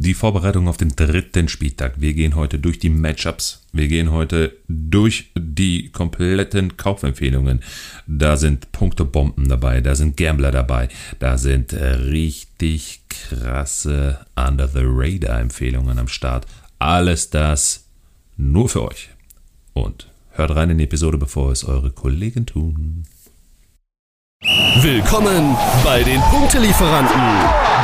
die 0.00 0.14
Vorbereitung 0.14 0.66
auf 0.66 0.78
den 0.78 0.96
dritten 0.96 1.48
Spieltag. 1.48 2.00
Wir 2.00 2.14
gehen 2.14 2.34
heute 2.34 2.58
durch 2.58 2.78
die 2.78 2.88
Matchups. 2.88 3.66
Wir 3.74 3.86
gehen 3.86 4.10
heute 4.10 4.56
durch 4.66 5.30
die 5.36 5.90
kompletten 5.90 6.78
Kaufempfehlungen. 6.78 7.60
Da 8.06 8.38
sind 8.38 8.72
Punktebomben 8.72 9.46
dabei, 9.46 9.82
da 9.82 9.94
sind 9.94 10.16
Gambler 10.16 10.52
dabei, 10.52 10.88
da 11.18 11.36
sind 11.36 11.74
äh, 11.74 11.84
richtig 11.84 13.02
krasse 13.10 14.20
Under 14.36 14.68
the 14.68 14.80
Radar 14.82 15.38
Empfehlungen 15.38 15.98
am 15.98 16.08
Start. 16.08 16.46
Alles 16.78 17.28
das 17.28 17.84
nur 18.38 18.70
für 18.70 18.88
euch. 18.88 19.10
Und 19.74 20.08
hört 20.30 20.56
rein 20.56 20.70
in 20.70 20.78
die 20.78 20.84
Episode, 20.84 21.18
bevor 21.18 21.52
es 21.52 21.62
eure 21.62 21.90
Kollegen 21.90 22.46
tun. 22.46 23.04
Willkommen 24.42 25.54
bei 25.84 26.02
den 26.02 26.18
Punktelieferanten, 26.22 27.20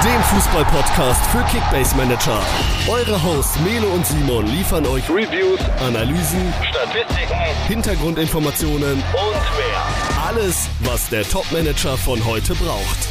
dem 0.03 0.23
Fußball-Podcast 0.23 1.27
für 1.27 1.45
Kickbase 1.45 1.95
Manager. 1.95 2.43
Eure 2.89 3.23
Hosts 3.23 3.61
Melo 3.61 3.93
und 3.93 4.07
Simon 4.07 4.47
liefern 4.47 4.87
euch 4.87 5.07
Reviews, 5.11 5.61
Analysen, 5.81 6.55
Statistiken, 6.67 7.37
Hintergrundinformationen 7.69 8.95
und 8.95 9.03
mehr. 9.03 10.25
Alles, 10.27 10.71
was 10.81 11.11
der 11.11 11.25
Top-Manager 11.25 11.99
von 11.99 12.25
heute 12.25 12.55
braucht. 12.55 13.09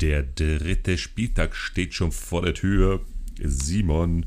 Der 0.00 0.22
dritte 0.22 0.96
Spieltag 0.96 1.56
steht 1.56 1.94
schon 1.94 2.12
vor 2.12 2.42
der 2.42 2.54
Tür. 2.54 3.00
Simon, 3.42 4.26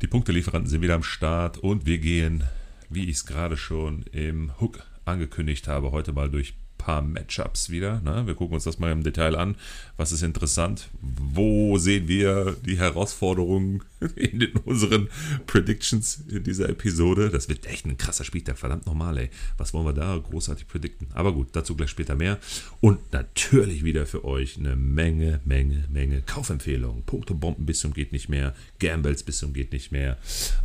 die 0.00 0.06
Punktelieferanten 0.06 0.70
sind 0.70 0.80
wieder 0.80 0.94
am 0.94 1.02
Start 1.02 1.58
und 1.58 1.84
wir 1.84 1.98
gehen, 1.98 2.44
wie 2.88 3.04
ich 3.10 3.16
es 3.18 3.26
gerade 3.26 3.58
schon 3.58 4.04
im 4.12 4.58
Hook 4.60 4.86
angekündigt 5.10 5.68
habe, 5.68 5.92
heute 5.92 6.12
mal 6.12 6.30
durch 6.30 6.52
ein 6.52 6.70
paar 6.80 7.02
Matchups 7.02 7.68
wieder. 7.68 8.00
Ne? 8.00 8.26
Wir 8.26 8.34
gucken 8.34 8.54
uns 8.54 8.64
das 8.64 8.78
mal 8.78 8.90
im 8.90 9.02
Detail 9.02 9.36
an. 9.36 9.56
Was 9.96 10.12
ist 10.12 10.22
interessant? 10.22 10.88
Wo 11.00 11.76
sehen 11.76 12.08
wir 12.08 12.56
die 12.64 12.78
Herausforderungen 12.78 13.82
in 14.16 14.40
den, 14.40 14.52
unseren 14.64 15.08
Predictions 15.46 16.24
in 16.28 16.42
dieser 16.42 16.70
Episode? 16.70 17.28
Das 17.28 17.48
wird 17.48 17.66
echt 17.66 17.84
ein 17.84 17.98
krasser 17.98 18.24
Spieltag, 18.24 18.58
verdammt 18.58 18.86
nochmal, 18.86 19.18
ey. 19.18 19.30
Was 19.58 19.74
wollen 19.74 19.84
wir 19.84 19.92
da 19.92 20.16
großartig 20.16 20.68
predikten? 20.68 21.08
Aber 21.12 21.34
gut, 21.34 21.48
dazu 21.52 21.76
gleich 21.76 21.90
später 21.90 22.16
mehr. 22.16 22.38
Und 22.80 23.12
natürlich 23.12 23.84
wieder 23.84 24.06
für 24.06 24.24
euch 24.24 24.56
eine 24.56 24.74
Menge, 24.74 25.40
Menge, 25.44 25.84
Menge 25.90 26.22
Kaufempfehlungen. 26.22 27.04
Punktebomben 27.04 27.66
bis 27.66 27.80
zum 27.80 27.92
geht 27.92 28.12
nicht 28.12 28.30
mehr. 28.30 28.54
Gambles 28.78 29.22
bis 29.22 29.38
zum 29.38 29.52
geht 29.52 29.72
nicht 29.72 29.92
mehr. 29.92 30.16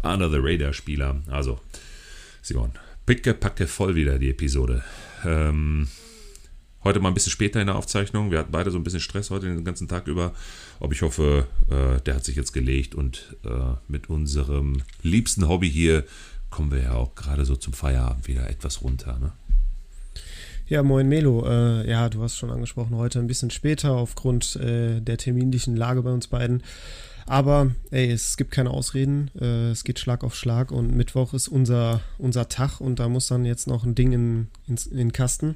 Under 0.01 0.29
the 0.29 0.39
Radar 0.39 0.71
Spieler. 0.71 1.21
Also, 1.27 1.59
Simon, 2.41 2.71
Picke, 3.05 3.35
packe 3.35 3.67
voll 3.67 3.93
wieder 3.93 4.17
die 4.17 4.31
Episode. 4.31 4.83
Ähm, 5.23 5.87
heute 6.83 6.99
mal 6.99 7.09
ein 7.09 7.13
bisschen 7.13 7.31
später 7.31 7.61
in 7.61 7.67
der 7.67 7.75
Aufzeichnung. 7.75 8.31
Wir 8.31 8.39
hatten 8.39 8.51
beide 8.51 8.71
so 8.71 8.79
ein 8.79 8.83
bisschen 8.83 8.99
Stress 8.99 9.29
heute 9.29 9.45
den 9.45 9.63
ganzen 9.63 9.87
Tag 9.87 10.07
über. 10.07 10.33
Aber 10.79 10.91
ich 10.91 11.03
hoffe, 11.03 11.45
äh, 11.69 12.01
der 12.01 12.15
hat 12.15 12.25
sich 12.25 12.35
jetzt 12.35 12.51
gelegt 12.51 12.95
und 12.95 13.37
äh, 13.45 13.75
mit 13.87 14.09
unserem 14.09 14.81
liebsten 15.03 15.47
Hobby 15.47 15.69
hier 15.69 16.03
kommen 16.49 16.71
wir 16.71 16.81
ja 16.81 16.93
auch 16.93 17.13
gerade 17.13 17.45
so 17.45 17.55
zum 17.55 17.73
Feierabend 17.73 18.27
wieder 18.27 18.49
etwas 18.49 18.81
runter. 18.81 19.19
Ne? 19.19 19.33
Ja, 20.67 20.81
moin 20.81 21.07
Melo. 21.07 21.45
Äh, 21.47 21.87
ja, 21.87 22.09
du 22.09 22.23
hast 22.23 22.37
schon 22.37 22.49
angesprochen, 22.49 22.95
heute 22.95 23.19
ein 23.19 23.27
bisschen 23.27 23.51
später 23.51 23.91
aufgrund 23.91 24.55
äh, 24.55 24.99
der 24.99 25.17
terminlichen 25.17 25.75
Lage 25.75 26.01
bei 26.01 26.11
uns 26.11 26.25
beiden. 26.25 26.63
Aber 27.27 27.71
ey, 27.89 28.11
es 28.11 28.37
gibt 28.37 28.51
keine 28.51 28.69
Ausreden. 28.69 29.31
Äh, 29.39 29.71
es 29.71 29.83
geht 29.83 29.99
Schlag 29.99 30.23
auf 30.23 30.35
Schlag 30.35 30.71
und 30.71 30.95
Mittwoch 30.95 31.33
ist 31.33 31.47
unser, 31.47 32.01
unser 32.17 32.49
Tag 32.49 32.79
und 32.79 32.99
da 32.99 33.09
muss 33.09 33.27
dann 33.27 33.45
jetzt 33.45 33.67
noch 33.67 33.83
ein 33.83 33.95
Ding 33.95 34.11
in, 34.11 34.47
in, 34.67 34.77
in 34.91 34.97
den 34.97 35.13
Kasten. 35.13 35.55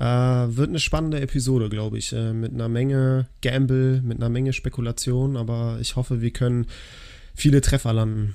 Äh, 0.00 0.04
wird 0.04 0.70
eine 0.70 0.80
spannende 0.80 1.20
Episode, 1.20 1.68
glaube 1.68 1.98
ich. 1.98 2.12
Äh, 2.12 2.32
mit 2.32 2.52
einer 2.52 2.68
Menge 2.68 3.28
Gamble, 3.40 4.02
mit 4.02 4.18
einer 4.18 4.28
Menge 4.28 4.52
Spekulation, 4.52 5.36
aber 5.36 5.78
ich 5.80 5.94
hoffe, 5.94 6.20
wir 6.20 6.32
können 6.32 6.66
viele 7.34 7.60
Treffer 7.60 7.92
landen. 7.92 8.34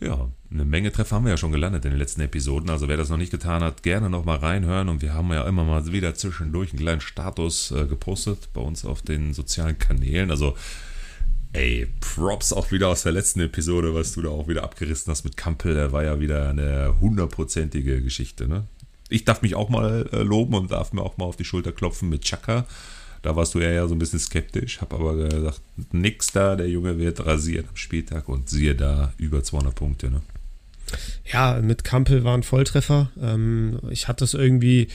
Ja, 0.00 0.30
eine 0.50 0.64
Menge 0.64 0.92
Treffer 0.92 1.16
haben 1.16 1.24
wir 1.24 1.32
ja 1.32 1.36
schon 1.36 1.52
gelandet 1.52 1.84
in 1.84 1.90
den 1.90 1.98
letzten 1.98 2.20
Episoden. 2.20 2.70
Also 2.70 2.88
wer 2.88 2.96
das 2.96 3.10
noch 3.10 3.16
nicht 3.16 3.32
getan 3.32 3.62
hat, 3.62 3.82
gerne 3.82 4.08
nochmal 4.08 4.38
reinhören. 4.38 4.88
Und 4.88 5.02
wir 5.02 5.12
haben 5.12 5.30
ja 5.32 5.46
immer 5.46 5.64
mal 5.64 5.84
wieder 5.92 6.14
zwischendurch 6.14 6.70
einen 6.70 6.78
kleinen 6.78 7.00
Status 7.00 7.72
äh, 7.72 7.86
gepostet 7.86 8.48
bei 8.54 8.60
uns 8.60 8.84
auf 8.84 9.02
den 9.02 9.34
sozialen 9.34 9.76
Kanälen. 9.78 10.30
Also 10.30 10.54
Ey, 11.52 11.86
Props 12.00 12.52
auch 12.52 12.70
wieder 12.70 12.88
aus 12.88 13.04
der 13.04 13.12
letzten 13.12 13.40
Episode, 13.40 13.94
was 13.94 14.12
du 14.12 14.22
da 14.22 14.28
auch 14.28 14.48
wieder 14.48 14.64
abgerissen 14.64 15.10
hast 15.10 15.24
mit 15.24 15.36
Kampel. 15.36 15.74
Der 15.74 15.92
war 15.92 16.04
ja 16.04 16.20
wieder 16.20 16.50
eine 16.50 16.94
hundertprozentige 17.00 18.02
Geschichte, 18.02 18.48
ne? 18.48 18.66
Ich 19.08 19.24
darf 19.24 19.40
mich 19.40 19.54
auch 19.54 19.70
mal 19.70 20.06
äh, 20.12 20.22
loben 20.22 20.54
und 20.54 20.70
darf 20.70 20.92
mir 20.92 21.02
auch 21.02 21.16
mal 21.16 21.24
auf 21.24 21.36
die 21.36 21.46
Schulter 21.46 21.72
klopfen 21.72 22.10
mit 22.10 22.22
Chaka. 22.22 22.66
Da 23.22 23.34
warst 23.34 23.54
du 23.54 23.60
ja, 23.60 23.70
ja 23.70 23.88
so 23.88 23.94
ein 23.94 23.98
bisschen 23.98 24.18
skeptisch, 24.18 24.82
hab 24.82 24.92
aber 24.92 25.16
gesagt, 25.16 25.62
nix 25.92 26.30
da, 26.32 26.54
der 26.54 26.68
Junge 26.68 26.98
wird 26.98 27.24
rasiert 27.24 27.66
am 27.68 27.76
Spieltag 27.76 28.28
und 28.28 28.50
siehe 28.50 28.74
da, 28.74 29.14
über 29.16 29.42
200 29.42 29.74
Punkte, 29.74 30.10
ne? 30.10 30.20
Ja, 31.32 31.60
mit 31.62 31.84
Kampel 31.84 32.24
war 32.24 32.34
ein 32.34 32.42
Volltreffer. 32.42 33.10
Ähm, 33.20 33.78
ich 33.90 34.08
hatte 34.08 34.24
es 34.24 34.34
irgendwie 34.34 34.88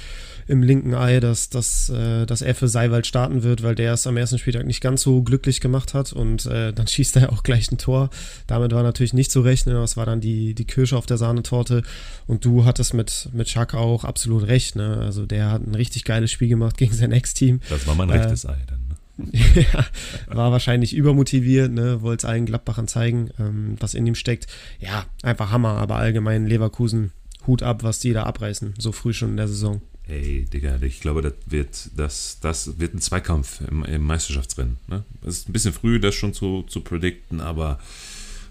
im 0.47 0.61
linken 0.61 0.93
Ei, 0.93 1.19
dass, 1.19 1.49
dass, 1.49 1.89
äh, 1.89 2.25
dass 2.25 2.41
er 2.41 2.55
für 2.55 2.67
Seiwald 2.67 3.07
starten 3.07 3.43
wird, 3.43 3.63
weil 3.63 3.75
der 3.75 3.93
es 3.93 4.07
am 4.07 4.17
ersten 4.17 4.37
Spieltag 4.37 4.65
nicht 4.65 4.81
ganz 4.81 5.01
so 5.01 5.21
glücklich 5.21 5.61
gemacht 5.61 5.93
hat 5.93 6.13
und 6.13 6.45
äh, 6.45 6.73
dann 6.73 6.87
schießt 6.93 7.17
er 7.17 7.31
auch 7.31 7.43
gleich 7.43 7.71
ein 7.71 7.77
Tor. 7.77 8.09
Damit 8.47 8.71
war 8.73 8.83
natürlich 8.83 9.13
nicht 9.13 9.31
zu 9.31 9.41
rechnen, 9.41 9.75
das 9.75 9.97
war 9.97 10.05
dann 10.05 10.21
die, 10.21 10.53
die 10.53 10.65
Kirsche 10.65 10.97
auf 10.97 11.05
der 11.05 11.17
Sahnetorte 11.17 11.83
und 12.27 12.45
du 12.45 12.65
hattest 12.65 12.93
mit, 12.93 13.29
mit 13.33 13.49
Schack 13.49 13.73
auch 13.73 14.03
absolut 14.03 14.47
recht. 14.47 14.75
Ne? 14.75 14.97
Also 14.99 15.25
der 15.25 15.51
hat 15.51 15.65
ein 15.65 15.75
richtig 15.75 16.03
geiles 16.03 16.31
Spiel 16.31 16.49
gemacht 16.49 16.77
gegen 16.77 16.93
sein 16.93 17.11
Ex-Team. 17.11 17.61
Das 17.69 17.87
war 17.87 17.95
mein 17.95 18.09
rechtes 18.09 18.45
äh, 18.45 18.49
Ei 18.49 18.57
dann. 18.67 18.82
Ja, 19.53 19.85
war 20.27 20.51
wahrscheinlich 20.51 20.95
übermotiviert, 20.95 21.71
ne, 21.71 22.01
wollte 22.01 22.25
es 22.25 22.29
allen 22.29 22.45
Gladbachern 22.45 22.87
zeigen, 22.87 23.29
ähm, 23.39 23.75
was 23.79 23.93
in 23.93 24.07
ihm 24.07 24.15
steckt. 24.15 24.47
Ja, 24.79 25.05
einfach 25.21 25.51
Hammer, 25.51 25.77
aber 25.77 25.97
allgemein 25.97 26.47
Leverkusen, 26.47 27.11
Hut 27.45 27.63
ab, 27.63 27.83
was 27.83 27.99
die 27.99 28.13
da 28.13 28.23
abreißen, 28.23 28.73
so 28.77 28.91
früh 28.91 29.13
schon 29.13 29.31
in 29.31 29.37
der 29.37 29.47
Saison. 29.47 29.81
Ey, 30.07 30.45
Digga, 30.51 30.81
ich 30.81 30.99
glaube, 30.99 31.21
das 31.21 31.33
wird, 31.45 31.89
das, 31.95 32.39
das 32.41 32.79
wird 32.79 32.93
ein 32.93 32.99
Zweikampf 32.99 33.61
im, 33.69 33.85
im 33.85 34.03
Meisterschaftsrennen. 34.03 34.77
Ne? 34.87 35.03
Es 35.21 35.39
ist 35.39 35.49
ein 35.49 35.53
bisschen 35.53 35.73
früh, 35.73 35.99
das 35.99 36.15
schon 36.15 36.33
zu, 36.33 36.63
zu 36.63 36.81
predikten, 36.81 37.39
aber 37.39 37.79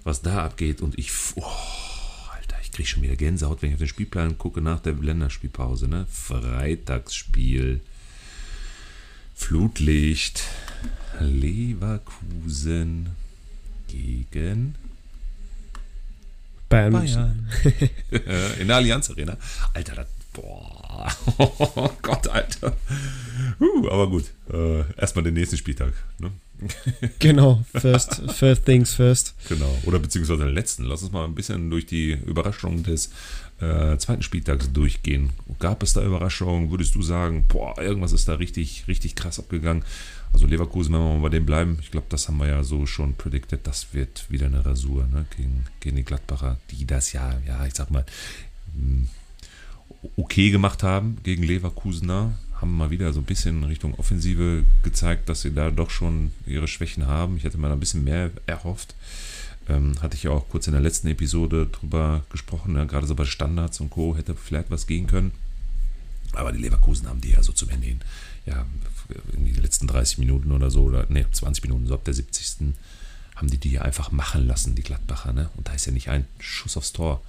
was 0.03 0.23
da 0.23 0.45
abgeht 0.45 0.81
und 0.81 0.99
ich, 0.99 1.13
oh, 1.35 1.43
Alter, 1.43 2.57
ich 2.63 2.73
kriege 2.73 2.89
schon 2.89 3.03
wieder 3.03 3.17
Gänsehaut, 3.17 3.61
wenn 3.61 3.69
ich 3.69 3.75
auf 3.75 3.81
den 3.81 3.89
Spielplan 3.89 4.39
gucke 4.39 4.63
nach 4.63 4.81
der 4.81 4.95
Länderspielpause. 4.95 5.89
Ne? 5.89 6.07
Freitagsspiel, 6.11 7.81
Flutlicht, 9.35 10.45
Leverkusen 11.21 13.11
gegen 13.89 14.75
Bayern. 16.69 16.93
Bayern. 16.93 17.49
In 18.61 18.69
der 18.69 18.77
Allianz 18.77 19.11
Arena. 19.11 19.37
Alter, 19.75 19.95
das 19.95 20.07
Boah, 20.33 21.15
oh 21.39 21.91
Gott, 22.01 22.27
Alter. 22.29 22.75
Uh, 23.61 23.89
aber 23.89 24.09
gut, 24.09 24.25
äh, 24.51 24.81
erstmal 24.99 25.25
den 25.25 25.35
nächsten 25.35 25.59
Spieltag. 25.59 25.93
Ne? 26.19 26.33
genau, 27.19 27.63
first, 27.75 28.23
first 28.33 28.65
things 28.65 28.95
first. 28.95 29.35
Genau, 29.49 29.77
oder 29.85 29.99
beziehungsweise 29.99 30.45
den 30.45 30.55
letzten. 30.55 30.85
Lass 30.85 31.03
uns 31.03 31.13
mal 31.13 31.25
ein 31.25 31.35
bisschen 31.35 31.69
durch 31.69 31.85
die 31.85 32.13
Überraschungen 32.13 32.83
des 32.83 33.11
äh, 33.63 33.97
zweiten 33.99 34.23
Spieltags 34.23 34.73
durchgehen. 34.73 35.31
Gab 35.61 35.83
es 35.83 35.93
da 35.93 36.03
Überraschungen? 36.03 36.71
Würdest 36.71 36.95
du 36.95 37.03
sagen, 37.03 37.45
boah, 37.49 37.79
irgendwas 37.81 38.13
ist 38.13 38.29
da 38.29 38.35
richtig, 38.35 38.85
richtig 38.89 39.15
krass 39.15 39.39
abgegangen? 39.39 39.85
Also 40.33 40.47
Leverkusen, 40.47 40.95
wenn 40.95 41.01
wir 41.01 41.15
mal 41.15 41.23
bei 41.23 41.29
dem 41.29 41.47
bleiben, 41.47 41.79
ich 41.81 41.91
glaube, 41.91 42.07
das 42.09 42.27
haben 42.27 42.39
wir 42.39 42.49
ja 42.49 42.65
so 42.65 42.87
schon 42.87 43.15
predicted, 43.15 43.67
das 43.67 43.93
wird 43.93 44.31
wieder 44.31 44.47
eine 44.47 44.65
Rasur 44.65 45.07
ne? 45.13 45.27
gegen, 45.37 45.67
gegen 45.81 45.97
die 45.97 46.05
Gladbacher, 46.05 46.59
die 46.71 46.87
das 46.87 47.13
ja, 47.13 47.39
ja, 47.47 47.65
ich 47.67 47.75
sag 47.75 47.91
mal, 47.91 48.05
hm, 48.75 49.09
okay 50.17 50.51
gemacht 50.51 50.83
haben 50.83 51.19
gegen 51.23 51.43
Leverkusener. 51.43 52.35
Haben 52.61 52.77
mal 52.77 52.91
wieder 52.91 53.13
so 53.13 53.21
ein 53.21 53.25
bisschen 53.25 53.65
Richtung 53.65 53.95
Offensive 53.95 54.65
gezeigt, 54.83 55.29
dass 55.29 55.43
sie 55.43 55.53
da 55.53 55.71
doch 55.71 55.91
schon 55.91 56.33
ihre 56.47 56.69
Schwächen 56.69 57.07
haben. 57.07 57.37
Ich 57.37 57.45
hätte 57.45 57.59
mal 57.59 57.73
ein 57.73 57.81
bisschen 57.81 58.05
mehr 58.05 58.31
erhofft. 58.47 58.95
Ähm, 59.69 59.95
hatte 60.03 60.17
ich 60.17 60.25
ja 60.25 60.31
auch 60.31 60.49
kurz 60.49 60.67
in 60.67 60.73
der 60.73 60.83
letzten 60.83 61.09
Episode 61.09 61.67
drüber 61.67 62.25
gesprochen, 62.31 62.75
ja, 62.75 62.85
gerade 62.85 63.07
so 63.07 63.15
bei 63.15 63.25
Standards 63.25 63.81
und 63.81 63.91
Co. 63.91 64.17
hätte 64.17 64.35
vielleicht 64.35 64.71
was 64.71 64.87
gehen 64.87 65.07
können. 65.07 65.33
Aber 66.33 66.53
die 66.53 66.59
Leverkusen 66.59 67.09
haben 67.09 67.21
die 67.21 67.31
ja 67.31 67.43
so 67.43 67.53
zum 67.53 67.69
Ende 67.69 67.97
ja, 68.47 68.67
in 69.35 69.45
die 69.45 69.53
letzten 69.53 69.87
30 69.87 70.19
Minuten 70.19 70.51
oder 70.51 70.71
so, 70.71 70.83
oder 70.85 71.07
ne, 71.09 71.27
20 71.31 71.63
Minuten, 71.65 71.87
so 71.87 71.95
ab 71.95 72.05
der 72.05 72.15
70. 72.15 72.75
haben 73.37 73.51
die 73.51 73.59
die 73.59 73.79
einfach 73.79 74.11
machen 74.11 74.47
lassen, 74.47 74.75
die 74.75 74.83
Gladbacher, 74.83 75.33
ne? 75.33 75.51
Und 75.57 75.69
da 75.69 75.75
ist 75.75 75.87
ja 75.87 75.93
nicht 75.93 76.09
ein 76.09 76.27
Schuss 76.39 76.77
aufs 76.77 76.93
Tor, 76.93 77.23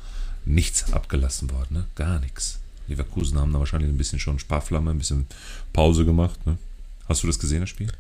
nichts 0.46 0.92
abgelassen 0.92 1.52
worden, 1.52 1.74
ne? 1.74 1.86
Gar 1.96 2.20
nichts. 2.20 2.60
Leverkusen 2.88 3.40
haben 3.40 3.54
da 3.54 3.60
wahrscheinlich 3.60 3.90
ein 3.90 3.98
bisschen 3.98 4.20
schon 4.20 4.40
Sparflamme, 4.40 4.92
ein 4.92 4.98
bisschen 4.98 5.28
Pause 5.72 6.06
gemacht. 6.06 6.46
Ne? 6.46 6.58
Hast 7.08 7.24
du 7.24 7.28
das 7.28 7.40
gesehen, 7.40 7.62
das 7.62 7.70
Spiel? 7.70 7.92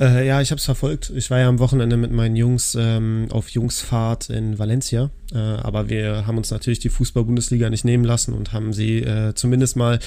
Äh, 0.00 0.26
ja, 0.26 0.40
ich 0.40 0.50
habe 0.50 0.58
es 0.58 0.64
verfolgt. 0.64 1.12
Ich 1.14 1.30
war 1.30 1.38
ja 1.38 1.48
am 1.48 1.58
Wochenende 1.58 1.98
mit 1.98 2.10
meinen 2.10 2.34
Jungs 2.34 2.74
ähm, 2.78 3.28
auf 3.30 3.50
Jungsfahrt 3.50 4.30
in 4.30 4.58
Valencia. 4.58 5.10
Äh, 5.32 5.38
aber 5.38 5.90
wir 5.90 6.26
haben 6.26 6.38
uns 6.38 6.50
natürlich 6.50 6.78
die 6.78 6.88
Fußball-Bundesliga 6.88 7.68
nicht 7.68 7.84
nehmen 7.84 8.04
lassen 8.04 8.32
und 8.32 8.52
haben 8.52 8.72
sie 8.72 9.00
äh, 9.00 9.34
zumindest 9.34 9.76
mal 9.76 9.98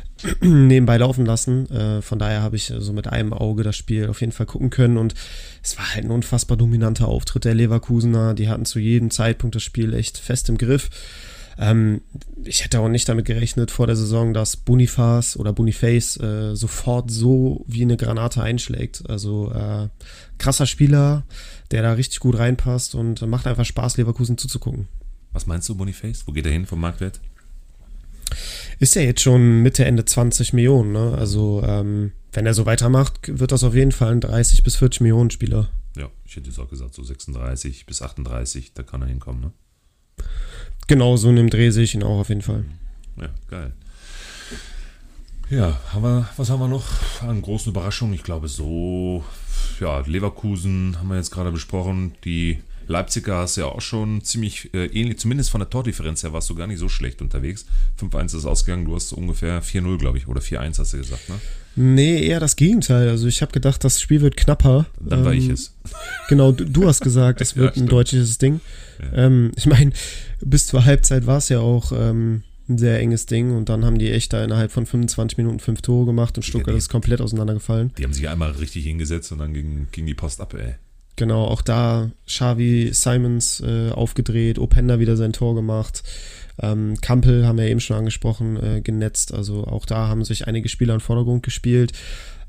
nebenbei 0.40 0.96
laufen 0.96 1.26
lassen. 1.26 1.70
Äh, 1.70 2.00
von 2.00 2.18
daher 2.18 2.42
habe 2.42 2.56
ich 2.56 2.72
so 2.78 2.92
mit 2.94 3.08
einem 3.08 3.34
Auge 3.34 3.62
das 3.62 3.76
Spiel 3.76 4.08
auf 4.08 4.20
jeden 4.20 4.32
Fall 4.32 4.46
gucken 4.46 4.70
können 4.70 4.96
und 4.96 5.14
es 5.62 5.76
war 5.76 5.94
halt 5.94 6.06
ein 6.06 6.10
unfassbar 6.10 6.56
dominanter 6.56 7.08
Auftritt 7.08 7.44
der 7.44 7.54
Leverkusener. 7.54 8.32
Die 8.32 8.48
hatten 8.48 8.64
zu 8.64 8.78
jedem 8.78 9.10
Zeitpunkt 9.10 9.54
das 9.54 9.62
Spiel 9.62 9.92
echt 9.92 10.16
fest 10.16 10.48
im 10.48 10.56
Griff. 10.56 10.88
Ähm, 11.58 12.00
ich 12.44 12.64
hätte 12.64 12.80
auch 12.80 12.88
nicht 12.88 13.08
damit 13.08 13.26
gerechnet 13.26 13.70
vor 13.70 13.86
der 13.86 13.96
Saison, 13.96 14.34
dass 14.34 14.56
Boniface 14.56 15.36
oder 15.36 15.52
Boniface 15.52 16.18
äh, 16.18 16.54
sofort 16.54 17.10
so 17.10 17.64
wie 17.66 17.82
eine 17.82 17.96
Granate 17.96 18.42
einschlägt. 18.42 19.08
Also 19.08 19.52
äh, 19.52 19.88
krasser 20.38 20.66
Spieler, 20.66 21.24
der 21.70 21.82
da 21.82 21.92
richtig 21.92 22.20
gut 22.20 22.38
reinpasst 22.38 22.94
und 22.94 23.26
macht 23.26 23.46
einfach 23.46 23.64
Spaß, 23.64 23.96
Leverkusen 23.96 24.38
zuzugucken. 24.38 24.88
Was 25.32 25.46
meinst 25.46 25.68
du, 25.68 25.74
Boniface? 25.74 26.26
Wo 26.26 26.32
geht 26.32 26.46
er 26.46 26.52
hin 26.52 26.66
vom 26.66 26.80
Marktwert? 26.80 27.20
Ist 28.78 28.94
ja 28.94 29.02
jetzt 29.02 29.20
schon 29.20 29.62
Mitte, 29.62 29.84
Ende 29.84 30.04
20 30.04 30.52
Millionen. 30.52 30.92
Ne? 30.92 31.14
Also 31.16 31.62
ähm, 31.64 32.12
wenn 32.32 32.46
er 32.46 32.54
so 32.54 32.66
weitermacht, 32.66 33.38
wird 33.38 33.52
das 33.52 33.64
auf 33.64 33.74
jeden 33.74 33.92
Fall 33.92 34.12
ein 34.12 34.20
30 34.20 34.62
bis 34.62 34.76
40 34.76 35.02
Millionen 35.02 35.30
Spieler. 35.30 35.68
Ja, 35.96 36.10
ich 36.24 36.36
hätte 36.36 36.48
jetzt 36.48 36.58
auch 36.58 36.68
gesagt, 36.68 36.94
so 36.94 37.02
36 37.02 37.86
bis 37.86 38.02
38, 38.02 38.72
da 38.74 38.82
kann 38.82 39.02
er 39.02 39.08
hinkommen. 39.08 39.40
Ne? 39.42 39.52
Genau, 40.88 41.16
so 41.16 41.28
in 41.30 41.36
dem 41.36 41.50
Dreh 41.50 41.70
sehe 41.70 41.84
ich 41.84 41.94
ihn 41.94 42.02
auch 42.02 42.20
auf 42.20 42.28
jeden 42.28 42.42
Fall. 42.42 42.64
Ja, 43.20 43.28
geil. 43.48 43.72
Ja, 45.50 45.78
haben 45.92 46.02
wir, 46.02 46.28
was 46.36 46.48
haben 46.48 46.60
wir 46.60 46.68
noch 46.68 46.84
an 47.20 47.42
großen 47.42 47.72
Überraschungen? 47.72 48.14
Ich 48.14 48.22
glaube, 48.22 48.48
so, 48.48 49.22
ja, 49.80 50.00
Leverkusen 50.00 50.96
haben 50.98 51.08
wir 51.08 51.16
jetzt 51.16 51.30
gerade 51.30 51.52
besprochen. 51.52 52.14
Die 52.24 52.58
Leipziger 52.88 53.38
hast 53.38 53.56
ja 53.56 53.66
auch 53.66 53.80
schon 53.80 54.22
ziemlich 54.22 54.72
äh, 54.74 54.86
ähnlich, 54.86 55.18
zumindest 55.18 55.50
von 55.50 55.60
der 55.60 55.70
Tordifferenz 55.70 56.22
her 56.22 56.32
warst 56.32 56.48
du 56.50 56.54
gar 56.54 56.66
nicht 56.66 56.78
so 56.78 56.88
schlecht 56.88 57.20
unterwegs. 57.20 57.66
5-1 58.00 58.36
ist 58.36 58.46
ausgegangen, 58.46 58.84
du 58.84 58.94
hast 58.94 59.12
ungefähr 59.12 59.62
4-0, 59.62 59.98
glaube 59.98 60.18
ich, 60.18 60.28
oder 60.28 60.40
4-1 60.40 60.78
hast 60.78 60.94
du 60.94 60.98
gesagt, 60.98 61.28
ne? 61.28 61.36
Nee, 61.74 62.26
eher 62.26 62.38
das 62.40 62.56
Gegenteil. 62.56 63.08
Also 63.08 63.26
ich 63.26 63.40
habe 63.40 63.52
gedacht, 63.52 63.82
das 63.82 64.00
Spiel 64.00 64.20
wird 64.20 64.36
knapper. 64.36 64.86
Dann 65.00 65.20
ähm, 65.20 65.24
war 65.24 65.32
ich 65.32 65.46
ähm, 65.46 65.54
es. 65.54 65.72
Genau, 66.28 66.52
du, 66.52 66.66
du 66.66 66.86
hast 66.86 67.00
gesagt, 67.00 67.40
es 67.40 67.56
wird 67.56 67.76
ja, 67.76 67.82
ein 67.82 67.88
deutliches 67.88 68.38
Ding. 68.38 68.60
Ähm, 69.14 69.52
ich 69.56 69.66
meine, 69.66 69.92
bis 70.40 70.66
zur 70.66 70.84
Halbzeit 70.84 71.26
war 71.26 71.38
es 71.38 71.48
ja 71.48 71.60
auch 71.60 71.92
ähm, 71.92 72.42
ein 72.68 72.78
sehr 72.78 72.98
enges 73.00 73.26
Ding 73.26 73.56
und 73.56 73.68
dann 73.68 73.84
haben 73.84 73.98
die 73.98 74.10
echt 74.10 74.32
da 74.32 74.42
innerhalb 74.44 74.70
von 74.70 74.86
25 74.86 75.38
Minuten 75.38 75.60
fünf 75.60 75.82
Tore 75.82 76.06
gemacht 76.06 76.36
und 76.36 76.42
Stuttgart 76.42 76.74
ja, 76.74 76.78
ist 76.78 76.88
komplett 76.88 77.20
auseinandergefallen. 77.20 77.92
Die 77.98 78.04
haben 78.04 78.12
sich 78.12 78.28
einmal 78.28 78.50
richtig 78.52 78.84
hingesetzt 78.84 79.32
und 79.32 79.38
dann 79.38 79.52
ging, 79.52 79.88
ging 79.92 80.06
die 80.06 80.14
Post 80.14 80.40
ab, 80.40 80.54
ey. 80.54 80.74
Genau, 81.16 81.44
auch 81.44 81.60
da 81.60 82.10
Xavi 82.26 82.90
Simons 82.92 83.60
äh, 83.60 83.90
aufgedreht, 83.90 84.58
Openda 84.58 84.98
wieder 84.98 85.16
sein 85.16 85.34
Tor 85.34 85.54
gemacht. 85.54 86.02
Ähm, 86.58 86.94
Kampel 87.00 87.46
haben 87.46 87.58
wir 87.58 87.66
eben 87.66 87.80
schon 87.80 87.96
angesprochen, 87.96 88.56
äh, 88.56 88.80
genetzt. 88.80 89.34
Also 89.34 89.64
auch 89.64 89.84
da 89.84 90.08
haben 90.08 90.24
sich 90.24 90.46
einige 90.46 90.68
Spieler 90.68 90.94
im 90.94 91.00
Vordergrund 91.00 91.42
gespielt. 91.42 91.92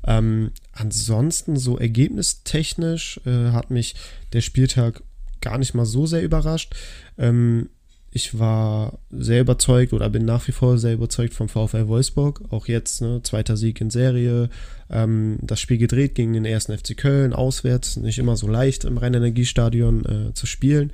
Ähm, 0.06 0.52
ansonsten, 0.72 1.56
so 1.56 1.78
ergebnistechnisch, 1.78 3.20
äh, 3.26 3.50
hat 3.52 3.70
mich 3.70 3.96
der 4.32 4.40
Spieltag 4.40 5.02
gar 5.44 5.58
nicht 5.58 5.74
mal 5.74 5.84
so 5.84 6.06
sehr 6.06 6.22
überrascht. 6.22 6.74
Ähm, 7.18 7.68
ich 8.16 8.38
war 8.38 9.00
sehr 9.10 9.40
überzeugt 9.40 9.92
oder 9.92 10.08
bin 10.08 10.24
nach 10.24 10.46
wie 10.46 10.52
vor 10.52 10.78
sehr 10.78 10.94
überzeugt 10.94 11.34
vom 11.34 11.48
VfL 11.48 11.88
Wolfsburg. 11.88 12.42
Auch 12.50 12.68
jetzt, 12.68 13.02
ne, 13.02 13.20
zweiter 13.24 13.56
Sieg 13.56 13.80
in 13.80 13.90
Serie. 13.90 14.50
Ähm, 14.88 15.38
das 15.42 15.58
Spiel 15.58 15.78
gedreht 15.78 16.14
gegen 16.14 16.32
den 16.32 16.44
ersten 16.44 16.76
FC 16.78 16.96
Köln, 16.96 17.32
auswärts. 17.32 17.96
Nicht 17.96 18.20
immer 18.20 18.36
so 18.36 18.46
leicht 18.46 18.84
im 18.84 18.98
Rhein-Energiestadion 18.98 20.04
äh, 20.04 20.34
zu 20.34 20.46
spielen. 20.46 20.92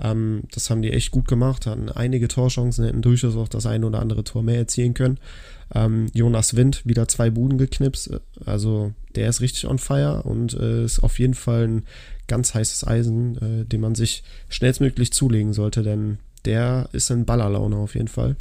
Ähm, 0.00 0.42
das 0.52 0.68
haben 0.68 0.82
die 0.82 0.92
echt 0.92 1.12
gut 1.12 1.28
gemacht, 1.28 1.66
hatten 1.66 1.88
einige 1.88 2.26
Torchancen, 2.26 2.84
hätten 2.84 3.00
durchaus 3.00 3.36
auch 3.36 3.48
das 3.48 3.64
eine 3.64 3.86
oder 3.86 4.00
andere 4.00 4.24
Tor 4.24 4.42
mehr 4.42 4.58
erzielen 4.58 4.94
können. 4.94 5.18
Ähm, 5.72 6.06
Jonas 6.14 6.56
Wind 6.56 6.82
wieder 6.84 7.06
zwei 7.06 7.30
Buden 7.30 7.58
geknipst. 7.58 8.10
Also 8.44 8.92
der 9.14 9.28
ist 9.28 9.40
richtig 9.40 9.68
on 9.68 9.78
fire 9.78 10.22
und 10.24 10.54
äh, 10.54 10.84
ist 10.84 10.98
auf 10.98 11.20
jeden 11.20 11.34
Fall 11.34 11.68
ein 11.68 11.82
ganz 12.28 12.54
heißes 12.54 12.86
Eisen, 12.86 13.36
äh, 13.38 13.64
den 13.64 13.80
man 13.80 13.94
sich 13.94 14.22
schnellstmöglich 14.48 15.12
zulegen 15.12 15.52
sollte, 15.52 15.82
denn 15.82 16.18
der 16.44 16.88
ist 16.92 17.10
in 17.10 17.24
Ballerlaune 17.24 17.76
auf 17.76 17.94
jeden 17.94 18.08
Fall. 18.08 18.36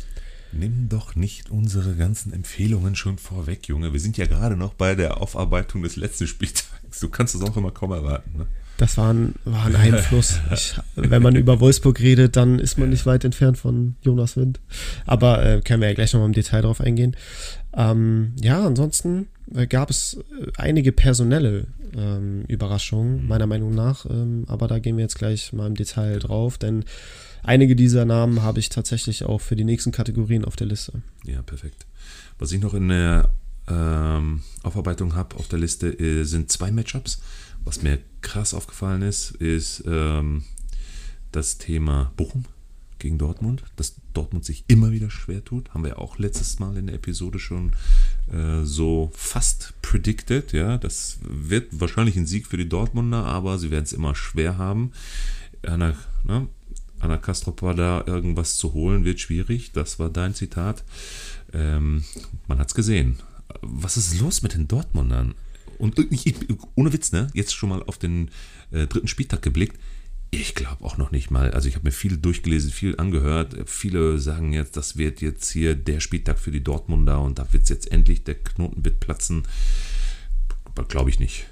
Nimm 0.51 0.87
doch 0.87 1.15
nicht 1.15 1.49
unsere 1.49 1.95
ganzen 1.95 2.31
Empfehlungen 2.31 2.95
schon 2.95 3.17
vorweg, 3.17 3.67
Junge. 3.67 3.91
Wir 3.91 3.99
sind 3.99 4.17
ja 4.17 4.25
gerade 4.25 4.55
noch 4.55 4.73
bei 4.73 4.95
der 4.95 5.19
Aufarbeitung 5.21 5.83
des 5.83 5.97
letzten 5.97 6.27
Spieltags. 6.27 6.99
Du 7.01 7.09
kannst 7.09 7.35
es 7.35 7.41
auch 7.41 7.57
immer 7.57 7.71
kaum 7.71 7.91
erwarten. 7.91 8.37
Ne? 8.37 8.47
Das 8.77 8.97
war 8.97 9.13
ein, 9.13 9.35
war 9.45 9.65
ein 9.65 9.75
Einfluss. 9.75 10.39
Ich, 10.53 10.75
wenn 10.95 11.21
man 11.21 11.35
über 11.35 11.59
Wolfsburg 11.59 11.99
redet, 11.99 12.35
dann 12.35 12.59
ist 12.59 12.77
man 12.77 12.89
nicht 12.89 13.05
weit 13.05 13.23
entfernt 13.23 13.57
von 13.57 13.95
Jonas 14.01 14.37
Wind. 14.37 14.59
Aber 15.05 15.45
äh, 15.45 15.61
können 15.61 15.81
wir 15.81 15.89
ja 15.89 15.93
gleich 15.93 16.13
nochmal 16.13 16.27
im 16.27 16.33
Detail 16.33 16.61
drauf 16.61 16.81
eingehen. 16.81 17.15
Ähm, 17.73 18.33
ja, 18.41 18.65
ansonsten 18.65 19.27
gab 19.69 19.89
es 19.89 20.15
äh, 20.15 20.51
einige 20.57 20.91
personelle 20.91 21.67
ähm, 21.95 22.43
Überraschungen, 22.47 23.27
meiner 23.27 23.47
Meinung 23.47 23.73
nach. 23.73 24.05
Ähm, 24.05 24.45
aber 24.47 24.67
da 24.67 24.79
gehen 24.79 24.97
wir 24.97 25.03
jetzt 25.03 25.17
gleich 25.17 25.53
mal 25.53 25.67
im 25.67 25.75
Detail 25.75 26.19
drauf, 26.19 26.57
denn 26.57 26.85
einige 27.43 27.75
dieser 27.75 28.05
Namen 28.05 28.41
habe 28.41 28.59
ich 28.59 28.69
tatsächlich 28.69 29.23
auch 29.23 29.41
für 29.41 29.55
die 29.55 29.63
nächsten 29.63 29.91
Kategorien 29.91 30.45
auf 30.45 30.55
der 30.55 30.67
Liste. 30.67 31.01
Ja, 31.25 31.41
perfekt. 31.41 31.85
Was 32.39 32.51
ich 32.51 32.61
noch 32.61 32.73
in 32.73 32.89
der 32.89 33.29
ähm, 33.67 34.41
Aufarbeitung 34.63 35.15
habe 35.15 35.35
auf 35.37 35.47
der 35.47 35.59
Liste 35.59 35.87
äh, 35.87 36.23
sind 36.23 36.51
zwei 36.51 36.71
Matchups. 36.71 37.21
Was 37.63 37.81
mir 37.81 37.99
krass 38.21 38.53
aufgefallen 38.53 39.01
ist, 39.01 39.31
ist 39.31 39.83
ähm, 39.87 40.43
das 41.31 41.57
Thema 41.57 42.11
Bochum 42.15 42.45
gegen 43.05 43.19
Dortmund, 43.19 43.63
dass 43.75 43.97
Dortmund 44.13 44.45
sich 44.45 44.63
immer 44.67 44.91
wieder 44.91 45.11
schwer 45.11 45.45
tut. 45.45 45.69
Haben 45.75 45.83
wir 45.83 45.99
auch 45.99 46.17
letztes 46.17 46.57
Mal 46.57 46.75
in 46.75 46.87
der 46.87 46.95
Episode 46.95 47.37
schon 47.37 47.73
äh, 48.33 48.63
so 48.63 49.11
fast 49.13 49.75
predicted. 49.83 50.53
Ja, 50.53 50.79
das 50.79 51.19
wird 51.21 51.79
wahrscheinlich 51.79 52.15
ein 52.15 52.25
Sieg 52.25 52.47
für 52.47 52.57
die 52.57 52.67
Dortmunder, 52.67 53.23
aber 53.23 53.59
sie 53.59 53.69
werden 53.69 53.83
es 53.83 53.93
immer 53.93 54.15
schwer 54.15 54.57
haben. 54.57 54.91
Anna, 55.61 55.93
ne, 56.23 56.47
Anna 56.99 57.17
Kastrop 57.17 57.61
war 57.61 57.75
da 57.75 58.03
irgendwas 58.07 58.57
zu 58.57 58.73
holen, 58.73 59.05
wird 59.05 59.19
schwierig. 59.19 59.71
Das 59.71 59.99
war 59.99 60.09
dein 60.09 60.33
Zitat. 60.33 60.83
Ähm, 61.53 62.03
man 62.47 62.59
es 62.59 62.73
gesehen. 62.73 63.19
Was 63.61 63.97
ist 63.97 64.19
los 64.19 64.41
mit 64.41 64.55
den 64.55 64.67
Dortmundern? 64.67 65.35
Und 65.77 65.99
ich, 66.09 66.33
ohne 66.73 66.91
Witz, 66.91 67.11
ne? 67.11 67.27
Jetzt 67.33 67.53
schon 67.53 67.69
mal 67.69 67.83
auf 67.83 67.99
den 67.99 68.31
äh, 68.71 68.87
dritten 68.87 69.07
Spieltag 69.07 69.43
geblickt. 69.43 69.77
Ich 70.37 70.53
glaube 70.53 70.83
auch 70.83 70.97
noch 70.97 71.11
nicht 71.11 71.31
mal. 71.31 71.51
Also 71.51 71.69
ich 71.69 71.75
habe 71.75 71.85
mir 71.85 71.93
viel 71.93 72.17
durchgelesen, 72.17 72.69
viel 72.69 72.99
angehört. 72.99 73.55
Viele 73.67 74.19
sagen 74.19 74.51
jetzt, 74.51 74.75
das 74.75 74.97
wird 74.97 75.21
jetzt 75.21 75.49
hier 75.49 75.75
der 75.75 76.01
Spieltag 76.01 76.39
für 76.39 76.51
die 76.51 76.61
Dortmunder 76.63 77.21
und 77.21 77.39
da 77.39 77.53
wird 77.53 77.63
es 77.63 77.69
jetzt 77.69 77.89
endlich 77.89 78.25
der 78.25 78.35
Knoten 78.35 78.83
wird 78.83 78.99
platzen. 78.99 79.43
Glaube 80.89 81.09
ich 81.09 81.21
nicht. 81.21 81.45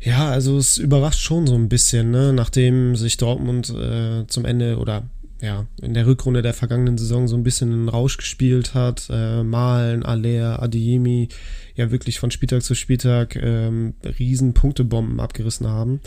Ja, 0.00 0.28
also 0.28 0.58
es 0.58 0.76
überrascht 0.76 1.20
schon 1.20 1.46
so 1.46 1.54
ein 1.54 1.70
bisschen, 1.70 2.10
ne? 2.10 2.34
nachdem 2.34 2.94
sich 2.94 3.16
Dortmund 3.16 3.70
äh, 3.70 4.26
zum 4.26 4.44
Ende 4.44 4.76
oder 4.76 5.08
ja, 5.44 5.66
in 5.82 5.92
der 5.92 6.06
Rückrunde 6.06 6.40
der 6.40 6.54
vergangenen 6.54 6.96
Saison 6.96 7.28
so 7.28 7.36
ein 7.36 7.42
bisschen 7.42 7.70
einen 7.70 7.88
Rausch 7.90 8.16
gespielt 8.16 8.72
hat. 8.72 9.08
Äh, 9.10 9.42
Malen, 9.42 10.02
Aller, 10.02 10.62
Adiemi 10.62 11.28
ja 11.74 11.90
wirklich 11.90 12.18
von 12.18 12.30
Spieltag 12.30 12.62
zu 12.62 12.74
Spieltag 12.74 13.36
ähm, 13.36 13.94
riesen 14.18 14.54
Punktebomben 14.54 15.20
abgerissen 15.20 15.68
haben. 15.68 16.00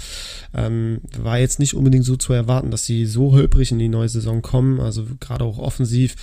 Ähm, 0.56 1.02
war 1.18 1.38
jetzt 1.38 1.60
nicht 1.60 1.76
unbedingt 1.76 2.06
so 2.06 2.16
zu 2.16 2.34
erwarten, 2.34 2.72
dass 2.72 2.86
sie 2.86 3.06
so 3.06 3.34
holprig 3.34 3.72
in 3.72 3.80
die 3.80 3.90
neue 3.90 4.10
Saison 4.10 4.42
kommen. 4.42 4.80
Also 4.80 5.06
gerade 5.20 5.44
auch 5.44 5.60
offensiv 5.60 6.16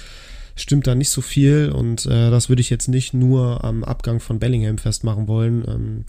stimmt 0.57 0.87
da 0.87 0.95
nicht 0.95 1.11
so 1.11 1.21
viel 1.21 1.71
und 1.71 2.07
äh, 2.07 2.31
das 2.31 2.49
würde 2.49 2.63
ich 2.63 2.71
jetzt 2.71 2.89
nicht 2.89 3.13
nur 3.13 3.65
am 3.65 3.85
Abgang 3.85 4.21
von 4.21 4.39
Bellingham 4.39 4.79
festmachen 4.79 5.29
wollen. 5.29 5.65
Ähm, 5.69 6.05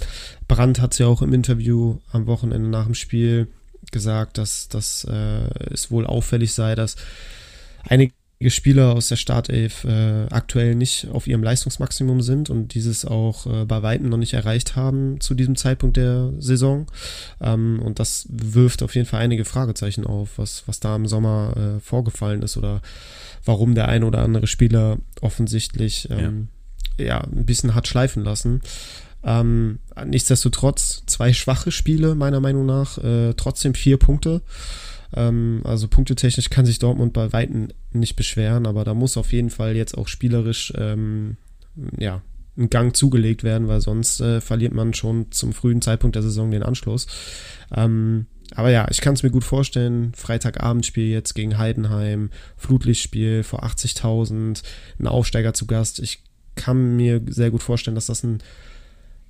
Brandt 0.48 0.82
hat 0.82 0.94
es 0.94 1.00
ja 1.00 1.08
auch 1.08 1.22
im 1.22 1.34
Interview 1.34 1.98
am 2.12 2.26
Wochenende 2.26 2.70
nach 2.70 2.86
dem 2.86 2.96
Spiel 2.96 3.48
gesagt, 3.92 4.38
dass, 4.38 4.68
dass 4.68 5.06
äh, 5.06 5.50
es 5.72 5.92
wohl 5.92 6.06
auffällig 6.06 6.54
sei, 6.54 6.76
dass 6.76 6.96
einige 7.88 8.14
Spieler 8.48 8.94
aus 8.94 9.08
der 9.08 9.16
Startelf 9.16 9.86
äh, 9.86 10.26
aktuell 10.30 10.76
nicht 10.76 11.08
auf 11.12 11.26
ihrem 11.26 11.42
Leistungsmaximum 11.42 12.22
sind 12.22 12.50
und 12.50 12.74
dieses 12.74 13.06
auch 13.06 13.46
äh, 13.48 13.66
bei 13.66 13.82
Weitem 13.82 14.10
noch 14.10 14.18
nicht 14.18 14.34
erreicht 14.34 14.76
haben 14.76 15.22
zu 15.22 15.36
diesem 15.36 15.56
Zeitpunkt 15.56 15.98
der 15.98 16.34
Saison. 16.40 16.88
Ähm, 17.40 17.82
und 17.84 18.00
das 18.00 18.28
wirft 18.30 18.84
auf 18.84 18.94
jeden 18.96 19.08
Fall 19.08 19.22
einige 19.22 19.46
Fragezeichen 19.46 20.06
auf, 20.06 20.38
was, 20.38 20.64
was 20.68 20.80
da 20.80 20.96
im 20.96 21.08
Sommer 21.08 21.54
äh, 21.56 21.80
vorgefallen 21.80 22.42
ist 22.42 22.58
oder 22.58 22.82
warum 23.46 23.74
der 23.74 23.88
ein 23.88 24.04
oder 24.04 24.20
andere 24.20 24.48
Spieler 24.48 24.98
offensichtlich 25.22 26.10
ähm, 26.12 26.50
ja. 26.98 27.06
ja. 27.06 27.20
ein 27.22 27.46
bisschen 27.46 27.74
hat 27.74 27.88
schleifen 27.88 28.24
lassen. 28.24 28.62
Ähm, 29.26 29.80
nichtsdestotrotz 30.06 31.04
zwei 31.08 31.34
schwache 31.34 31.72
Spiele 31.72 32.14
meiner 32.16 32.40
Meinung 32.40 32.66
nach, 32.66 32.98
äh, 33.00 33.34
trotzdem 33.34 33.74
vier 33.74 33.98
Punkte. 33.98 34.42
Ähm, 35.14 35.62
also 35.64 35.88
punktetechnisch 35.88 36.50
kann 36.50 36.66
sich 36.66 36.80
Dortmund 36.80 37.14
bei 37.14 37.34
Weitem 37.34 37.70
nicht 37.92 38.16
beschweren, 38.16 38.68
aber 38.68 38.84
da 38.84 38.94
muss 38.94 39.18
auf 39.18 39.34
jeden 39.34 39.50
Fall 39.50 39.76
jetzt 39.76 39.98
auch 39.98 40.08
spielerisch 40.08 40.72
ähm, 40.78 41.38
ja, 41.98 42.22
ein 42.58 42.70
Gang 42.70 42.96
zugelegt 42.96 43.44
werden, 43.44 43.68
weil 43.68 43.82
sonst 43.82 44.22
äh, 44.22 44.42
verliert 44.42 44.74
man 44.74 44.94
schon 44.94 45.32
zum 45.32 45.54
frühen 45.54 45.82
Zeitpunkt 45.82 46.16
der 46.16 46.24
Saison 46.24 46.52
den 46.52 46.64
Anschluss. 46.64 47.08
Ähm, 47.76 48.28
aber 48.54 48.70
ja, 48.70 48.88
ich 48.92 49.02
kann 49.02 49.16
es 49.16 49.24
mir 49.24 49.32
gut 49.32 49.44
vorstellen. 49.44 50.14
Freitagabendspiel 50.16 51.08
jetzt 51.08 51.34
gegen 51.34 51.58
Heidenheim, 51.58 52.30
Flutlichtspiel 52.58 53.42
vor 53.42 53.64
80.000, 53.64 54.62
ein 55.00 55.08
Aufsteiger 55.08 55.54
zu 55.54 55.66
Gast. 55.66 56.00
Ich 56.00 56.22
kann 56.54 56.96
mir 56.96 57.22
sehr 57.28 57.50
gut 57.50 57.64
vorstellen, 57.64 57.96
dass 57.96 58.06
das 58.06 58.24
ein 58.24 58.40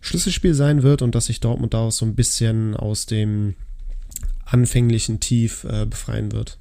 Schlüsselspiel 0.05 0.53
sein 0.53 0.83
wird 0.83 1.01
und 1.01 1.15
dass 1.15 1.25
sich 1.25 1.39
Dortmund 1.39 1.73
daraus 1.73 1.97
so 1.97 2.05
ein 2.05 2.15
bisschen 2.15 2.75
aus 2.75 3.07
dem 3.07 3.55
anfänglichen 4.45 5.19
Tief 5.19 5.63
äh, 5.63 5.85
befreien 5.85 6.31
wird. 6.31 6.59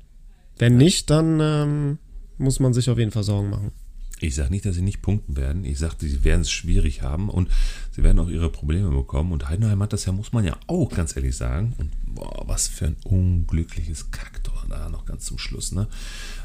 Wenn 0.59 0.77
nicht, 0.79 1.11
dann 1.11 1.41
ähm, 1.41 1.99
muss 2.39 2.59
man 2.59 2.73
sich 2.73 2.89
auf 2.89 2.99
jeden 2.99 3.11
Fall 3.11 3.23
Sorgen 3.23 3.51
machen. 3.51 3.73
Ich 4.21 4.37
sage 4.37 4.51
nicht, 4.51 4.65
dass 4.65 4.77
sie 4.77 4.83
nicht 4.83 5.03
punkten 5.03 5.37
werden. 5.37 5.65
Ich 5.65 5.79
sage, 5.79 5.97
sie 5.99 6.25
werden 6.25 6.41
es 6.41 6.51
schwierig 6.51 7.03
haben 7.03 7.29
und 7.29 7.51
sie 7.93 8.03
werden 8.03 8.19
auch 8.19 8.31
ihre 8.31 8.49
Probleme 8.49 8.89
bekommen. 8.89 9.33
Und 9.33 9.49
Heidenheim 9.49 9.83
hat 9.83 9.93
das 9.93 10.07
ja, 10.07 10.13
muss 10.13 10.33
man 10.33 10.45
ja 10.45 10.57
auch 10.67 10.91
ganz 10.91 11.15
ehrlich 11.15 11.37
sagen. 11.37 11.75
Und 11.77 11.91
boah, 12.07 12.45
was 12.47 12.69
für 12.69 12.87
ein 12.87 12.97
unglückliches 13.05 14.11
Kaktor 14.11 14.65
da 14.71 14.89
noch 14.89 15.05
ganz 15.05 15.27
zum 15.27 15.37
Schluss. 15.37 15.73
Ne? 15.73 15.89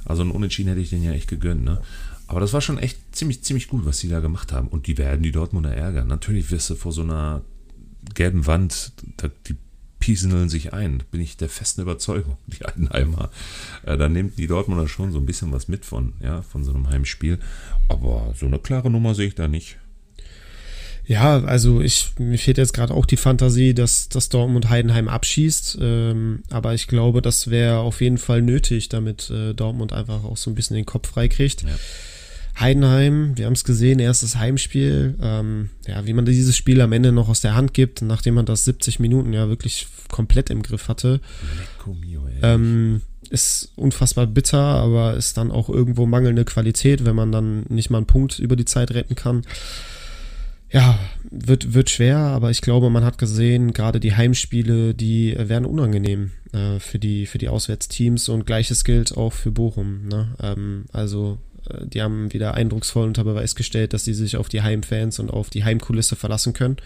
Also 0.03 0.23
ein 0.23 0.31
Unentschieden 0.31 0.69
hätte 0.69 0.81
ich 0.81 0.89
den 0.89 1.03
ja 1.03 1.13
echt 1.13 1.29
gegönnt. 1.29 1.63
Ne? 1.63 1.81
Aber 2.29 2.39
das 2.39 2.53
war 2.53 2.61
schon 2.61 2.77
echt 2.77 2.99
ziemlich, 3.11 3.41
ziemlich 3.41 3.67
gut, 3.69 3.87
was 3.87 3.97
sie 3.97 4.07
da 4.07 4.19
gemacht 4.19 4.53
haben. 4.53 4.67
Und 4.67 4.85
die 4.85 4.99
werden 4.99 5.23
die 5.23 5.31
Dortmunder 5.31 5.73
ärgern. 5.73 6.07
Natürlich 6.07 6.51
wirst 6.51 6.69
du 6.69 6.75
vor 6.75 6.91
so 6.91 7.01
einer 7.01 7.41
gelben 8.13 8.45
Wand, 8.45 8.93
die 9.47 9.55
pieseln 9.97 10.47
sich 10.47 10.71
ein. 10.71 11.01
Bin 11.09 11.21
ich 11.21 11.37
der 11.37 11.49
festen 11.49 11.81
Überzeugung, 11.81 12.37
die 12.45 12.63
Heidenheimer. 12.63 13.31
Äh, 13.83 13.97
da 13.97 14.07
nimmt 14.09 14.37
die 14.37 14.45
Dortmunder 14.45 14.87
schon 14.87 15.11
so 15.11 15.17
ein 15.17 15.25
bisschen 15.25 15.51
was 15.51 15.67
mit 15.67 15.85
von, 15.85 16.13
ja, 16.21 16.43
von 16.43 16.63
so 16.63 16.71
einem 16.71 16.87
Heimspiel. 16.87 17.39
Aber 17.87 18.31
so 18.37 18.45
eine 18.45 18.59
klare 18.59 18.91
Nummer 18.91 19.15
sehe 19.15 19.29
ich 19.29 19.35
da 19.35 19.47
nicht. 19.47 19.77
Ja, 21.07 21.39
also 21.39 21.81
ich, 21.81 22.11
mir 22.19 22.37
fehlt 22.37 22.59
jetzt 22.59 22.73
gerade 22.73 22.93
auch 22.93 23.07
die 23.07 23.17
Fantasie, 23.17 23.73
dass, 23.73 24.07
dass 24.09 24.29
Dortmund 24.29 24.69
Heidenheim 24.69 25.07
abschießt. 25.07 25.79
Ähm, 25.81 26.43
aber 26.51 26.75
ich 26.75 26.87
glaube, 26.87 27.23
das 27.23 27.49
wäre 27.49 27.79
auf 27.79 28.01
jeden 28.01 28.19
Fall 28.19 28.43
nötig, 28.43 28.87
damit 28.89 29.31
äh, 29.31 29.55
Dortmund 29.55 29.93
einfach 29.93 30.23
auch 30.23 30.37
so 30.37 30.51
ein 30.51 30.55
bisschen 30.55 30.75
den 30.75 30.85
Kopf 30.85 31.09
freikriegt. 31.09 31.63
Ja. 31.63 31.69
Heidenheim, 32.59 33.37
wir 33.37 33.45
haben 33.45 33.53
es 33.53 33.63
gesehen, 33.63 33.99
erstes 33.99 34.35
Heimspiel. 34.35 35.15
Ähm, 35.21 35.69
ja, 35.87 36.05
wie 36.05 36.13
man 36.13 36.25
dieses 36.25 36.57
Spiel 36.57 36.81
am 36.81 36.91
Ende 36.91 37.11
noch 37.11 37.29
aus 37.29 37.41
der 37.41 37.55
Hand 37.55 37.73
gibt, 37.73 38.01
nachdem 38.01 38.35
man 38.35 38.45
das 38.45 38.65
70 38.65 38.99
Minuten 38.99 39.33
ja 39.33 39.47
wirklich 39.47 39.87
komplett 40.09 40.49
im 40.49 40.61
Griff 40.61 40.87
hatte. 40.87 41.21
Mio, 41.85 42.27
ähm, 42.41 43.01
ist 43.29 43.71
unfassbar 43.75 44.27
bitter, 44.27 44.59
aber 44.59 45.15
ist 45.15 45.37
dann 45.37 45.51
auch 45.51 45.69
irgendwo 45.69 46.05
mangelnde 46.05 46.45
Qualität, 46.45 47.05
wenn 47.05 47.15
man 47.15 47.31
dann 47.31 47.63
nicht 47.69 47.89
mal 47.89 47.97
einen 47.97 48.07
Punkt 48.07 48.39
über 48.39 48.55
die 48.55 48.65
Zeit 48.65 48.91
retten 48.91 49.15
kann. 49.15 49.43
Ja, 50.71 50.99
wird, 51.31 51.73
wird 51.73 51.89
schwer, 51.89 52.17
aber 52.17 52.51
ich 52.51 52.61
glaube, 52.61 52.89
man 52.89 53.03
hat 53.03 53.17
gesehen, 53.17 53.73
gerade 53.73 53.99
die 53.99 54.15
Heimspiele, 54.15 54.93
die 54.93 55.35
werden 55.37 55.65
unangenehm 55.65 56.31
äh, 56.51 56.79
für, 56.79 56.99
die, 56.99 57.25
für 57.25 57.39
die 57.39 57.49
Auswärtsteams 57.49 58.29
und 58.29 58.45
gleiches 58.45 58.83
gilt 58.83 59.17
auch 59.17 59.33
für 59.33 59.51
Bochum. 59.51 60.07
Ne? 60.07 60.35
Ähm, 60.39 60.85
also 60.91 61.39
die 61.83 62.01
haben 62.01 62.31
wieder 62.33 62.53
eindrucksvoll 62.53 63.07
unter 63.07 63.23
Beweis 63.23 63.55
gestellt, 63.55 63.93
dass 63.93 64.05
sie 64.05 64.13
sich 64.13 64.37
auf 64.37 64.49
die 64.49 64.61
Heimfans 64.61 65.19
und 65.19 65.29
auf 65.29 65.49
die 65.49 65.63
Heimkulisse 65.63 66.15
verlassen 66.15 66.53
können. 66.53 66.77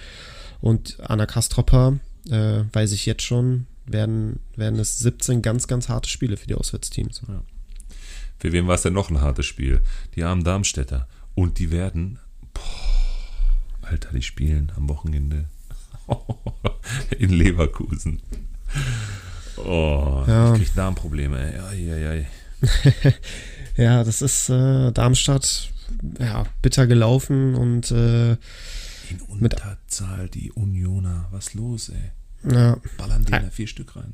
Und 0.61 0.97
Anna 1.01 1.25
Kastropper, 1.25 1.99
äh, 2.29 2.63
weiß 2.71 2.93
ich 2.93 3.05
jetzt 3.05 3.23
schon, 3.23 3.67
werden, 3.85 4.39
werden 4.55 4.79
es 4.79 4.99
17 4.99 5.41
ganz, 5.41 5.67
ganz 5.67 5.89
harte 5.89 6.09
Spiele 6.09 6.37
für 6.37 6.47
die 6.47 6.55
Auswärtsteams. 6.55 7.21
Ja. 7.27 7.43
Für 8.39 8.51
wen 8.51 8.67
war 8.67 8.75
es 8.75 8.81
denn 8.81 8.93
noch 8.93 9.09
ein 9.09 9.21
hartes 9.21 9.45
Spiel? 9.45 9.81
Die 10.15 10.23
armen 10.23 10.43
Darmstädter. 10.43 11.07
Und 11.35 11.59
die 11.59 11.71
werden, 11.71 12.19
boah, 12.53 13.89
Alter, 13.89 14.09
die 14.13 14.21
spielen 14.21 14.71
am 14.75 14.87
Wochenende 14.89 15.45
in 17.17 17.29
Leverkusen. 17.29 18.21
Oh, 19.57 20.23
ja. 20.27 20.53
ich 20.53 20.61
krieg 20.61 20.75
Darmprobleme. 20.75 21.39
Ey. 21.39 21.59
Ai, 21.59 21.93
ai, 21.93 22.09
ai. 22.09 22.27
Ja, 23.75 24.03
das 24.03 24.21
ist 24.21 24.49
äh, 24.49 24.91
Darmstadt, 24.91 25.71
ja, 26.19 26.45
bitter 26.61 26.87
gelaufen 26.87 27.55
und 27.55 27.91
äh, 27.91 28.31
in 29.09 29.21
Unterzahl 29.27 30.29
die 30.29 30.51
Unioner. 30.51 31.27
Was 31.31 31.53
los, 31.53 31.89
ey? 31.89 32.51
Ja. 32.51 32.77
Ballern 32.97 33.25
die 33.25 33.31
da 33.31 33.49
vier 33.49 33.67
Stück 33.67 33.95
rein. 33.95 34.13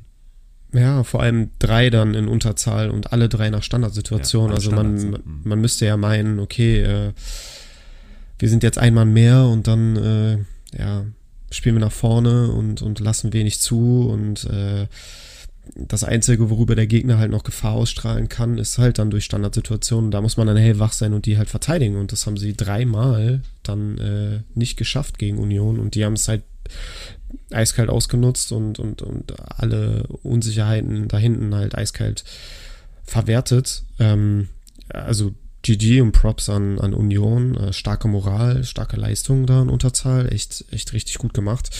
Ja, 0.72 1.02
vor 1.02 1.22
allem 1.22 1.50
drei 1.58 1.90
dann 1.90 2.14
in 2.14 2.28
Unterzahl 2.28 2.90
und 2.90 3.12
alle 3.12 3.28
drei 3.28 3.50
nach 3.50 3.62
Standardsituation. 3.62 4.50
Ja, 4.50 4.54
also 4.54 4.70
man, 4.70 4.94
mhm. 4.94 5.22
man 5.42 5.60
müsste 5.60 5.86
ja 5.86 5.96
meinen, 5.96 6.38
okay, 6.38 6.80
äh, 6.80 7.12
wir 8.38 8.48
sind 8.48 8.62
jetzt 8.62 8.78
einmal 8.78 9.04
mehr 9.04 9.46
und 9.46 9.66
dann 9.66 9.96
äh, 9.96 10.38
ja, 10.78 11.04
spielen 11.50 11.74
wir 11.74 11.80
nach 11.80 11.92
vorne 11.92 12.52
und, 12.52 12.82
und 12.82 13.00
lassen 13.00 13.32
wenig 13.32 13.60
zu 13.60 14.08
und 14.08 14.44
äh, 14.44 14.86
das 15.74 16.04
Einzige, 16.04 16.50
worüber 16.50 16.74
der 16.74 16.86
Gegner 16.86 17.18
halt 17.18 17.30
noch 17.30 17.44
Gefahr 17.44 17.72
ausstrahlen 17.72 18.28
kann, 18.28 18.58
ist 18.58 18.78
halt 18.78 18.98
dann 18.98 19.10
durch 19.10 19.24
Standardsituationen. 19.24 20.10
Da 20.10 20.20
muss 20.20 20.36
man 20.36 20.46
dann 20.46 20.56
hellwach 20.56 20.92
sein 20.92 21.12
und 21.12 21.26
die 21.26 21.38
halt 21.38 21.48
verteidigen. 21.48 21.96
Und 21.96 22.12
das 22.12 22.26
haben 22.26 22.36
sie 22.36 22.54
dreimal 22.54 23.42
dann 23.62 23.98
äh, 23.98 24.40
nicht 24.54 24.76
geschafft 24.76 25.18
gegen 25.18 25.38
Union. 25.38 25.78
Und 25.78 25.94
die 25.94 26.04
haben 26.04 26.14
es 26.14 26.28
halt 26.28 26.42
eiskalt 27.50 27.90
ausgenutzt 27.90 28.52
und, 28.52 28.78
und, 28.78 29.02
und 29.02 29.34
alle 29.58 30.04
Unsicherheiten 30.22 31.08
da 31.08 31.18
hinten 31.18 31.54
halt 31.54 31.74
eiskalt 31.74 32.24
verwertet. 33.04 33.84
Ähm, 33.98 34.48
also 34.88 35.34
GG 35.62 36.00
und 36.00 36.12
Props 36.12 36.48
an, 36.48 36.78
an 36.78 36.94
Union. 36.94 37.56
Äh, 37.56 37.72
starke 37.72 38.08
Moral, 38.08 38.64
starke 38.64 38.96
Leistung 38.96 39.46
da 39.46 39.62
in 39.62 39.68
Unterzahl. 39.68 40.32
Echt, 40.32 40.64
echt 40.70 40.92
richtig 40.92 41.18
gut 41.18 41.34
gemacht. 41.34 41.70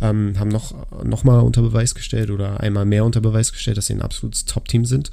Ähm, 0.00 0.38
haben 0.38 0.48
noch, 0.48 1.02
noch 1.04 1.24
mal 1.24 1.40
unter 1.40 1.62
Beweis 1.62 1.94
gestellt 1.94 2.30
oder 2.30 2.60
einmal 2.60 2.84
mehr 2.84 3.04
unter 3.04 3.20
Beweis 3.20 3.52
gestellt, 3.52 3.76
dass 3.76 3.86
sie 3.86 3.94
ein 3.94 4.02
absolutes 4.02 4.44
Top-Team 4.44 4.84
sind. 4.84 5.10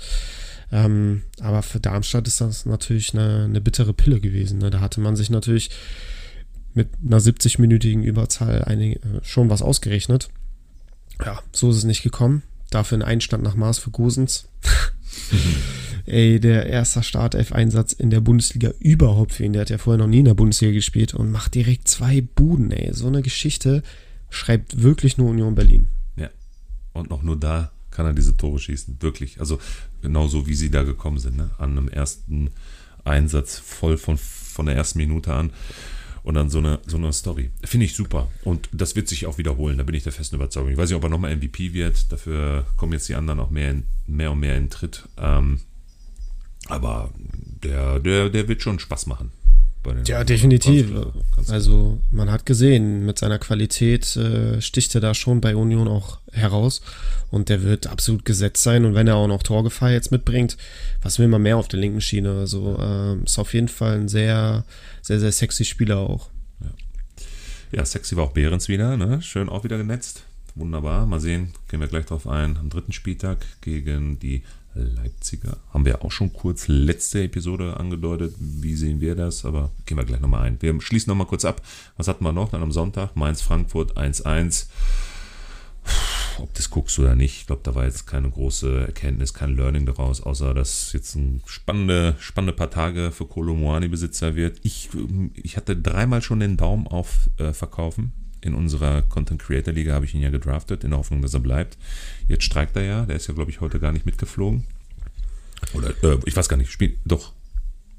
Ähm, 0.71 1.23
aber 1.41 1.63
für 1.63 1.79
Darmstadt 1.79 2.27
ist 2.27 2.41
das 2.41 2.65
natürlich 2.65 3.13
eine, 3.13 3.45
eine 3.45 3.61
bittere 3.61 3.93
Pille 3.93 4.19
gewesen. 4.19 4.59
Ne? 4.59 4.69
Da 4.69 4.79
hatte 4.79 5.01
man 5.01 5.15
sich 5.15 5.29
natürlich 5.29 5.69
mit 6.73 6.89
einer 7.05 7.19
70-minütigen 7.19 8.03
Überzahl 8.03 8.63
einig, 8.63 9.03
äh, 9.03 9.19
schon 9.23 9.49
was 9.49 9.61
ausgerechnet. 9.61 10.29
Ja, 11.23 11.39
so 11.51 11.69
ist 11.69 11.77
es 11.77 11.83
nicht 11.83 12.03
gekommen. 12.03 12.43
Dafür 12.69 12.97
ein 12.97 13.03
Einstand 13.03 13.43
nach 13.43 13.55
Maß 13.55 13.79
für 13.79 13.91
Gosens. 13.91 14.47
ey, 16.11 16.39
der 16.39 16.65
erste 16.65 17.03
Startelf-Einsatz 17.03 17.93
in 17.93 18.09
der 18.09 18.19
Bundesliga 18.19 18.71
überhaupt 18.79 19.33
für 19.33 19.45
ihn. 19.45 19.53
Der 19.53 19.61
hat 19.61 19.69
ja 19.69 19.77
vorher 19.77 19.97
noch 19.97 20.07
nie 20.07 20.19
in 20.19 20.25
der 20.25 20.33
Bundesliga 20.33 20.73
gespielt 20.73 21.13
und 21.13 21.31
macht 21.31 21.55
direkt 21.55 21.87
zwei 21.87 22.21
Buden, 22.21 22.71
ey. 22.71 22.93
So 22.93 23.07
eine 23.07 23.21
Geschichte 23.21 23.81
schreibt 24.29 24.83
wirklich 24.83 25.17
nur 25.17 25.29
Union 25.29 25.55
Berlin. 25.55 25.87
Ja. 26.17 26.29
Und 26.93 27.09
noch 27.09 27.23
nur 27.23 27.39
da 27.39 27.71
kann 27.91 28.05
er 28.05 28.13
diese 28.13 28.35
Tore 28.35 28.59
schießen. 28.59 28.97
Wirklich. 28.99 29.39
Also 29.39 29.59
genauso 30.01 30.47
wie 30.47 30.53
sie 30.53 30.69
da 30.69 30.83
gekommen 30.83 31.17
sind, 31.17 31.37
ne? 31.37 31.51
An 31.57 31.77
einem 31.77 31.87
ersten 31.87 32.51
Einsatz 33.05 33.57
voll 33.57 33.97
von, 33.97 34.17
von 34.17 34.65
der 34.65 34.75
ersten 34.75 34.99
Minute 34.99 35.33
an. 35.33 35.51
Und 36.23 36.35
dann 36.35 36.51
so 36.51 36.59
eine, 36.59 36.79
so 36.85 36.97
eine 36.97 37.13
Story. 37.13 37.49
Finde 37.63 37.85
ich 37.85 37.95
super. 37.95 38.27
Und 38.43 38.69
das 38.71 38.95
wird 38.95 39.07
sich 39.07 39.25
auch 39.25 39.39
wiederholen, 39.39 39.79
da 39.79 39.83
bin 39.83 39.95
ich 39.95 40.03
der 40.03 40.11
festen 40.11 40.35
Überzeugung. 40.35 40.69
Ich 40.69 40.77
weiß 40.77 40.89
nicht, 40.89 40.97
ob 40.97 41.03
er 41.03 41.09
nochmal 41.09 41.35
MVP 41.35 41.73
wird. 41.73 42.11
Dafür 42.11 42.67
kommen 42.77 42.93
jetzt 42.93 43.09
die 43.09 43.15
anderen 43.15 43.39
auch 43.39 43.49
mehr, 43.49 43.71
in, 43.71 43.83
mehr 44.05 44.31
und 44.31 44.39
mehr 44.39 44.55
in 44.55 44.69
Tritt. 44.69 45.07
Ähm, 45.17 45.61
aber 46.67 47.09
der, 47.63 47.99
der, 47.99 48.29
der 48.29 48.47
wird 48.47 48.61
schon 48.61 48.79
Spaß 48.79 49.07
machen. 49.07 49.31
ja, 50.05 50.23
definitiv. 50.23 50.91
Also 51.47 51.99
man 52.11 52.31
hat 52.31 52.45
gesehen, 52.45 53.05
mit 53.05 53.19
seiner 53.19 53.39
Qualität 53.39 54.15
äh, 54.15 54.61
sticht 54.61 54.93
er 54.95 55.01
da 55.01 55.13
schon 55.13 55.41
bei 55.41 55.55
Union 55.55 55.87
auch 55.87 56.19
heraus 56.31 56.81
und 57.29 57.49
der 57.49 57.63
wird 57.63 57.87
absolut 57.87 58.25
gesetzt 58.25 58.63
sein 58.63 58.85
und 58.85 58.93
wenn 58.93 59.07
er 59.07 59.15
auch 59.15 59.27
noch 59.27 59.43
Torgefahr 59.43 59.91
jetzt 59.91 60.11
mitbringt, 60.11 60.57
was 61.01 61.19
will 61.19 61.27
man 61.27 61.41
mehr 61.41 61.57
auf 61.57 61.67
der 61.67 61.79
linken 61.79 62.01
Schiene? 62.01 62.31
Also 62.39 62.77
äh, 62.79 63.23
ist 63.23 63.39
auf 63.39 63.53
jeden 63.53 63.69
Fall 63.69 63.99
ein 63.99 64.07
sehr, 64.07 64.65
sehr, 65.01 65.19
sehr 65.19 65.31
sexy 65.31 65.65
Spieler 65.65 65.97
auch. 65.97 66.29
Ja, 66.61 66.69
ja 67.79 67.85
sexy 67.85 68.15
war 68.15 68.25
auch 68.25 68.33
Behrens 68.33 68.69
wieder, 68.69 68.97
ne? 68.97 69.21
schön 69.21 69.49
auch 69.49 69.63
wieder 69.63 69.77
genetzt. 69.77 70.23
Wunderbar, 70.53 71.05
mal 71.05 71.21
sehen, 71.21 71.53
gehen 71.69 71.79
wir 71.79 71.87
gleich 71.87 72.05
drauf 72.05 72.27
ein. 72.27 72.57
Am 72.57 72.69
dritten 72.69 72.91
Spieltag 72.91 73.37
gegen 73.61 74.19
die 74.19 74.43
Leipziger. 74.73 75.57
Haben 75.73 75.85
wir 75.85 76.03
auch 76.03 76.11
schon 76.11 76.33
kurz 76.33 76.67
letzte 76.67 77.23
Episode 77.23 77.77
angedeutet. 77.77 78.35
Wie 78.39 78.75
sehen 78.75 79.01
wir 79.01 79.15
das? 79.15 79.45
Aber 79.45 79.71
gehen 79.85 79.97
wir 79.97 80.05
gleich 80.05 80.21
nochmal 80.21 80.43
ein. 80.43 80.61
Wir 80.61 80.79
schließen 80.81 81.09
nochmal 81.09 81.27
kurz 81.27 81.45
ab. 81.45 81.61
Was 81.97 82.07
hatten 82.07 82.23
wir 82.23 82.31
noch? 82.31 82.49
Dann 82.49 82.63
am 82.63 82.71
Sonntag 82.71 83.15
Mainz-Frankfurt 83.15 83.97
1-1. 83.97 84.67
Ob 86.39 86.53
das 86.53 86.69
guckst 86.69 86.97
oder 86.99 87.15
nicht, 87.15 87.41
ich 87.41 87.47
glaube, 87.47 87.61
da 87.63 87.75
war 87.75 87.85
jetzt 87.85 88.07
keine 88.07 88.29
große 88.29 88.85
Erkenntnis, 88.87 89.33
kein 89.33 89.55
Learning 89.55 89.85
daraus, 89.85 90.21
außer 90.21 90.53
dass 90.53 90.93
jetzt 90.93 91.15
ein 91.15 91.41
spannende, 91.45 92.15
spannende 92.19 92.53
paar 92.53 92.69
Tage 92.69 93.11
für 93.11 93.25
Kolo 93.25 93.53
Moani-Besitzer 93.53 94.35
wird. 94.35 94.59
Ich, 94.63 94.89
ich 95.35 95.57
hatte 95.57 95.75
dreimal 95.75 96.21
schon 96.21 96.39
den 96.39 96.57
Daumen 96.57 96.87
auf 96.87 97.29
äh, 97.37 97.53
Verkaufen 97.53 98.13
in 98.41 98.53
unserer 98.53 99.01
Content 99.03 99.41
Creator 99.41 99.74
Liga 99.74 99.93
habe 99.93 100.05
ich 100.05 100.13
ihn 100.13 100.21
ja 100.21 100.29
gedraftet, 100.29 100.83
in 100.83 100.91
der 100.91 101.00
Hoffnung, 101.00 101.21
dass 101.21 101.33
er 101.33 101.39
bleibt. 101.39 101.77
Jetzt 102.27 102.43
streikt 102.43 102.75
er 102.75 102.83
ja, 102.83 103.05
der 103.05 103.15
ist 103.15 103.27
ja, 103.27 103.33
glaube 103.33 103.51
ich, 103.51 103.62
heute 103.62 103.79
gar 103.79 103.91
nicht 103.91 104.05
mitgeflogen. 104.05 104.65
Oder, 105.74 105.91
äh, 106.03 106.17
ich 106.25 106.36
weiß 106.36 106.50
gar 106.50 106.57
nicht, 106.57 106.71
spiel, 106.71 106.98
doch. 107.05 107.33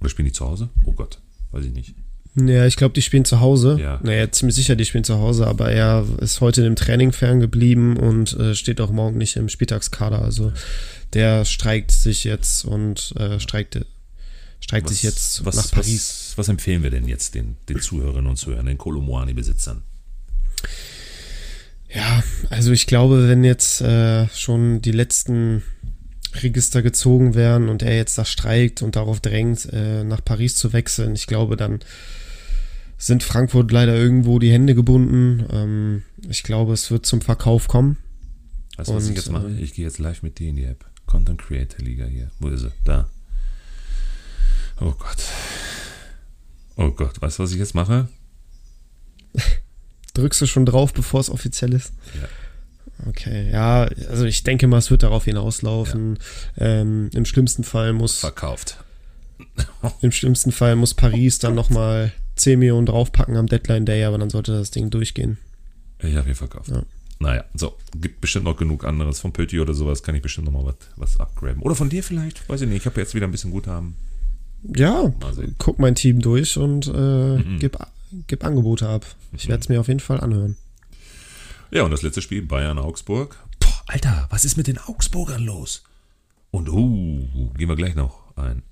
Oder 0.00 0.10
spielen 0.10 0.26
die 0.26 0.32
zu 0.32 0.46
Hause? 0.46 0.68
Oh 0.84 0.92
Gott, 0.92 1.18
weiß 1.52 1.64
ich 1.64 1.72
nicht. 1.72 1.94
Ja, 2.34 2.66
ich 2.66 2.76
glaube, 2.76 2.94
die 2.94 3.02
spielen 3.02 3.24
zu 3.24 3.40
Hause. 3.40 3.76
Ja. 3.78 4.00
Naja, 4.02 4.30
ziemlich 4.32 4.56
sicher, 4.56 4.74
die 4.74 4.86
spielen 4.86 5.04
zu 5.04 5.18
Hause, 5.18 5.46
aber 5.46 5.70
er 5.70 6.06
ist 6.18 6.40
heute 6.40 6.64
im 6.64 6.76
Training 6.76 7.12
ferngeblieben 7.12 7.96
und 7.98 8.32
äh, 8.38 8.54
steht 8.54 8.80
auch 8.80 8.90
morgen 8.90 9.18
nicht 9.18 9.36
im 9.36 9.50
Spieltagskader. 9.50 10.22
Also 10.22 10.52
der 11.12 11.44
streikt 11.44 11.92
sich 11.92 12.24
jetzt 12.24 12.64
und 12.64 13.12
äh, 13.16 13.38
streikt, 13.38 13.84
streikt 14.60 14.88
sich 14.88 15.02
jetzt 15.02 15.44
was, 15.44 15.56
nach 15.56 15.70
Paris. 15.70 16.30
Was, 16.30 16.38
was 16.38 16.48
empfehlen 16.48 16.82
wir 16.82 16.90
denn 16.90 17.06
jetzt 17.06 17.34
den, 17.34 17.56
den 17.68 17.80
Zuhörerinnen 17.80 18.30
und 18.30 18.36
Zuhörern, 18.36 18.66
den 18.66 18.78
Kolomoani-Besitzern? 18.78 19.82
Ja, 21.94 22.22
also 22.50 22.72
ich 22.72 22.86
glaube, 22.86 23.28
wenn 23.28 23.44
jetzt 23.44 23.80
äh, 23.82 24.26
schon 24.28 24.80
die 24.80 24.92
letzten 24.92 25.62
Register 26.34 26.80
gezogen 26.82 27.34
werden 27.34 27.68
und 27.68 27.82
er 27.82 27.94
jetzt 27.96 28.16
da 28.16 28.24
streikt 28.24 28.80
und 28.82 28.96
darauf 28.96 29.20
drängt, 29.20 29.68
äh, 29.72 30.02
nach 30.04 30.24
Paris 30.24 30.56
zu 30.56 30.72
wechseln, 30.72 31.14
ich 31.14 31.26
glaube, 31.26 31.56
dann 31.56 31.80
sind 32.96 33.22
Frankfurt 33.22 33.70
leider 33.72 33.94
irgendwo 33.94 34.38
die 34.38 34.52
Hände 34.52 34.74
gebunden. 34.74 35.44
Ähm, 35.50 36.02
ich 36.28 36.42
glaube, 36.42 36.72
es 36.72 36.90
wird 36.90 37.04
zum 37.04 37.20
Verkauf 37.20 37.68
kommen. 37.68 37.98
Was 38.76 38.88
Und, 38.88 39.10
ich 39.10 39.16
jetzt 39.16 39.30
mache? 39.30 39.48
äh, 39.48 39.60
Ich 39.60 39.74
gehe 39.74 39.84
jetzt 39.84 39.98
live 39.98 40.22
mit 40.22 40.38
dir 40.38 40.48
in 40.48 40.56
die 40.56 40.64
App. 40.64 40.86
Content 41.06 41.42
Creator 41.42 41.84
Liga 41.84 42.06
hier. 42.06 42.30
Wo 42.38 42.48
ist 42.48 42.60
sie? 42.60 42.72
Da. 42.84 43.10
Oh 44.80 44.92
Gott. 44.98 45.18
Oh 46.76 46.90
Gott. 46.90 47.20
Weißt 47.20 47.38
du, 47.38 47.42
was 47.42 47.52
ich 47.52 47.58
jetzt 47.58 47.74
mache? 47.74 48.08
Drückst 50.14 50.40
du 50.40 50.46
schon 50.46 50.66
drauf, 50.66 50.92
bevor 50.92 51.20
es 51.20 51.30
offiziell 51.30 51.72
ist? 51.72 51.92
Ja. 52.20 52.28
Okay, 53.08 53.50
ja, 53.50 53.88
also 54.10 54.24
ich 54.26 54.44
denke 54.44 54.66
mal, 54.68 54.78
es 54.78 54.90
wird 54.90 55.02
darauf 55.02 55.24
hinauslaufen. 55.24 56.18
Ähm, 56.56 57.10
Im 57.14 57.24
schlimmsten 57.24 57.64
Fall 57.64 57.92
muss 57.92 58.20
Verkauft. 58.20 58.76
im 60.02 60.12
schlimmsten 60.12 60.52
Fall 60.52 60.76
muss 60.76 60.94
Paris 60.94 61.38
dann 61.40 61.54
nochmal 61.54 62.12
10 62.36 62.58
Millionen 62.60 62.86
draufpacken 62.86 63.36
am 63.36 63.46
Deadline 63.48 63.86
Day, 63.86 64.04
aber 64.04 64.18
dann 64.18 64.30
sollte 64.30 64.52
das 64.52 64.70
Ding 64.70 64.90
durchgehen. 64.90 65.38
Ich 65.98 66.14
habe 66.14 66.28
ihn 66.28 66.34
verkauft. 66.34 66.68
Ja. 66.68 66.82
Naja, 67.18 67.44
so. 67.54 67.76
Gibt 68.00 68.20
bestimmt 68.20 68.44
noch 68.44 68.56
genug 68.56 68.84
anderes. 68.84 69.20
Von 69.20 69.32
Pötti 69.32 69.58
oder 69.60 69.74
sowas 69.74 70.02
kann 70.02 70.14
ich 70.14 70.22
bestimmt 70.22 70.46
noch 70.46 70.52
mal 70.52 70.64
was, 70.64 70.74
was 70.96 71.20
upgraden. 71.20 71.62
Oder 71.62 71.74
von 71.74 71.88
dir 71.88 72.02
vielleicht? 72.02 72.48
Weiß 72.48 72.60
ich 72.60 72.68
nicht. 72.68 72.78
Ich 72.78 72.86
habe 72.86 73.00
jetzt 73.00 73.14
wieder 73.14 73.26
ein 73.26 73.30
bisschen 73.32 73.50
Guthaben. 73.50 73.96
Ja, 74.76 75.12
guck 75.58 75.78
mein 75.80 75.94
Team 75.96 76.20
durch 76.20 76.56
und 76.56 76.86
äh, 76.86 76.90
Mhm. 77.38 77.58
gib, 77.58 77.76
gib 78.26 78.44
Angebote 78.44 78.88
ab. 78.88 79.06
Ich 79.32 79.48
werde 79.48 79.62
es 79.62 79.68
mir 79.68 79.80
auf 79.80 79.88
jeden 79.88 80.00
Fall 80.00 80.20
anhören. 80.20 80.56
Ja, 81.70 81.84
und 81.84 81.90
das 81.90 82.02
letzte 82.02 82.22
Spiel, 82.22 82.42
Bayern-Augsburg. 82.42 83.36
Boah, 83.58 83.82
Alter, 83.86 84.26
was 84.30 84.44
ist 84.44 84.56
mit 84.56 84.66
den 84.66 84.78
Augsburgern 84.78 85.42
los? 85.42 85.84
Und 86.50 86.68
uh, 86.68 87.50
gehen 87.56 87.68
wir 87.68 87.76
gleich 87.76 87.94
noch 87.94 88.36
ein. 88.36 88.62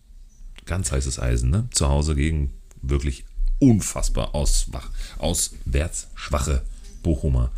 Ganz 0.66 0.92
heißes 0.92 1.18
Eisen, 1.18 1.50
ne? 1.50 1.68
Zu 1.70 1.88
Hause 1.88 2.14
gegen 2.14 2.52
wirklich 2.82 3.25
unfassbar 3.59 4.35
auswach, 4.35 4.90
auswärts 5.18 6.09
schwache 6.14 6.62
Bochumer. 7.02 7.50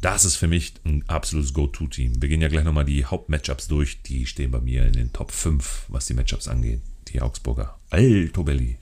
Das 0.00 0.24
ist 0.24 0.36
für 0.36 0.48
mich 0.48 0.74
ein 0.84 1.04
absolutes 1.08 1.52
Go-To-Team. 1.52 2.22
Wir 2.22 2.28
gehen 2.28 2.40
ja 2.40 2.48
gleich 2.48 2.64
nochmal 2.64 2.86
die 2.86 3.04
Hauptmatchups 3.04 3.68
durch. 3.68 4.02
Die 4.02 4.26
stehen 4.26 4.50
bei 4.50 4.60
mir 4.60 4.86
in 4.86 4.94
den 4.94 5.12
Top 5.12 5.30
5, 5.30 5.86
was 5.88 6.06
die 6.06 6.14
Matchups 6.14 6.48
angeht. 6.48 6.80
Die 7.08 7.20
Augsburger. 7.20 7.78
Alto 7.90 8.42
Belli. 8.42 8.78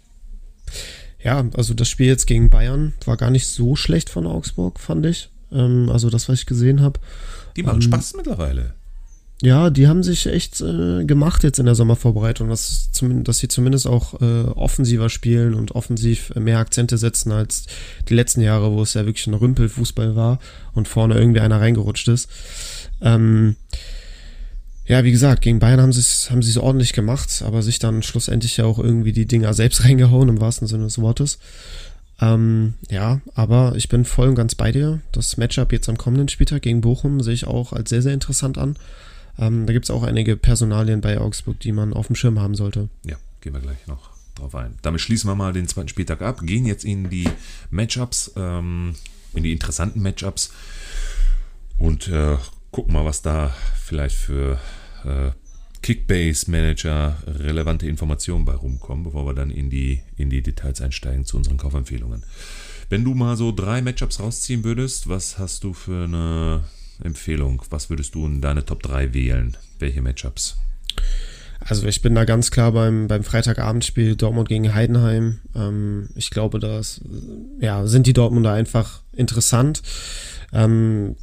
Ja, 1.22 1.44
also 1.56 1.74
das 1.74 1.88
Spiel 1.88 2.06
jetzt 2.06 2.26
gegen 2.26 2.50
Bayern 2.50 2.94
war 3.04 3.16
gar 3.16 3.30
nicht 3.30 3.48
so 3.48 3.76
schlecht 3.76 4.10
von 4.10 4.26
Augsburg, 4.26 4.78
fand 4.78 5.04
ich. 5.06 5.30
Ähm, 5.52 5.90
also 5.90 6.10
das, 6.10 6.28
was 6.28 6.40
ich 6.40 6.46
gesehen 6.46 6.80
habe. 6.80 7.00
Die 7.56 7.62
machen 7.62 7.82
Spaß 7.82 8.14
mittlerweile. 8.14 8.74
Ja, 9.40 9.70
die 9.70 9.86
haben 9.86 10.02
sich 10.02 10.26
echt 10.26 10.60
äh, 10.60 11.04
gemacht 11.04 11.44
jetzt 11.44 11.60
in 11.60 11.66
der 11.66 11.76
Sommervorbereitung, 11.76 12.48
dass, 12.48 12.90
dass 13.00 13.38
sie 13.38 13.46
zumindest 13.46 13.86
auch 13.86 14.20
äh, 14.20 14.44
offensiver 14.46 15.08
spielen 15.08 15.54
und 15.54 15.76
offensiv 15.76 16.34
mehr 16.34 16.58
Akzente 16.58 16.98
setzen 16.98 17.30
als 17.30 17.66
die 18.08 18.14
letzten 18.14 18.40
Jahre, 18.40 18.72
wo 18.72 18.82
es 18.82 18.94
ja 18.94 19.06
wirklich 19.06 19.28
ein 19.28 19.34
Rümpelfußball 19.34 20.16
war 20.16 20.40
und 20.72 20.88
vorne 20.88 21.14
irgendwie 21.14 21.40
einer 21.40 21.60
reingerutscht 21.60 22.08
ist. 22.08 22.28
Ähm, 23.00 23.54
ja, 24.88 25.04
wie 25.04 25.12
gesagt, 25.12 25.42
gegen 25.42 25.58
Bayern 25.58 25.80
haben 25.80 25.92
sie 25.92 26.00
es 26.00 26.30
haben 26.30 26.42
sie's 26.42 26.56
ordentlich 26.56 26.94
gemacht, 26.94 27.42
aber 27.44 27.62
sich 27.62 27.78
dann 27.78 28.02
schlussendlich 28.02 28.56
ja 28.56 28.64
auch 28.64 28.78
irgendwie 28.78 29.12
die 29.12 29.26
Dinger 29.26 29.52
selbst 29.52 29.84
reingehauen, 29.84 30.28
im 30.28 30.40
wahrsten 30.40 30.66
Sinne 30.66 30.84
des 30.84 30.98
Wortes. 30.98 31.38
Ähm, 32.20 32.74
ja, 32.90 33.20
aber 33.34 33.74
ich 33.76 33.88
bin 33.88 34.04
voll 34.04 34.28
und 34.28 34.34
ganz 34.34 34.54
bei 34.54 34.72
dir. 34.72 35.00
Das 35.12 35.36
Matchup 35.36 35.72
jetzt 35.72 35.88
am 35.88 35.98
kommenden 35.98 36.28
Spieltag 36.28 36.62
gegen 36.62 36.80
Bochum 36.80 37.20
sehe 37.20 37.34
ich 37.34 37.46
auch 37.46 37.72
als 37.72 37.90
sehr, 37.90 38.02
sehr 38.02 38.14
interessant 38.14 38.58
an. 38.58 38.76
Ähm, 39.38 39.66
da 39.66 39.72
gibt 39.72 39.84
es 39.84 39.90
auch 39.90 40.02
einige 40.02 40.36
Personalien 40.36 41.00
bei 41.00 41.18
Augsburg, 41.20 41.60
die 41.60 41.70
man 41.70 41.92
auf 41.92 42.08
dem 42.08 42.16
Schirm 42.16 42.40
haben 42.40 42.54
sollte. 42.54 42.88
Ja, 43.04 43.16
gehen 43.40 43.52
wir 43.52 43.60
gleich 43.60 43.86
noch 43.86 44.10
drauf 44.34 44.54
ein. 44.54 44.76
Damit 44.82 45.00
schließen 45.00 45.28
wir 45.30 45.34
mal 45.34 45.52
den 45.52 45.68
zweiten 45.68 45.88
Spieltag 45.88 46.22
ab, 46.22 46.40
gehen 46.42 46.66
jetzt 46.66 46.84
in 46.84 47.10
die 47.10 47.28
Matchups, 47.70 48.32
ähm, 48.36 48.94
in 49.34 49.42
die 49.42 49.52
interessanten 49.52 50.00
Matchups 50.00 50.50
und 51.76 52.08
äh, 52.08 52.36
gucken 52.72 52.94
mal, 52.94 53.04
was 53.04 53.22
da 53.22 53.54
vielleicht 53.76 54.16
für 54.16 54.58
äh, 55.08 55.30
Kickbase-Manager 55.82 57.16
relevante 57.26 57.86
Informationen 57.86 58.44
bei 58.44 58.54
rumkommen, 58.54 59.04
bevor 59.04 59.26
wir 59.26 59.34
dann 59.34 59.50
in 59.50 59.70
die, 59.70 60.00
in 60.16 60.28
die 60.28 60.42
Details 60.42 60.80
einsteigen 60.80 61.24
zu 61.24 61.36
unseren 61.36 61.56
Kaufempfehlungen. 61.56 62.24
Wenn 62.90 63.04
du 63.04 63.14
mal 63.14 63.36
so 63.36 63.52
drei 63.52 63.82
Matchups 63.82 64.20
rausziehen 64.20 64.64
würdest, 64.64 65.08
was 65.08 65.38
hast 65.38 65.64
du 65.64 65.74
für 65.74 66.04
eine 66.04 66.64
Empfehlung? 67.02 67.62
Was 67.70 67.90
würdest 67.90 68.14
du 68.14 68.26
in 68.26 68.40
deine 68.40 68.64
Top 68.64 68.82
3 68.82 69.14
wählen? 69.14 69.56
Welche 69.78 70.02
Matchups? 70.02 70.56
Also 71.60 71.86
ich 71.86 72.02
bin 72.02 72.14
da 72.14 72.24
ganz 72.24 72.50
klar 72.50 72.72
beim, 72.72 73.08
beim 73.08 73.24
Freitagabendspiel 73.24 74.16
Dortmund 74.16 74.48
gegen 74.48 74.74
Heidenheim. 74.74 75.40
Ähm, 75.54 76.08
ich 76.14 76.30
glaube, 76.30 76.60
das 76.60 77.00
ja, 77.60 77.86
sind 77.86 78.06
die 78.06 78.12
Dortmunder 78.12 78.52
einfach 78.52 79.02
interessant. 79.12 79.82
Ähm, 80.52 81.16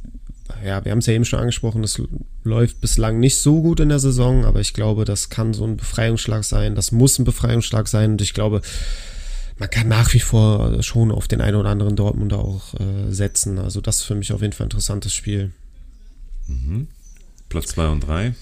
ja, 0.64 0.84
wir 0.84 0.92
haben 0.92 0.98
es 0.98 1.06
ja 1.06 1.14
eben 1.14 1.24
schon 1.24 1.40
angesprochen, 1.40 1.84
es 1.84 2.00
läuft 2.44 2.80
bislang 2.80 3.20
nicht 3.20 3.38
so 3.38 3.62
gut 3.62 3.80
in 3.80 3.88
der 3.88 3.98
Saison, 3.98 4.44
aber 4.44 4.60
ich 4.60 4.74
glaube, 4.74 5.04
das 5.04 5.28
kann 5.28 5.54
so 5.54 5.64
ein 5.64 5.76
Befreiungsschlag 5.76 6.44
sein. 6.44 6.74
Das 6.74 6.92
muss 6.92 7.18
ein 7.18 7.24
Befreiungsschlag 7.24 7.88
sein 7.88 8.12
und 8.12 8.20
ich 8.20 8.34
glaube, 8.34 8.62
man 9.58 9.70
kann 9.70 9.88
nach 9.88 10.12
wie 10.12 10.20
vor 10.20 10.82
schon 10.82 11.10
auf 11.10 11.28
den 11.28 11.40
einen 11.40 11.56
oder 11.56 11.70
anderen 11.70 11.96
Dortmunder 11.96 12.38
auch 12.38 12.74
äh, 12.74 13.10
setzen. 13.10 13.58
Also 13.58 13.80
das 13.80 13.96
ist 13.98 14.02
für 14.02 14.14
mich 14.14 14.32
auf 14.32 14.42
jeden 14.42 14.52
Fall 14.52 14.66
ein 14.66 14.70
interessantes 14.70 15.14
Spiel. 15.14 15.52
Platz 17.48 17.68
2 17.68 17.88
und 17.88 18.00
3? 18.00 18.34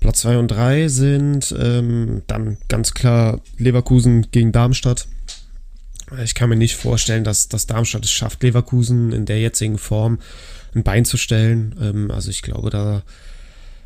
Platz 0.00 0.20
2 0.22 0.38
und 0.38 0.48
3 0.48 0.88
sind 0.88 1.54
ähm, 1.58 2.22
dann 2.26 2.58
ganz 2.68 2.92
klar 2.92 3.40
Leverkusen 3.56 4.30
gegen 4.32 4.52
Darmstadt. 4.52 5.06
Ich 6.24 6.34
kann 6.34 6.50
mir 6.50 6.56
nicht 6.56 6.76
vorstellen, 6.76 7.24
dass, 7.24 7.48
dass 7.48 7.66
Darmstadt 7.66 8.04
es 8.04 8.10
schafft, 8.10 8.42
Leverkusen 8.42 9.12
in 9.12 9.24
der 9.24 9.40
jetzigen 9.40 9.78
Form 9.78 10.18
ein 10.74 10.82
Bein 10.82 11.04
zu 11.04 11.16
stellen. 11.16 11.74
Ähm, 11.80 12.10
also 12.10 12.30
ich 12.30 12.42
glaube, 12.42 12.70
da 12.70 13.02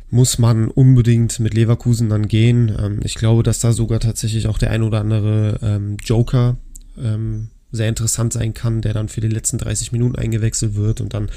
muss 0.09 0.37
man 0.37 0.69
unbedingt 0.69 1.39
mit 1.39 1.53
Leverkusen 1.53 2.09
dann 2.09 2.27
gehen. 2.27 2.75
Ähm, 2.79 2.99
ich 3.03 3.15
glaube, 3.15 3.43
dass 3.43 3.59
da 3.59 3.73
sogar 3.73 3.99
tatsächlich 3.99 4.47
auch 4.47 4.57
der 4.57 4.71
ein 4.71 4.83
oder 4.83 4.99
andere 4.99 5.59
ähm, 5.61 5.97
Joker 6.03 6.57
ähm, 6.97 7.49
sehr 7.71 7.89
interessant 7.89 8.33
sein 8.33 8.53
kann, 8.53 8.81
der 8.81 8.93
dann 8.93 9.09
für 9.09 9.21
die 9.21 9.27
letzten 9.27 9.57
30 9.57 9.91
Minuten 9.91 10.15
eingewechselt 10.15 10.75
wird 10.75 11.01
und 11.01 11.13
dann 11.13 11.29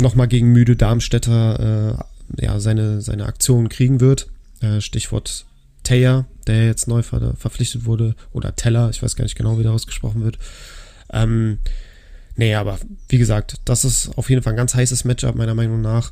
nochmal 0.00 0.28
gegen 0.28 0.52
müde 0.52 0.76
Darmstädter 0.76 1.98
äh, 2.38 2.44
ja, 2.44 2.58
seine, 2.60 3.02
seine 3.02 3.26
Aktion 3.26 3.68
kriegen 3.68 4.00
wird. 4.00 4.28
Äh, 4.60 4.80
Stichwort 4.80 5.44
Taylor, 5.82 6.26
der 6.46 6.66
jetzt 6.66 6.88
neu 6.88 7.02
ver 7.02 7.34
verpflichtet 7.36 7.84
wurde, 7.84 8.14
oder 8.32 8.56
Teller, 8.56 8.90
ich 8.90 9.02
weiß 9.02 9.16
gar 9.16 9.24
nicht 9.24 9.36
genau, 9.36 9.58
wie 9.58 9.62
der 9.62 9.72
ausgesprochen 9.72 10.22
wird. 10.22 10.38
Ähm, 11.12 11.58
nee, 12.38 12.54
aber 12.54 12.78
wie 13.08 13.18
gesagt, 13.18 13.56
das 13.66 13.84
ist 13.84 14.16
auf 14.16 14.30
jeden 14.30 14.42
Fall 14.42 14.54
ein 14.54 14.56
ganz 14.56 14.74
heißes 14.74 15.04
Matchup, 15.04 15.34
meiner 15.34 15.54
Meinung 15.54 15.82
nach. 15.82 16.10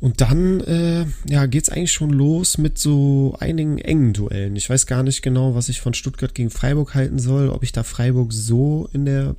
Und 0.00 0.20
dann 0.22 0.60
äh, 0.60 1.04
ja, 1.28 1.44
geht 1.46 1.64
es 1.64 1.68
eigentlich 1.68 1.92
schon 1.92 2.10
los 2.10 2.56
mit 2.56 2.78
so 2.78 3.36
einigen 3.38 3.78
engen 3.78 4.14
Duellen. 4.14 4.56
Ich 4.56 4.70
weiß 4.70 4.86
gar 4.86 5.02
nicht 5.02 5.20
genau, 5.20 5.54
was 5.54 5.68
ich 5.68 5.80
von 5.80 5.92
Stuttgart 5.92 6.34
gegen 6.34 6.50
Freiburg 6.50 6.94
halten 6.94 7.18
soll, 7.18 7.50
ob 7.50 7.62
ich 7.62 7.72
da 7.72 7.82
Freiburg 7.82 8.32
so 8.32 8.88
in 8.94 9.04
der, 9.04 9.36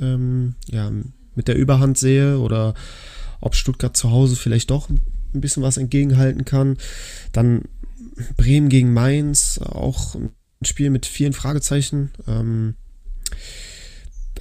ähm, 0.00 0.54
ja, 0.66 0.90
mit 1.34 1.48
der 1.48 1.56
Überhand 1.56 1.96
sehe 1.96 2.38
oder 2.38 2.74
ob 3.40 3.54
Stuttgart 3.54 3.96
zu 3.96 4.10
Hause 4.10 4.36
vielleicht 4.36 4.70
doch 4.70 4.90
ein 4.90 5.00
bisschen 5.32 5.62
was 5.62 5.78
entgegenhalten 5.78 6.44
kann. 6.44 6.76
Dann 7.32 7.62
Bremen 8.36 8.68
gegen 8.68 8.92
Mainz, 8.92 9.58
auch 9.58 10.14
ein 10.14 10.30
Spiel 10.62 10.90
mit 10.90 11.06
vielen 11.06 11.32
Fragezeichen. 11.32 12.10
Ähm, 12.28 12.74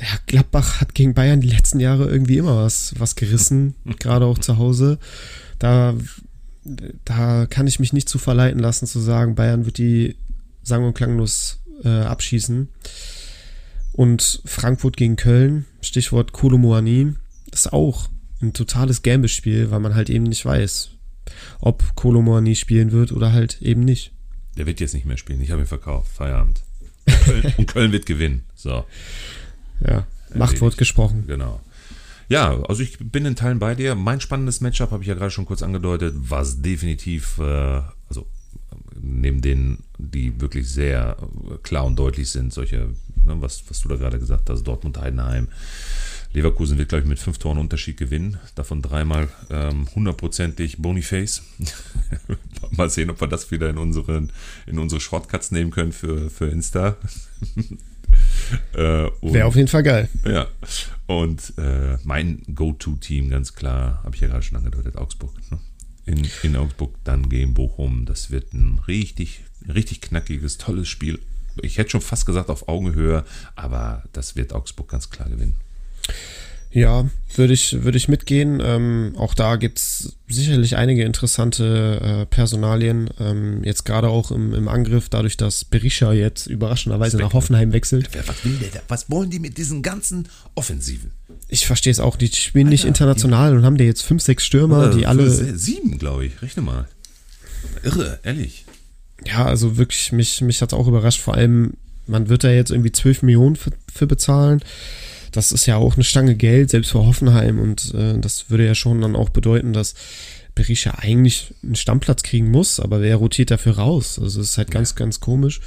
ja, 0.02 0.20
Gladbach 0.26 0.82
hat 0.82 0.96
gegen 0.96 1.14
Bayern 1.14 1.42
die 1.42 1.50
letzten 1.50 1.80
Jahre 1.80 2.10
irgendwie 2.10 2.38
immer 2.38 2.58
was, 2.58 2.94
was 2.98 3.16
gerissen, 3.16 3.76
gerade 4.00 4.26
auch 4.26 4.40
zu 4.40 4.58
Hause. 4.58 4.98
Da, 5.60 5.96
da 7.06 7.46
kann 7.46 7.68
ich 7.68 7.80
mich 7.80 7.94
nicht 7.94 8.10
zu 8.10 8.18
verleiten 8.18 8.60
lassen, 8.60 8.88
zu 8.88 9.00
sagen, 9.00 9.36
Bayern 9.36 9.66
wird 9.66 9.78
die 9.78 10.16
sang- 10.64 10.84
und 10.84 10.96
klanglos 10.96 11.60
äh, 11.84 11.90
abschießen. 11.90 12.70
Und 13.94 14.42
Frankfurt 14.46 14.98
gegen 14.98 15.18
Köln, 15.18 15.66
Stichwort 15.82 16.32
Kolomoani, 16.32 17.14
ist 17.52 17.72
auch 17.72 18.10
ein 18.42 18.54
totales 18.54 19.04
Gamble-Spiel, 19.04 19.70
weil 19.70 19.80
man 19.80 19.94
halt 19.94 20.10
eben 20.10 20.24
nicht 20.24 20.46
weiß, 20.46 20.92
ob 21.60 21.96
Kolomoani 21.96 22.56
spielen 22.56 22.92
wird 22.92 23.12
oder 23.12 23.34
halt 23.34 23.62
eben 23.62 23.82
nicht. 23.82 24.14
Der 24.58 24.66
wird 24.66 24.80
jetzt 24.80 24.94
nicht 24.94 25.06
mehr 25.06 25.18
spielen. 25.18 25.42
Ich 25.42 25.52
habe 25.52 25.62
ihn 25.62 25.68
verkauft. 25.68 26.12
Feierabend. 26.12 26.64
Und 27.06 27.22
Köln, 27.22 27.54
und 27.58 27.68
Köln 27.68 27.92
wird 27.92 28.06
gewinnen. 28.06 28.46
So. 28.56 28.86
Ja, 29.86 30.06
Machtwort 30.34 30.78
gesprochen. 30.78 31.26
Genau. 31.28 31.62
Ja, 32.30 32.64
also 32.64 32.82
ich 32.82 32.98
bin 32.98 33.26
in 33.26 33.36
Teilen 33.36 33.60
bei 33.60 33.76
dir. 33.76 33.94
Mein 33.96 34.22
spannendes 34.22 34.62
Matchup, 34.62 34.92
habe 34.92 35.04
ich 35.04 35.10
ja 35.10 35.16
gerade 35.16 35.32
schon 35.32 35.46
kurz 35.46 35.62
angedeutet, 35.64 36.16
was 36.18 36.62
definitiv, 36.62 37.40
äh, 37.40 37.82
also 38.08 38.26
neben 39.02 39.42
denen, 39.42 39.84
die 39.98 40.40
wirklich 40.40 40.70
sehr 40.70 41.18
klar 41.64 41.86
und 41.86 41.98
deutlich 41.98 42.30
sind, 42.30 42.54
solche, 42.54 42.90
ne, 43.26 43.36
was, 43.42 43.64
was 43.68 43.82
du 43.82 43.90
da 43.90 43.98
gerade 43.98 44.18
gesagt 44.18 44.50
hast, 44.50 44.64
Dortmund-Heidenheim. 44.64 45.50
Leverkusen 46.34 46.78
wird, 46.78 46.88
glaube 46.88 47.04
ich, 47.04 47.10
mit 47.10 47.20
fünf 47.20 47.38
Toren 47.38 47.58
Unterschied 47.58 47.98
gewinnen. 47.98 48.38
Davon 48.56 48.82
dreimal 48.82 49.28
ähm, 49.50 49.88
hundertprozentig 49.94 50.78
Boniface. 50.78 51.44
Mal 52.72 52.90
sehen, 52.90 53.10
ob 53.10 53.20
wir 53.20 53.28
das 53.28 53.52
wieder 53.52 53.70
in, 53.70 53.78
unseren, 53.78 54.32
in 54.66 54.80
unsere 54.80 55.02
Shortcuts 55.02 55.52
nehmen 55.52 55.72
können 55.72 55.92
für, 55.92 56.30
für 56.30 56.48
Insta. 56.48 56.96
Äh, 58.74 59.10
Wäre 59.22 59.46
auf 59.46 59.56
jeden 59.56 59.68
Fall 59.68 59.84
geil. 59.84 60.10
Ja. 60.26 60.48
Und 61.08 61.54
äh, 61.58 61.98
mein 62.04 62.44
Go-To-Team, 62.54 63.30
ganz 63.30 63.54
klar, 63.54 64.02
habe 64.04 64.16
ich 64.16 64.22
ja 64.22 64.28
gerade 64.28 64.44
schon 64.44 64.58
angedeutet, 64.58 64.98
Augsburg. 64.98 65.34
Ne? 65.52 65.60
In, 66.06 66.28
in 66.44 66.56
Augsburg, 66.56 66.96
dann 67.04 67.30
gegen 67.30 67.54
Bochum. 67.54 68.06
Das 68.06 68.32
wird 68.32 68.54
ein 68.54 68.80
richtig, 68.88 69.42
richtig 69.68 70.02
knackiges, 70.02 70.58
tolles 70.58 70.88
Spiel. 70.88 71.20
Ich 71.62 71.78
hätte 71.78 71.92
schon 71.92 72.02
fast 72.02 72.26
gesagt 72.26 72.50
auf 72.50 72.68
Augenhöhe, 72.68 73.26
aber 73.56 74.04
das 74.14 74.36
wird 74.36 74.54
Augsburg 74.54 74.90
ganz 74.90 75.10
klar 75.10 75.30
gewinnen. 75.30 75.58
Ja, 76.74 77.10
würde 77.36 77.54
ich, 77.54 77.84
würde 77.84 77.98
ich 77.98 78.08
mitgehen. 78.08 78.62
Ähm, 78.64 79.14
auch 79.18 79.34
da 79.34 79.58
gibt 79.58 79.78
es 79.78 80.16
sicherlich 80.30 80.78
einige 80.78 81.04
interessante 81.04 82.00
äh, 82.02 82.26
Personalien. 82.26 83.10
Ähm, 83.20 83.64
jetzt 83.64 83.84
gerade 83.84 84.08
auch 84.08 84.32
im, 84.32 84.54
im 84.54 84.70
Angriff, 84.70 85.10
dadurch, 85.10 85.36
dass 85.36 85.66
Berisha 85.66 86.14
jetzt 86.14 86.48
überraschenderweise 86.48 87.18
nach 87.18 87.34
Hoffenheim 87.34 87.74
wechselt. 87.74 88.10
Was 88.26 88.46
will 88.46 88.54
der 88.54 88.70
da? 88.70 88.80
Was 88.88 89.10
wollen 89.10 89.30
die 89.30 89.40
mit 89.40 89.58
diesen 89.58 89.82
ganzen 89.82 90.30
Offensiven? 90.56 91.12
Ich 91.50 91.66
verstehe 91.68 91.92
es 91.92 92.00
auch. 92.00 92.16
Die 92.16 92.28
spielen 92.28 92.68
Alter, 92.68 92.72
nicht 92.72 92.86
international 92.86 93.52
ja. 93.52 93.58
und 93.58 93.66
haben 93.66 93.78
da 93.78 93.84
jetzt 93.84 94.04
fünf, 94.04 94.22
sechs 94.22 94.46
Stürmer, 94.46 94.92
die 94.92 95.06
alle. 95.06 95.30
Sieben, 95.30 95.98
glaube 95.98 96.26
ich. 96.26 96.42
Rechne 96.42 96.64
mal. 96.64 96.88
Irre, 97.84 98.20
ehrlich. 98.24 98.66
Ja, 99.26 99.46
also 99.46 99.78
wirklich, 99.78 100.14
mich, 100.14 100.40
mich 100.42 100.62
hat 100.62 100.72
es 100.72 100.74
auch 100.74 100.88
überrascht. 100.88 101.20
Vor 101.20 101.34
allem, 101.34 101.74
man 102.08 102.30
wird 102.30 102.46
da 102.46 102.50
jetzt 102.50 102.72
irgendwie 102.72 102.94
zwölf 102.94 103.24
Millionen 103.24 103.58
für, 103.58 103.72
für 103.94 104.08
bezahlen 104.08 104.62
das 105.32 105.52
ist 105.52 105.66
ja 105.66 105.78
auch 105.78 105.96
eine 105.96 106.04
Stange 106.04 106.36
Geld, 106.36 106.70
selbst 106.70 106.92
für 106.92 107.06
Hoffenheim. 107.06 107.60
Und 107.60 107.94
äh, 107.94 108.18
das 108.20 108.50
würde 108.50 108.66
ja 108.66 108.76
schon 108.76 109.02
dann 109.02 109.16
auch 109.16 109.30
bedeuten, 109.30 109.74
dass 109.74 109.96
Berisha 110.54 110.96
eigentlich 110.98 111.54
einen 111.64 111.76
Stammplatz 111.76 112.24
kriegen 112.24 112.52
muss, 112.52 112.80
aber 112.80 113.02
wer 113.02 113.16
rotiert 113.16 113.52
dafür 113.52 113.78
raus? 113.78 114.20
Also 114.22 114.42
es 114.42 114.52
ist 114.52 114.58
halt 114.58 114.70
ja. 114.70 114.74
ganz, 114.74 114.96
ganz 114.96 115.20
komisch. 115.22 115.62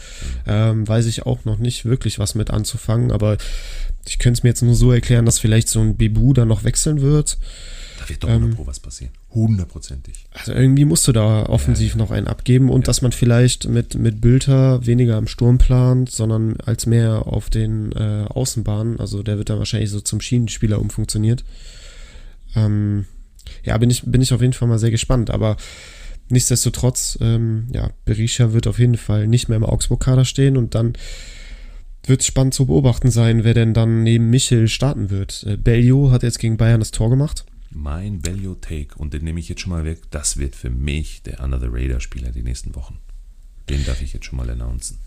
Ähm, 0.47 0.87
weiß 0.87 1.07
ich 1.07 1.25
auch 1.25 1.45
noch 1.45 1.59
nicht 1.59 1.85
wirklich 1.85 2.19
was 2.19 2.35
mit 2.35 2.51
anzufangen, 2.51 3.11
aber 3.11 3.39
ich 4.07 4.19
könnte 4.19 4.39
es 4.39 4.43
mir 4.43 4.51
jetzt 4.51 4.63
nur 4.63 4.75
so 4.75 4.93
erklären, 4.93 5.25
dass 5.25 5.39
vielleicht 5.39 5.69
so 5.69 5.81
ein 5.81 5.97
Bibu 5.97 6.35
dann 6.35 6.49
noch 6.49 6.65
wechseln 6.65 7.01
wird. 7.01 7.39
Da 8.05 8.11
wird 8.11 8.25
doch 8.25 8.29
ähm, 8.29 8.57
was 8.67 8.81
passieren. 8.81 9.13
Hundertprozentig. 9.31 10.27
Also 10.33 10.53
irgendwie 10.53 10.85
musst 10.85 11.07
du 11.09 11.13
da 11.13 11.47
offensiv 11.47 11.93
ja, 11.93 11.99
ja. 11.99 12.05
noch 12.05 12.11
einen 12.11 12.27
abgeben 12.29 12.71
und 12.71 12.83
ja. 12.83 12.85
dass 12.87 13.03
man 13.03 13.13
vielleicht 13.13 13.69
mit, 13.69 13.95
mit 13.95 14.21
Bülter 14.21 14.85
weniger 14.87 15.17
am 15.17 15.27
Sturm 15.27 15.59
plant, 15.59 16.11
sondern 16.11 16.57
als 16.61 16.87
mehr 16.87 17.27
auf 17.27 17.51
den 17.51 17.93
äh, 17.93 18.27
Außenbahnen. 18.29 19.01
Also 19.01 19.23
der 19.23 19.39
wird 19.39 19.51
dann 19.51 19.59
wahrscheinlich 19.59 19.91
so 19.91 20.01
zum 20.01 20.21
Schienenspieler 20.21 20.81
umfunktioniert. 20.81 21.45
Ähm, 22.55 23.07
ja, 23.65 23.77
bin 23.79 23.91
ich, 23.91 24.03
bin 24.05 24.23
ich 24.23 24.33
auf 24.33 24.41
jeden 24.41 24.53
Fall 24.53 24.69
mal 24.69 24.79
sehr 24.79 24.91
gespannt. 24.91 25.31
Aber 25.31 25.57
nichtsdestotrotz, 26.29 27.19
ähm, 27.21 27.69
ja, 27.73 27.91
Berisha 28.05 28.53
wird 28.53 28.67
auf 28.67 28.79
jeden 28.79 28.97
Fall 28.97 29.27
nicht 29.27 29.49
mehr 29.49 29.57
im 29.57 29.65
Augsburg-Kader 29.65 30.25
stehen 30.25 30.57
und 30.57 30.75
dann 30.75 30.95
wird 32.07 32.21
es 32.21 32.27
spannend 32.27 32.55
zu 32.55 32.67
beobachten 32.67 33.11
sein, 33.11 33.45
wer 33.45 33.55
denn 33.55 33.73
dann 33.73 34.03
neben 34.03 34.29
Michel 34.29 34.69
starten 34.69 35.11
wird. 35.11 35.45
Äh, 35.49 35.57
Bellio 35.57 36.11
hat 36.11 36.23
jetzt 36.23 36.39
gegen 36.39 36.57
Bayern 36.57 36.81
das 36.81 36.91
Tor 36.91 37.11
gemacht 37.11 37.47
mein 37.75 38.25
Value 38.25 38.61
Take, 38.61 38.97
und 38.97 39.13
den 39.15 39.25
nehme 39.25 39.41
ich 39.41 39.49
jetzt 39.49 39.61
schon 39.61 39.73
mal 39.73 39.85
weg, 39.85 39.99
das 40.11 40.37
wird 40.37 40.55
für 40.55 40.71
mich 40.71 41.23
der 41.23 41.41
Under 41.43 41.61
the 41.61 41.69
Radar 41.69 42.01
Spieler 42.01 42.31
die 42.31 42.43
nächsten 42.43 42.75
Wochen. 42.75 42.99
Den 43.69 43.85
darf 43.85 44.03
ich 44.03 44.13
jetzt 44.13 44.27
schon 44.27 44.37
mal 44.37 44.49
announcen. 44.49 44.99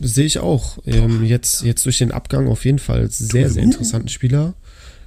Sehe 0.00 0.24
ich 0.24 0.38
auch. 0.38 0.78
Ähm, 0.86 1.24
jetzt, 1.24 1.62
jetzt 1.62 1.84
durch 1.84 1.98
den 1.98 2.10
Abgang 2.10 2.48
auf 2.48 2.64
jeden 2.64 2.78
Fall 2.78 3.08
sehr, 3.10 3.48
sehr 3.48 3.62
interessanten 3.62 4.08
Spieler. 4.08 4.54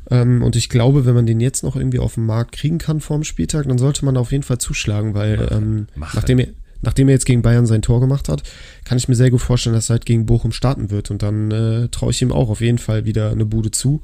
Ähm, 0.09 0.43
und 0.43 0.55
ich 0.55 0.69
glaube, 0.69 1.05
wenn 1.05 1.15
man 1.15 1.25
den 1.25 1.39
jetzt 1.39 1.63
noch 1.63 1.75
irgendwie 1.75 1.99
auf 1.99 2.15
den 2.15 2.25
Markt 2.25 2.53
kriegen 2.53 2.77
kann 2.77 3.01
vor 3.01 3.17
dem 3.17 3.23
Spieltag, 3.23 3.67
dann 3.67 3.77
sollte 3.77 4.05
man 4.05 4.15
auf 4.15 4.31
jeden 4.31 4.43
Fall 4.43 4.59
zuschlagen, 4.59 5.13
weil. 5.13 5.49
Ähm, 5.51 5.87
Mache. 5.95 6.15
nachdem, 6.15 6.39
er, 6.39 6.47
nachdem 6.81 7.09
er 7.09 7.15
jetzt 7.15 7.25
gegen 7.25 7.41
Bayern 7.41 7.65
sein 7.65 7.81
Tor 7.81 7.99
gemacht 7.99 8.29
hat, 8.29 8.43
kann 8.85 8.97
ich 8.97 9.09
mir 9.09 9.15
sehr 9.15 9.31
gut 9.31 9.41
vorstellen, 9.41 9.75
dass 9.75 9.89
er 9.89 9.95
halt 9.95 10.05
gegen 10.05 10.25
Bochum 10.25 10.53
starten 10.53 10.89
wird. 10.89 11.11
Und 11.11 11.21
dann 11.21 11.51
äh, 11.51 11.89
traue 11.89 12.11
ich 12.11 12.21
ihm 12.21 12.31
auch 12.31 12.49
auf 12.49 12.61
jeden 12.61 12.77
Fall 12.77 13.03
wieder 13.03 13.31
eine 13.31 13.45
Bude 13.45 13.71
zu. 13.71 14.01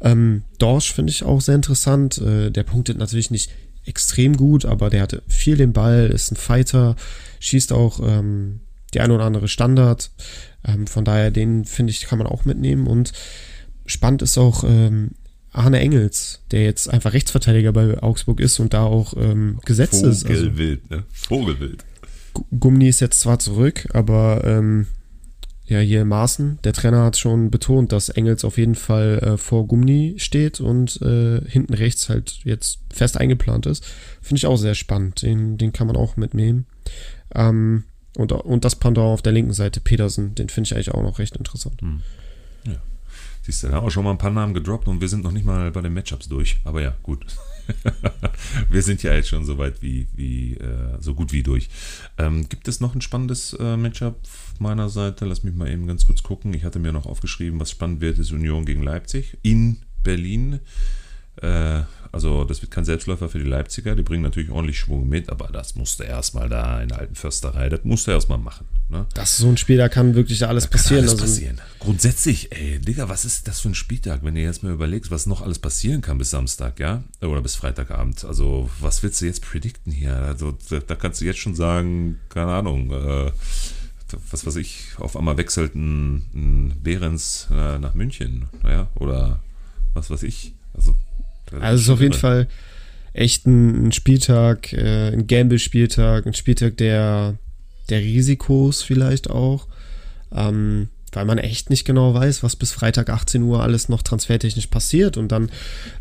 Ähm, 0.00 0.42
Dorsch 0.58 0.92
finde 0.92 1.10
ich 1.10 1.24
auch 1.24 1.40
sehr 1.40 1.54
interessant. 1.54 2.18
Äh, 2.18 2.50
der 2.50 2.62
punktet 2.62 2.98
natürlich 2.98 3.30
nicht 3.30 3.50
extrem 3.84 4.36
gut, 4.36 4.64
aber 4.64 4.90
der 4.90 5.02
hat 5.02 5.22
viel 5.28 5.56
den 5.56 5.72
Ball, 5.72 6.06
ist 6.06 6.32
ein 6.32 6.36
Fighter, 6.36 6.96
schießt 7.40 7.72
auch 7.72 8.00
ähm, 8.02 8.60
die 8.92 9.00
ein 9.00 9.10
oder 9.10 9.24
andere 9.24 9.48
Standard. 9.48 10.10
Ähm, 10.64 10.86
von 10.86 11.04
daher, 11.04 11.30
den 11.30 11.64
finde 11.64 11.92
ich, 11.92 12.02
kann 12.02 12.18
man 12.18 12.26
auch 12.26 12.44
mitnehmen. 12.44 12.86
Und 12.86 13.12
spannend 13.86 14.22
ist 14.22 14.38
auch 14.38 14.64
ähm, 14.64 15.12
Arne 15.52 15.80
Engels, 15.80 16.42
der 16.50 16.64
jetzt 16.64 16.88
einfach 16.90 17.14
Rechtsverteidiger 17.14 17.72
bei 17.72 18.02
Augsburg 18.02 18.40
ist 18.40 18.58
und 18.58 18.74
da 18.74 18.84
auch 18.84 19.14
ähm, 19.16 19.58
gesetzt 19.64 20.02
ist. 20.02 20.26
Also 20.26 20.44
Vogelwild, 20.44 20.82
also, 20.90 21.00
ne? 21.00 21.06
Vogelwild. 21.12 21.84
Gummi 22.58 22.88
ist 22.88 23.00
jetzt 23.00 23.20
zwar 23.20 23.38
zurück, 23.38 23.88
aber 23.94 24.42
ähm, 24.44 24.86
ja, 25.68 25.80
hier 25.80 26.04
Maaßen, 26.04 26.60
der 26.62 26.72
Trainer 26.72 27.02
hat 27.04 27.18
schon 27.18 27.50
betont, 27.50 27.90
dass 27.90 28.08
Engels 28.08 28.44
auf 28.44 28.56
jeden 28.56 28.76
Fall 28.76 29.18
äh, 29.18 29.36
vor 29.36 29.66
Gumni 29.66 30.14
steht 30.18 30.60
und 30.60 31.00
äh, 31.02 31.40
hinten 31.44 31.74
rechts 31.74 32.08
halt 32.08 32.38
jetzt 32.44 32.78
fest 32.92 33.18
eingeplant 33.18 33.66
ist. 33.66 33.84
Finde 34.22 34.38
ich 34.38 34.46
auch 34.46 34.56
sehr 34.56 34.76
spannend. 34.76 35.22
Den, 35.22 35.58
den 35.58 35.72
kann 35.72 35.88
man 35.88 35.96
auch 35.96 36.16
mitnehmen. 36.16 36.66
Ähm, 37.34 37.82
und, 38.16 38.30
und 38.30 38.64
das 38.64 38.76
Pendant 38.76 39.08
auf 39.08 39.22
der 39.22 39.32
linken 39.32 39.52
Seite, 39.52 39.80
Petersen, 39.80 40.36
den 40.36 40.48
finde 40.48 40.68
ich 40.68 40.74
eigentlich 40.74 40.92
auch 40.92 41.02
noch 41.02 41.18
recht 41.18 41.36
interessant. 41.36 41.82
Hm. 41.82 42.02
Ja. 42.64 42.76
Siehst 43.42 43.64
du, 43.64 43.68
da 43.68 43.74
haben 43.74 43.86
wir 43.86 43.90
schon 43.90 44.04
mal 44.04 44.12
ein 44.12 44.18
paar 44.18 44.30
Namen 44.30 44.54
gedroppt 44.54 44.86
und 44.86 45.00
wir 45.00 45.08
sind 45.08 45.24
noch 45.24 45.32
nicht 45.32 45.44
mal 45.44 45.72
bei 45.72 45.80
den 45.80 45.92
Matchups 45.92 46.28
durch. 46.28 46.58
Aber 46.64 46.80
ja, 46.80 46.94
gut. 47.02 47.26
wir 48.70 48.82
sind 48.82 49.02
ja 49.02 49.14
jetzt 49.14 49.28
schon 49.28 49.44
so 49.44 49.58
weit 49.58 49.82
wie, 49.82 50.06
wie 50.14 50.54
äh, 50.54 51.00
so 51.00 51.14
gut 51.14 51.32
wie 51.32 51.42
durch. 51.42 51.68
Ähm, 52.18 52.48
gibt 52.48 52.68
es 52.68 52.80
noch 52.80 52.94
ein 52.94 53.00
spannendes 53.00 53.52
äh, 53.54 53.76
Matchup 53.76 54.20
meiner 54.58 54.88
Seite? 54.88 55.24
Lass 55.24 55.42
mich 55.42 55.54
mal 55.54 55.70
eben 55.70 55.86
ganz 55.86 56.06
kurz 56.06 56.22
gucken. 56.22 56.54
Ich 56.54 56.64
hatte 56.64 56.78
mir 56.78 56.92
noch 56.92 57.06
aufgeschrieben, 57.06 57.60
was 57.60 57.70
spannend 57.70 58.00
wird, 58.00 58.18
ist 58.18 58.32
Union 58.32 58.64
gegen 58.64 58.82
Leipzig 58.82 59.38
in 59.42 59.78
Berlin. 60.02 60.60
Äh, 61.42 61.82
also 62.12 62.44
das 62.44 62.62
wird 62.62 62.70
kein 62.70 62.86
Selbstläufer 62.86 63.28
für 63.28 63.38
die 63.38 63.44
Leipziger. 63.44 63.94
Die 63.94 64.02
bringen 64.02 64.22
natürlich 64.22 64.50
ordentlich 64.50 64.78
Schwung 64.78 65.06
mit, 65.06 65.28
aber 65.28 65.48
das 65.48 65.74
musste 65.74 66.04
erstmal 66.04 66.48
da 66.48 66.80
in 66.80 66.88
der 66.88 66.98
alten 66.98 67.14
Försterei, 67.14 67.68
das 67.68 67.84
musste 67.84 68.12
er 68.12 68.14
erstmal 68.14 68.38
machen. 68.38 68.66
Ne? 68.88 69.06
Das 69.12 69.32
ist 69.32 69.38
so 69.38 69.48
ein 69.48 69.58
Spiel, 69.58 69.76
da 69.76 69.90
kann 69.90 70.14
wirklich 70.14 70.46
alles 70.46 70.64
da 70.64 70.70
passieren. 70.70 71.00
alles 71.00 71.12
also 71.12 71.24
passieren. 71.24 71.60
Grundsätzlich, 71.78 72.52
ey, 72.52 72.78
Digga, 72.78 73.10
was 73.10 73.26
ist 73.26 73.48
das 73.48 73.60
für 73.60 73.68
ein 73.68 73.74
Spieltag, 73.74 74.24
wenn 74.24 74.34
du 74.34 74.40
jetzt 74.40 74.62
mal 74.62 74.72
überlegst, 74.72 75.10
was 75.10 75.26
noch 75.26 75.42
alles 75.42 75.58
passieren 75.58 76.00
kann 76.00 76.16
bis 76.16 76.30
Samstag, 76.30 76.80
ja? 76.80 77.02
Oder 77.20 77.42
bis 77.42 77.56
Freitagabend. 77.56 78.24
Also, 78.24 78.70
was 78.80 79.02
willst 79.02 79.20
du 79.20 79.26
jetzt 79.26 79.42
predikten 79.42 79.92
hier? 79.92 80.14
Also, 80.14 80.56
da, 80.70 80.78
da 80.78 80.94
kannst 80.94 81.20
du 81.20 81.26
jetzt 81.26 81.40
schon 81.40 81.54
sagen, 81.54 82.18
keine 82.30 82.52
Ahnung, 82.52 82.92
äh, 82.92 83.30
was 84.30 84.46
weiß 84.46 84.56
ich, 84.56 84.86
auf 84.98 85.16
einmal 85.16 85.36
wechselt 85.36 85.74
ein, 85.74 86.22
ein 86.32 86.74
Behrens 86.82 87.48
äh, 87.50 87.78
nach 87.78 87.94
München, 87.94 88.46
ja? 88.64 88.88
Oder 88.94 89.40
was 89.92 90.10
weiß 90.10 90.22
ich. 90.22 90.54
Also, 91.52 91.64
also 91.64 91.74
es 91.74 91.82
ist 91.82 91.90
auf 91.90 92.00
jeden 92.00 92.14
Fall 92.14 92.48
echt 93.12 93.46
ein, 93.46 93.88
ein 93.88 93.92
Spieltag, 93.92 94.72
äh, 94.72 95.08
ein 95.08 95.26
Gamble-Spieltag, 95.26 96.26
ein 96.26 96.34
Spieltag 96.34 96.76
der, 96.76 97.34
der 97.88 98.00
Risikos 98.00 98.82
vielleicht 98.82 99.30
auch. 99.30 99.68
Ähm, 100.34 100.88
weil 101.12 101.24
man 101.24 101.38
echt 101.38 101.70
nicht 101.70 101.86
genau 101.86 102.12
weiß, 102.12 102.42
was 102.42 102.56
bis 102.56 102.72
Freitag 102.72 103.08
18 103.08 103.42
Uhr 103.42 103.62
alles 103.62 103.88
noch 103.88 104.02
transfertechnisch 104.02 104.66
passiert. 104.66 105.16
Und 105.16 105.32
dann 105.32 105.50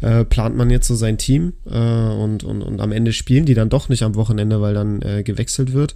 äh, 0.01 0.25
plant 0.25 0.58
man 0.58 0.69
jetzt 0.69 0.88
so 0.88 0.95
sein 0.95 1.17
Team 1.17 1.53
äh, 1.65 1.77
und, 1.77 2.43
und, 2.43 2.62
und 2.62 2.81
am 2.81 2.91
Ende 2.91 3.13
spielen 3.13 3.45
die 3.45 3.53
dann 3.53 3.69
doch 3.69 3.88
nicht 3.88 4.03
am 4.03 4.15
Wochenende, 4.15 4.60
weil 4.60 4.73
dann 4.73 5.01
äh, 5.01 5.23
gewechselt 5.23 5.71
wird 5.73 5.95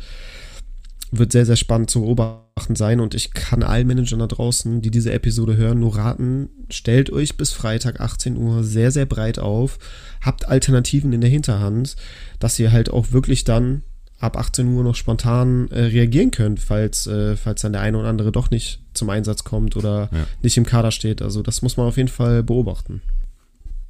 wird 1.11 1.31
sehr, 1.31 1.45
sehr 1.45 1.55
spannend 1.55 1.89
zu 1.89 2.01
beobachten 2.01 2.48
sein 2.75 2.99
und 2.99 3.15
ich 3.15 3.33
kann 3.33 3.63
allen 3.63 3.87
Managern 3.87 4.19
da 4.19 4.27
draußen, 4.27 4.81
die 4.81 4.91
diese 4.91 5.11
Episode 5.11 5.57
hören, 5.57 5.79
nur 5.79 5.95
raten, 5.95 6.49
stellt 6.69 7.11
euch 7.11 7.37
bis 7.37 7.51
Freitag 7.51 7.99
18 7.99 8.37
Uhr 8.37 8.63
sehr, 8.63 8.91
sehr 8.91 9.05
breit 9.05 9.39
auf, 9.39 9.79
habt 10.21 10.47
Alternativen 10.47 11.13
in 11.13 11.21
der 11.21 11.29
Hinterhand, 11.29 11.95
dass 12.39 12.59
ihr 12.59 12.71
halt 12.71 12.91
auch 12.91 13.11
wirklich 13.11 13.43
dann 13.43 13.83
ab 14.19 14.37
18 14.37 14.67
Uhr 14.67 14.83
noch 14.83 14.95
spontan 14.95 15.69
äh, 15.69 15.83
reagieren 15.83 16.31
könnt, 16.31 16.59
falls, 16.59 17.07
äh, 17.07 17.37
falls 17.37 17.61
dann 17.61 17.73
der 17.73 17.81
eine 17.81 17.97
oder 17.97 18.09
andere 18.09 18.31
doch 18.31 18.51
nicht 18.51 18.81
zum 18.93 19.09
Einsatz 19.09 19.43
kommt 19.43 19.77
oder 19.77 20.09
ja. 20.11 20.27
nicht 20.41 20.57
im 20.57 20.65
Kader 20.65 20.91
steht. 20.91 21.21
Also 21.21 21.41
das 21.41 21.61
muss 21.61 21.77
man 21.77 21.87
auf 21.87 21.97
jeden 21.97 22.09
Fall 22.09 22.43
beobachten. 22.43 23.01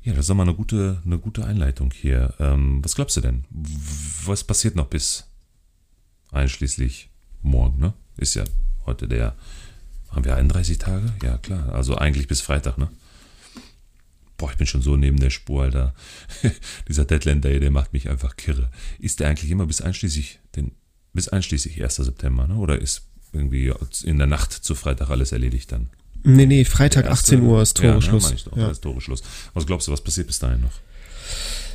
Ja, 0.01 0.13
das 0.13 0.29
ist 0.29 0.35
mal 0.35 0.43
eine 0.43 0.53
gute, 0.53 1.01
eine 1.05 1.17
gute 1.17 1.45
Einleitung 1.45 1.91
hier. 1.91 2.33
Ähm, 2.39 2.79
was 2.83 2.95
glaubst 2.95 3.17
du 3.17 3.21
denn? 3.21 3.43
Was 4.25 4.43
passiert 4.43 4.75
noch 4.75 4.87
bis 4.87 5.25
einschließlich 6.31 7.09
morgen, 7.41 7.79
ne? 7.79 7.93
Ist 8.19 8.35
ja 8.35 8.43
heute 8.85 9.07
der 9.07 9.35
Haben 10.09 10.25
wir 10.25 10.35
31 10.35 10.77
Tage? 10.77 11.13
Ja, 11.23 11.37
klar. 11.37 11.73
Also 11.73 11.95
eigentlich 11.95 12.27
bis 12.27 12.41
Freitag, 12.41 12.77
ne? 12.77 12.89
Boah, 14.37 14.49
ich 14.51 14.57
bin 14.57 14.67
schon 14.67 14.81
so 14.81 14.95
neben 14.95 15.19
der 15.19 15.29
Spur, 15.29 15.63
Alter. 15.63 15.93
Dieser 16.87 17.05
Deadline 17.05 17.41
Day, 17.41 17.59
der 17.59 17.71
macht 17.71 17.93
mich 17.93 18.09
einfach 18.09 18.35
kirre. 18.37 18.69
Ist 18.97 19.19
der 19.19 19.29
eigentlich 19.29 19.51
immer 19.51 19.65
bis 19.65 19.81
einschließlich, 19.81 20.39
den, 20.55 20.71
bis 21.13 21.27
einschließlich 21.27 21.83
1. 21.83 21.97
September, 21.97 22.47
ne? 22.47 22.55
Oder 22.55 22.79
ist 22.79 23.03
irgendwie 23.33 23.71
in 24.03 24.17
der 24.17 24.27
Nacht 24.27 24.53
zu 24.53 24.75
Freitag 24.75 25.09
alles 25.09 25.31
erledigt 25.31 25.71
dann? 25.71 25.89
Nee, 26.23 26.45
nee, 26.45 26.65
Freitag 26.65 27.05
erste, 27.05 27.35
18 27.35 27.41
Uhr 27.43 27.61
ist 27.61 27.77
Toreschluss. 27.77 28.29
Ja, 28.29 28.35
ne, 28.35 28.41
doch, 28.45 28.57
ja. 28.57 28.69
ist 28.71 28.81
Toreschluss. 28.81 29.23
Was 29.53 29.65
glaubst 29.65 29.87
du, 29.87 29.91
was 29.91 30.01
passiert 30.01 30.27
bis 30.27 30.39
dahin 30.39 30.61
noch? 30.61 30.73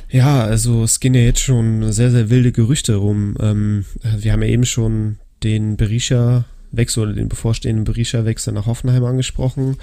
Ja, 0.09 0.43
also 0.43 0.83
es 0.83 0.99
gehen 0.99 1.13
ja 1.13 1.21
jetzt 1.21 1.39
schon 1.41 1.91
sehr, 1.91 2.11
sehr 2.11 2.29
wilde 2.29 2.51
Gerüchte 2.51 2.95
rum. 2.95 3.37
Ähm, 3.39 3.85
wir 4.17 4.33
haben 4.33 4.43
ja 4.43 4.49
eben 4.49 4.65
schon 4.65 5.17
den 5.43 5.77
Berisha-Wechsel 5.77 7.03
oder 7.03 7.13
den 7.13 7.29
bevorstehenden 7.29 7.85
Berisha-Wechsel 7.85 8.53
nach 8.53 8.65
Hoffenheim 8.65 9.03
angesprochen. 9.03 9.77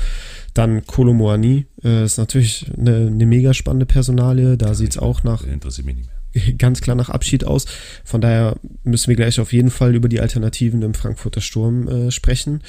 Dann 0.54 0.86
Kolomoani 0.86 1.66
äh, 1.84 2.04
ist 2.04 2.18
natürlich 2.18 2.66
eine, 2.76 3.08
eine 3.08 3.26
mega 3.26 3.54
spannende 3.54 3.86
Personalie. 3.86 4.56
Da 4.56 4.74
sieht 4.74 4.92
es 4.92 4.98
auch 4.98 5.22
nach. 5.22 5.44
Interessiert 5.44 5.86
mich 5.86 5.96
nicht 5.96 6.06
mehr 6.06 6.22
ganz 6.58 6.80
klar 6.80 6.96
nach 6.96 7.10
Abschied 7.10 7.44
aus. 7.44 7.66
Von 8.04 8.20
daher 8.20 8.56
müssen 8.84 9.08
wir 9.08 9.16
gleich 9.16 9.40
auf 9.40 9.52
jeden 9.52 9.70
Fall 9.70 9.94
über 9.94 10.08
die 10.08 10.20
Alternativen 10.20 10.82
im 10.82 10.94
Frankfurter 10.94 11.40
Sturm 11.40 11.88
äh, 11.88 12.10
sprechen. 12.10 12.62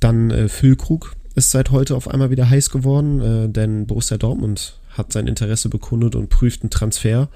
Dann 0.00 0.30
äh, 0.30 0.48
Füllkrug 0.48 1.14
ist 1.34 1.50
seit 1.50 1.70
heute 1.70 1.94
auf 1.94 2.08
einmal 2.08 2.30
wieder 2.30 2.48
heiß 2.50 2.70
geworden, 2.70 3.20
äh, 3.20 3.48
denn 3.48 3.86
Borussia 3.86 4.16
Dortmund 4.16 4.78
hat 4.90 5.12
sein 5.12 5.28
Interesse 5.28 5.68
bekundet 5.68 6.16
und 6.16 6.28
prüft 6.28 6.62
einen 6.62 6.70
Transfer. 6.70 7.28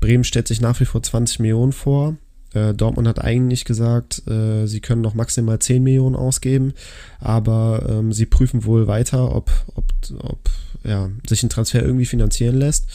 Bremen 0.00 0.24
stellt 0.24 0.48
sich 0.48 0.60
nach 0.60 0.78
wie 0.80 0.84
vor 0.84 1.02
20 1.02 1.40
Millionen 1.40 1.72
vor. 1.72 2.16
Äh, 2.54 2.74
Dortmund 2.74 3.06
hat 3.06 3.22
eigentlich 3.22 3.64
gesagt, 3.64 4.26
äh, 4.28 4.66
sie 4.66 4.80
können 4.80 5.02
noch 5.02 5.14
maximal 5.14 5.58
10 5.58 5.82
Millionen 5.82 6.16
ausgeben, 6.16 6.74
aber 7.20 7.86
ähm, 7.88 8.12
sie 8.12 8.26
prüfen 8.26 8.64
wohl 8.64 8.86
weiter, 8.86 9.34
ob, 9.34 9.50
ob, 9.74 9.84
ob 10.18 10.50
ja, 10.84 11.10
sich 11.28 11.42
ein 11.42 11.50
Transfer 11.50 11.82
irgendwie 11.82 12.06
finanzieren 12.06 12.56
lässt. 12.56 12.88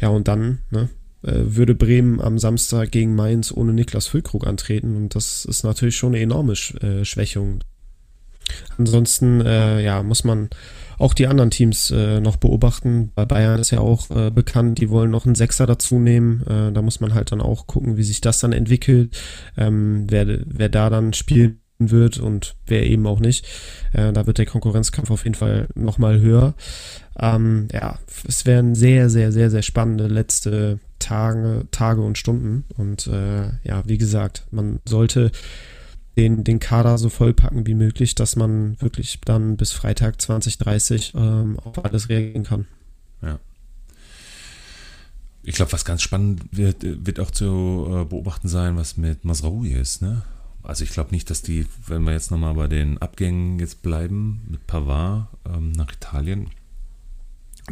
Ja, 0.00 0.08
und 0.08 0.28
dann 0.28 0.58
ne, 0.70 0.88
äh, 1.22 1.32
würde 1.34 1.74
Bremen 1.74 2.20
am 2.20 2.38
Samstag 2.38 2.90
gegen 2.90 3.14
Mainz 3.14 3.52
ohne 3.52 3.72
Niklas 3.72 4.06
Füllkrug 4.06 4.46
antreten 4.46 4.96
und 4.96 5.14
das 5.14 5.44
ist 5.44 5.64
natürlich 5.64 5.96
schon 5.96 6.14
eine 6.14 6.22
enorme 6.22 6.52
äh, 6.52 7.04
Schwächung. 7.04 7.60
Ansonsten 8.76 9.40
äh, 9.40 9.82
ja, 9.82 10.02
muss 10.02 10.24
man 10.24 10.50
auch 10.98 11.14
die 11.14 11.28
anderen 11.28 11.50
Teams 11.50 11.90
äh, 11.90 12.20
noch 12.20 12.36
beobachten. 12.36 13.12
Bei 13.14 13.24
Bayern 13.24 13.60
ist 13.60 13.70
ja 13.70 13.80
auch 13.80 14.10
äh, 14.10 14.30
bekannt, 14.30 14.78
die 14.78 14.90
wollen 14.90 15.10
noch 15.10 15.26
einen 15.26 15.36
Sechser 15.36 15.66
dazu 15.66 15.98
nehmen. 15.98 16.42
Äh, 16.46 16.72
da 16.72 16.82
muss 16.82 17.00
man 17.00 17.14
halt 17.14 17.32
dann 17.32 17.40
auch 17.40 17.66
gucken, 17.66 17.96
wie 17.96 18.02
sich 18.02 18.20
das 18.20 18.40
dann 18.40 18.52
entwickelt, 18.52 19.16
ähm, 19.56 20.06
wer, 20.08 20.26
wer 20.44 20.68
da 20.68 20.90
dann 20.90 21.12
spielen 21.12 21.60
wird 21.78 22.18
und 22.18 22.56
wer 22.66 22.84
eben 22.86 23.06
auch 23.06 23.20
nicht. 23.20 23.46
Äh, 23.92 24.12
da 24.12 24.26
wird 24.26 24.38
der 24.38 24.46
Konkurrenzkampf 24.46 25.10
auf 25.10 25.24
jeden 25.24 25.36
Fall 25.36 25.68
nochmal 25.74 26.20
höher. 26.20 26.54
Ähm, 27.18 27.68
ja, 27.72 27.98
es 28.26 28.46
werden 28.46 28.74
sehr, 28.74 29.08
sehr, 29.08 29.30
sehr, 29.30 29.50
sehr 29.50 29.62
spannende 29.62 30.08
letzte 30.08 30.80
Tage, 30.98 31.66
Tage 31.70 32.02
und 32.02 32.18
Stunden. 32.18 32.64
Und 32.76 33.06
äh, 33.06 33.50
ja, 33.62 33.82
wie 33.86 33.98
gesagt, 33.98 34.46
man 34.50 34.80
sollte 34.84 35.30
den, 36.18 36.42
den 36.42 36.58
Kader 36.58 36.98
so 36.98 37.08
vollpacken 37.08 37.66
wie 37.66 37.74
möglich, 37.74 38.16
dass 38.16 38.34
man 38.34 38.80
wirklich 38.80 39.20
dann 39.24 39.56
bis 39.56 39.70
Freitag 39.72 40.20
2030 40.20 41.14
ähm, 41.14 41.58
auf 41.60 41.84
alles 41.84 42.08
reagieren 42.08 42.42
kann. 42.42 42.66
Ja. 43.22 43.38
Ich 45.44 45.54
glaube, 45.54 45.72
was 45.72 45.84
ganz 45.84 46.02
spannend 46.02 46.42
wird, 46.50 46.82
wird 46.82 47.20
auch 47.20 47.30
zu 47.30 47.86
äh, 47.88 48.04
beobachten 48.04 48.48
sein, 48.48 48.76
was 48.76 48.96
mit 48.96 49.24
Masraoui 49.24 49.72
ist. 49.72 50.02
Ne? 50.02 50.22
Also 50.64 50.82
ich 50.82 50.90
glaube 50.90 51.12
nicht, 51.12 51.30
dass 51.30 51.40
die, 51.40 51.66
wenn 51.86 52.02
wir 52.02 52.12
jetzt 52.12 52.32
nochmal 52.32 52.54
bei 52.54 52.66
den 52.66 52.98
Abgängen 52.98 53.60
jetzt 53.60 53.82
bleiben, 53.82 54.42
mit 54.50 54.66
Pavard 54.66 55.28
ähm, 55.46 55.70
nach 55.70 55.92
Italien, 55.92 56.50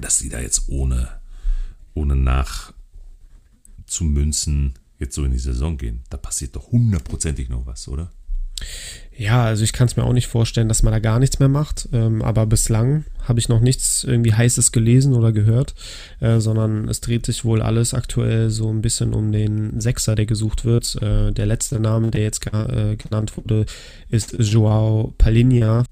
dass 0.01 0.21
die 0.21 0.29
da 0.29 0.39
jetzt 0.39 0.69
ohne, 0.69 1.09
ohne 1.95 2.15
nach 2.15 2.73
zu 3.87 4.05
münzen 4.05 4.75
jetzt 4.99 5.17
so 5.17 5.25
in 5.25 5.33
die 5.33 5.39
Saison 5.39 5.77
gehen. 5.77 6.03
Da 6.11 6.17
passiert 6.17 6.55
doch 6.55 6.71
hundertprozentig 6.71 7.49
noch 7.49 7.67
was, 7.67 7.89
oder? 7.89 8.11
Ja, 9.19 9.45
also 9.45 9.64
ich 9.64 9.73
kann 9.73 9.87
es 9.87 9.97
mir 9.97 10.05
auch 10.05 10.12
nicht 10.12 10.27
vorstellen, 10.27 10.69
dass 10.69 10.83
man 10.83 10.92
da 10.92 10.99
gar 10.99 11.19
nichts 11.19 11.38
mehr 11.38 11.49
macht. 11.49 11.88
Ähm, 11.92 12.21
aber 12.21 12.45
bislang 12.45 13.05
habe 13.23 13.38
ich 13.38 13.49
noch 13.49 13.61
nichts 13.61 14.05
irgendwie 14.05 14.35
Heißes 14.35 14.73
gelesen 14.73 15.14
oder 15.14 15.33
gehört, 15.33 15.75
äh, 16.21 16.38
sondern 16.38 16.87
es 16.88 17.01
dreht 17.01 17.25
sich 17.25 17.45
wohl 17.45 17.62
alles 17.62 17.95
aktuell 17.95 18.51
so 18.51 18.69
ein 18.69 18.83
bisschen 18.83 19.14
um 19.14 19.33
den 19.33 19.81
Sechser, 19.81 20.16
der 20.16 20.27
gesucht 20.27 20.66
wird. 20.66 21.01
Äh, 21.01 21.33
der 21.33 21.47
letzte 21.47 21.81
Name, 21.81 22.11
der 22.11 22.23
jetzt 22.23 22.47
äh, 22.47 22.97
genannt 22.97 23.37
wurde, 23.38 23.64
ist 24.11 24.37
Joao 24.38 25.14
Palinha. 25.16 25.85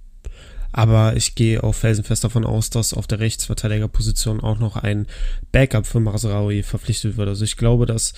Aber 0.73 1.17
ich 1.17 1.35
gehe 1.37 1.63
auch 1.63 1.75
felsenfest 1.75 2.25
davon 2.25 2.45
aus, 2.45 2.69
dass 2.69 2.93
auf 2.93 3.07
der 3.07 3.21
Rechtsverteidigerposition 3.21 4.41
auch 4.41 4.59
noch 4.59 4.77
ein 4.77 5.07
Backup 5.53 5.87
für 5.87 6.01
Masraoui 6.01 6.65
verpflichtet 6.65 7.17
wird. 7.17 7.29
Also 7.29 7.45
ich 7.45 7.57
glaube, 7.57 7.87
dass 7.87 8.13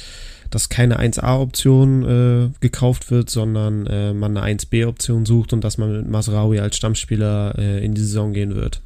dass 0.51 0.69
keine 0.69 1.01
1A-Option 1.01 2.05
äh, 2.05 2.51
gekauft 2.61 3.11
wird, 3.11 3.31
sondern 3.31 3.87
äh, 3.87 4.13
man 4.13 4.37
eine 4.37 4.59
1B-Option 4.59 5.27
sucht 5.27 5.53
und 5.53 5.63
dass 5.63 5.79
man 5.79 5.97
mit 5.97 6.09
Masraoui 6.09 6.61
als 6.61 6.77
Stammspieler 6.77 7.59
äh, 7.59 7.85
in 7.85 7.95
die 7.95 8.03
Saison 8.03 8.33
gehen 8.33 8.55
wird. 8.55 8.83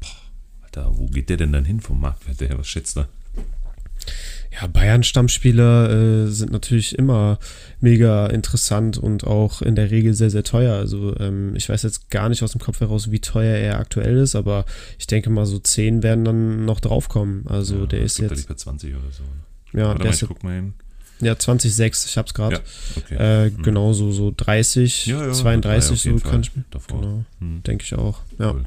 Boah, 0.00 0.64
Alter, 0.64 0.90
wo 0.96 1.06
geht 1.06 1.28
der 1.28 1.36
denn 1.36 1.52
dann 1.52 1.64
hin 1.64 1.80
vom 1.80 2.00
Marktwert 2.00 2.40
her? 2.40 2.58
Was 2.58 2.68
schätzt 2.68 2.96
du? 2.96 3.04
Ja, 4.52 4.66
Bayern-Stammspieler 4.66 6.24
äh, 6.24 6.26
sind 6.26 6.50
natürlich 6.50 6.98
immer 6.98 7.38
mega 7.80 8.26
interessant 8.26 8.98
und 8.98 9.24
auch 9.24 9.62
in 9.62 9.76
der 9.76 9.92
Regel 9.92 10.12
sehr, 10.12 10.30
sehr 10.30 10.42
teuer. 10.42 10.74
Also 10.74 11.16
ähm, 11.18 11.54
ich 11.54 11.68
weiß 11.68 11.84
jetzt 11.84 12.10
gar 12.10 12.28
nicht 12.28 12.42
aus 12.42 12.52
dem 12.52 12.60
Kopf 12.60 12.80
heraus, 12.80 13.12
wie 13.12 13.20
teuer 13.20 13.56
er 13.56 13.78
aktuell 13.78 14.16
ist, 14.18 14.34
aber 14.34 14.64
ich 14.98 15.06
denke 15.06 15.30
mal 15.30 15.46
so 15.46 15.58
10 15.58 16.02
werden 16.02 16.24
dann 16.24 16.64
noch 16.64 16.80
draufkommen. 16.80 17.46
Also 17.46 17.80
ja, 17.80 17.86
der 17.86 18.00
ist 18.00 18.18
jetzt... 18.18 18.48
bei 18.48 18.54
20 18.54 18.94
oder 18.94 19.12
so. 19.12 19.22
Ja, 19.72 19.86
Warte 19.86 19.98
der 19.98 20.06
mal, 20.06 20.14
ist, 20.14 20.22
ich 20.22 20.28
guck 20.28 20.42
mal 20.42 20.54
hin. 20.54 20.74
Ja, 21.20 21.38
2006, 21.38 22.06
ich 22.06 22.16
hab's 22.16 22.34
gerade. 22.34 22.56
Ja, 22.56 22.62
okay. 22.96 23.14
äh, 23.14 23.50
hm. 23.50 23.62
Genau, 23.62 23.92
so, 23.92 24.12
so 24.12 24.32
30, 24.36 25.06
ja, 25.06 25.26
ja, 25.26 25.32
32, 25.32 26.00
so 26.00 26.16
kann 26.16 26.40
ich 26.40 26.54
mir. 26.56 26.64
Genau, 26.88 27.24
hm. 27.38 27.62
denke 27.62 27.84
ich 27.84 27.94
auch. 27.94 28.20
Ja. 28.38 28.52
Cool. 28.52 28.64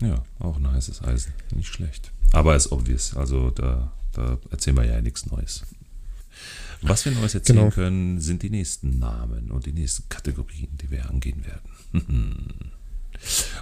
ja, 0.00 0.22
auch 0.40 0.56
ein 0.56 0.70
heißes 0.70 1.02
Eisen. 1.02 1.32
Nicht 1.54 1.72
schlecht. 1.72 2.10
Aber 2.32 2.56
ist 2.56 2.72
obvious, 2.72 3.16
also 3.16 3.50
da, 3.50 3.92
da 4.12 4.38
erzählen 4.50 4.76
wir 4.76 4.84
ja 4.84 5.00
nichts 5.00 5.26
Neues. 5.26 5.62
Was 6.82 7.04
wir 7.04 7.12
Neues 7.12 7.34
erzählen 7.34 7.58
genau. 7.58 7.70
können, 7.70 8.20
sind 8.20 8.42
die 8.42 8.50
nächsten 8.50 8.98
Namen 8.98 9.52
und 9.52 9.66
die 9.66 9.72
nächsten 9.72 10.08
Kategorien, 10.08 10.68
die 10.80 10.90
wir 10.90 11.08
angehen 11.08 11.44
werden. 11.44 12.72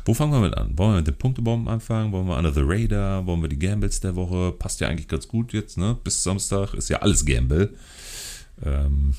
Wo 0.04 0.14
fangen 0.14 0.32
wir 0.32 0.40
mit 0.40 0.56
an? 0.56 0.76
Wollen 0.78 0.92
wir 0.92 0.96
mit 0.98 1.06
den 1.06 1.16
Punktebomben 1.16 1.68
anfangen? 1.68 2.12
Wollen 2.12 2.26
wir 2.26 2.36
Under 2.36 2.52
the 2.52 2.62
Radar? 2.64 3.26
Wollen 3.26 3.42
wir 3.42 3.48
die 3.48 3.58
Gambles 3.58 4.00
der 4.00 4.16
Woche? 4.16 4.52
Passt 4.52 4.80
ja 4.80 4.88
eigentlich 4.88 5.08
ganz 5.08 5.28
gut 5.28 5.52
jetzt, 5.52 5.76
ne? 5.76 5.96
Bis 6.02 6.22
Samstag 6.22 6.74
ist 6.74 6.88
ja 6.88 6.98
alles 6.98 7.24
Gamble. 7.24 7.74
Ähm, 8.64 9.14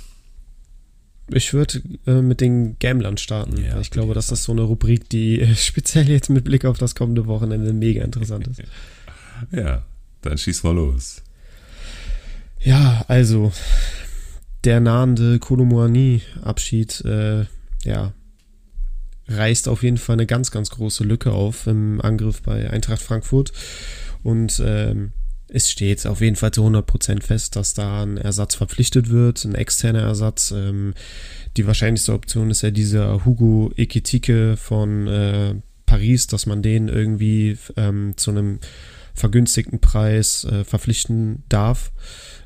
ich 1.27 1.53
würde 1.53 1.81
äh, 2.07 2.21
mit 2.21 2.41
den 2.41 2.77
Gamblern 2.79 3.17
starten. 3.17 3.63
Ja, 3.63 3.79
ich 3.79 3.91
glaube, 3.91 4.13
das 4.13 4.31
ist 4.31 4.43
so 4.43 4.51
eine 4.51 4.63
Rubrik, 4.63 5.09
die 5.09 5.39
äh, 5.39 5.55
speziell 5.55 6.09
jetzt 6.09 6.29
mit 6.29 6.43
Blick 6.43 6.65
auf 6.65 6.77
das 6.77 6.95
kommende 6.95 7.27
Wochenende 7.27 7.73
mega 7.73 8.03
interessant 8.03 8.47
ist. 8.47 8.61
ja, 9.51 9.83
dann 10.21 10.37
schieß 10.37 10.63
mal 10.63 10.75
los. 10.75 11.21
Ja, 12.59 13.05
also 13.07 13.51
der 14.63 14.79
nahende 14.79 15.39
Kolomoani-Abschied, 15.39 17.01
äh, 17.05 17.45
ja, 17.83 18.13
reißt 19.35 19.67
auf 19.67 19.83
jeden 19.83 19.97
Fall 19.97 20.13
eine 20.13 20.25
ganz, 20.25 20.51
ganz 20.51 20.69
große 20.69 21.03
Lücke 21.03 21.31
auf 21.31 21.67
im 21.67 22.01
Angriff 22.01 22.41
bei 22.41 22.69
Eintracht 22.69 23.01
Frankfurt. 23.01 23.51
Und 24.23 24.61
ähm, 24.65 25.11
es 25.47 25.69
steht 25.69 26.07
auf 26.07 26.21
jeden 26.21 26.35
Fall 26.37 26.51
zu 26.51 26.65
100% 26.65 27.21
fest, 27.21 27.55
dass 27.55 27.73
da 27.73 28.03
ein 28.03 28.17
Ersatz 28.17 28.55
verpflichtet 28.55 29.09
wird, 29.09 29.43
ein 29.43 29.55
externer 29.55 30.01
Ersatz. 30.01 30.51
Ähm, 30.51 30.93
die 31.57 31.67
wahrscheinlichste 31.67 32.13
Option 32.13 32.49
ist 32.49 32.61
ja 32.61 32.71
dieser 32.71 33.25
Hugo 33.25 33.71
Ekitike 33.75 34.55
von 34.55 35.07
äh, 35.07 35.55
Paris, 35.85 36.27
dass 36.27 36.45
man 36.45 36.61
den 36.61 36.87
irgendwie 36.87 37.57
ähm, 37.75 38.13
zu 38.15 38.31
einem 38.31 38.59
vergünstigten 39.13 39.81
Preis 39.81 40.45
äh, 40.45 40.63
verpflichten 40.63 41.43
darf. 41.49 41.91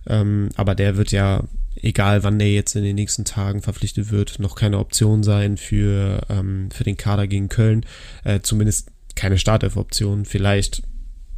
Ähm, 0.07 0.49
aber 0.55 0.75
der 0.75 0.97
wird 0.97 1.11
ja, 1.11 1.43
egal 1.75 2.23
wann 2.23 2.39
der 2.39 2.51
jetzt 2.51 2.75
in 2.75 2.83
den 2.83 2.95
nächsten 2.95 3.25
Tagen 3.25 3.61
verpflichtet 3.61 4.11
wird, 4.11 4.39
noch 4.39 4.55
keine 4.55 4.79
Option 4.79 5.23
sein 5.23 5.57
für, 5.57 6.21
ähm, 6.29 6.69
für 6.71 6.83
den 6.83 6.97
Kader 6.97 7.27
gegen 7.27 7.49
Köln. 7.49 7.85
Äh, 8.23 8.41
zumindest 8.41 8.91
keine 9.15 9.37
Startelf-Option. 9.37 10.25
Vielleicht 10.25 10.83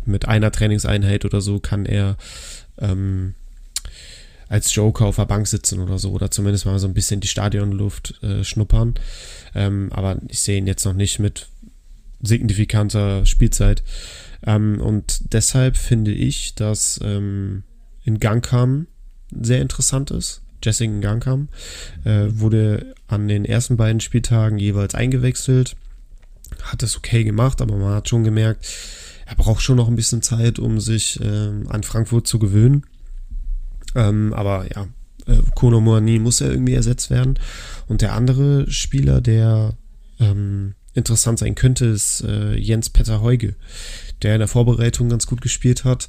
mit 0.06 0.27
einer 0.27 0.51
Trainingseinheit 0.51 1.25
oder 1.25 1.41
so 1.41 1.60
kann 1.60 1.86
er 1.86 2.17
ähm, 2.80 3.36
als 4.49 4.73
Joker 4.73 5.06
auf 5.06 5.17
der 5.17 5.25
Bank 5.25 5.47
sitzen 5.47 5.80
oder 5.80 5.99
so 5.99 6.12
oder 6.12 6.32
zumindest 6.32 6.65
mal 6.65 6.80
so 6.80 6.88
ein 6.88 6.93
bisschen 6.93 7.19
die 7.19 7.27
Stadionluft 7.27 8.21
äh, 8.23 8.43
schnuppern. 8.43 8.95
Ähm, 9.53 9.89
aber 9.91 10.17
ich 10.30 10.39
sehe 10.39 10.58
ihn 10.58 10.67
jetzt 10.67 10.86
noch 10.86 10.93
nicht 10.93 11.19
mit 11.19 11.47
signifikanter 12.21 13.25
Spielzeit. 13.25 13.84
Ähm, 14.45 14.80
und 14.82 15.34
deshalb 15.34 15.77
finde 15.77 16.12
ich, 16.12 16.56
dass 16.56 16.99
ähm, 17.03 17.63
in 18.07 18.19
Gangkam 18.19 18.87
sehr 19.31 19.61
interessant 19.61 20.09
ist. 20.11 20.41
Jessica 20.63 20.99
Gangkam 20.99 21.49
äh, 22.03 22.25
wurde 22.29 22.95
an 23.07 23.27
den 23.27 23.45
ersten 23.45 23.77
beiden 23.77 23.99
Spieltagen 23.99 24.57
jeweils 24.57 24.95
eingewechselt 24.95 25.75
hat 26.63 26.83
es 26.83 26.97
okay 26.97 27.23
gemacht, 27.23 27.61
aber 27.61 27.75
man 27.75 27.93
hat 27.93 28.09
schon 28.09 28.23
gemerkt, 28.23 28.67
er 29.25 29.35
braucht 29.35 29.61
schon 29.61 29.77
noch 29.77 29.87
ein 29.87 29.95
bisschen 29.95 30.21
Zeit, 30.21 30.59
um 30.59 30.79
sich 30.79 31.19
äh, 31.19 31.25
an 31.67 31.83
Frankfurt 31.83 32.27
zu 32.27 32.39
gewöhnen. 32.39 32.85
Ähm, 33.95 34.33
aber 34.33 34.67
ja, 34.73 34.87
äh, 35.25 35.41
Kono 35.55 35.81
Moani 35.81 36.19
muss 36.19 36.39
ja 36.39 36.47
irgendwie 36.47 36.73
ersetzt 36.73 37.09
werden. 37.09 37.37
Und 37.87 38.01
der 38.01 38.13
andere 38.13 38.69
Spieler, 38.71 39.21
der 39.21 39.75
ähm, 40.19 40.75
interessant 40.93 41.39
sein 41.39 41.55
könnte, 41.55 41.85
ist 41.85 42.21
äh, 42.21 42.55
Jens 42.55 42.89
Petter 42.89 43.21
Heuge, 43.21 43.55
der 44.23 44.34
in 44.34 44.39
der 44.39 44.47
Vorbereitung 44.47 45.10
ganz 45.10 45.27
gut 45.27 45.41
gespielt 45.41 45.84
hat. 45.84 46.08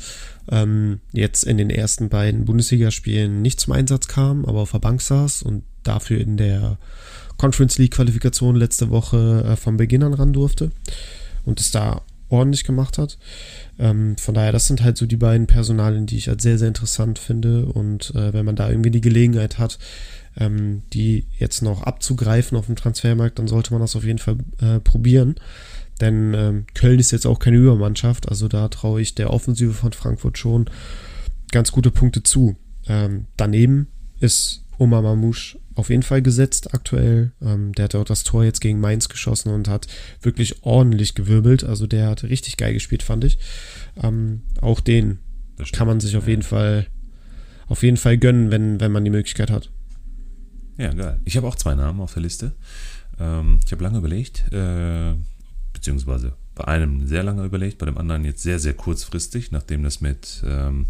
Ähm, 0.51 1.01
jetzt 1.13 1.45
in 1.45 1.59
den 1.59 1.71
ersten 1.71 2.09
beiden 2.09 2.45
Bundesligaspielen 2.45 3.43
nicht 3.43 3.61
zum 3.61 3.73
Einsatz 3.75 4.09
kam, 4.09 4.45
aber 4.45 4.61
auf 4.61 4.73
der 4.73 4.79
Bank 4.79 5.03
saß 5.03 5.43
und 5.43 5.65
dafür 5.83 6.21
in 6.21 6.37
der 6.37 6.79
Conference 7.37 7.79
League 7.79 7.95
Qualifikation 7.95 8.57
letzte 8.57 8.91
Woche 8.91 9.45
äh, 9.47 9.57
von 9.57 9.77
Beginn 9.77 10.03
an 10.03 10.15
ran 10.15 10.33
durfte 10.33 10.71
und 11.45 11.61
es 11.61 11.71
da 11.71 12.03
ordentlich 12.29 12.65
gemacht 12.65 12.99
hat. 12.99 13.19
Ähm, 13.79 14.17
von 14.17 14.35
daher, 14.35 14.53
das 14.53 14.67
sind 14.67 14.83
halt 14.83 14.97
so 14.97 15.07
die 15.07 15.17
beiden 15.17 15.47
Personalien, 15.47 16.07
die 16.07 16.17
ich 16.17 16.29
als 16.29 16.43
sehr, 16.43 16.59
sehr 16.59 16.69
interessant 16.69 17.19
finde. 17.19 17.67
Und 17.67 18.15
äh, 18.15 18.33
wenn 18.33 18.45
man 18.45 18.57
da 18.57 18.69
irgendwie 18.69 18.91
die 18.91 19.01
Gelegenheit 19.01 19.59
hat, 19.59 19.79
ähm, 20.37 20.83
die 20.93 21.27
jetzt 21.39 21.63
noch 21.63 21.83
abzugreifen 21.83 22.57
auf 22.57 22.67
dem 22.67 22.77
Transfermarkt, 22.77 23.39
dann 23.39 23.49
sollte 23.49 23.73
man 23.73 23.81
das 23.81 23.97
auf 23.97 24.05
jeden 24.05 24.19
Fall 24.19 24.37
äh, 24.61 24.81
probieren. 24.81 25.37
Denn 26.01 26.35
ähm, 26.35 26.67
Köln 26.75 27.01
ist 27.01 27.11
jetzt 27.11 27.27
auch 27.27 27.39
keine 27.39 27.57
Übermannschaft, 27.57 28.29
also 28.29 28.47
da 28.47 28.69
traue 28.69 29.01
ich 29.01 29.15
der 29.15 29.31
Offensive 29.31 29.73
von 29.73 29.93
Frankfurt 29.93 30.39
schon 30.39 30.71
ganz 31.51 31.73
gute 31.73 31.91
Punkte 31.91 32.23
zu. 32.23 32.57
Ähm, 32.87 33.27
daneben 33.37 33.89
ist 34.21 34.65
Omar 34.79 35.03
Mamouche 35.03 35.59
auf 35.79 35.91
jeden 35.91 36.03
Fall 36.03 36.23
gesetzt 36.23 36.75
aktuell. 36.75 37.33
Ähm, 37.41 37.73
der 37.73 37.85
hat 37.85 37.95
auch 37.95 38.05
das 38.05 38.25
Tor 38.25 38.43
jetzt 38.45 38.61
gegen 38.61 38.81
Mainz 38.81 39.09
geschossen 39.09 39.53
und 39.53 39.69
hat 39.69 39.87
wirklich 40.21 40.65
ordentlich 40.65 41.15
gewirbelt. 41.15 41.63
Also 41.63 41.87
der 41.87 42.09
hat 42.09 42.25
richtig 42.25 42.57
geil 42.57 42.75
gespielt, 42.75 43.05
fand 43.05 43.23
ich. 43.25 43.39
Ähm, 44.03 44.43
auch 44.61 44.81
den 44.81 45.21
kann 45.73 45.87
man 45.87 46.01
sich 46.01 46.17
auf 46.17 46.27
jeden 46.29 46.43
Fall 46.43 46.87
auf 47.69 47.83
jeden 47.83 47.97
Fall 47.97 48.19
gönnen, 48.19 48.51
wenn, 48.51 48.81
wenn 48.81 48.91
man 48.91 49.05
die 49.05 49.11
Möglichkeit 49.11 49.51
hat. 49.51 49.71
Ja, 50.79 50.93
geil. 50.93 51.21
Ich 51.25 51.37
habe 51.37 51.47
auch 51.47 51.57
zwei 51.57 51.75
Namen 51.75 52.01
auf 52.01 52.15
der 52.15 52.23
Liste. 52.23 52.53
Ähm, 53.21 53.61
ich 53.65 53.71
habe 53.71 53.85
lange 53.85 53.99
überlegt, 53.99 54.51
äh, 54.53 55.15
beziehungsweise 55.73 56.33
bei 56.55 56.65
einem 56.65 57.07
sehr 57.07 57.23
lange 57.23 57.45
überlegt, 57.45 57.79
bei 57.79 57.87
dem 57.87 57.99
anderen 57.99 58.25
jetzt 58.25 58.43
sehr, 58.43 58.59
sehr 58.59 58.75
kurzfristig, 58.75 59.53
nachdem 59.53 59.85
das 59.85 60.01
mit 60.01 60.43
ähm, 60.45 60.87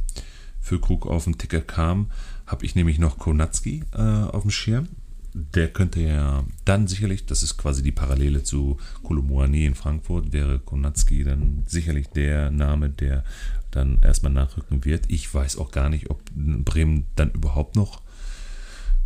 Füllkrug 0.61 1.07
auf 1.07 1.24
den 1.24 1.37
Ticker 1.37 1.61
kam, 1.61 2.11
habe 2.48 2.64
ich 2.64 2.74
nämlich 2.74 2.98
noch 2.98 3.18
Konatski 3.18 3.84
äh, 3.94 4.00
auf 4.00 4.42
dem 4.42 4.50
Schirm. 4.50 4.88
Der 5.34 5.68
könnte 5.68 6.00
ja 6.00 6.44
dann 6.64 6.88
sicherlich, 6.88 7.26
das 7.26 7.42
ist 7.42 7.58
quasi 7.58 7.82
die 7.82 7.92
Parallele 7.92 8.42
zu 8.42 8.78
Kolomoani 9.02 9.66
in 9.66 9.74
Frankfurt, 9.74 10.32
wäre 10.32 10.58
Konatski 10.58 11.22
dann 11.22 11.64
sicherlich 11.66 12.08
der 12.08 12.50
Name, 12.50 12.88
der 12.88 13.22
dann 13.70 14.00
erstmal 14.02 14.32
nachrücken 14.32 14.84
wird. 14.84 15.04
Ich 15.08 15.32
weiß 15.32 15.58
auch 15.58 15.70
gar 15.70 15.90
nicht, 15.90 16.11
ob 16.11 16.20
Bremen 16.34 17.04
dann 17.14 17.30
überhaupt 17.30 17.76
noch 17.76 18.00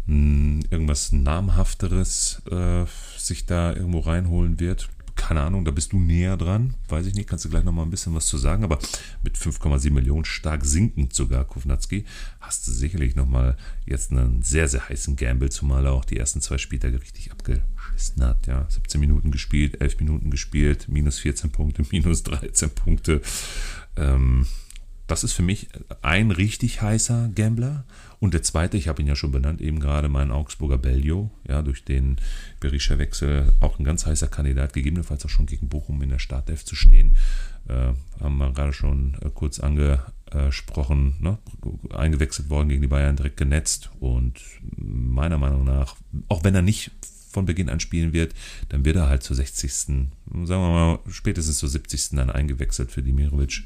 hm, 0.06 0.60
irgendwas 0.70 1.12
namhafteres 1.12 2.42
äh, 2.50 2.84
sich 3.18 3.46
da 3.46 3.72
irgendwo 3.72 3.98
reinholen 3.98 4.60
wird 4.60 4.88
keine 5.16 5.40
Ahnung, 5.40 5.64
da 5.64 5.70
bist 5.70 5.92
du 5.92 5.98
näher 5.98 6.36
dran, 6.36 6.74
weiß 6.88 7.06
ich 7.06 7.14
nicht, 7.14 7.28
kannst 7.28 7.44
du 7.44 7.48
gleich 7.48 7.64
nochmal 7.64 7.84
ein 7.84 7.90
bisschen 7.90 8.14
was 8.14 8.26
zu 8.26 8.38
sagen, 8.38 8.64
aber 8.64 8.78
mit 9.22 9.36
5,7 9.36 9.90
Millionen 9.90 10.24
stark 10.24 10.64
sinkend 10.64 11.14
sogar 11.14 11.44
Kovnatski, 11.44 12.04
hast 12.40 12.66
du 12.66 12.72
sicherlich 12.72 13.14
nochmal 13.14 13.56
jetzt 13.86 14.10
einen 14.10 14.42
sehr, 14.42 14.68
sehr 14.68 14.88
heißen 14.88 15.16
Gamble, 15.16 15.50
zumal 15.50 15.86
er 15.86 15.92
auch 15.92 16.04
die 16.04 16.16
ersten 16.16 16.40
zwei 16.40 16.58
Spieltage 16.58 17.00
richtig 17.00 17.30
abgeschissen 17.30 18.24
hat, 18.24 18.46
ja, 18.46 18.66
17 18.68 19.00
Minuten 19.00 19.30
gespielt, 19.30 19.80
11 19.80 20.00
Minuten 20.00 20.30
gespielt, 20.30 20.86
minus 20.88 21.18
14 21.18 21.50
Punkte, 21.50 21.84
minus 21.90 22.22
13 22.22 22.70
Punkte, 22.70 23.20
ähm, 23.96 24.46
das 25.06 25.24
ist 25.24 25.32
für 25.32 25.42
mich 25.42 25.68
ein 26.00 26.30
richtig 26.30 26.80
heißer 26.80 27.30
Gambler. 27.34 27.84
Und 28.22 28.34
der 28.34 28.44
zweite, 28.44 28.76
ich 28.76 28.86
habe 28.86 29.02
ihn 29.02 29.08
ja 29.08 29.16
schon 29.16 29.32
benannt, 29.32 29.60
eben 29.60 29.80
gerade 29.80 30.08
mein 30.08 30.30
Augsburger 30.30 30.78
Bellio, 30.78 31.32
ja, 31.48 31.60
durch 31.60 31.84
den 31.84 32.18
Berisha-Wechsel 32.60 33.52
auch 33.58 33.80
ein 33.80 33.84
ganz 33.84 34.06
heißer 34.06 34.28
Kandidat, 34.28 34.74
gegebenenfalls 34.74 35.26
auch 35.26 35.28
schon 35.28 35.46
gegen 35.46 35.68
Bochum 35.68 36.00
in 36.02 36.10
der 36.10 36.20
Startelf 36.20 36.64
zu 36.64 36.76
stehen. 36.76 37.16
Äh, 37.66 37.94
haben 38.20 38.38
wir 38.38 38.52
gerade 38.52 38.72
schon 38.72 39.16
äh, 39.22 39.30
kurz 39.34 39.58
angesprochen, 39.58 41.16
ne? 41.18 41.36
eingewechselt 41.92 42.48
worden 42.48 42.68
gegen 42.68 42.82
die 42.82 42.86
Bayern, 42.86 43.16
direkt 43.16 43.38
genetzt. 43.38 43.90
Und 43.98 44.40
meiner 44.76 45.38
Meinung 45.38 45.64
nach, 45.64 45.96
auch 46.28 46.44
wenn 46.44 46.54
er 46.54 46.62
nicht 46.62 46.92
von 47.28 47.44
Beginn 47.44 47.68
an 47.68 47.80
spielen 47.80 48.12
wird, 48.12 48.34
dann 48.68 48.84
wird 48.84 48.94
er 48.94 49.08
halt 49.08 49.24
zur 49.24 49.34
60. 49.34 49.72
sagen 49.72 50.06
wir 50.46 50.46
mal, 50.46 50.98
spätestens 51.10 51.58
zur 51.58 51.68
70. 51.68 52.10
dann 52.10 52.30
eingewechselt 52.30 52.92
für 52.92 53.02
Dimirovic. 53.02 53.64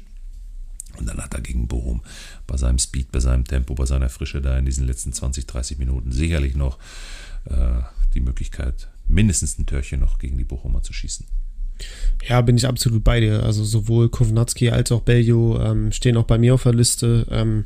Und 0.97 1.07
dann 1.07 1.17
hat 1.17 1.33
er 1.33 1.41
gegen 1.41 1.67
Bochum 1.67 2.01
bei 2.45 2.57
seinem 2.57 2.79
Speed, 2.79 3.11
bei 3.11 3.19
seinem 3.19 3.45
Tempo, 3.45 3.75
bei 3.75 3.85
seiner 3.85 4.09
Frische 4.09 4.41
da 4.41 4.57
in 4.57 4.65
diesen 4.65 4.85
letzten 4.85 5.13
20, 5.13 5.45
30 5.45 5.77
Minuten 5.77 6.11
sicherlich 6.11 6.55
noch 6.55 6.77
äh, 7.45 7.81
die 8.13 8.21
Möglichkeit, 8.21 8.89
mindestens 9.07 9.57
ein 9.57 9.65
Törchen 9.65 9.99
noch 9.99 10.19
gegen 10.19 10.37
die 10.37 10.43
Bochumer 10.43 10.83
zu 10.83 10.93
schießen. 10.93 11.25
Ja, 12.27 12.41
bin 12.41 12.57
ich 12.57 12.65
absolut 12.65 13.03
bei 13.03 13.19
dir. 13.19 13.43
Also 13.43 13.63
sowohl 13.63 14.09
Kovnatski 14.09 14.71
als 14.71 14.91
auch 14.91 15.01
Bellio 15.01 15.61
ähm, 15.61 15.91
stehen 15.91 16.17
auch 16.17 16.25
bei 16.25 16.37
mir 16.37 16.55
auf 16.55 16.63
der 16.63 16.73
Liste. 16.73 17.27
Ähm, 17.29 17.65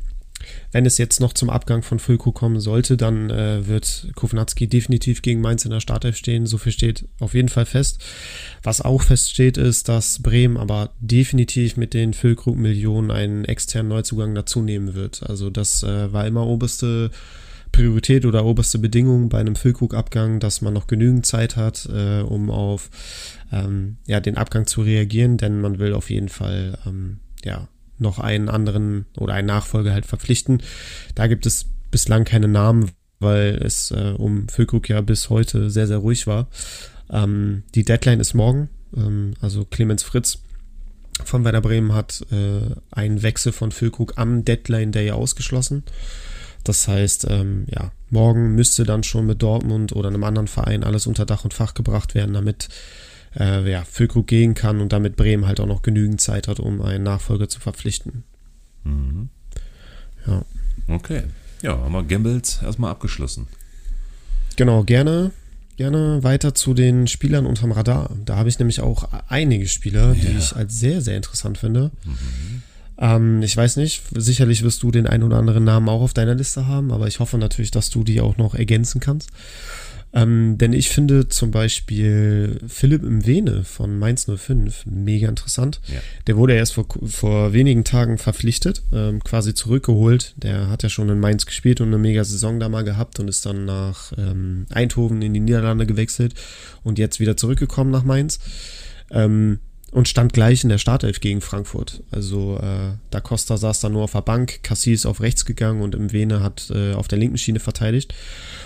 wenn 0.72 0.86
es 0.86 0.98
jetzt 0.98 1.20
noch 1.20 1.32
zum 1.32 1.50
Abgang 1.50 1.82
von 1.82 1.98
Fulko 1.98 2.32
kommen 2.32 2.60
sollte, 2.60 2.96
dann 2.96 3.30
äh, 3.30 3.66
wird 3.66 4.08
Kovnatski 4.14 4.68
definitiv 4.68 5.22
gegen 5.22 5.40
Mainz 5.40 5.64
in 5.64 5.70
der 5.70 5.80
Startelf 5.80 6.16
stehen. 6.16 6.46
So 6.46 6.58
viel 6.58 6.72
steht 6.72 7.06
auf 7.20 7.34
jeden 7.34 7.48
Fall 7.48 7.66
fest. 7.66 8.02
Was 8.62 8.80
auch 8.80 9.02
feststeht, 9.02 9.56
ist, 9.56 9.88
dass 9.88 10.22
Bremen 10.22 10.56
aber 10.56 10.90
definitiv 11.00 11.76
mit 11.76 11.94
den 11.94 12.14
Füllkrug-Millionen 12.14 13.10
einen 13.10 13.44
externen 13.44 13.88
Neuzugang 13.88 14.34
dazu 14.34 14.62
nehmen 14.62 14.94
wird. 14.94 15.22
Also 15.28 15.50
das 15.50 15.82
äh, 15.82 16.12
war 16.12 16.26
immer 16.26 16.46
oberste 16.46 17.10
Priorität 17.72 18.26
oder 18.26 18.44
oberste 18.44 18.78
Bedingung 18.78 19.30
bei 19.30 19.38
einem 19.38 19.56
Füllkrug-Abgang, 19.56 20.40
dass 20.40 20.60
man 20.60 20.74
noch 20.74 20.86
genügend 20.86 21.26
Zeit 21.26 21.56
hat, 21.56 21.88
äh, 21.92 22.20
um 22.20 22.50
auf 22.50 22.90
ähm, 23.50 23.96
ja, 24.06 24.20
den 24.20 24.36
Abgang 24.36 24.66
zu 24.66 24.82
reagieren, 24.82 25.38
denn 25.38 25.60
man 25.60 25.78
will 25.78 25.94
auf 25.94 26.10
jeden 26.10 26.28
Fall 26.28 26.78
ähm, 26.86 27.20
ja, 27.44 27.68
noch 28.02 28.18
einen 28.18 28.48
anderen 28.48 29.06
oder 29.16 29.34
einen 29.34 29.46
Nachfolger 29.46 29.92
halt 29.92 30.06
verpflichten. 30.06 30.62
Da 31.14 31.26
gibt 31.26 31.46
es 31.46 31.66
bislang 31.90 32.24
keine 32.24 32.48
Namen, 32.48 32.90
weil 33.20 33.60
es 33.62 33.90
äh, 33.90 34.14
um 34.16 34.48
Füllkrug 34.48 34.88
ja 34.88 35.00
bis 35.00 35.30
heute 35.30 35.70
sehr, 35.70 35.86
sehr 35.86 35.98
ruhig 35.98 36.26
war. 36.26 36.48
Ähm, 37.10 37.62
die 37.74 37.84
Deadline 37.84 38.20
ist 38.20 38.34
morgen, 38.34 38.68
ähm, 38.96 39.34
also 39.40 39.64
Clemens 39.64 40.02
Fritz 40.02 40.38
von 41.24 41.44
Werder 41.44 41.60
Bremen 41.60 41.94
hat 41.94 42.24
äh, 42.32 42.74
einen 42.90 43.22
Wechsel 43.22 43.52
von 43.52 43.70
Füllkrug 43.70 44.14
am 44.16 44.44
Deadline 44.44 44.92
Day 44.92 45.10
ausgeschlossen. 45.10 45.84
Das 46.64 46.86
heißt, 46.86 47.26
ähm, 47.28 47.66
ja, 47.68 47.92
morgen 48.10 48.54
müsste 48.54 48.84
dann 48.84 49.02
schon 49.02 49.26
mit 49.26 49.42
Dortmund 49.42 49.92
oder 49.94 50.08
einem 50.08 50.24
anderen 50.24 50.48
Verein 50.48 50.84
alles 50.84 51.06
unter 51.06 51.26
Dach 51.26 51.44
und 51.44 51.54
Fach 51.54 51.74
gebracht 51.74 52.14
werden, 52.14 52.34
damit 52.34 52.68
äh, 53.38 53.70
ja, 53.70 53.84
Füllkrug 53.84 54.26
gehen 54.26 54.54
kann 54.54 54.80
und 54.80 54.92
damit 54.92 55.16
Bremen 55.16 55.46
halt 55.46 55.60
auch 55.60 55.66
noch 55.66 55.82
genügend 55.82 56.20
Zeit 56.20 56.48
hat, 56.48 56.60
um 56.60 56.82
einen 56.82 57.04
Nachfolger 57.04 57.48
zu 57.48 57.60
verpflichten. 57.60 58.24
Mhm. 58.84 59.28
Ja. 60.26 60.44
Okay. 60.88 61.22
Ja, 61.62 61.78
haben 61.78 61.92
wir 61.92 62.02
Gambles 62.02 62.60
erstmal 62.62 62.90
abgeschlossen. 62.90 63.46
Genau, 64.56 64.82
gerne, 64.84 65.30
gerne 65.76 66.22
weiter 66.22 66.54
zu 66.54 66.74
den 66.74 67.06
Spielern 67.06 67.46
unterm 67.46 67.72
Radar. 67.72 68.10
Da 68.24 68.36
habe 68.36 68.48
ich 68.48 68.58
nämlich 68.58 68.80
auch 68.80 69.08
einige 69.28 69.66
Spieler, 69.68 70.14
die 70.14 70.36
ich 70.38 70.54
als 70.54 70.78
sehr, 70.78 71.00
sehr 71.00 71.16
interessant 71.16 71.58
finde. 71.58 71.90
Mhm. 72.04 72.62
Ähm, 72.98 73.42
ich 73.42 73.56
weiß 73.56 73.76
nicht, 73.76 74.02
sicherlich 74.14 74.62
wirst 74.62 74.82
du 74.82 74.90
den 74.90 75.06
einen 75.06 75.22
oder 75.22 75.38
anderen 75.38 75.64
Namen 75.64 75.88
auch 75.88 76.02
auf 76.02 76.14
deiner 76.14 76.34
Liste 76.34 76.66
haben, 76.66 76.92
aber 76.92 77.06
ich 77.06 77.20
hoffe 77.20 77.38
natürlich, 77.38 77.70
dass 77.70 77.90
du 77.90 78.04
die 78.04 78.20
auch 78.20 78.36
noch 78.36 78.54
ergänzen 78.54 79.00
kannst. 79.00 79.30
Ähm, 80.14 80.58
denn 80.58 80.72
ich 80.72 80.90
finde 80.90 81.28
zum 81.28 81.50
Beispiel 81.50 82.60
Philipp 82.68 83.02
im 83.02 83.26
Vene 83.26 83.64
von 83.64 83.98
Mainz 83.98 84.26
05 84.26 84.84
mega 84.86 85.28
interessant. 85.28 85.80
Ja. 85.88 86.00
Der 86.26 86.36
wurde 86.36 86.54
erst 86.54 86.74
vor, 86.74 86.86
vor 87.06 87.52
wenigen 87.52 87.84
Tagen 87.84 88.18
verpflichtet, 88.18 88.82
ähm, 88.92 89.24
quasi 89.24 89.54
zurückgeholt. 89.54 90.34
Der 90.36 90.68
hat 90.68 90.82
ja 90.82 90.90
schon 90.90 91.08
in 91.08 91.18
Mainz 91.18 91.46
gespielt 91.46 91.80
und 91.80 91.88
eine 91.88 91.98
mega 91.98 92.24
Saison 92.24 92.60
da 92.60 92.68
mal 92.68 92.84
gehabt 92.84 93.20
und 93.20 93.28
ist 93.28 93.46
dann 93.46 93.64
nach 93.64 94.12
ähm, 94.18 94.66
Eindhoven 94.70 95.22
in 95.22 95.32
die 95.32 95.40
Niederlande 95.40 95.86
gewechselt 95.86 96.34
und 96.82 96.98
jetzt 96.98 97.18
wieder 97.18 97.36
zurückgekommen 97.36 97.90
nach 97.90 98.04
Mainz. 98.04 98.38
Ähm, 99.10 99.60
und 99.92 100.08
stand 100.08 100.32
gleich 100.32 100.64
in 100.64 100.70
der 100.70 100.78
Startelf 100.78 101.20
gegen 101.20 101.42
Frankfurt. 101.42 102.02
Also 102.10 102.58
äh, 102.58 102.96
Da 103.10 103.20
Costa 103.20 103.58
saß 103.58 103.80
da 103.80 103.90
nur 103.90 104.04
auf 104.04 104.12
der 104.12 104.22
Bank, 104.22 104.62
Cassis 104.62 105.00
ist 105.00 105.06
auf 105.06 105.20
rechts 105.20 105.44
gegangen 105.44 105.82
und 105.82 105.94
im 105.94 106.12
Vene 106.12 106.42
hat 106.42 106.72
äh, 106.74 106.94
auf 106.94 107.08
der 107.08 107.18
linken 107.18 107.36
Schiene 107.36 107.60
verteidigt 107.60 108.14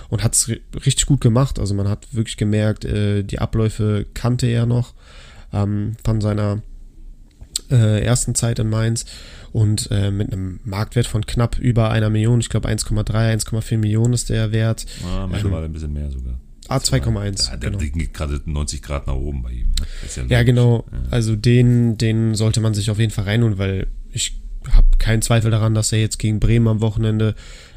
und 0.09 0.23
hat 0.23 0.35
es 0.35 0.49
richtig 0.49 1.07
gut 1.07 1.21
gemacht. 1.21 1.59
Also 1.59 1.75
man 1.75 1.89
hat 1.89 2.07
wirklich 2.15 2.37
gemerkt, 2.37 2.85
äh, 2.85 3.25
die 3.25 3.41
Abläufe 3.41 4.07
kannte 4.15 4.47
er 4.47 4.67
noch 4.67 4.95
ähm, 5.53 5.97
von 6.05 6.21
seiner 6.21 6.63
äh, 7.73 8.05
ersten 8.05 8.37
Zeit 8.37 8.61
in 8.61 8.71
Mainz 8.71 9.05
und 9.53 9.89
äh, 9.91 10.13
mit 10.13 10.33
einem 10.33 10.61
Marktwert 10.65 11.09
von 11.09 11.27
knapp 11.27 11.59
über 11.59 11.91
einer 11.91 12.09
Million, 12.09 12.39
ich 12.39 12.51
glaube 12.51 12.69
1,3, 12.69 13.11
1,4 13.45 13.79
Millionen 13.79 14.15
ist 14.15 14.31
der 14.31 14.53
Wert. 14.53 14.87
Ah, 15.05 15.27
mittlerweile 15.27 15.65
ähm, 15.65 15.71
ein 15.71 15.73
bisschen 15.73 15.93
mehr 15.93 16.09
sogar. 16.11 16.39
Ah, 16.69 16.79
2,1. 16.79 17.51
Ja, 17.51 17.57
der 17.57 17.71
genau. 17.71 17.79
geht 17.79 18.15
gerade 18.15 18.41
90 18.45 18.83
Grad 18.83 19.07
nach 19.07 19.15
oben 19.15 19.43
bei 19.43 19.53
ihm. 19.53 19.69
Ne? 19.69 19.87
Ja, 20.29 20.39
ja 20.39 20.43
genau. 20.43 20.85
Ja. 20.91 20.99
Also 21.11 21.37
den, 21.37 21.97
den 21.97 22.35
sollte 22.35 22.61
man 22.61 22.75
sich 22.75 22.91
auf 22.91 22.99
jeden 22.99 23.13
Fall 23.13 23.25
reinholen, 23.25 23.59
weil 23.59 23.87
ich 24.11 24.41
habe 24.71 24.89
keinen 24.99 25.23
Zweifel 25.23 25.51
daran, 25.51 25.75
dass 25.75 25.93
er 25.93 26.01
jetzt 26.01 26.19
gegen 26.19 26.41
Bremen 26.41 26.69
am 26.69 26.81
Wochenende 26.81 27.35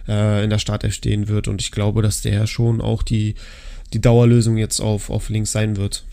äh, 0.07 0.43
in 0.43 0.49
der 0.49 0.59
Startelf 0.59 0.93
stehen 0.93 1.27
wird. 1.27 1.47
Und 1.47 1.61
ich 1.61 1.71
glaube, 1.71 2.01
dass 2.01 2.21
der 2.21 2.47
schon 2.47 2.81
auch 2.81 3.03
die, 3.03 3.35
die 3.93 4.01
Dauerlösung 4.01 4.57
jetzt 4.57 4.79
auf, 4.79 5.09
auf 5.09 5.29
links 5.29 5.51
sein 5.51 5.77
wird. 5.77 6.03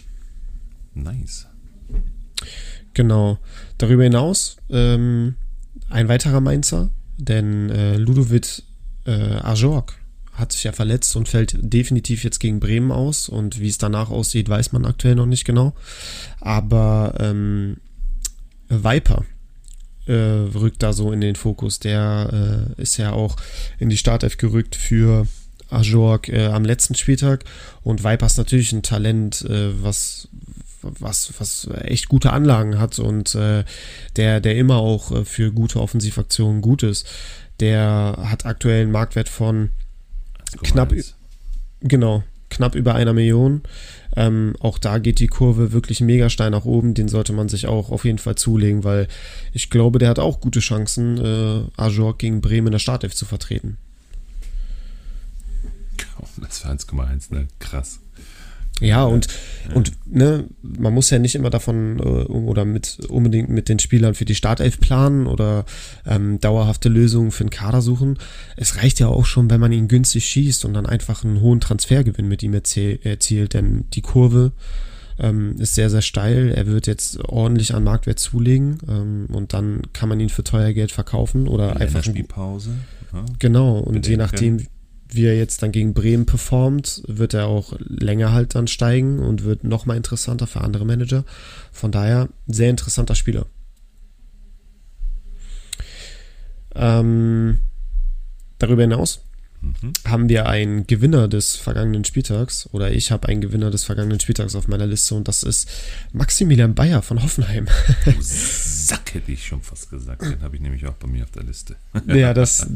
Nice. 0.94 1.46
Genau. 2.94 3.38
Darüber 3.78 4.04
hinaus 4.04 4.56
ähm, 4.70 5.36
ein 5.90 6.08
weiterer 6.08 6.40
Mainzer, 6.40 6.90
denn 7.18 7.70
äh, 7.70 7.96
Ludovic 7.96 8.62
äh, 9.04 9.10
Ajorg 9.10 9.98
hat 10.37 10.53
sich 10.53 10.64
ja 10.64 10.72
verletzt 10.72 11.16
und 11.16 11.28
fällt 11.28 11.57
definitiv 11.61 12.24
jetzt 12.24 12.39
gegen 12.39 12.61
Bremen 12.61 12.93
aus. 12.93 13.28
Und 13.28 13.61
wie 13.61 13.68
es 13.68 13.78
danach 13.78 14.11
aussieht, 14.11 14.49
weiß 14.49 14.72
man 14.72 14.84
aktuell 14.84 15.14
noch 15.14 15.26
nicht 15.26 15.45
genau. 15.45 15.74
Aber 16.41 17.14
ähm, 17.18 17.78
Viper 18.68 19.24
äh, 20.07 20.12
rückt 20.12 20.82
da 20.82 20.93
so 20.93 21.12
in 21.12 21.20
den 21.20 21.37
Fokus. 21.37 21.80
Der 21.80 22.74
äh, 22.78 22.82
ist 22.82 22.97
ja 22.97 23.12
auch 23.12 23.37
in 23.78 23.89
die 23.89 23.97
Startelf 23.97 24.37
gerückt 24.37 24.76
für 24.76 25.26
Ajorg 25.70 26.28
äh, 26.28 26.47
am 26.47 26.64
letzten 26.64 26.95
Spieltag. 26.95 27.45
Und 27.82 28.05
Viper 28.05 28.26
ist 28.26 28.39
natürlich 28.39 28.72
ein 28.72 28.82
Talent, 28.82 29.43
äh, 29.43 29.82
was 29.82 30.28
was, 31.01 31.32
was 31.39 31.68
echt 31.82 32.09
gute 32.09 32.32
Anlagen 32.32 32.78
hat 32.78 33.01
und 33.01 33.34
äh, 33.34 33.64
der, 34.16 34.41
der 34.41 34.57
immer 34.57 34.76
auch 34.76 35.11
äh, 35.11 35.24
für 35.24 35.51
gute 35.51 35.80
Offensivaktionen 35.80 36.62
gut 36.62 36.84
ist. 36.84 37.09
Der 37.59 38.16
hat 38.24 38.47
aktuell 38.47 38.82
einen 38.82 38.93
Marktwert 38.93 39.28
von 39.28 39.70
knapp, 40.62 40.92
genau, 41.80 42.24
knapp 42.51 42.74
über 42.74 42.94
einer 42.94 43.12
Million. 43.12 43.62
Ähm, 44.14 44.55
auch 44.61 44.78
da 44.78 44.99
geht 44.99 45.18
die 45.18 45.26
Kurve 45.26 45.72
wirklich 45.72 46.01
mega 46.01 46.30
steil 46.30 46.51
nach 46.51 46.64
oben. 46.64 46.94
Den 46.94 47.09
sollte 47.09 47.32
man 47.32 47.49
sich 47.49 47.66
auch 47.66 47.90
auf 47.90 48.05
jeden 48.05 48.18
Fall 48.18 48.36
zulegen, 48.36 48.84
weil 48.84 49.09
ich 49.53 49.68
glaube, 49.70 49.99
der 49.99 50.09
hat 50.09 50.18
auch 50.18 50.40
gute 50.40 50.61
Chancen, 50.61 51.18
äh, 51.18 51.62
Ajor 51.76 52.16
gegen 52.16 52.40
Bremen 52.40 52.68
in 52.68 52.72
der 52.72 52.78
Startelf 52.78 53.14
zu 53.14 53.26
vertreten. 53.26 53.76
Das 56.38 56.64
war 56.64 56.72
1,1, 56.72 57.32
ne? 57.32 57.49
Krass. 57.59 58.01
Ja, 58.80 59.04
und, 59.04 59.26
ja. 59.68 59.74
und 59.74 59.92
ne, 60.04 60.44
man 60.62 60.92
muss 60.92 61.08
ja 61.08 61.18
nicht 61.18 61.34
immer 61.34 61.48
davon 61.48 61.98
äh, 61.98 62.02
oder 62.02 62.66
mit 62.66 62.98
unbedingt 63.08 63.48
mit 63.48 63.70
den 63.70 63.78
Spielern 63.78 64.14
für 64.14 64.26
die 64.26 64.34
Startelf 64.34 64.80
planen 64.80 65.26
oder 65.26 65.64
ähm, 66.04 66.40
dauerhafte 66.40 66.90
Lösungen 66.90 67.30
für 67.30 67.44
den 67.44 67.50
Kader 67.50 67.80
suchen. 67.80 68.18
Es 68.56 68.76
reicht 68.76 69.00
ja 69.00 69.08
auch 69.08 69.24
schon, 69.24 69.48
wenn 69.48 69.60
man 69.60 69.72
ihn 69.72 69.88
günstig 69.88 70.26
schießt 70.26 70.66
und 70.66 70.74
dann 70.74 70.84
einfach 70.84 71.24
einen 71.24 71.40
hohen 71.40 71.60
Transfergewinn 71.60 72.28
mit 72.28 72.42
ihm 72.42 72.52
erzielt, 72.52 73.54
denn 73.54 73.84
die 73.94 74.02
Kurve 74.02 74.52
ähm, 75.18 75.56
ist 75.58 75.74
sehr, 75.74 75.88
sehr 75.88 76.02
steil. 76.02 76.52
Er 76.54 76.66
wird 76.66 76.86
jetzt 76.86 77.18
ordentlich 77.24 77.74
an 77.74 77.84
Marktwert 77.84 78.18
zulegen 78.18 78.78
ähm, 78.88 79.26
und 79.32 79.54
dann 79.54 79.82
kann 79.94 80.10
man 80.10 80.20
ihn 80.20 80.28
für 80.28 80.44
teuer 80.44 80.72
Geld 80.72 80.92
verkaufen 80.92 81.48
oder 81.48 81.76
einfach. 81.80 82.04
Spielpause. 82.04 82.72
Ja. 83.12 83.24
Genau, 83.38 83.78
und 83.78 84.06
je 84.06 84.16
nachdem, 84.16 84.66
wie 85.09 85.26
er 85.26 85.36
jetzt 85.36 85.62
dann 85.62 85.72
gegen 85.72 85.94
Bremen 85.94 86.26
performt, 86.26 87.02
wird 87.07 87.34
er 87.34 87.46
auch 87.46 87.74
länger 87.78 88.32
halt 88.32 88.54
dann 88.54 88.66
steigen 88.66 89.18
und 89.18 89.44
wird 89.44 89.64
nochmal 89.64 89.96
interessanter 89.96 90.46
für 90.46 90.61
andere 90.61 90.84
Manager. 90.84 91.24
Von 91.72 91.92
daher, 91.92 92.28
sehr 92.46 92.70
interessanter 92.70 93.14
Spieler. 93.14 93.46
Ähm, 96.74 97.61
darüber 98.59 98.82
hinaus 98.82 99.22
mhm. 99.62 99.92
haben 100.07 100.28
wir 100.28 100.46
einen 100.46 100.86
Gewinner 100.86 101.28
des 101.28 101.57
vergangenen 101.57 102.04
Spieltags 102.04 102.68
oder 102.72 102.92
ich 102.92 103.11
habe 103.11 103.28
einen 103.28 103.40
Gewinner 103.40 103.70
des 103.70 103.84
vergangenen 103.84 104.20
Spieltags 104.20 104.54
auf 104.54 104.68
meiner 104.68 104.86
Liste 104.86 105.14
und 105.14 105.26
das 105.28 105.42
ist 105.42 105.68
Maximilian 106.12 106.74
Bayer 106.74 107.00
von 107.00 107.22
Hoffenheim. 107.22 107.66
Sack 108.87 109.14
hätte 109.14 109.32
ich 109.32 109.45
schon 109.45 109.62
fast 109.62 109.91
gesagt. 109.91 110.22
Den 110.22 110.43
habe 110.43 110.55
ich 110.55 110.62
nämlich 110.62 110.87
auch 110.87 110.95
bei 110.95 111.09
mir 111.09 111.24
auf 111.24 111.30
der 111.32 111.43
Liste. 111.43 111.74
ja, 112.07 112.32
das, 112.32 112.66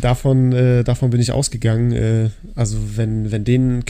davon, 0.00 0.52
äh, 0.52 0.82
davon 0.82 1.10
bin 1.10 1.20
ich 1.20 1.30
ausgegangen. 1.30 1.92
Äh, 1.92 2.30
also 2.56 2.76
wenn, 2.96 3.30
wenn 3.30 3.44
den 3.44 3.84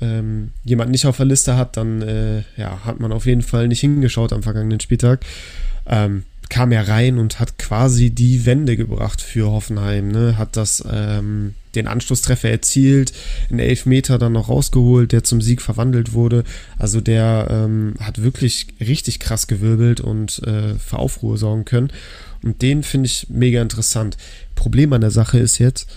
ähm, 0.00 0.50
jemand 0.64 0.90
nicht 0.90 1.06
auf 1.06 1.16
der 1.18 1.26
Liste 1.26 1.56
hat, 1.56 1.76
dann 1.76 2.02
äh, 2.02 2.42
ja, 2.56 2.84
hat 2.84 2.98
man 2.98 3.12
auf 3.12 3.26
jeden 3.26 3.42
Fall 3.42 3.68
nicht 3.68 3.80
hingeschaut 3.80 4.32
am 4.32 4.42
vergangenen 4.42 4.80
Spieltag. 4.80 5.24
Ähm, 5.86 6.24
kam 6.48 6.72
er 6.72 6.88
rein 6.88 7.18
und 7.18 7.38
hat 7.38 7.58
quasi 7.58 8.10
die 8.10 8.44
Wende 8.44 8.76
gebracht 8.76 9.22
für 9.22 9.50
Hoffenheim. 9.50 10.08
Ne? 10.08 10.36
Hat 10.36 10.56
das 10.56 10.84
ähm, 10.90 11.54
den 11.76 11.86
Anschlusstreffer 11.86 12.50
erzielt, 12.50 13.12
einen 13.50 13.58
Elfmeter 13.58 14.18
dann 14.18 14.32
noch 14.32 14.48
rausgeholt, 14.48 15.12
der 15.12 15.24
zum 15.24 15.40
Sieg 15.40 15.62
verwandelt 15.62 16.12
wurde. 16.12 16.44
Also 16.78 17.00
der 17.00 17.48
ähm, 17.50 17.94
hat 18.00 18.22
wirklich 18.22 18.68
richtig 18.80 19.20
krass 19.20 19.46
gewirbelt 19.46 20.00
und 20.00 20.42
äh, 20.44 20.74
für 20.74 20.98
Aufruhr 20.98 21.38
sorgen 21.38 21.64
können. 21.64 21.90
Und 22.42 22.62
den 22.62 22.82
finde 22.82 23.06
ich 23.06 23.26
mega 23.30 23.62
interessant. 23.62 24.16
Problem 24.54 24.92
an 24.92 25.00
der 25.00 25.10
Sache 25.10 25.38
ist 25.38 25.58
jetzt, 25.58 25.88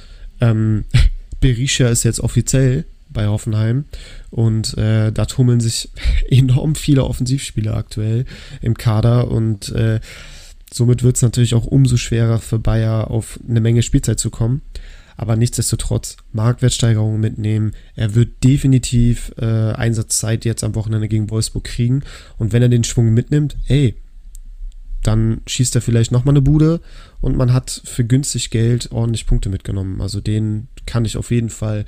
ähm, 0.42 0.86
Berisha 1.40 1.88
ist 1.90 2.04
jetzt 2.04 2.20
offiziell 2.20 2.86
bei 3.10 3.28
Hoffenheim 3.28 3.86
und 4.32 4.78
äh, 4.78 5.12
da 5.12 5.26
tummeln 5.26 5.60
sich 5.60 5.90
enorm 6.30 6.76
viele 6.76 7.04
Offensivspieler 7.04 7.76
aktuell 7.76 8.26
im 8.62 8.76
Kader 8.76 9.30
und 9.30 9.70
äh, 9.70 10.00
somit 10.74 11.04
wird 11.04 11.16
es 11.16 11.22
natürlich 11.22 11.54
auch 11.54 11.66
umso 11.66 11.98
schwerer 11.98 12.40
für 12.40 12.60
Bayer 12.60 13.10
auf 13.10 13.40
eine 13.48 13.62
Menge 13.62 13.84
Spielzeit 13.84 14.20
zu 14.20 14.30
kommen 14.30 14.62
aber 15.18 15.36
nichtsdestotrotz 15.36 16.16
Marktwertsteigerungen 16.32 17.20
mitnehmen. 17.20 17.74
Er 17.96 18.16
wird 18.16 18.44
definitiv 18.44 19.34
äh, 19.38 19.74
Einsatzzeit 19.74 20.46
jetzt 20.46 20.64
am 20.64 20.76
Wochenende 20.76 21.08
gegen 21.08 21.30
Wolfsburg 21.30 21.66
kriegen 21.66 22.04
und 22.38 22.54
wenn 22.54 22.62
er 22.62 22.70
den 22.70 22.84
Schwung 22.84 23.14
mitnimmt, 23.14 23.58
ey, 23.68 23.96
dann 25.04 25.42
schießt 25.48 25.76
er 25.76 25.82
vielleicht 25.82 26.12
nochmal 26.12 26.34
eine 26.34 26.42
Bude 26.42 26.82
und 27.20 27.36
man 27.36 27.54
hat 27.54 27.82
für 27.86 28.06
günstig 28.06 28.52
Geld 28.52 28.92
ordentlich 28.92 29.26
Punkte 29.26 29.50
mitgenommen. 29.50 30.02
Also 30.02 30.22
den 30.22 30.68
kann 30.86 31.06
ich 31.06 31.18
auf 31.18 31.32
jeden 31.32 31.50
Fall 31.50 31.86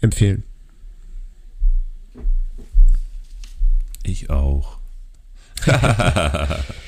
empfehlen. 0.00 0.44
Ich 4.02 4.30
auch. 4.30 4.78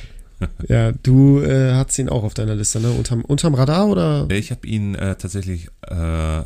ja, 0.68 0.92
du 0.92 1.40
äh, 1.40 1.72
hast 1.72 1.98
ihn 1.98 2.08
auch 2.08 2.22
auf 2.22 2.34
deiner 2.34 2.54
Liste, 2.54 2.80
ne? 2.80 2.90
Unterm, 2.90 3.24
unterm 3.24 3.54
Radar 3.54 3.88
oder? 3.88 4.28
Ich 4.30 4.50
habe 4.50 4.66
ihn 4.66 4.94
äh, 4.94 5.16
tatsächlich 5.16 5.68
äh, 5.82 6.42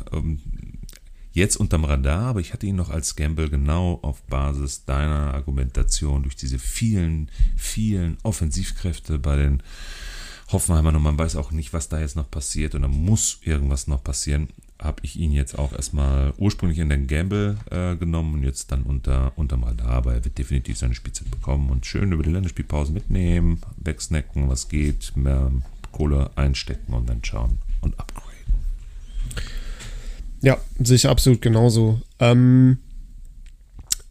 jetzt 1.33 1.57
unterm 1.57 1.85
Radar, 1.85 2.27
aber 2.27 2.39
ich 2.39 2.53
hatte 2.53 2.65
ihn 2.65 2.75
noch 2.75 2.89
als 2.89 3.15
Gamble 3.15 3.49
genau 3.49 3.99
auf 4.01 4.21
Basis 4.23 4.85
deiner 4.85 5.33
Argumentation 5.33 6.23
durch 6.23 6.35
diese 6.35 6.59
vielen, 6.59 7.29
vielen 7.57 8.17
Offensivkräfte 8.23 9.19
bei 9.19 9.35
den 9.35 9.63
Hoffenheimer 10.51 10.93
und 10.95 11.01
man 11.01 11.17
weiß 11.17 11.35
auch 11.35 11.51
nicht, 11.51 11.73
was 11.73 11.89
da 11.89 11.99
jetzt 11.99 12.15
noch 12.15 12.29
passiert 12.29 12.75
und 12.75 12.83
da 12.83 12.87
muss 12.87 13.39
irgendwas 13.41 13.87
noch 13.87 14.03
passieren 14.03 14.49
habe 14.83 15.01
ich 15.03 15.17
ihn 15.17 15.31
jetzt 15.31 15.57
auch 15.57 15.71
erstmal 15.71 16.33
ursprünglich 16.37 16.79
in 16.79 16.89
den 16.89 17.07
Gamble 17.07 17.57
äh, 17.71 17.95
genommen 17.95 18.35
und 18.35 18.43
jetzt 18.43 18.71
dann 18.71 18.83
unter, 18.83 19.31
unterm 19.37 19.63
Radar. 19.63 19.89
Aber 19.89 20.13
er 20.13 20.25
wird 20.25 20.37
definitiv 20.37 20.77
seine 20.77 20.93
Spielzeit 20.93 21.31
bekommen 21.31 21.69
und 21.69 21.85
schön 21.85 22.11
über 22.11 22.23
die 22.23 22.31
Länderspielpause 22.31 22.91
mitnehmen, 22.91 23.61
wegsnacken, 23.77 24.49
was 24.49 24.67
geht, 24.69 25.15
mehr 25.15 25.51
Kohle 25.91 26.31
einstecken 26.35 26.93
und 26.93 27.07
dann 27.07 27.23
schauen 27.23 27.59
und 27.81 27.99
upgraden. 27.99 28.33
Ja, 30.41 30.57
sicher 30.79 31.09
absolut 31.09 31.41
genauso. 31.41 32.01
Ähm, 32.19 32.77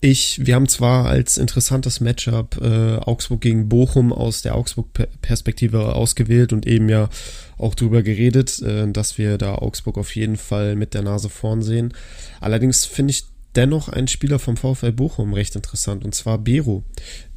ich, 0.05 0.44
wir 0.44 0.57
haben 0.57 0.68
zwar 0.68 1.07
als 1.07 1.38
interessantes 1.38 2.00
Matchup 2.00 2.61
äh, 2.61 2.96
Augsburg 2.96 3.40
gegen 3.40 3.68
Bochum 3.68 4.12
aus 4.12 4.42
der 4.42 4.57
Augsburg-Perspektive 4.57 5.94
ausgewählt 5.94 6.53
und 6.53 6.66
eben 6.66 6.88
ja 6.88 7.09
auch 7.57 7.76
drüber 7.76 8.03
geredet, 8.03 8.61
äh, 8.62 8.90
dass 8.90 9.16
wir 9.16 9.38
da 9.38 9.55
Augsburg 9.55 9.96
auf 9.98 10.16
jeden 10.16 10.36
Fall 10.36 10.74
mit 10.74 10.94
der 10.94 11.03
Nase 11.03 11.28
vorn 11.28 11.62
sehen. 11.62 11.94
Allerdings 12.40 12.84
finde 12.84 13.12
ich 13.12 13.26
dennoch 13.57 13.88
einen 13.88 14.09
Spieler 14.09 14.38
vom 14.38 14.57
VfL 14.57 14.92
Bochum 14.92 15.34
recht 15.34 15.55
interessant 15.57 16.05
und 16.05 16.14
zwar 16.14 16.38
Bero, 16.38 16.84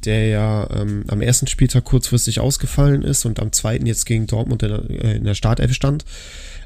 der 0.04 0.28
ja 0.28 0.68
ähm, 0.70 1.04
am 1.08 1.20
ersten 1.20 1.46
Spieltag 1.46 1.84
kurzfristig 1.84 2.40
ausgefallen 2.40 3.02
ist 3.02 3.24
und 3.24 3.40
am 3.40 3.52
zweiten 3.52 3.86
jetzt 3.86 4.06
gegen 4.06 4.26
Dortmund 4.26 4.62
in 4.62 4.68
der, 4.68 4.90
äh, 4.90 5.16
in 5.16 5.24
der 5.24 5.34
Startelf 5.34 5.74
stand. 5.74 6.04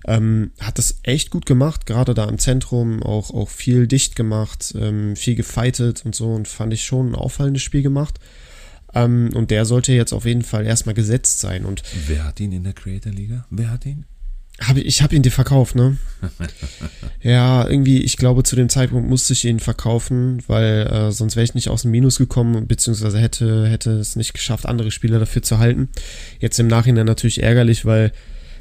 Ähm, 0.06 0.52
hat 0.60 0.78
das 0.78 1.00
echt 1.02 1.30
gut 1.30 1.46
gemacht, 1.46 1.86
gerade 1.86 2.14
da 2.14 2.24
im 2.24 2.38
Zentrum, 2.38 3.02
auch, 3.02 3.30
auch 3.32 3.48
viel 3.50 3.86
dicht 3.86 4.16
gemacht, 4.16 4.74
ähm, 4.78 5.14
viel 5.14 5.34
gefightet 5.34 6.04
und 6.06 6.14
so 6.14 6.32
und 6.32 6.48
fand 6.48 6.72
ich 6.72 6.84
schon 6.84 7.10
ein 7.10 7.14
auffallendes 7.14 7.62
Spiel 7.62 7.82
gemacht. 7.82 8.18
Ähm, 8.94 9.30
und 9.34 9.50
der 9.50 9.64
sollte 9.66 9.92
jetzt 9.92 10.12
auf 10.12 10.24
jeden 10.24 10.42
Fall 10.42 10.66
erstmal 10.66 10.94
gesetzt 10.94 11.40
sein. 11.40 11.64
Und 11.64 11.82
Wer 12.06 12.24
hat 12.24 12.40
ihn 12.40 12.52
in 12.52 12.64
der 12.64 12.72
Creator 12.72 13.12
Liga? 13.12 13.46
Wer 13.50 13.70
hat 13.70 13.86
ihn? 13.86 14.06
Hab 14.62 14.76
ich 14.76 15.02
habe 15.02 15.16
ihn 15.16 15.22
dir 15.22 15.32
verkauft, 15.32 15.74
ne? 15.74 15.96
ja, 17.22 17.66
irgendwie, 17.66 18.02
ich 18.02 18.18
glaube, 18.18 18.42
zu 18.42 18.56
dem 18.56 18.68
Zeitpunkt 18.68 19.08
musste 19.08 19.32
ich 19.32 19.44
ihn 19.46 19.58
verkaufen, 19.58 20.42
weil 20.48 20.86
äh, 20.86 21.12
sonst 21.12 21.34
wäre 21.34 21.44
ich 21.44 21.54
nicht 21.54 21.70
aus 21.70 21.82
dem 21.82 21.92
Minus 21.92 22.18
gekommen, 22.18 22.66
beziehungsweise 22.66 23.18
hätte, 23.18 23.66
hätte 23.68 23.92
es 23.92 24.16
nicht 24.16 24.34
geschafft, 24.34 24.66
andere 24.66 24.90
Spieler 24.90 25.18
dafür 25.18 25.42
zu 25.42 25.58
halten. 25.58 25.88
Jetzt 26.40 26.60
im 26.60 26.66
Nachhinein 26.66 27.06
natürlich 27.06 27.42
ärgerlich, 27.42 27.86
weil 27.86 28.12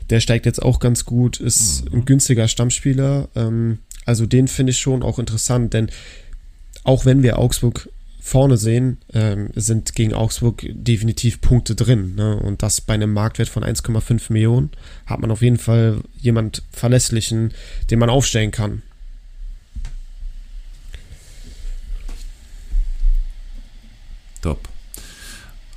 der 0.10 0.22
steigt 0.22 0.46
jetzt 0.46 0.62
auch 0.62 0.80
ganz 0.80 1.04
gut, 1.06 1.40
ist 1.40 1.86
mhm. 1.86 2.00
ein 2.00 2.06
günstiger 2.06 2.48
Stammspieler. 2.48 3.28
Ähm, 3.36 3.80
Also 4.06 4.26
den 4.26 4.48
finde 4.48 4.72
ich 4.72 4.80
schon 4.80 5.04
auch 5.04 5.20
interessant, 5.20 5.74
denn 5.74 5.92
auch 6.84 7.06
wenn 7.06 7.24
wir 7.24 7.38
Augsburg 7.38 7.90
vorne 8.20 8.58
sehen, 8.58 8.98
ähm, 9.14 9.50
sind 9.56 9.96
gegen 9.96 10.14
Augsburg 10.14 10.66
definitiv 10.70 11.42
Punkte 11.42 11.76
drin. 11.76 12.16
Ne? 12.16 12.38
Und 12.38 12.62
das 12.62 12.82
bei 12.82 12.94
einem 12.94 13.14
Marktwert 13.14 13.50
von 13.50 13.64
1,5 13.64 14.32
Millionen 14.32 14.72
hat 15.06 15.20
man 15.20 15.32
auf 15.32 15.42
jeden 15.42 15.58
Fall 15.58 16.02
jemand 16.18 16.64
Verlässlichen, 16.72 17.54
den 17.90 18.00
man 18.00 18.10
aufstellen 18.10 18.52
kann. 18.52 18.82
Top. 24.42 24.68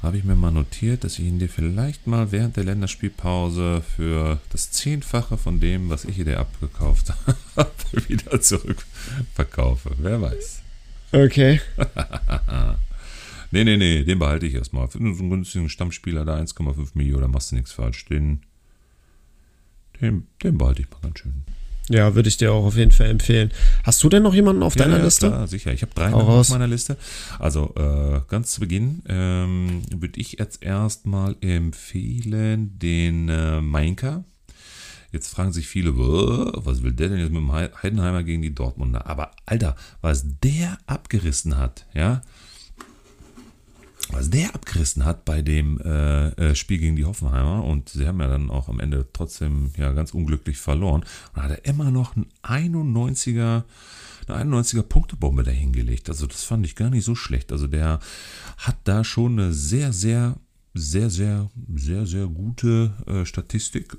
Habe 0.03 0.17
ich 0.17 0.25
mir 0.25 0.35
mal 0.35 0.51
notiert, 0.51 1.05
dass 1.05 1.19
ich 1.21 1.27
ihn 1.27 1.39
dir 1.39 1.49
vielleicht 1.49 2.09
mal 2.09 2.33
während 2.33 2.57
der 2.57 2.65
Länderspielpause 2.65 3.83
für 3.97 4.41
das 4.51 4.73
Zehnfache 4.73 5.39
von 5.39 5.61
dem, 5.61 5.91
was 5.91 6.05
ich 6.05 6.17
dir 6.17 6.41
abgekauft 6.41 7.15
habe, 7.57 7.71
wieder 8.09 8.41
zurückverkaufe. 8.41 9.93
Wer 9.99 10.21
weiß. 10.21 10.62
Okay. 11.13 11.61
nee, 13.51 13.65
nee, 13.65 13.77
nee, 13.77 14.03
den 14.05 14.19
behalte 14.19 14.47
ich 14.47 14.55
erstmal. 14.55 14.89
Für 14.89 14.99
so 14.99 15.05
einen 15.05 15.31
günstigen 15.31 15.69
Stammspieler 15.69 16.25
da 16.25 16.37
1,5 16.39 16.91
Millionen, 16.95 17.23
da 17.23 17.29
machst 17.29 17.53
du 17.53 17.57
nichts 17.57 17.73
falsch. 17.73 18.07
Den, 18.07 18.41
den, 20.01 20.27
den 20.43 20.59
behalte 20.59 20.83
ich 20.83 20.91
mal 20.91 21.01
ganz 21.03 21.19
schön. 21.19 21.45
Ja, 21.89 22.15
würde 22.15 22.29
ich 22.29 22.37
dir 22.37 22.53
auch 22.53 22.65
auf 22.65 22.77
jeden 22.77 22.93
Fall 22.93 23.09
empfehlen. 23.09 23.51
Hast 23.85 24.03
du 24.03 24.09
denn 24.09 24.23
noch 24.23 24.35
jemanden 24.35 24.63
auf 24.63 24.77
ja, 24.77 24.85
deiner 24.85 24.99
ja, 24.99 25.05
Liste? 25.05 25.27
Ja, 25.27 25.47
sicher. 25.47 25.73
Ich 25.73 25.83
habe 25.83 25.93
drei 25.95 26.13
auf 26.13 26.49
meiner 26.49 26.69
Liste. 26.69 26.97
Also 27.39 27.75
äh, 27.77 28.21
ganz 28.29 28.53
zu 28.53 28.61
Beginn 28.61 29.03
ähm, 29.09 29.83
würde 29.95 30.21
ich 30.21 30.39
jetzt 30.39 30.63
erstmal 30.63 31.37
empfehlen 31.41 32.79
den 32.79 33.29
äh, 33.29 33.61
Mainka. 33.61 34.25
Jetzt 35.13 35.29
fragen 35.29 35.53
sich 35.53 35.69
viele, 35.69 35.97
was 35.97 36.83
will 36.83 36.93
der 36.93 37.11
denn 37.11 37.19
jetzt 37.19 37.33
mit 37.33 37.43
dem 37.43 37.53
Heidenheimer 37.53 38.23
gegen 38.23 38.41
die 38.41 38.55
Dortmunder? 38.55 39.07
Aber 39.07 39.33
Alter, 39.45 39.77
was 40.01 40.25
der 40.43 40.79
abgerissen 40.87 41.59
hat, 41.59 41.87
ja, 41.93 42.23
was 44.11 44.31
der 44.31 44.55
abgerissen 44.55 45.05
hat 45.05 45.25
bei 45.27 45.43
dem 45.43 45.79
äh, 45.81 46.29
äh, 46.29 46.55
Spiel 46.55 46.79
gegen 46.79 46.97
die 46.97 47.05
Hoffenheimer 47.05 47.65
und 47.65 47.91
sie 47.91 48.07
haben 48.07 48.21
ja 48.21 48.29
dann 48.29 48.51
auch 48.51 48.69
am 48.69 48.81
Ende 48.81 49.07
trotzdem 49.13 49.71
ja 49.77 49.93
ganz 49.93 50.13
unglücklich 50.13 50.59
verloren 50.59 51.05
und 51.35 51.43
hat 51.43 51.51
er 51.51 51.65
immer 51.67 51.91
noch 51.91 52.15
einen 52.43 53.07
91er 53.13 53.65
eine 54.29 54.55
91er 54.55 54.83
Punktebombe 54.83 55.43
dahingelegt. 55.43 56.09
Also 56.09 56.27
das 56.27 56.45
fand 56.45 56.65
ich 56.65 56.77
gar 56.77 56.91
nicht 56.91 57.05
so 57.05 57.15
schlecht. 57.15 57.53
Also 57.53 57.67
der 57.67 58.01
hat 58.57 58.77
da 58.85 59.05
schon 59.05 59.39
eine 59.39 59.53
sehr, 59.53 59.93
sehr, 59.93 60.37
sehr, 60.75 61.11
sehr, 61.11 61.51
sehr, 61.75 62.07
sehr 62.07 62.27
gute 62.29 62.93
äh, 63.07 63.27
Statistik 63.27 63.97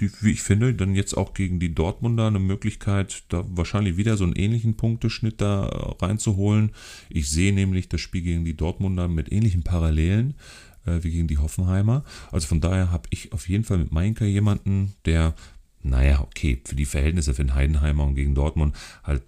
die, 0.00 0.10
wie 0.20 0.32
ich 0.32 0.42
finde, 0.42 0.74
dann 0.74 0.94
jetzt 0.94 1.16
auch 1.16 1.34
gegen 1.34 1.58
die 1.58 1.74
Dortmunder 1.74 2.26
eine 2.26 2.38
Möglichkeit, 2.38 3.24
da 3.28 3.44
wahrscheinlich 3.48 3.96
wieder 3.96 4.16
so 4.16 4.24
einen 4.24 4.36
ähnlichen 4.36 4.76
Punkteschnitt 4.76 5.40
da 5.40 5.66
reinzuholen. 6.00 6.72
Ich 7.08 7.30
sehe 7.30 7.52
nämlich 7.52 7.88
das 7.88 8.00
Spiel 8.00 8.22
gegen 8.22 8.44
die 8.44 8.56
Dortmunder 8.56 9.08
mit 9.08 9.32
ähnlichen 9.32 9.62
Parallelen 9.62 10.34
äh, 10.86 11.02
wie 11.02 11.10
gegen 11.10 11.28
die 11.28 11.38
Hoffenheimer. 11.38 12.04
Also 12.30 12.46
von 12.46 12.60
daher 12.60 12.90
habe 12.90 13.08
ich 13.10 13.32
auf 13.32 13.48
jeden 13.48 13.64
Fall 13.64 13.78
mit 13.78 13.92
Mainka 13.92 14.24
jemanden, 14.24 14.94
der 15.04 15.34
naja, 15.88 16.20
okay, 16.20 16.60
für 16.64 16.74
die 16.74 16.84
Verhältnisse 16.84 17.34
für 17.34 17.44
den 17.44 17.54
Heidenheimer 17.54 18.04
und 18.04 18.14
gegen 18.14 18.34
Dortmund 18.34 18.74
halt 19.04 19.22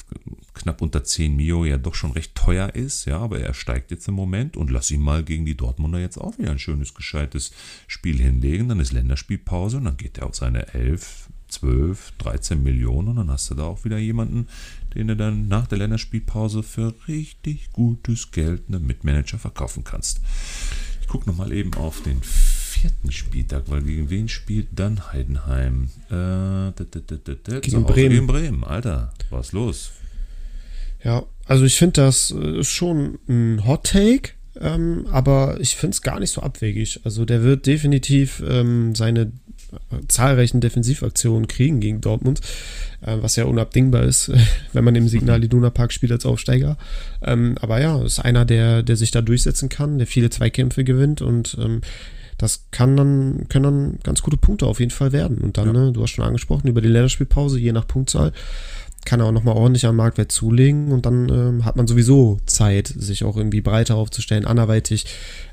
knapp 0.54 0.82
unter 0.82 1.04
10 1.04 1.36
Mio 1.36 1.64
ja 1.64 1.78
doch 1.78 1.94
schon 1.94 2.12
recht 2.12 2.34
teuer 2.34 2.74
ist, 2.74 3.04
ja, 3.04 3.18
aber 3.18 3.40
er 3.40 3.54
steigt 3.54 3.90
jetzt 3.90 4.08
im 4.08 4.14
Moment 4.14 4.56
und 4.56 4.70
lass 4.70 4.90
ihn 4.90 5.00
mal 5.00 5.24
gegen 5.24 5.44
die 5.44 5.56
Dortmunder 5.56 5.98
jetzt 5.98 6.18
auch 6.18 6.38
wieder 6.38 6.50
ein 6.50 6.58
schönes, 6.58 6.94
gescheites 6.94 7.52
Spiel 7.86 8.18
hinlegen, 8.18 8.68
dann 8.68 8.80
ist 8.80 8.92
Länderspielpause 8.92 9.78
und 9.78 9.84
dann 9.84 9.96
geht 9.96 10.18
er 10.18 10.26
auf 10.26 10.34
seine 10.34 10.74
11, 10.74 11.28
12, 11.48 12.12
13 12.18 12.62
Millionen 12.62 13.08
und 13.08 13.16
dann 13.16 13.30
hast 13.30 13.50
du 13.50 13.54
da 13.54 13.64
auch 13.64 13.84
wieder 13.84 13.98
jemanden, 13.98 14.48
den 14.94 15.08
du 15.08 15.16
dann 15.16 15.48
nach 15.48 15.66
der 15.66 15.78
Länderspielpause 15.78 16.62
für 16.62 16.94
richtig 17.06 17.72
gutes 17.72 18.30
Geld 18.30 18.64
einem 18.68 18.86
Mitmanager 18.86 19.38
verkaufen 19.38 19.84
kannst. 19.84 20.20
Ich 21.00 21.08
gucke 21.08 21.28
nochmal 21.28 21.52
eben 21.52 21.72
auf 21.74 22.02
den 22.02 22.20
vierten 22.80 23.12
Spieltag, 23.12 23.64
weil 23.66 23.82
gegen 23.82 24.10
wen 24.10 24.28
spielt 24.28 24.68
dann 24.76 25.12
Heidenheim? 25.12 25.88
Äh, 26.10 26.72
gegen 27.60 27.84
Bremen. 27.84 28.10
Gegen 28.10 28.26
Bremen, 28.26 28.64
Alter, 28.64 29.12
was 29.30 29.52
los? 29.52 29.90
Ja, 31.02 31.24
also 31.46 31.64
ich 31.64 31.76
finde 31.76 32.02
das 32.02 32.30
äh, 32.30 32.62
schon 32.64 33.18
ein 33.28 33.66
Hot 33.66 33.84
Take, 33.84 34.30
ähm, 34.60 35.06
aber 35.10 35.58
ich 35.60 35.76
finde 35.76 35.94
es 35.94 36.02
gar 36.02 36.20
nicht 36.20 36.30
so 36.30 36.42
abwegig. 36.42 37.00
Also 37.04 37.24
der 37.24 37.42
wird 37.42 37.66
definitiv 37.66 38.42
ähm, 38.46 38.94
seine 38.94 39.32
äh, 39.72 40.06
zahlreichen 40.08 40.60
Defensivaktionen 40.60 41.48
kriegen 41.48 41.80
gegen 41.80 42.00
Dortmund, 42.00 42.40
äh, 43.00 43.16
was 43.20 43.36
ja 43.36 43.44
unabdingbar 43.44 44.04
ist, 44.04 44.30
wenn 44.72 44.84
man 44.84 44.94
im 44.94 45.08
Signal 45.08 45.42
Iduna 45.42 45.70
Park 45.70 45.92
spielt 45.92 46.12
als 46.12 46.26
Aufsteiger. 46.26 46.78
Ähm, 47.22 47.56
aber 47.60 47.80
ja, 47.80 48.02
ist 48.02 48.20
einer, 48.20 48.44
der, 48.44 48.82
der 48.82 48.96
sich 48.96 49.10
da 49.10 49.20
durchsetzen 49.20 49.68
kann, 49.68 49.98
der 49.98 50.06
viele 50.06 50.30
Zweikämpfe 50.30 50.84
gewinnt 50.84 51.22
und 51.22 51.56
ähm, 51.60 51.80
das 52.38 52.66
kann 52.70 52.96
dann, 52.96 53.46
können 53.48 53.64
dann 53.64 53.98
ganz 54.02 54.22
gute 54.22 54.36
Punkte 54.36 54.66
auf 54.66 54.80
jeden 54.80 54.92
Fall 54.92 55.12
werden. 55.12 55.38
Und 55.38 55.58
dann, 55.58 55.66
ja. 55.66 55.72
ne, 55.72 55.92
du 55.92 56.02
hast 56.02 56.10
schon 56.10 56.24
angesprochen, 56.24 56.68
über 56.68 56.80
die 56.80 56.88
Länderspielpause, 56.88 57.58
je 57.58 57.72
nach 57.72 57.86
Punktzahl, 57.86 58.32
kann 59.04 59.20
er 59.20 59.26
auch 59.26 59.32
nochmal 59.32 59.56
ordentlich 59.56 59.86
am 59.86 59.96
Marktwert 59.96 60.30
zulegen 60.32 60.92
und 60.92 61.06
dann 61.06 61.28
ähm, 61.28 61.64
hat 61.64 61.76
man 61.76 61.86
sowieso 61.86 62.38
Zeit, 62.46 62.88
sich 62.88 63.24
auch 63.24 63.36
irgendwie 63.36 63.60
breiter 63.60 63.96
aufzustellen, 63.96 64.44
anderweitig 64.44 65.06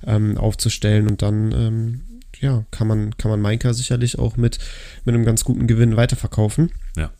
ähm, 0.05 0.37
aufzustellen 0.37 1.07
und 1.07 1.21
dann 1.21 1.51
ähm, 1.51 2.01
ja, 2.41 2.65
kann 2.71 2.87
man, 2.87 3.17
kann 3.17 3.31
man 3.31 3.41
Mainka 3.41 3.73
sicherlich 3.73 4.19
auch 4.19 4.35
mit, 4.35 4.59
mit 5.05 5.15
einem 5.15 5.25
ganz 5.25 5.43
guten 5.43 5.67
Gewinn 5.67 5.95
weiterverkaufen. 5.95 6.71
Ja. 6.97 7.11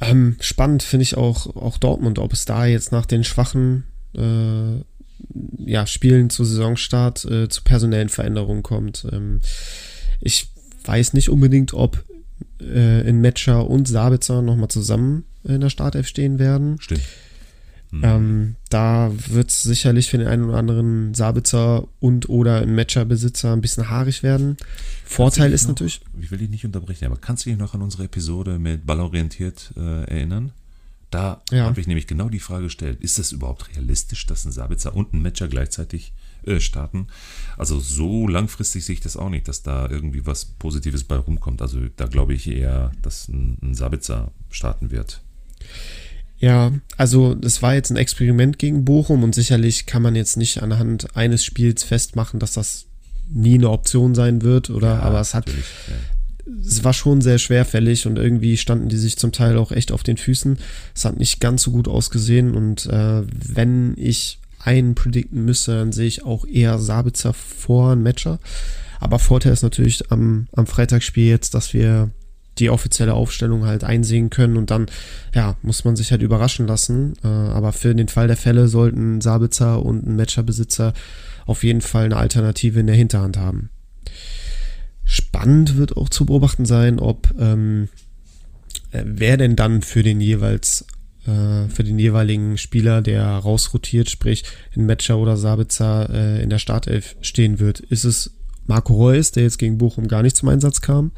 Ähm, 0.00 0.36
spannend 0.40 0.82
finde 0.82 1.04
ich 1.04 1.16
auch, 1.16 1.54
auch 1.56 1.78
Dortmund, 1.78 2.18
ob 2.18 2.32
es 2.32 2.44
da 2.44 2.66
jetzt 2.66 2.92
nach 2.92 3.06
den 3.06 3.24
schwachen 3.24 3.84
äh, 4.14 4.82
ja, 5.58 5.86
Spielen 5.86 6.30
zu 6.30 6.44
Saisonstart 6.44 7.24
äh, 7.24 7.48
zu 7.48 7.62
personellen 7.62 8.08
Veränderungen 8.08 8.62
kommt. 8.62 9.06
Ähm, 9.12 9.40
ich 10.20 10.48
weiß 10.84 11.12
nicht 11.12 11.28
unbedingt, 11.28 11.74
ob 11.74 12.04
äh, 12.60 13.08
in 13.08 13.20
Metscher 13.20 13.68
und 13.68 13.88
Sabitzer 13.88 14.42
nochmal 14.42 14.68
zusammen 14.68 15.24
in 15.44 15.60
der 15.60 15.70
Startelf 15.70 16.06
stehen 16.06 16.38
werden. 16.38 16.76
Stimmt. 16.80 17.02
Mhm. 17.90 18.00
Ähm, 18.04 18.56
da 18.68 19.12
wird 19.28 19.50
es 19.50 19.62
sicherlich 19.62 20.10
für 20.10 20.18
den 20.18 20.26
einen 20.26 20.44
oder 20.44 20.58
anderen 20.58 21.14
Sabitzer 21.14 21.86
und 22.00 22.28
oder 22.28 22.62
ein 22.62 22.74
Matcher-Besitzer 22.74 23.52
ein 23.52 23.60
bisschen 23.60 23.88
haarig 23.88 24.22
werden. 24.22 24.56
Vorteil 25.04 25.52
ist 25.52 25.62
noch, 25.62 25.68
natürlich. 25.70 26.00
Ich 26.20 26.30
will 26.30 26.38
dich 26.38 26.50
nicht 26.50 26.64
unterbrechen, 26.64 27.06
aber 27.06 27.16
kannst 27.16 27.46
du 27.46 27.50
dich 27.50 27.58
noch 27.58 27.74
an 27.74 27.82
unsere 27.82 28.04
Episode 28.04 28.58
mit 28.58 28.86
Ballorientiert 28.86 29.72
äh, 29.76 30.04
erinnern? 30.04 30.52
Da 31.16 31.40
ja. 31.50 31.64
habe 31.64 31.80
ich 31.80 31.86
nämlich 31.86 32.06
genau 32.06 32.28
die 32.28 32.40
Frage 32.40 32.64
gestellt, 32.64 33.00
ist 33.00 33.18
es 33.18 33.32
überhaupt 33.32 33.74
realistisch, 33.74 34.26
dass 34.26 34.44
ein 34.44 34.52
Sabitzer 34.52 34.94
und 34.94 35.14
ein 35.14 35.22
Matcher 35.22 35.48
gleichzeitig 35.48 36.12
äh, 36.44 36.60
starten? 36.60 37.06
Also 37.56 37.80
so 37.80 38.28
langfristig 38.28 38.84
sehe 38.84 38.92
ich 38.92 39.00
das 39.00 39.16
auch 39.16 39.30
nicht, 39.30 39.48
dass 39.48 39.62
da 39.62 39.88
irgendwie 39.88 40.26
was 40.26 40.44
Positives 40.44 41.04
bei 41.04 41.16
rumkommt. 41.16 41.62
Also 41.62 41.78
da 41.96 42.04
glaube 42.04 42.34
ich 42.34 42.46
eher, 42.46 42.92
dass 43.00 43.28
ein, 43.28 43.56
ein 43.62 43.74
Sabitzer 43.74 44.30
starten 44.50 44.90
wird. 44.90 45.22
Ja, 46.36 46.72
also 46.98 47.34
das 47.34 47.62
war 47.62 47.74
jetzt 47.74 47.88
ein 47.88 47.96
Experiment 47.96 48.58
gegen 48.58 48.84
Bochum 48.84 49.22
und 49.22 49.34
sicherlich 49.34 49.86
kann 49.86 50.02
man 50.02 50.16
jetzt 50.16 50.36
nicht 50.36 50.62
anhand 50.62 51.16
eines 51.16 51.46
Spiels 51.46 51.82
festmachen, 51.82 52.40
dass 52.40 52.52
das 52.52 52.84
nie 53.30 53.54
eine 53.54 53.70
Option 53.70 54.14
sein 54.14 54.42
wird, 54.42 54.68
oder? 54.68 54.96
Ja, 54.96 55.00
aber 55.00 55.20
es 55.20 55.32
hat, 55.32 55.48
ja 55.48 55.54
es 56.64 56.84
war 56.84 56.92
schon 56.92 57.20
sehr 57.20 57.38
schwerfällig 57.38 58.06
und 58.06 58.18
irgendwie 58.18 58.56
standen 58.56 58.88
die 58.88 58.96
sich 58.96 59.16
zum 59.16 59.32
Teil 59.32 59.56
auch 59.56 59.72
echt 59.72 59.92
auf 59.92 60.02
den 60.02 60.16
Füßen. 60.16 60.58
Es 60.94 61.04
hat 61.04 61.18
nicht 61.18 61.40
ganz 61.40 61.62
so 61.62 61.72
gut 61.72 61.88
ausgesehen 61.88 62.54
und 62.54 62.86
äh, 62.86 63.22
wenn 63.26 63.94
ich 63.96 64.38
einen 64.60 64.94
predikten 64.94 65.44
müsste, 65.44 65.78
dann 65.78 65.92
sehe 65.92 66.06
ich 66.06 66.24
auch 66.24 66.46
eher 66.46 66.78
Sabitzer 66.78 67.32
vor 67.32 67.92
ein 67.92 68.02
Matcher. 68.02 68.38
Aber 68.98 69.18
Vorteil 69.18 69.52
ist 69.52 69.62
natürlich 69.62 70.10
am, 70.10 70.48
am 70.52 70.66
Freitagsspiel 70.66 71.28
jetzt, 71.28 71.54
dass 71.54 71.74
wir 71.74 72.10
die 72.58 72.70
offizielle 72.70 73.14
Aufstellung 73.14 73.66
halt 73.66 73.84
einsehen 73.84 74.30
können 74.30 74.56
und 74.56 74.70
dann, 74.70 74.86
ja, 75.34 75.56
muss 75.62 75.84
man 75.84 75.94
sich 75.94 76.10
halt 76.10 76.22
überraschen 76.22 76.66
lassen. 76.66 77.14
Äh, 77.22 77.28
aber 77.28 77.72
für 77.72 77.94
den 77.94 78.08
Fall 78.08 78.28
der 78.28 78.36
Fälle 78.36 78.68
sollten 78.68 79.20
Sabitzer 79.20 79.82
und 79.84 80.06
ein 80.06 80.16
Matcherbesitzer 80.16 80.94
auf 81.44 81.62
jeden 81.62 81.82
Fall 81.82 82.06
eine 82.06 82.16
Alternative 82.16 82.80
in 82.80 82.86
der 82.86 82.96
Hinterhand 82.96 83.36
haben. 83.36 83.70
Spannend 85.06 85.76
wird 85.76 85.96
auch 85.96 86.08
zu 86.08 86.26
beobachten 86.26 86.66
sein, 86.66 86.98
ob 86.98 87.32
ähm, 87.38 87.88
äh, 88.90 89.02
wer 89.06 89.36
denn 89.36 89.56
dann 89.56 89.82
für 89.82 90.02
den 90.02 90.20
jeweils 90.20 90.84
äh, 91.26 91.68
für 91.68 91.84
den 91.84 91.98
jeweiligen 91.98 92.58
Spieler, 92.58 93.02
der 93.02 93.24
rausrotiert, 93.24 94.10
sprich 94.10 94.44
in 94.74 94.84
Metscher 94.84 95.18
oder 95.18 95.36
Sabitzer 95.36 96.10
äh, 96.10 96.42
in 96.42 96.50
der 96.50 96.58
Startelf 96.58 97.16
stehen 97.20 97.60
wird. 97.60 97.80
Ist 97.80 98.04
es 98.04 98.32
Marco 98.66 98.94
Reus, 98.94 99.30
der 99.30 99.44
jetzt 99.44 99.58
gegen 99.58 99.78
Bochum 99.78 100.08
gar 100.08 100.22
nicht 100.22 100.36
zum 100.36 100.48
Einsatz 100.48 100.80
kam, 100.80 101.12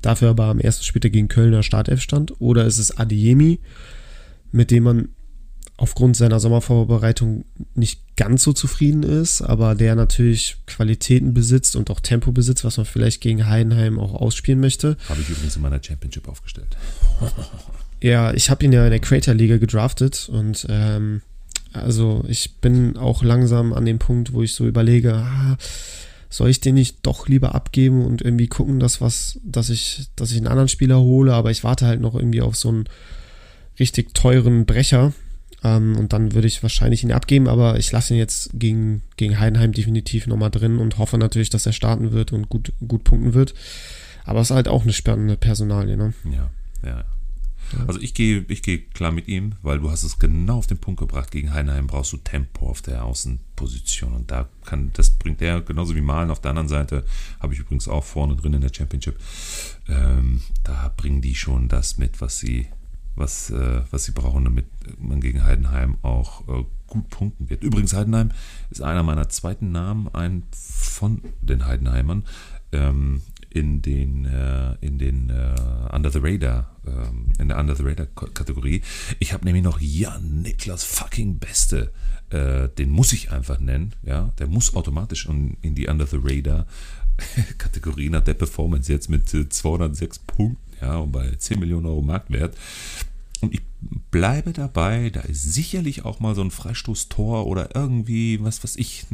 dafür 0.00 0.30
aber 0.30 0.44
am 0.44 0.58
ersten 0.58 0.84
Spieltag 0.84 1.12
gegen 1.12 1.28
Kölner 1.28 1.62
Startelf 1.62 2.00
stand, 2.00 2.40
oder 2.40 2.64
ist 2.64 2.78
es 2.78 2.96
Adiemi, 2.96 3.60
mit 4.52 4.70
dem 4.70 4.84
man 4.84 5.08
aufgrund 5.76 6.16
seiner 6.16 6.38
Sommervorbereitung 6.38 7.44
nicht 7.74 8.00
ganz 8.16 8.44
so 8.44 8.52
zufrieden 8.52 9.02
ist, 9.02 9.42
aber 9.42 9.74
der 9.74 9.96
natürlich 9.96 10.56
Qualitäten 10.66 11.34
besitzt 11.34 11.74
und 11.74 11.90
auch 11.90 12.00
Tempo 12.00 12.30
besitzt, 12.30 12.64
was 12.64 12.76
man 12.76 12.86
vielleicht 12.86 13.20
gegen 13.20 13.46
Heidenheim 13.46 13.98
auch 13.98 14.14
ausspielen 14.14 14.60
möchte. 14.60 14.96
Habe 15.08 15.20
ich 15.20 15.28
übrigens 15.28 15.56
in 15.56 15.62
meiner 15.62 15.82
Championship 15.82 16.28
aufgestellt. 16.28 16.76
ja, 18.00 18.32
ich 18.32 18.50
habe 18.50 18.64
ihn 18.64 18.72
ja 18.72 18.84
in 18.84 18.90
der 18.90 19.00
Creator 19.00 19.34
Liga 19.34 19.56
gedraftet 19.56 20.28
und 20.30 20.66
ähm, 20.68 21.22
also 21.72 22.24
ich 22.28 22.60
bin 22.60 22.96
auch 22.96 23.24
langsam 23.24 23.72
an 23.72 23.84
dem 23.84 23.98
Punkt, 23.98 24.32
wo 24.32 24.42
ich 24.42 24.54
so 24.54 24.66
überlege, 24.66 25.14
ah, 25.14 25.56
soll 26.30 26.50
ich 26.50 26.60
den 26.60 26.76
nicht 26.76 26.98
doch 27.02 27.28
lieber 27.28 27.54
abgeben 27.54 28.04
und 28.04 28.22
irgendwie 28.22 28.46
gucken, 28.46 28.78
dass 28.78 29.00
was, 29.00 29.40
dass 29.44 29.70
ich, 29.70 30.06
dass 30.14 30.30
ich 30.30 30.36
einen 30.36 30.46
anderen 30.46 30.68
Spieler 30.68 31.00
hole, 31.00 31.34
aber 31.34 31.50
ich 31.50 31.64
warte 31.64 31.86
halt 31.86 32.00
noch 32.00 32.14
irgendwie 32.14 32.42
auf 32.42 32.54
so 32.54 32.68
einen 32.68 32.84
richtig 33.78 34.14
teuren 34.14 34.66
Brecher. 34.66 35.12
Ähm, 35.64 35.96
und 35.96 36.12
dann 36.12 36.34
würde 36.34 36.46
ich 36.46 36.62
wahrscheinlich 36.62 37.02
ihn 37.02 37.12
abgeben, 37.12 37.48
aber 37.48 37.78
ich 37.78 37.90
lasse 37.90 38.14
ihn 38.14 38.18
jetzt 38.18 38.50
gegen, 38.52 39.02
gegen 39.16 39.40
Heidenheim 39.40 39.72
definitiv 39.72 40.26
nochmal 40.26 40.50
drin 40.50 40.78
und 40.78 40.98
hoffe 40.98 41.18
natürlich, 41.18 41.50
dass 41.50 41.66
er 41.66 41.72
starten 41.72 42.12
wird 42.12 42.32
und 42.32 42.48
gut, 42.48 42.72
gut 42.86 43.02
punkten 43.02 43.34
wird. 43.34 43.54
Aber 44.24 44.40
es 44.40 44.50
ist 44.50 44.56
halt 44.56 44.68
auch 44.68 44.82
eine 44.82 44.92
spannende 44.92 45.36
Personalie, 45.36 45.96
ne? 45.96 46.14
Ja, 46.30 46.50
ja. 46.86 47.04
Also 47.86 47.98
ich 48.00 48.14
gehe 48.14 48.44
ich 48.48 48.62
gehe 48.62 48.78
klar 48.78 49.10
mit 49.10 49.26
ihm, 49.26 49.54
weil 49.62 49.80
du 49.80 49.90
hast 49.90 50.04
es 50.04 50.18
genau 50.18 50.58
auf 50.58 50.66
den 50.66 50.78
Punkt 50.78 51.00
gebracht. 51.00 51.30
Gegen 51.30 51.52
Heidenheim 51.52 51.86
brauchst 51.86 52.12
du 52.12 52.18
Tempo 52.18 52.68
auf 52.68 52.82
der 52.82 53.04
Außenposition 53.04 54.12
und 54.12 54.30
da 54.30 54.48
kann 54.64 54.90
das 54.92 55.10
bringt 55.10 55.42
er 55.42 55.60
genauso 55.62 55.96
wie 55.96 56.00
Malen 56.00 56.30
auf 56.30 56.40
der 56.40 56.50
anderen 56.50 56.68
Seite 56.68 57.04
habe 57.40 57.54
ich 57.54 57.60
übrigens 57.60 57.88
auch 57.88 58.04
vorne 58.04 58.36
drin 58.36 58.52
in 58.52 58.60
der 58.60 58.72
Championship. 58.72 59.18
Ähm, 59.88 60.42
da 60.62 60.92
bringen 60.96 61.22
die 61.22 61.34
schon 61.34 61.68
das 61.68 61.98
mit, 61.98 62.20
was 62.20 62.38
sie 62.38 62.68
was 63.16 63.50
äh, 63.50 63.82
was 63.90 64.04
sie 64.04 64.12
brauchen, 64.12 64.44
damit 64.44 64.66
man 64.98 65.20
gegen 65.20 65.44
Heidenheim 65.44 65.98
auch 66.02 66.46
äh, 66.48 66.64
gut 66.86 67.08
punkten 67.10 67.48
wird. 67.50 67.62
Übrigens 67.62 67.94
Heidenheim 67.94 68.30
ist 68.70 68.82
einer 68.82 69.02
meiner 69.02 69.28
zweiten 69.28 69.72
Namen, 69.72 70.08
ein 70.12 70.44
von 70.52 71.22
den 71.42 71.66
Heidenheimern. 71.66 72.24
Ähm, 72.72 73.22
in 73.54 73.82
den, 73.82 74.26
äh, 74.26 74.74
in 74.80 74.98
den 74.98 75.30
äh, 75.30 75.94
Under 75.94 76.10
the 76.10 76.18
Radar, 76.20 76.76
ähm, 76.86 77.32
in 77.38 77.48
der 77.48 77.58
Under 77.58 77.76
the 77.76 77.84
Radar 77.84 78.06
Kategorie. 78.06 78.82
Ich 79.20 79.32
habe 79.32 79.44
nämlich 79.44 79.62
noch 79.62 79.80
Jan 79.80 80.42
Niklas 80.42 80.82
fucking 80.82 81.38
Beste. 81.38 81.92
Äh, 82.30 82.68
den 82.70 82.90
muss 82.90 83.12
ich 83.12 83.30
einfach 83.30 83.60
nennen, 83.60 83.94
ja. 84.02 84.32
Der 84.38 84.48
muss 84.48 84.74
automatisch 84.74 85.26
in, 85.26 85.56
in 85.62 85.76
die 85.76 85.86
Under 85.86 86.06
the 86.06 86.18
Radar 86.20 86.66
Kategorie 87.58 88.10
nach 88.10 88.22
der 88.22 88.34
Performance 88.34 88.92
jetzt 88.92 89.08
mit 89.08 89.28
206 89.28 90.18
Punkten, 90.18 90.63
ja, 90.80 90.96
und 90.96 91.12
bei 91.12 91.30
10 91.30 91.58
Millionen 91.58 91.86
Euro 91.86 92.02
Marktwert. 92.02 92.56
Und 93.40 93.52
ich 93.52 93.62
bleibe 94.10 94.52
dabei, 94.52 95.10
da 95.10 95.20
ist 95.20 95.52
sicherlich 95.52 96.04
auch 96.04 96.20
mal 96.20 96.34
so 96.34 96.42
ein 96.42 96.50
Freistoßtor 96.50 97.46
oder 97.46 97.74
irgendwie, 97.74 98.42
was 98.42 98.64
weiß 98.64 98.76
ich, 98.76 99.04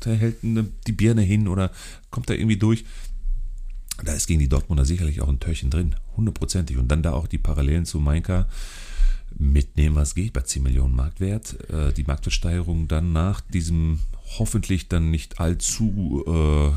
da 0.00 0.10
hält 0.10 0.44
eine, 0.44 0.66
die 0.86 0.92
Birne 0.92 1.22
hin 1.22 1.48
oder 1.48 1.70
kommt 2.10 2.30
da 2.30 2.34
irgendwie 2.34 2.58
durch 2.58 2.84
da 4.02 4.12
ist 4.12 4.26
gegen 4.26 4.40
die 4.40 4.48
Dortmunder 4.48 4.84
sicherlich 4.84 5.20
auch 5.20 5.28
ein 5.28 5.40
Törchen 5.40 5.70
drin, 5.70 5.94
hundertprozentig. 6.16 6.78
Und 6.78 6.88
dann 6.88 7.02
da 7.02 7.12
auch 7.12 7.26
die 7.26 7.38
Parallelen 7.38 7.84
zu 7.84 8.00
Mainka 8.00 8.48
mitnehmen, 9.36 9.96
was 9.96 10.14
geht 10.14 10.32
bei 10.32 10.40
10 10.40 10.62
Millionen 10.62 10.96
Marktwert. 10.96 11.70
Äh, 11.70 11.92
die 11.92 12.04
Marktversteigerung 12.04 12.88
dann 12.88 13.12
nach 13.12 13.40
diesem 13.40 14.00
hoffentlich 14.38 14.88
dann 14.88 15.10
nicht 15.10 15.38
allzu 15.38 16.24
äh, 16.26 16.70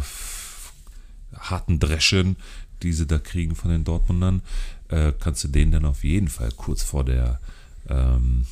harten 1.38 1.80
Dreschen, 1.80 2.36
die 2.84 2.94
sie 2.94 3.08
da 3.08 3.20
kriegen 3.20 3.56
von 3.56 3.72
den 3.72 3.84
Dortmundern, 3.84 4.42
äh, 4.90 5.12
kannst 5.20 5.44
du 5.44 5.48
denen 5.48 5.72
dann 5.72 5.86
auf 5.86 6.04
jeden 6.04 6.28
Fall 6.28 6.50
kurz 6.56 6.84
vor 6.84 7.04
der, 7.04 7.40
ähm, 7.90 8.46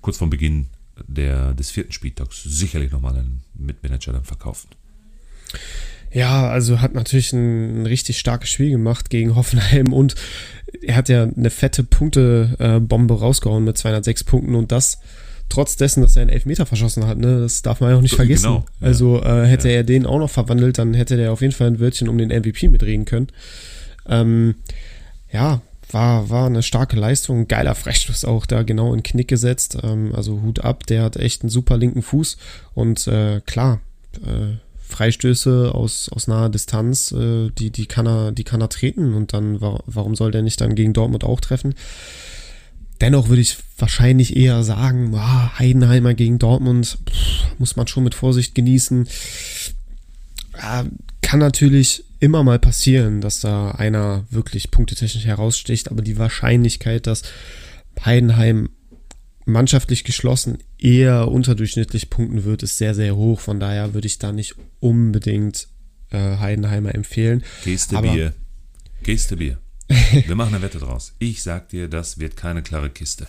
kurz 0.00 0.18
vor 0.18 0.30
Beginn 0.30 0.66
der, 1.06 1.54
des 1.54 1.70
vierten 1.70 1.92
Spieltags 1.92 2.42
sicherlich 2.42 2.92
nochmal 2.92 3.16
einen 3.16 3.42
Mitmanager 3.54 4.12
dann 4.12 4.24
verkaufen. 4.24 4.68
Ja, 6.12 6.48
also 6.48 6.80
hat 6.80 6.94
natürlich 6.94 7.32
ein, 7.32 7.82
ein, 7.82 7.86
richtig 7.86 8.18
starkes 8.18 8.50
Spiel 8.50 8.70
gemacht 8.70 9.08
gegen 9.08 9.34
Hoffenheim 9.34 9.92
und 9.92 10.14
er 10.82 10.96
hat 10.96 11.08
ja 11.08 11.22
eine 11.22 11.50
fette 11.50 11.84
Punktebombe 11.84 13.18
rausgehauen 13.18 13.64
mit 13.64 13.78
206 13.78 14.24
Punkten 14.24 14.54
und 14.54 14.72
das 14.72 14.98
trotz 15.52 15.76
dessen, 15.76 16.02
dass 16.02 16.16
er 16.16 16.22
einen 16.22 16.30
Elfmeter 16.30 16.66
verschossen 16.66 17.06
hat. 17.06 17.18
Ne? 17.18 17.40
Das 17.40 17.62
darf 17.62 17.80
man 17.80 17.90
ja 17.90 17.96
auch 17.96 18.02
nicht 18.02 18.12
so, 18.12 18.16
vergessen. 18.16 18.44
Genau, 18.44 18.64
ja. 18.80 18.86
Also 18.86 19.22
äh, 19.22 19.46
hätte 19.46 19.68
ja. 19.68 19.76
er 19.76 19.84
den 19.84 20.06
auch 20.06 20.18
noch 20.18 20.30
verwandelt, 20.30 20.78
dann 20.78 20.94
hätte 20.94 21.16
der 21.16 21.32
auf 21.32 21.42
jeden 21.42 21.52
Fall 21.52 21.66
ein 21.66 21.80
Wörtchen 21.80 22.08
um 22.08 22.18
den 22.18 22.30
MVP 22.30 22.68
mitreden 22.68 23.04
können. 23.04 23.28
Ähm, 24.08 24.54
ja, 25.30 25.60
war, 25.90 26.30
war 26.30 26.46
eine 26.46 26.62
starke 26.62 26.96
Leistung, 26.96 27.48
geiler 27.48 27.74
Freistoß 27.74 28.24
auch 28.24 28.46
da 28.46 28.62
genau 28.62 28.94
in 28.94 29.02
Knick 29.02 29.28
gesetzt. 29.28 29.76
Ähm, 29.82 30.14
also 30.14 30.40
Hut 30.40 30.60
ab, 30.60 30.86
der 30.86 31.02
hat 31.02 31.16
echt 31.16 31.42
einen 31.42 31.50
super 31.50 31.76
linken 31.76 32.02
Fuß 32.02 32.38
und 32.74 33.06
äh, 33.06 33.40
klar, 33.44 33.80
äh, 34.24 34.56
Freistöße 34.80 35.72
aus, 35.74 36.08
aus 36.10 36.28
naher 36.28 36.48
Distanz, 36.48 37.12
äh, 37.12 37.50
die, 37.50 37.70
die, 37.70 37.86
kann 37.86 38.06
er, 38.06 38.32
die 38.32 38.44
kann 38.44 38.60
er 38.60 38.68
treten 38.68 39.14
und 39.14 39.32
dann, 39.32 39.60
warum 39.60 40.14
soll 40.14 40.30
der 40.30 40.42
nicht 40.42 40.60
dann 40.60 40.74
gegen 40.74 40.92
Dortmund 40.92 41.24
auch 41.24 41.40
treffen? 41.40 41.74
Dennoch 43.02 43.28
würde 43.28 43.42
ich 43.42 43.58
wahrscheinlich 43.78 44.36
eher 44.36 44.62
sagen, 44.62 45.12
ah, 45.16 45.58
Heidenheimer 45.58 46.14
gegen 46.14 46.38
Dortmund 46.38 46.98
pff, 47.10 47.58
muss 47.58 47.74
man 47.74 47.88
schon 47.88 48.04
mit 48.04 48.14
Vorsicht 48.14 48.54
genießen. 48.54 49.08
Ja, 50.56 50.86
kann 51.20 51.40
natürlich 51.40 52.04
immer 52.20 52.44
mal 52.44 52.60
passieren, 52.60 53.20
dass 53.20 53.40
da 53.40 53.72
einer 53.72 54.24
wirklich 54.30 54.70
punktetechnisch 54.70 55.24
heraussticht, 55.24 55.90
aber 55.90 56.02
die 56.02 56.16
Wahrscheinlichkeit, 56.16 57.08
dass 57.08 57.22
Heidenheim 58.04 58.68
mannschaftlich 59.46 60.04
geschlossen 60.04 60.58
eher 60.78 61.26
unterdurchschnittlich 61.26 62.08
punkten 62.08 62.44
wird, 62.44 62.62
ist 62.62 62.78
sehr, 62.78 62.94
sehr 62.94 63.16
hoch. 63.16 63.40
Von 63.40 63.58
daher 63.58 63.94
würde 63.94 64.06
ich 64.06 64.20
da 64.20 64.30
nicht 64.30 64.54
unbedingt 64.78 65.66
äh, 66.10 66.36
Heidenheimer 66.36 66.94
empfehlen. 66.94 67.42
Geste 67.64 68.00
Bier. 68.00 68.32
Geste 69.02 69.38
Bier. 69.38 69.58
Wir 70.26 70.34
machen 70.34 70.54
eine 70.54 70.62
Wette 70.62 70.78
draus. 70.78 71.14
Ich 71.18 71.42
sag 71.42 71.68
dir, 71.68 71.88
das 71.88 72.18
wird 72.18 72.36
keine 72.36 72.62
klare 72.62 72.90
Kiste. 72.90 73.26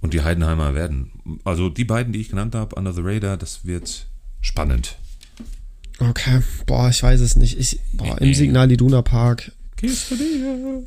Und 0.00 0.14
die 0.14 0.22
Heidenheimer 0.22 0.74
werden. 0.74 1.10
Also 1.44 1.68
die 1.68 1.84
beiden, 1.84 2.12
die 2.12 2.20
ich 2.20 2.30
genannt 2.30 2.54
habe, 2.54 2.76
Under 2.76 2.92
the 2.92 3.02
Radar, 3.02 3.36
das 3.36 3.64
wird 3.64 4.06
spannend. 4.40 4.96
Okay, 5.98 6.40
boah, 6.66 6.88
ich 6.88 7.02
weiß 7.02 7.20
es 7.20 7.36
nicht. 7.36 7.58
Ich, 7.58 7.80
boah, 7.92 8.18
im 8.20 8.32
Signal 8.32 8.72
Iduna 8.72 9.02
Park. 9.02 9.52
Kiste 9.76 10.16
Bier. 10.16 10.82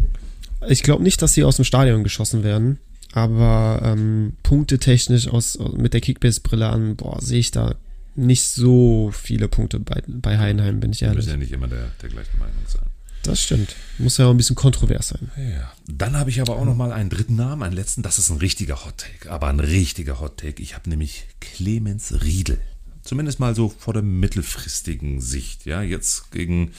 Ich 0.67 0.81
glaube 0.81 1.03
nicht, 1.03 1.21
dass 1.21 1.33
sie 1.33 1.43
aus 1.43 1.57
dem 1.57 1.65
Stadion 1.65 2.03
geschossen 2.03 2.43
werden. 2.43 2.79
Aber 3.11 3.81
ähm, 3.83 4.33
punktetechnisch 4.41 5.27
aus, 5.27 5.59
mit 5.77 5.93
der 5.93 6.01
Kickbase-Brille 6.01 6.67
an, 6.67 6.95
boah, 6.95 7.21
sehe 7.21 7.39
ich 7.39 7.51
da 7.51 7.75
nicht 8.15 8.47
so 8.47 9.11
viele 9.13 9.47
Punkte 9.47 9.79
bei, 9.79 10.01
bei 10.07 10.39
Heidenheim, 10.39 10.79
bin 10.79 10.91
ich 10.91 11.03
ehrlich. 11.03 11.25
Du 11.25 11.31
musst 11.31 11.31
ja 11.31 11.37
nicht 11.37 11.51
immer 11.51 11.67
der, 11.67 11.91
der 12.01 12.09
gleichen 12.09 12.39
Meinung 12.39 12.55
sein. 12.67 12.87
Das 13.23 13.41
stimmt. 13.41 13.75
Muss 13.97 14.17
ja 14.17 14.25
auch 14.27 14.31
ein 14.31 14.37
bisschen 14.37 14.55
kontrovers 14.55 15.09
sein. 15.09 15.31
Ja. 15.37 15.71
Dann 15.87 16.17
habe 16.17 16.29
ich 16.29 16.41
aber 16.41 16.57
auch 16.57 16.65
noch 16.65 16.75
mal 16.75 16.91
einen 16.91 17.09
dritten 17.09 17.35
Namen, 17.35 17.63
einen 17.63 17.75
letzten. 17.75 18.03
Das 18.03 18.19
ist 18.19 18.29
ein 18.29 18.37
richtiger 18.37 18.85
Hot 18.85 18.97
Take, 18.97 19.31
aber 19.31 19.47
ein 19.47 19.59
richtiger 19.59 20.19
Hot 20.19 20.37
Take. 20.37 20.61
Ich 20.61 20.75
habe 20.75 20.89
nämlich 20.89 21.25
Clemens 21.39 22.21
Riedel. 22.23 22.59
Zumindest 23.01 23.39
mal 23.39 23.53
so 23.53 23.67
vor 23.69 23.93
der 23.93 24.03
mittelfristigen 24.03 25.19
Sicht. 25.19 25.65
Ja, 25.65 25.81
jetzt 25.81 26.31
gegen 26.31 26.71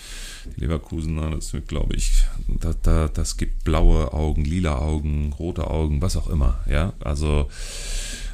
die 0.57 0.61
Leverkusener, 0.61 1.31
das 1.31 1.53
wird, 1.53 1.69
glaube 1.69 1.97
ich, 1.97 2.25
da, 2.49 2.75
da, 2.83 3.09
das 3.09 3.37
gibt 3.37 3.65
blaue 3.65 4.13
Augen, 4.15 4.45
lila 4.45 4.79
Augen, 4.79 5.33
rote 5.33 5.69
Augen, 5.69 6.01
was 6.01 6.17
auch 6.17 6.29
immer. 6.29 6.61
Ja, 6.67 6.95
also 7.01 7.51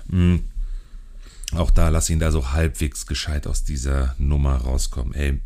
mh, 0.08 0.18
hm, 0.18 0.44
auch 1.52 1.72
da 1.72 1.88
lass 1.88 2.10
ihn 2.10 2.20
da 2.20 2.30
so 2.30 2.52
halbwegs 2.52 3.06
gescheit 3.06 3.48
aus 3.48 3.64
dieser 3.64 4.14
Nummer 4.18 4.56
rauskommen. 4.56 5.14
Ey, 5.14 5.40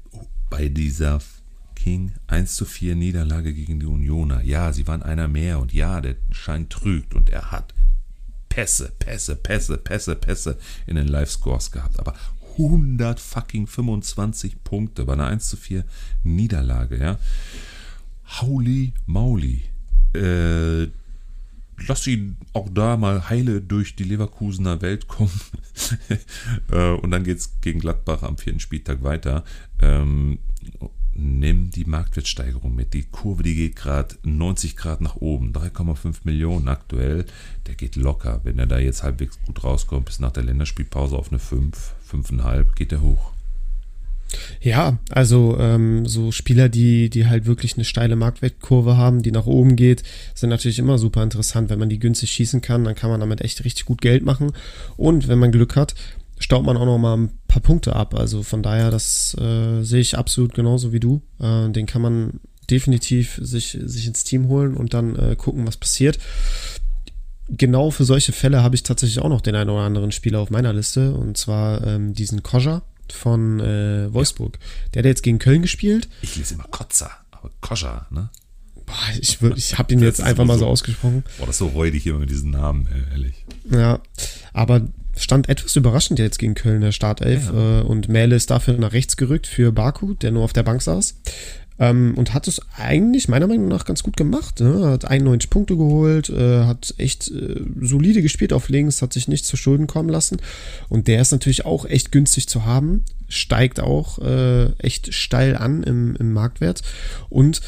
bei 0.51 0.69
dieser 0.69 1.21
King 1.85 2.13
1 2.29 2.55
zu 2.55 2.65
4 2.65 2.97
Niederlage 2.97 3.53
gegen 3.53 3.79
die 3.79 3.85
Unioner. 3.85 4.41
Ja, 4.43 4.73
sie 4.73 4.87
waren 4.87 5.03
einer 5.03 5.29
mehr 5.29 5.59
und 5.59 5.75
ja, 5.75 6.01
der 6.01 6.17
Schein 6.31 6.71
trügt 6.71 7.15
und 7.15 7.29
er 7.29 7.53
hat 7.53 7.75
Pässe, 8.49 8.91
Pässe, 8.99 9.37
Pässe, 9.37 9.77
Pässe, 9.77 10.17
Pässe 10.17 10.57
in 10.87 10.97
den 10.97 11.09
Live-Scores 11.09 11.73
gehabt. 11.73 12.01
Aber 12.01 12.15
100 12.53 13.21
fucking 13.21 13.67
25 13.67 14.65
Punkte 14.65 15.05
bei 15.05 15.13
einer 15.13 15.27
1 15.27 15.47
zu 15.47 15.59
4 15.59 15.85
Niederlage, 16.23 16.99
ja. 16.99 17.19
Holy 18.41 18.95
Mauli. 19.05 19.65
Äh, 20.15 20.85
lass 21.87 22.07
ihn 22.07 22.39
auch 22.55 22.71
da 22.73 22.97
mal 22.97 23.29
heile 23.29 23.61
durch 23.61 23.95
die 23.95 24.05
Leverkusener 24.05 24.81
Welt 24.81 25.07
kommen. 25.07 25.39
Äh, 26.71 26.93
und 26.93 27.11
dann 27.11 27.25
geht 27.25 27.39
es 27.39 27.61
gegen 27.61 27.81
Gladbach 27.81 28.23
am 28.23 28.39
vierten 28.39 28.61
Spieltag 28.61 29.03
weiter. 29.03 29.45
Ähm, 29.81 30.39
nimm 31.15 31.71
die 31.71 31.85
Marktwertsteigerung 31.85 32.75
mit. 32.75 32.95
Die 32.95 33.05
Kurve, 33.05 33.43
die 33.43 33.55
geht 33.55 33.77
gerade 33.77 34.17
90 34.23 34.77
Grad 34.77 35.01
nach 35.01 35.17
oben. 35.17 35.53
3,5 35.53 36.19
Millionen 36.25 36.69
aktuell. 36.69 37.25
Der 37.67 37.75
geht 37.75 37.97
locker. 37.97 38.41
Wenn 38.45 38.59
er 38.59 38.67
da 38.67 38.79
jetzt 38.79 39.03
halbwegs 39.03 39.39
gut 39.47 39.63
rauskommt, 39.65 40.07
bis 40.07 40.21
nach 40.21 40.33
der 40.33 40.43
Länderspielpause 40.43 41.17
auf 41.17 41.31
eine 41.31 41.39
5, 41.39 41.95
5,5, 42.11 42.75
geht 42.75 42.93
er 42.93 43.01
hoch. 43.01 43.33
Ja, 44.61 44.99
also 45.11 45.57
ähm, 45.61 46.07
so 46.07 46.33
Spieler, 46.33 46.69
die, 46.69 47.11
die 47.11 47.27
halt 47.27 47.47
wirklich 47.47 47.75
eine 47.75 47.85
steile 47.85 48.17
Marktwertkurve 48.17 48.97
haben, 48.97 49.23
die 49.23 49.31
nach 49.31 49.47
oben 49.47 49.77
geht, 49.77 50.03
sind 50.35 50.51
natürlich 50.51 50.79
immer 50.79 50.99
super 50.99 51.23
interessant. 51.23 51.71
Wenn 51.71 51.79
man 51.79 51.89
die 51.89 51.99
günstig 51.99 52.31
schießen 52.31 52.61
kann, 52.61 52.85
dann 52.85 52.95
kann 52.95 53.11
man 53.11 53.21
damit 53.21 53.43
echt 53.43 53.65
richtig 53.65 53.85
gut 53.85 54.01
Geld 54.01 54.25
machen. 54.25 54.53
Und 54.97 55.29
wenn 55.29 55.39
man 55.39 55.53
Glück 55.53 55.77
hat, 55.77 55.95
staubt 56.45 56.67
man 56.67 56.77
auch 56.77 56.85
noch 56.85 56.99
mal 56.99 57.17
ein 57.17 57.31
paar 57.49 57.63
Punkte 57.63 57.97
ab. 57.97 58.15
Also 58.15 58.43
von 58.43 58.63
daher, 58.63 58.91
das 58.91 59.35
äh, 59.41 59.83
sehe 59.83 60.03
ich 60.03 60.19
absolut 60.19 60.53
genauso 60.53 60.93
wie 60.93 61.01
du. 61.01 61.23
Äh, 61.41 61.71
den 61.71 61.87
kann 61.87 62.03
man 62.03 62.39
definitiv 62.71 63.41
sich, 63.43 63.79
sich 63.83 64.07
ins 64.07 64.25
Team 64.25 64.49
holen 64.49 64.75
und 64.75 64.93
dann 64.93 65.17
äh, 65.17 65.37
gucken, 65.37 65.67
was 65.67 65.79
passiert. 65.79 66.19
Genau 67.49 67.91
für 67.91 68.05
solche 68.05 68.33
Fälle 68.33 68.63
habe 68.63 68.75
ich 68.75 68.83
tatsächlich 68.83 69.21
auch 69.21 69.31
noch 69.31 69.41
den 69.41 69.55
einen 69.55 69.71
oder 69.71 69.85
anderen 69.85 70.13
Spieler 70.13 70.41
auf 70.41 70.51
meiner 70.51 70.75
Liste 70.75 71.15
und 71.15 71.39
zwar 71.39 71.83
ähm, 71.87 72.13
diesen 72.13 72.43
Koja 72.43 72.83
von 73.11 73.61
äh, 73.61 74.13
Wolfsburg. 74.13 74.59
Der 74.93 75.01
hat 75.01 75.07
jetzt 75.07 75.23
gegen 75.23 75.39
Köln 75.39 75.63
gespielt. 75.63 76.11
Ich 76.21 76.37
lese 76.37 76.55
immer 76.55 76.65
Kotzer, 76.65 77.11
aber 77.31 77.51
Koja, 77.63 78.07
ne? 78.11 78.29
Boah, 78.85 78.95
ich, 79.19 79.39
ich 79.57 79.79
habe 79.79 79.95
ihn 79.95 80.01
jetzt 80.01 80.21
einfach 80.21 80.45
mal 80.45 80.59
so 80.59 80.67
ausgesprochen. 80.67 81.25
Boah, 81.39 81.47
das 81.47 81.55
ist 81.55 81.61
so 81.61 81.69
räudig 81.69 82.07
immer 82.07 82.19
mit 82.19 82.29
diesen 82.29 82.51
Namen, 82.51 82.87
ehrlich. 83.13 83.47
Ja, 83.71 84.01
aber 84.53 84.83
stand 85.17 85.49
etwas 85.49 85.77
überraschend 85.77 86.19
jetzt 86.19 86.39
gegen 86.39 86.55
Köln, 86.55 86.81
der 86.81 86.93
Startelf. 86.93 87.51
Ja. 87.53 87.81
Äh, 87.81 87.83
und 87.83 88.09
Mähle 88.09 88.37
ist 88.37 88.51
dafür 88.51 88.75
nach 88.75 88.93
rechts 88.93 89.17
gerückt 89.17 89.47
für 89.47 89.73
Baku, 89.73 90.15
der 90.15 90.31
nur 90.31 90.45
auf 90.45 90.53
der 90.53 90.63
Bank 90.63 90.83
saß. 90.83 91.15
Ähm, 91.77 92.15
und 92.17 92.35
hat 92.35 92.47
es 92.47 92.61
eigentlich 92.77 93.27
meiner 93.29 93.49
Meinung 93.49 93.67
nach 93.67 93.85
ganz 93.85 94.05
gut 94.05 94.17
gemacht. 94.17 94.61
Ne? 94.61 94.87
Hat 94.87 95.07
91 95.07 95.51
Punkte 95.51 95.77
geholt, 95.77 96.31
äh, 96.31 96.65
hat 96.65 96.95
echt 96.99 97.31
äh, 97.31 97.61
solide 97.81 98.23
gespielt 98.23 98.53
auf 98.53 98.69
links, 98.69 99.03
hat 99.03 99.13
sich 99.13 99.27
nicht 99.27 99.45
zu 99.45 99.57
Schulden 99.57 99.89
kommen 99.89 100.09
lassen. 100.09 100.37
Und 100.89 101.09
der 101.09 101.21
ist 101.21 101.33
natürlich 101.33 101.65
auch 101.65 101.85
echt 101.85 102.13
günstig 102.13 102.49
zu 102.49 102.65
haben, 102.65 103.05
steigt 103.29 103.81
auch 103.81 104.21
äh, 104.21 104.67
echt 104.79 105.13
steil 105.15 105.57
an 105.57 105.83
im, 105.83 106.15
im 106.17 106.33
Marktwert. 106.33 106.83
Und 107.29 107.61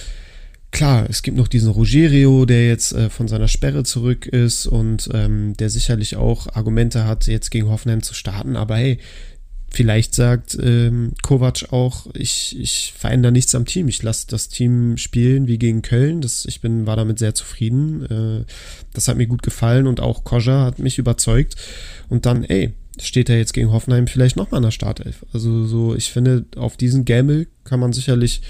klar, 0.76 1.06
es 1.08 1.22
gibt 1.22 1.38
noch 1.38 1.48
diesen 1.48 1.70
Rogerio, 1.70 2.44
der 2.44 2.68
jetzt 2.68 2.92
äh, 2.92 3.08
von 3.08 3.28
seiner 3.28 3.48
Sperre 3.48 3.82
zurück 3.82 4.26
ist 4.26 4.66
und 4.66 5.08
ähm, 5.14 5.56
der 5.56 5.70
sicherlich 5.70 6.16
auch 6.16 6.54
Argumente 6.54 7.06
hat, 7.06 7.26
jetzt 7.26 7.50
gegen 7.50 7.68
Hoffenheim 7.68 8.02
zu 8.02 8.14
starten. 8.14 8.56
Aber 8.56 8.76
hey, 8.76 8.98
Vielleicht 9.68 10.14
sagt 10.14 10.56
ähm, 10.62 11.12
Kovac 11.22 11.70
auch, 11.70 12.06
ich, 12.14 12.58
ich 12.58 12.94
verändere 12.96 13.32
nichts 13.32 13.54
am 13.54 13.66
Team. 13.66 13.88
Ich 13.88 14.02
lasse 14.02 14.26
das 14.28 14.48
Team 14.48 14.96
spielen 14.96 15.48
wie 15.48 15.58
gegen 15.58 15.82
Köln. 15.82 16.22
Das, 16.22 16.46
ich 16.46 16.62
bin, 16.62 16.86
war 16.86 16.96
damit 16.96 17.18
sehr 17.18 17.34
zufrieden. 17.34 18.06
Äh, 18.06 18.44
das 18.94 19.08
hat 19.08 19.18
mir 19.18 19.26
gut 19.26 19.42
gefallen 19.42 19.86
und 19.86 20.00
auch 20.00 20.24
Koja 20.24 20.64
hat 20.64 20.78
mich 20.78 20.98
überzeugt. 20.98 21.56
Und 22.08 22.24
dann, 22.24 22.44
ey, 22.44 22.72
steht 22.98 23.28
er 23.28 23.36
jetzt 23.36 23.52
gegen 23.52 23.70
Hoffenheim 23.70 24.06
vielleicht 24.06 24.36
nochmal 24.36 24.60
in 24.60 24.64
der 24.64 24.70
Startelf. 24.70 25.26
Also 25.34 25.66
so, 25.66 25.94
ich 25.94 26.10
finde, 26.10 26.46
auf 26.56 26.78
diesen 26.78 27.04
Gamble 27.04 27.46
kann 27.64 27.80
man 27.80 27.92
sicherlich 27.92 28.40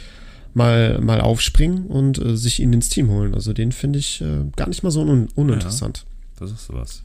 mal, 0.57 0.98
mal 1.00 1.20
aufspringen 1.20 1.86
und 1.86 2.18
äh, 2.18 2.36
sich 2.36 2.61
ihn 2.61 2.72
ins 2.72 2.88
Team 2.88 3.11
holen. 3.11 3.34
Also 3.34 3.52
den 3.52 3.72
finde 3.72 3.98
ich 3.98 4.22
äh, 4.22 4.44
gar 4.57 4.68
nicht 4.68 4.82
mal 4.82 4.90
so 4.90 5.02
un 5.02 5.28
uninteressant. 5.34 6.07
Ja, 6.07 6.40
das 6.40 6.52
ist 6.52 6.66
sowas. 6.66 7.02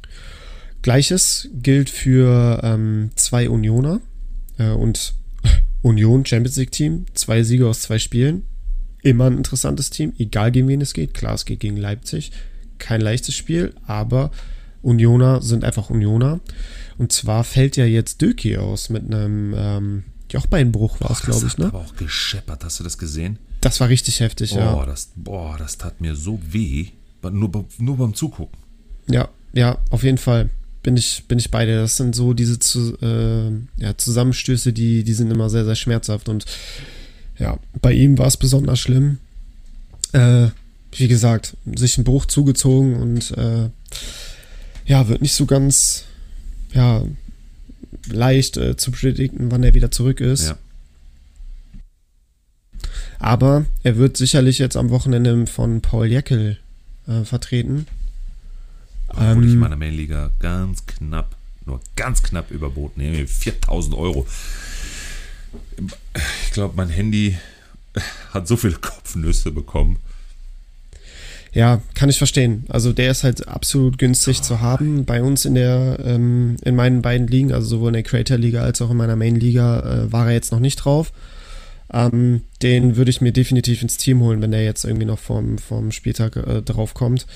Gleiches 0.82 1.50
gilt 1.54 1.90
für 1.90 2.62
ähm, 2.64 3.12
zwei 3.16 3.50
Unioner. 3.50 4.00
Äh, 4.58 4.70
und 4.70 5.14
Union 5.82 6.26
Champions 6.26 6.56
League 6.56 6.72
Team, 6.72 7.06
zwei 7.14 7.44
Siege 7.44 7.68
aus 7.68 7.82
zwei 7.82 8.00
Spielen. 8.00 8.44
Immer 9.04 9.26
ein 9.26 9.38
interessantes 9.38 9.90
Team, 9.90 10.14
egal 10.18 10.52
gegen 10.52 10.70
wen 10.70 10.80
es 10.80 10.94
geht. 10.94 11.14
Klar, 11.14 11.34
es 11.34 11.46
geht 11.46 11.60
gegen 11.60 11.76
Leipzig. 11.76 12.32
Kein 12.78 13.02
leichtes 13.02 13.36
Spiel, 13.36 13.74
aber 13.86 14.32
Unioner 14.82 15.42
sind 15.42 15.66
einfach 15.66 15.90
Unioner. 15.90 16.40
Und 16.98 17.12
zwar 17.12 17.44
fällt 17.44 17.76
ja 17.76 17.86
jetzt 17.86 18.22
Döki 18.22 18.58
aus 18.58 18.90
mit 18.90 19.04
einem 19.04 19.54
ähm, 19.58 20.04
Jochbeinbruch, 20.34 21.00
war 21.02 21.12
es, 21.12 21.22
glaube 21.22 21.46
ich. 21.46 21.58
Ne? 21.58 21.66
aber 21.66 21.80
auch 21.80 21.96
gescheppert. 21.96 22.64
Hast 22.64 22.80
du 22.80 22.84
das 22.84 22.98
gesehen? 22.98 23.40
Das 23.62 23.80
war 23.80 23.90
richtig 23.90 24.20
heftig, 24.20 24.52
boah, 24.52 24.60
ja. 24.60 24.86
Das, 24.86 25.10
boah, 25.16 25.58
das 25.58 25.78
tat 25.78 26.02
mir 26.02 26.16
so 26.16 26.40
weh. 26.50 26.88
Nur, 27.24 27.66
nur 27.78 27.98
beim 27.98 28.14
Zugucken. 28.14 28.58
Ja, 29.08 29.30
ja, 29.54 29.78
auf 29.90 30.04
jeden 30.04 30.18
Fall 30.18 30.50
bin 30.82 30.98
ich, 30.98 31.26
bin 31.28 31.38
ich 31.38 31.52
bei 31.52 31.66
dir. 31.66 31.82
Das 31.82 31.98
sind 31.98 32.16
so 32.16 32.34
diese 32.34 32.58
zu, 32.60 32.98
äh, 33.02 33.52
ja, 33.78 33.96
Zusammenstöße, 33.96 34.74
die, 34.74 35.04
die 35.04 35.14
sind 35.14 35.30
immer 35.30 35.50
sehr, 35.50 35.66
sehr 35.66 35.76
schmerzhaft. 35.76 36.30
Und 36.30 36.46
ja, 37.38 37.60
bei 37.82 37.94
ihm 37.94 38.18
war 38.18 38.28
es 38.28 38.38
besonders 38.38 38.80
schlimm. 38.80 39.20
Äh, 40.14 40.48
wie 40.94 41.08
gesagt, 41.08 41.56
sich 41.76 41.98
ein 41.98 42.04
Bruch 42.04 42.26
zugezogen 42.26 42.96
und 42.96 43.32
äh, 43.38 43.70
ja, 44.86 45.08
wird 45.08 45.22
nicht 45.22 45.34
so 45.34 45.46
ganz 45.46 46.06
ja, 46.74 47.04
leicht 48.08 48.58
äh, 48.58 48.76
zu 48.78 48.92
predikten, 48.92 49.52
wann 49.52 49.64
er 49.64 49.74
wieder 49.74 49.92
zurück 49.92 50.20
ist. 50.20 50.48
Ja. 50.48 50.58
Aber 53.20 53.66
er 53.84 53.98
wird 53.98 54.18
sicherlich 54.18 54.58
jetzt 54.58 54.76
am 54.76 54.90
Wochenende 54.90 55.46
von 55.46 55.82
Paul 55.82 56.08
Jeckel 56.08 56.58
äh, 57.08 57.24
vertreten. 57.24 57.86
Obwohl 59.10 59.26
ähm, 59.26 59.44
ich 59.44 59.54
in 59.54 59.60
meiner 59.60 59.76
Mainliga 59.76 60.32
ganz 60.40 60.86
knapp, 60.86 61.36
nur 61.66 61.82
ganz 61.96 62.24
knapp 62.24 62.50
überboten, 62.50 63.02
nee, 63.02 63.28
4000 63.28 63.96
Euro. 63.96 64.26
Ich 66.46 66.52
glaube, 66.52 66.76
mein 66.76 66.90
Handy 66.90 67.38
hat 68.34 68.48
so 68.48 68.58
viele 68.58 68.76
Kopfnüsse 68.76 69.52
bekommen. 69.52 70.00
Ja, 71.54 71.82
kann 71.96 72.10
ich 72.10 72.18
verstehen. 72.18 72.64
Also 72.70 72.94
der 72.94 73.12
ist 73.12 73.24
halt 73.24 73.48
absolut 73.48 73.98
günstig 73.98 74.40
oh, 74.40 74.44
zu 74.44 74.62
haben. 74.62 75.06
Bei 75.06 75.22
uns 75.22 75.44
in 75.46 75.56
der, 75.56 75.98
ähm, 76.04 76.56
in 76.64 76.76
meinen 76.76 77.02
beiden 77.02 77.28
Ligen, 77.28 77.52
also 77.52 77.68
sowohl 77.68 77.90
in 77.90 77.94
der 77.96 78.04
Creator 78.04 78.38
Liga 78.38 78.62
als 78.64 78.82
auch 78.82 78.92
in 78.92 78.98
meiner 78.98 79.18
Main 79.18 79.36
Liga, 79.36 79.80
äh, 79.80 80.12
war 80.12 80.28
er 80.28 80.34
jetzt 80.34 80.52
noch 80.52 80.62
nicht 80.62 80.78
drauf. 80.78 81.12
Ähm, 81.94 82.44
den 82.62 82.96
würde 82.96 83.12
ich 83.12 83.20
mir 83.20 83.34
definitiv 83.34 83.82
ins 83.82 83.98
Team 83.98 84.22
holen, 84.22 84.42
wenn 84.42 84.52
der 84.52 84.64
jetzt 84.64 84.86
irgendwie 84.86 85.06
noch 85.06 85.20
vom, 85.20 85.58
vom 85.58 85.92
Spieltag 85.92 86.38
äh, 86.38 86.62
drauf 86.62 86.94
kommt. 86.94 87.28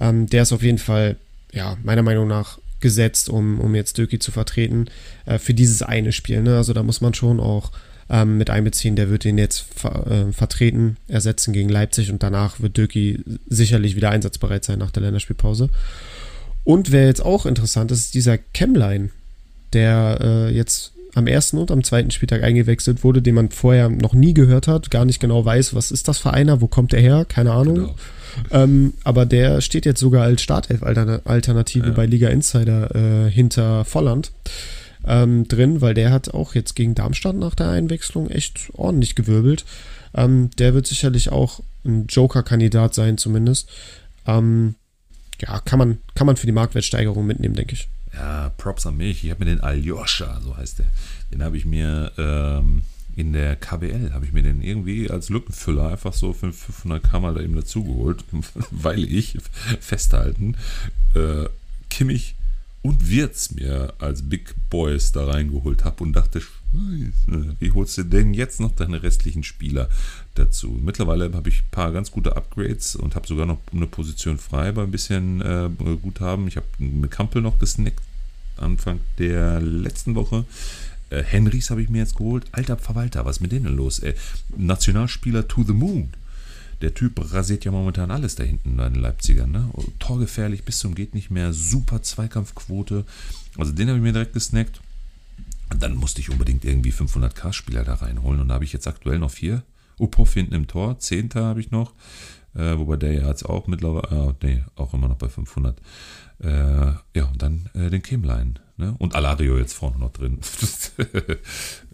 Ähm, 0.00 0.26
der 0.26 0.42
ist 0.42 0.52
auf 0.52 0.64
jeden 0.64 0.78
Fall, 0.78 1.16
ja, 1.52 1.76
meiner 1.84 2.02
Meinung 2.02 2.26
nach 2.26 2.58
gesetzt, 2.80 3.28
um, 3.28 3.60
um 3.60 3.74
jetzt 3.74 3.98
Döki 3.98 4.18
zu 4.18 4.32
vertreten, 4.32 4.86
äh, 5.26 5.38
für 5.38 5.54
dieses 5.54 5.82
eine 5.82 6.10
Spiel. 6.10 6.42
Ne? 6.42 6.56
Also 6.56 6.72
da 6.72 6.82
muss 6.82 7.00
man 7.00 7.14
schon 7.14 7.38
auch 7.38 7.70
ähm, 8.10 8.38
mit 8.38 8.50
einbeziehen, 8.50 8.96
der 8.96 9.08
wird 9.08 9.24
ihn 9.24 9.38
jetzt 9.38 9.64
ver 9.74 10.06
äh, 10.06 10.32
vertreten, 10.32 10.96
ersetzen 11.06 11.52
gegen 11.52 11.68
Leipzig 11.68 12.10
und 12.10 12.22
danach 12.22 12.60
wird 12.60 12.76
Döki 12.76 13.22
sicherlich 13.48 13.96
wieder 13.96 14.10
einsatzbereit 14.10 14.64
sein 14.64 14.78
nach 14.78 14.90
der 14.90 15.02
Länderspielpause. 15.02 15.70
Und 16.64 16.92
wer 16.92 17.06
jetzt 17.06 17.24
auch 17.24 17.46
interessant 17.46 17.90
ist, 17.92 18.00
ist 18.00 18.14
dieser 18.14 18.38
Chemline, 18.52 19.10
der 19.72 20.18
äh, 20.20 20.54
jetzt 20.54 20.92
am 21.14 21.26
ersten 21.26 21.58
und 21.58 21.70
am 21.70 21.82
zweiten 21.82 22.10
Spieltag 22.10 22.42
eingewechselt 22.42 23.02
wurde, 23.02 23.22
den 23.22 23.34
man 23.34 23.50
vorher 23.50 23.88
noch 23.88 24.12
nie 24.12 24.34
gehört 24.34 24.68
hat, 24.68 24.90
gar 24.90 25.04
nicht 25.04 25.20
genau 25.20 25.44
weiß, 25.44 25.74
was 25.74 25.90
ist 25.90 26.06
das 26.06 26.18
für 26.18 26.32
einer, 26.32 26.60
wo 26.60 26.66
kommt 26.66 26.92
der 26.92 27.00
her, 27.00 27.24
keine 27.28 27.52
Ahnung. 27.52 27.74
Genau. 27.74 27.94
Ähm, 28.52 28.94
aber 29.02 29.26
der 29.26 29.60
steht 29.60 29.86
jetzt 29.86 29.98
sogar 29.98 30.22
als 30.24 30.42
Startelf-Alternative 30.42 31.88
ja. 31.88 31.92
bei 31.92 32.06
Liga 32.06 32.28
Insider 32.28 33.26
äh, 33.26 33.30
hinter 33.30 33.84
Volland 33.84 34.30
ähm, 35.06 35.48
drin, 35.48 35.80
weil 35.80 35.94
der 35.94 36.10
hat 36.10 36.32
auch 36.34 36.54
jetzt 36.54 36.74
gegen 36.74 36.94
Darmstadt 36.94 37.36
nach 37.36 37.54
der 37.54 37.70
Einwechslung 37.70 38.28
echt 38.28 38.70
ordentlich 38.74 39.14
gewirbelt. 39.14 39.64
Ähm, 40.14 40.50
der 40.58 40.74
wird 40.74 40.86
sicherlich 40.86 41.30
auch 41.30 41.60
ein 41.84 42.06
Joker-Kandidat 42.06 42.94
sein, 42.94 43.18
zumindest. 43.18 43.68
Ähm, 44.26 44.74
ja, 45.40 45.60
kann 45.60 45.78
man, 45.78 45.98
kann 46.14 46.26
man 46.26 46.36
für 46.36 46.46
die 46.46 46.52
Marktwertsteigerung 46.52 47.26
mitnehmen, 47.26 47.54
denke 47.54 47.74
ich 47.74 47.88
ja, 48.12 48.50
Props 48.56 48.86
an 48.86 48.96
mich. 48.96 49.24
Ich 49.24 49.30
habe 49.30 49.44
mir 49.44 49.50
den 49.50 49.60
Aljoscha, 49.60 50.40
so 50.40 50.56
heißt 50.56 50.80
der, 50.80 50.86
den 51.32 51.42
habe 51.42 51.56
ich 51.56 51.64
mir 51.64 52.12
ähm, 52.18 52.82
in 53.16 53.32
der 53.32 53.56
KBL, 53.56 54.12
habe 54.12 54.24
ich 54.24 54.32
mir 54.32 54.42
den 54.42 54.62
irgendwie 54.62 55.10
als 55.10 55.28
Lückenfüller 55.28 55.88
einfach 55.88 56.12
so 56.12 56.32
für 56.32 56.52
500 56.52 57.02
Kammer 57.02 57.34
da 57.34 57.40
eben 57.40 57.54
dazugeholt, 57.54 58.24
weil 58.70 59.04
ich 59.04 59.38
festhalten, 59.80 60.56
äh, 61.14 61.48
Kimmich 61.88 62.36
und 62.82 63.10
Wirtz 63.10 63.50
mir 63.50 63.92
als 63.98 64.28
Big 64.28 64.54
Boys 64.70 65.12
da 65.12 65.26
reingeholt 65.26 65.84
habe 65.84 66.02
und 66.02 66.14
dachte, 66.14 66.40
wie 66.72 67.72
holst 67.72 67.98
du 67.98 68.04
denn 68.04 68.32
jetzt 68.32 68.60
noch 68.60 68.74
deine 68.74 69.02
restlichen 69.02 69.42
Spieler 69.42 69.88
dazu? 70.34 70.78
Mittlerweile 70.80 71.32
habe 71.32 71.48
ich 71.48 71.60
ein 71.60 71.70
paar 71.70 71.92
ganz 71.92 72.10
gute 72.10 72.36
Upgrades 72.36 72.96
und 72.96 73.16
habe 73.16 73.26
sogar 73.26 73.44
noch 73.44 73.58
eine 73.72 73.86
Position 73.86 74.38
frei 74.38 74.72
bei 74.72 74.82
ein 74.82 74.90
bisschen 74.90 75.40
äh, 75.40 75.68
Guthaben. 76.00 76.48
Ich 76.48 76.56
habe 76.56 76.66
mit 76.78 77.10
Kampel 77.10 77.42
noch 77.42 77.58
gesnackt 77.58 78.02
Anfang 78.56 79.00
der 79.18 79.60
letzten 79.60 80.14
Woche. 80.14 80.44
Äh, 81.10 81.22
Henrys 81.22 81.70
habe 81.70 81.82
ich 81.82 81.90
mir 81.90 81.98
jetzt 81.98 82.16
geholt. 82.16 82.46
Alter 82.52 82.76
Verwalter, 82.76 83.24
was 83.24 83.36
ist 83.36 83.42
mit 83.42 83.52
denen 83.52 83.76
los? 83.76 83.98
Ey? 83.98 84.14
Nationalspieler 84.56 85.48
to 85.48 85.64
the 85.64 85.72
moon. 85.72 86.10
Der 86.80 86.94
Typ 86.94 87.32
rasiert 87.32 87.64
ja 87.64 87.72
momentan 87.72 88.10
alles 88.10 88.36
da 88.36 88.44
hinten 88.44 88.76
bei 88.76 88.88
den 88.88 89.00
Leipzigern. 89.00 89.50
Ne? 89.50 89.70
Torgefährlich 89.98 90.64
bis 90.64 90.78
zum 90.78 90.94
geht 90.94 91.14
nicht 91.14 91.30
mehr. 91.30 91.52
Super 91.52 92.02
Zweikampfquote. 92.02 93.04
Also 93.58 93.72
den 93.72 93.88
habe 93.88 93.98
ich 93.98 94.02
mir 94.02 94.12
direkt 94.12 94.32
gesnackt. 94.32 94.80
Dann 95.78 95.94
musste 95.96 96.20
ich 96.20 96.30
unbedingt 96.30 96.64
irgendwie 96.64 96.92
500k-Spieler 96.92 97.84
da 97.84 97.94
reinholen. 97.94 98.40
Und 98.40 98.48
da 98.48 98.54
habe 98.54 98.64
ich 98.64 98.72
jetzt 98.72 98.88
aktuell 98.88 99.18
noch 99.18 99.30
vier. 99.30 99.62
Uphoff 99.98 100.32
hinten 100.32 100.54
im 100.54 100.66
Tor. 100.66 100.98
Zehnter 100.98 101.44
habe 101.44 101.60
ich 101.60 101.70
noch. 101.70 101.92
Äh, 102.54 102.78
wobei 102.78 102.96
der 102.96 103.12
ja 103.12 103.28
jetzt 103.28 103.44
auch 103.44 103.66
mittlerweile, 103.66 104.34
äh, 104.40 104.46
nee, 104.46 104.64
auch 104.74 104.94
immer 104.94 105.06
noch 105.08 105.16
bei 105.16 105.28
500. 105.28 105.78
Äh, 106.42 106.48
ja, 107.14 107.24
und 107.30 107.40
dann 107.40 107.68
äh, 107.74 107.90
den 107.90 108.02
Kimlein. 108.02 108.58
Ne? 108.76 108.94
Und 108.98 109.14
Alario 109.14 109.58
jetzt 109.58 109.74
vorne 109.74 109.98
noch 109.98 110.12
drin. 110.12 110.38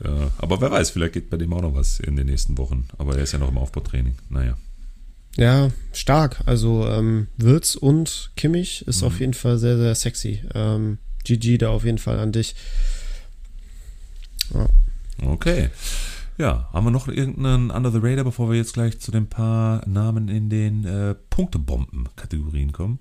ja, 0.03 0.31
aber 0.39 0.61
wer 0.61 0.71
weiß, 0.71 0.91
vielleicht 0.91 1.15
geht 1.15 1.31
bei 1.31 1.37
dem 1.37 1.53
auch 1.53 1.63
noch 1.63 1.75
was 1.75 1.99
in 2.01 2.17
den 2.17 2.27
nächsten 2.27 2.57
Wochen. 2.57 2.87
Aber 2.97 3.17
er 3.17 3.25
ist 3.25 3.33
ja 3.33 3.41
noch 3.41 3.49
im 3.49 3.59
Aufbautraining. 3.59 4.15
Naja. 4.31 4.57
Ja, 5.37 5.71
stark. 5.93 6.43
Also 6.47 6.87
ähm, 6.87 7.29
Würz 7.37 7.75
und 7.75 8.31
Kimmich 8.37 8.87
ist 8.87 9.03
mhm. 9.03 9.07
auf 9.07 9.21
jeden 9.21 9.35
Fall 9.35 9.59
sehr, 9.59 9.77
sehr 9.77 9.95
sexy. 9.95 10.43
Ähm, 10.55 10.99
GG 11.25 11.59
da 11.59 11.71
auf 11.71 11.85
jeden 11.85 11.99
Fall 11.99 12.19
an 12.19 12.33
dich. 12.33 12.55
Ja. 14.55 14.67
Okay. 15.23 15.71
Ja, 16.39 16.69
haben 16.73 16.87
wir 16.87 16.91
noch 16.91 17.09
irgendeinen 17.09 17.71
Under 17.71 17.91
the 17.91 17.99
Radar, 18.01 18.25
bevor 18.25 18.51
wir 18.51 18.57
jetzt 18.57 18.75
gleich 18.75 19.01
zu 19.01 19.11
den 19.11 19.27
paar 19.27 19.87
Namen 19.89 20.29
in 20.29 20.51
den 20.51 20.85
äh, 20.85 21.15
Punktebomben-Kategorien 21.31 22.73
kommen? 22.73 22.99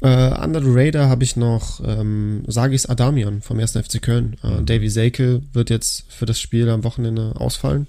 Äh, 0.00 0.34
under 0.42 0.60
the 0.60 0.70
Radar 0.70 1.08
habe 1.08 1.22
ich 1.22 1.36
noch 1.36 1.80
ähm, 1.84 2.42
Sagis 2.48 2.86
Adamian 2.86 3.40
vom 3.40 3.60
1. 3.60 3.72
FC 3.72 4.02
Köln. 4.02 4.36
Äh, 4.42 4.60
mhm. 4.60 4.66
Davy 4.66 4.88
Selke 4.88 5.42
wird 5.52 5.70
jetzt 5.70 6.10
für 6.12 6.26
das 6.26 6.40
Spiel 6.40 6.68
am 6.68 6.82
Wochenende 6.82 7.34
ausfallen. 7.36 7.86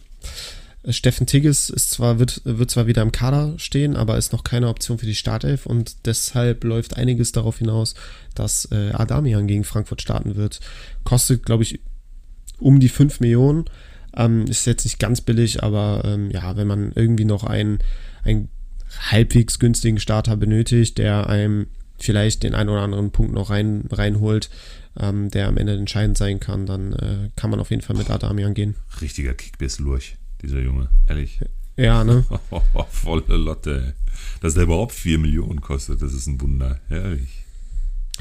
Steffen 0.89 1.27
Tigges 1.27 1.69
ist 1.69 1.91
zwar, 1.91 2.19
wird, 2.19 2.41
wird 2.43 2.69
zwar 2.69 2.87
wieder 2.87 3.01
im 3.01 3.11
Kader 3.11 3.53
stehen, 3.57 3.95
aber 3.95 4.17
ist 4.17 4.33
noch 4.33 4.43
keine 4.43 4.67
Option 4.67 4.97
für 4.97 5.05
die 5.05 5.15
Startelf 5.15 5.65
und 5.65 6.05
deshalb 6.05 6.63
läuft 6.63 6.97
einiges 6.97 7.31
darauf 7.31 7.59
hinaus, 7.59 7.95
dass 8.35 8.67
äh, 8.71 8.91
Adamian 8.91 9.47
gegen 9.47 9.63
Frankfurt 9.63 10.01
starten 10.01 10.35
wird. 10.35 10.59
Kostet, 11.05 11.45
glaube 11.45 11.63
ich, 11.63 11.79
um 12.59 12.79
die 12.79 12.89
5 12.89 13.19
Millionen. 13.19 13.65
Ähm, 14.15 14.45
ist 14.45 14.65
jetzt 14.65 14.83
nicht 14.83 14.99
ganz 14.99 15.21
billig, 15.21 15.63
aber 15.63 16.03
ähm, 16.05 16.29
ja, 16.29 16.55
wenn 16.55 16.67
man 16.67 16.91
irgendwie 16.93 17.25
noch 17.25 17.43
einen, 17.43 17.79
einen 18.23 18.49
halbwegs 19.09 19.57
günstigen 19.57 19.99
Starter 19.99 20.37
benötigt, 20.37 20.97
der 20.99 21.27
einem 21.27 21.67
vielleicht 21.97 22.43
den 22.43 22.53
einen 22.53 22.69
oder 22.69 22.81
anderen 22.81 23.11
Punkt 23.11 23.33
noch 23.33 23.49
rein, 23.49 23.85
reinholt, 23.91 24.49
ähm, 24.99 25.31
der 25.31 25.47
am 25.47 25.57
Ende 25.57 25.73
entscheidend 25.73 26.17
sein 26.17 26.39
kann, 26.39 26.65
dann 26.65 26.93
äh, 26.93 27.29
kann 27.35 27.49
man 27.49 27.59
auf 27.59 27.71
jeden 27.71 27.81
Fall 27.81 27.95
mit 27.95 28.09
Adamian 28.09 28.53
gehen. 28.53 28.75
Richtiger 29.01 29.33
Kickbiss-Lurch, 29.33 30.17
dieser 30.43 30.59
Junge, 30.59 30.89
ehrlich. 31.07 31.39
Ja, 31.75 32.03
ne? 32.03 32.23
Volle 32.91 33.37
Lotte. 33.37 33.95
Dass 34.41 34.53
der 34.53 34.63
überhaupt 34.63 34.91
4 34.91 35.17
Millionen 35.17 35.61
kostet, 35.61 36.01
das 36.01 36.13
ist 36.13 36.27
ein 36.27 36.39
Wunder, 36.39 36.79
ehrlich. 36.89 37.43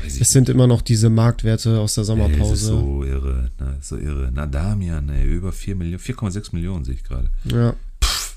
Es 0.04 0.30
sind 0.30 0.48
immer 0.48 0.66
noch 0.66 0.80
diese 0.82 1.10
Marktwerte 1.10 1.78
aus 1.78 1.94
der 1.94 2.04
Sommerpause. 2.04 2.42
Ey, 2.42 2.50
das 2.50 2.60
ist 2.60 2.66
so 2.66 3.04
irre, 3.04 3.50
na, 3.58 3.76
so 3.80 3.96
irre. 3.98 4.30
Na, 4.32 4.46
Damian, 4.46 5.08
ey, 5.10 5.26
über 5.26 5.52
4 5.52 5.76
Millionen, 5.76 6.02
4,6 6.02 6.54
Millionen 6.54 6.84
sehe 6.84 6.94
ich 6.94 7.04
gerade. 7.04 7.30
Ja. 7.44 7.74
Pff. 8.02 8.36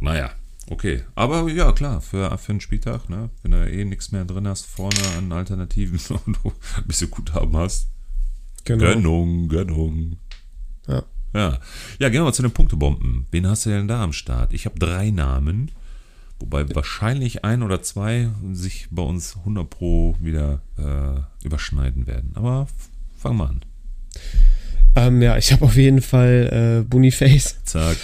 Naja, 0.00 0.30
okay. 0.70 1.02
Aber 1.14 1.48
ja, 1.50 1.72
klar, 1.72 2.00
für, 2.00 2.38
für 2.38 2.52
einen 2.52 2.60
Spieltag, 2.60 3.08
ne, 3.08 3.30
wenn 3.42 3.50
du 3.50 3.70
eh 3.70 3.84
nichts 3.84 4.12
mehr 4.12 4.24
drin 4.24 4.46
hast, 4.46 4.66
vorne 4.66 5.00
an 5.18 5.32
Alternativen 5.32 5.98
und 6.26 6.38
du 6.42 6.52
ein 6.76 6.86
bisschen 6.86 7.10
Guthaben 7.10 7.56
hast. 7.56 7.88
Genau. 8.64 8.84
Gönnung, 8.84 9.48
Gönnung. 9.48 10.16
Ja. 10.86 11.02
Ja. 11.34 11.58
Ja, 11.98 12.08
gehen 12.08 12.20
wir 12.20 12.24
mal 12.24 12.32
zu 12.32 12.42
den 12.42 12.52
Punktebomben. 12.52 13.26
Wen 13.30 13.46
hast 13.46 13.66
du 13.66 13.70
denn 13.70 13.88
da 13.88 14.02
am 14.02 14.12
Start? 14.12 14.52
Ich 14.52 14.66
habe 14.66 14.78
drei 14.78 15.10
Namen. 15.10 15.70
Wobei 16.40 16.68
wahrscheinlich 16.74 17.44
ein 17.44 17.62
oder 17.62 17.82
zwei 17.82 18.28
sich 18.52 18.88
bei 18.90 19.02
uns 19.02 19.36
100 19.36 19.70
Pro 19.70 20.16
wieder 20.20 20.60
äh, 20.76 21.46
überschneiden 21.46 22.08
werden. 22.08 22.32
Aber 22.34 22.66
fang 23.16 23.36
mal 23.36 23.46
an. 23.46 23.60
Ähm, 24.96 25.22
ja, 25.22 25.36
ich 25.38 25.52
habe 25.52 25.64
auf 25.64 25.76
jeden 25.76 26.02
Fall 26.02 26.82
äh, 26.82 26.88
Boniface. 26.88 27.58
Zack. 27.64 27.96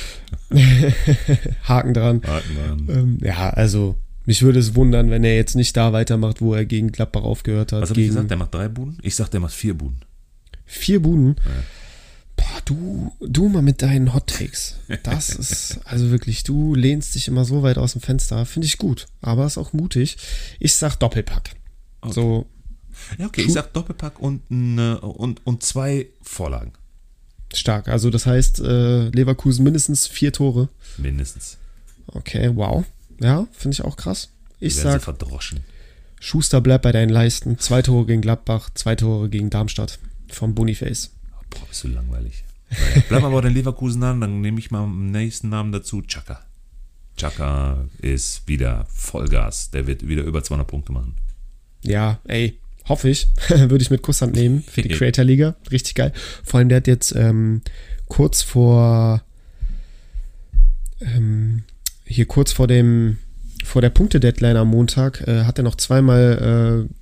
Haken 1.64 1.94
dran. 1.94 2.22
Haken 2.24 2.56
dran. 2.56 2.86
Ähm, 2.88 3.18
ja, 3.22 3.50
also 3.50 3.98
mich 4.24 4.42
würde 4.42 4.58
es 4.58 4.74
wundern, 4.74 5.10
wenn 5.10 5.24
er 5.24 5.34
jetzt 5.34 5.56
nicht 5.56 5.76
da 5.76 5.92
weitermacht, 5.92 6.40
wo 6.40 6.54
er 6.54 6.64
gegen 6.64 6.92
Gladbach 6.92 7.22
aufgehört 7.22 7.72
hat. 7.72 7.82
Was 7.82 7.90
habe 7.90 8.00
ich 8.00 8.08
gesagt? 8.08 8.30
Der 8.30 8.36
macht 8.36 8.54
drei 8.54 8.68
Buden? 8.68 8.98
Ich 9.02 9.16
sag, 9.16 9.30
der 9.30 9.40
macht 9.40 9.54
vier 9.54 9.74
Buden. 9.74 10.02
Vier 10.64 11.02
Buden? 11.02 11.36
Ja. 11.44 11.50
Du, 12.68 13.14
du 13.20 13.48
mal 13.48 13.62
mit 13.62 13.80
deinen 13.80 14.12
Hot 14.12 14.26
Takes. 14.26 14.74
Das 15.02 15.30
ist, 15.34 15.80
also 15.86 16.10
wirklich, 16.10 16.42
du 16.42 16.74
lehnst 16.74 17.14
dich 17.14 17.26
immer 17.26 17.46
so 17.46 17.62
weit 17.62 17.78
aus 17.78 17.92
dem 17.92 18.02
Fenster. 18.02 18.44
Finde 18.44 18.66
ich 18.66 18.76
gut, 18.76 19.06
aber 19.22 19.46
ist 19.46 19.56
auch 19.56 19.72
mutig. 19.72 20.18
Ich 20.60 20.74
sag 20.74 20.96
Doppelpack. 20.96 21.56
Okay. 22.02 22.12
So. 22.12 22.46
Ja, 23.16 23.24
okay, 23.24 23.40
ich 23.40 23.54
sag 23.54 23.72
Doppelpack 23.72 24.20
und, 24.20 24.50
ne, 24.50 25.00
und, 25.00 25.46
und 25.46 25.62
zwei 25.62 26.08
Vorlagen. 26.20 26.74
Stark. 27.54 27.88
Also, 27.88 28.10
das 28.10 28.26
heißt, 28.26 28.60
äh, 28.60 29.08
Leverkusen 29.08 29.64
mindestens 29.64 30.06
vier 30.06 30.34
Tore. 30.34 30.68
Mindestens. 30.98 31.56
Okay, 32.08 32.50
wow. 32.54 32.84
Ja, 33.18 33.48
finde 33.50 33.76
ich 33.76 33.82
auch 33.82 33.96
krass. 33.96 34.28
Ich 34.60 34.76
sag. 34.76 35.00
verdroschen. 35.00 35.60
Schuster 36.20 36.60
bleibt 36.60 36.82
bei 36.82 36.92
deinen 36.92 37.08
Leisten. 37.08 37.58
Zwei 37.58 37.80
Tore 37.80 38.04
gegen 38.04 38.20
Gladbach, 38.20 38.68
zwei 38.74 38.94
Tore 38.94 39.30
gegen 39.30 39.48
Darmstadt. 39.48 39.98
Vom 40.28 40.54
Boniface. 40.54 41.12
Boah, 41.48 41.66
bist 41.66 41.84
du 41.84 41.88
langweilig. 41.88 42.44
Naja, 42.70 43.02
bleib 43.08 43.22
mal 43.22 43.30
bei 43.30 43.40
den 43.42 43.54
Leverkusen 43.54 44.02
an, 44.02 44.20
dann 44.20 44.40
nehme 44.40 44.58
ich 44.58 44.70
mal 44.70 44.84
den 44.84 45.10
nächsten 45.10 45.48
Namen 45.48 45.72
dazu, 45.72 46.02
Chaka. 46.02 46.40
Chaka 47.16 47.86
ist 48.00 48.46
wieder 48.46 48.86
Vollgas. 48.88 49.70
Der 49.70 49.86
wird 49.86 50.06
wieder 50.06 50.22
über 50.22 50.42
200 50.42 50.66
Punkte 50.66 50.92
machen. 50.92 51.16
Ja, 51.82 52.20
ey, 52.24 52.58
hoffe 52.88 53.08
ich. 53.08 53.28
Würde 53.48 53.82
ich 53.82 53.90
mit 53.90 54.02
Kusshand 54.02 54.34
nehmen 54.34 54.62
für 54.62 54.82
die 54.82 54.88
Creator 54.88 55.24
Liga. 55.24 55.56
Richtig 55.70 55.94
geil. 55.94 56.12
Vor 56.44 56.58
allem, 56.58 56.68
der 56.68 56.76
hat 56.76 56.86
jetzt 56.86 57.14
ähm, 57.14 57.62
kurz 58.06 58.42
vor 58.42 59.22
ähm, 61.00 61.64
hier 62.04 62.26
kurz 62.26 62.52
vor 62.52 62.66
dem 62.66 63.18
vor 63.64 63.82
der 63.82 63.90
Punkte-Deadline 63.90 64.56
am 64.56 64.68
Montag 64.68 65.26
äh, 65.26 65.44
hat 65.44 65.58
er 65.58 65.64
noch 65.64 65.74
zweimal 65.74 66.88
äh, 66.88 66.94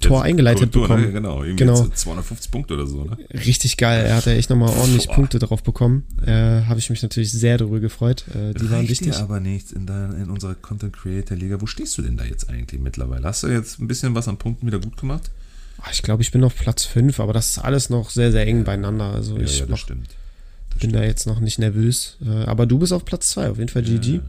Tor 0.00 0.22
eingeleitet 0.22 0.72
Korrektur, 0.72 0.82
bekommen. 0.82 1.06
Ne? 1.06 1.12
Genau, 1.12 1.42
genau. 1.56 1.88
250 1.88 2.52
Punkte 2.52 2.74
oder 2.74 2.86
so. 2.86 3.04
Ne? 3.04 3.18
Richtig 3.32 3.76
geil. 3.76 4.06
Er 4.06 4.16
hat 4.16 4.26
ja 4.26 4.32
echt 4.32 4.48
nochmal 4.48 4.68
ordentlich 4.78 5.08
Boah. 5.08 5.14
Punkte 5.16 5.40
drauf 5.40 5.64
bekommen. 5.64 6.04
Äh, 6.24 6.62
Habe 6.66 6.78
ich 6.78 6.88
mich 6.88 7.02
natürlich 7.02 7.32
sehr 7.32 7.58
darüber 7.58 7.80
gefreut. 7.80 8.24
Äh, 8.28 8.54
die 8.54 8.60
Reicht 8.60 8.70
waren 8.70 8.88
wichtig. 8.88 9.10
dir 9.10 9.18
aber 9.18 9.40
nichts 9.40 9.72
in, 9.72 9.86
deiner, 9.86 10.14
in 10.16 10.30
unserer 10.30 10.54
Content 10.54 10.92
Creator 10.92 11.36
Liga. 11.36 11.60
Wo 11.60 11.66
stehst 11.66 11.98
du 11.98 12.02
denn 12.02 12.16
da 12.16 12.24
jetzt 12.24 12.48
eigentlich 12.48 12.80
mittlerweile? 12.80 13.24
Hast 13.24 13.42
du 13.42 13.48
jetzt 13.48 13.80
ein 13.80 13.88
bisschen 13.88 14.14
was 14.14 14.28
an 14.28 14.36
Punkten 14.36 14.68
wieder 14.68 14.78
gut 14.78 14.96
gemacht? 14.96 15.30
Ah, 15.78 15.88
ich 15.92 16.02
glaube, 16.02 16.22
ich 16.22 16.30
bin 16.30 16.44
auf 16.44 16.54
Platz 16.54 16.84
5, 16.84 17.18
aber 17.18 17.32
das 17.32 17.50
ist 17.50 17.58
alles 17.58 17.90
noch 17.90 18.10
sehr, 18.10 18.30
sehr 18.30 18.46
eng 18.46 18.62
beieinander. 18.62 19.12
Also 19.12 19.36
ja, 19.36 19.42
ich 19.42 19.58
ja, 19.58 19.66
das 19.66 19.80
mach, 19.80 19.86
bin 19.88 20.04
stimmt. 20.78 20.94
da 20.94 21.02
jetzt 21.02 21.26
noch 21.26 21.40
nicht 21.40 21.58
nervös. 21.58 22.18
Äh, 22.24 22.44
aber 22.44 22.66
du 22.66 22.78
bist 22.78 22.92
auf 22.92 23.04
Platz 23.04 23.30
2, 23.30 23.50
auf 23.50 23.58
jeden 23.58 23.70
Fall 23.70 23.82
GG. 23.82 24.14
Ja, 24.14 24.20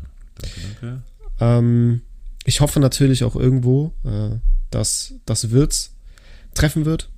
danke, 0.41 0.61
danke. 0.81 1.03
Ähm, 1.39 2.01
ich 2.45 2.61
hoffe 2.61 2.79
natürlich 2.79 3.23
auch 3.23 3.35
irgendwo, 3.35 3.93
äh, 4.03 4.37
dass 4.71 5.13
das 5.25 5.51
Wirtz 5.51 5.91
treffen 6.53 6.85
wird 6.85 7.09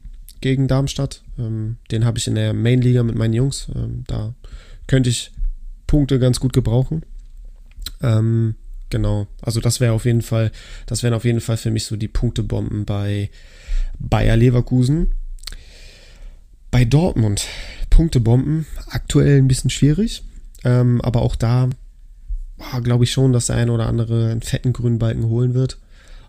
gegen 0.42 0.68
Darmstadt. 0.68 1.24
Ähm, 1.40 1.78
den 1.92 2.06
habe 2.06 2.18
ich 2.18 2.28
in 2.28 2.36
der 2.36 2.54
Main-Liga 2.54 3.04
mit 3.04 3.16
meinen 3.16 3.34
Jungs. 3.34 3.68
Ähm, 3.74 4.04
da 4.08 4.34
könnte 4.88 5.10
ich 5.10 5.32
Punkte 5.88 6.20
ganz 6.20 6.40
gut 6.40 6.54
gebrauchen. 6.54 7.04
Ähm, 8.02 8.56
genau, 8.90 9.28
also 9.42 9.60
das 9.60 9.80
wäre 9.80 9.94
auf 9.94 10.06
jeden 10.06 10.22
Fall, 10.22 10.52
das 10.86 11.04
wären 11.04 11.14
auf 11.14 11.26
jeden 11.26 11.42
Fall 11.42 11.58
für 11.58 11.72
mich 11.72 11.86
so 11.86 11.96
die 11.96 12.08
Punktebomben 12.08 12.86
bei 12.86 13.30
Bayer 14.00 14.36
Leverkusen. 14.36 15.16
Bei 16.72 16.86
Dortmund 16.86 17.46
Punktebomben 17.90 18.66
aktuell 18.88 19.38
ein 19.38 19.48
bisschen 19.48 19.70
schwierig, 19.70 20.24
ähm, 20.64 21.00
aber 21.02 21.22
auch 21.22 21.36
da 21.36 21.70
glaube 22.82 23.04
ich 23.04 23.12
schon, 23.12 23.34
dass 23.34 23.48
der 23.48 23.58
eine 23.58 23.72
oder 23.72 23.88
andere 23.88 24.32
einen 24.32 24.42
fetten 24.42 24.74
grünen 24.74 25.00
Balken 25.00 25.26
holen 25.26 25.54
wird. 25.54 25.78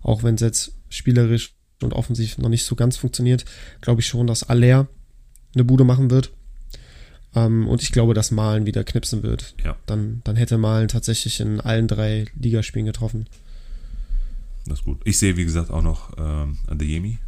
Auch 0.03 0.23
wenn 0.23 0.35
es 0.35 0.43
jetzt 0.43 0.73
spielerisch 0.89 1.55
und 1.83 1.93
offensiv 1.93 2.39
noch 2.39 2.49
nicht 2.49 2.65
so 2.65 2.77
ganz 2.77 2.97
funktioniert, 2.97 3.45
glaube 3.81 4.01
ich 4.01 4.07
schon, 4.07 4.27
dass 4.27 4.45
Aller 4.45 4.89
eine 5.55 5.65
Bude 5.65 5.85
machen 5.85 6.11
wird. 6.11 6.33
Ähm, 7.35 7.69
und 7.69 7.83
ich 7.83 7.93
glaube, 7.93 8.15
dass 8.15 8.31
Malen 8.31 8.67
wieder 8.67 8.85
knipsen 8.85 9.23
wird. 9.23 9.55
Ja. 9.65 9.77
Dann, 9.87 10.21
dann 10.25 10.37
hätte 10.37 10.59
Malen 10.59 10.89
tatsächlich 10.89 11.41
in 11.41 11.61
allen 11.61 11.89
drei 11.89 12.27
Ligaspielen 12.39 12.87
getroffen. 12.87 13.27
Das 14.67 14.81
ist 14.81 14.85
gut. 14.85 15.01
Ich 15.05 15.19
sehe, 15.19 15.37
wie 15.37 15.45
gesagt, 15.45 15.71
auch 15.71 15.83
noch 15.83 16.13
ähm, 16.17 16.59
Adeyemi 16.67 17.19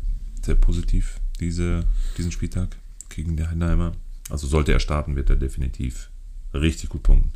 sehr 0.43 0.55
positiv 0.55 1.21
diese, 1.41 1.85
diesen 2.17 2.33
Spieltag 2.33 2.77
gegen 3.11 3.37
die 3.37 3.47
Heidenheimer. 3.47 3.93
Also 4.31 4.47
sollte 4.47 4.73
er 4.73 4.81
starten, 4.81 5.17
wird 5.17 5.29
er 5.29 5.37
definitiv 5.37 6.11
richtig 6.55 6.89
gut 6.89 7.03
punkten. 7.03 7.33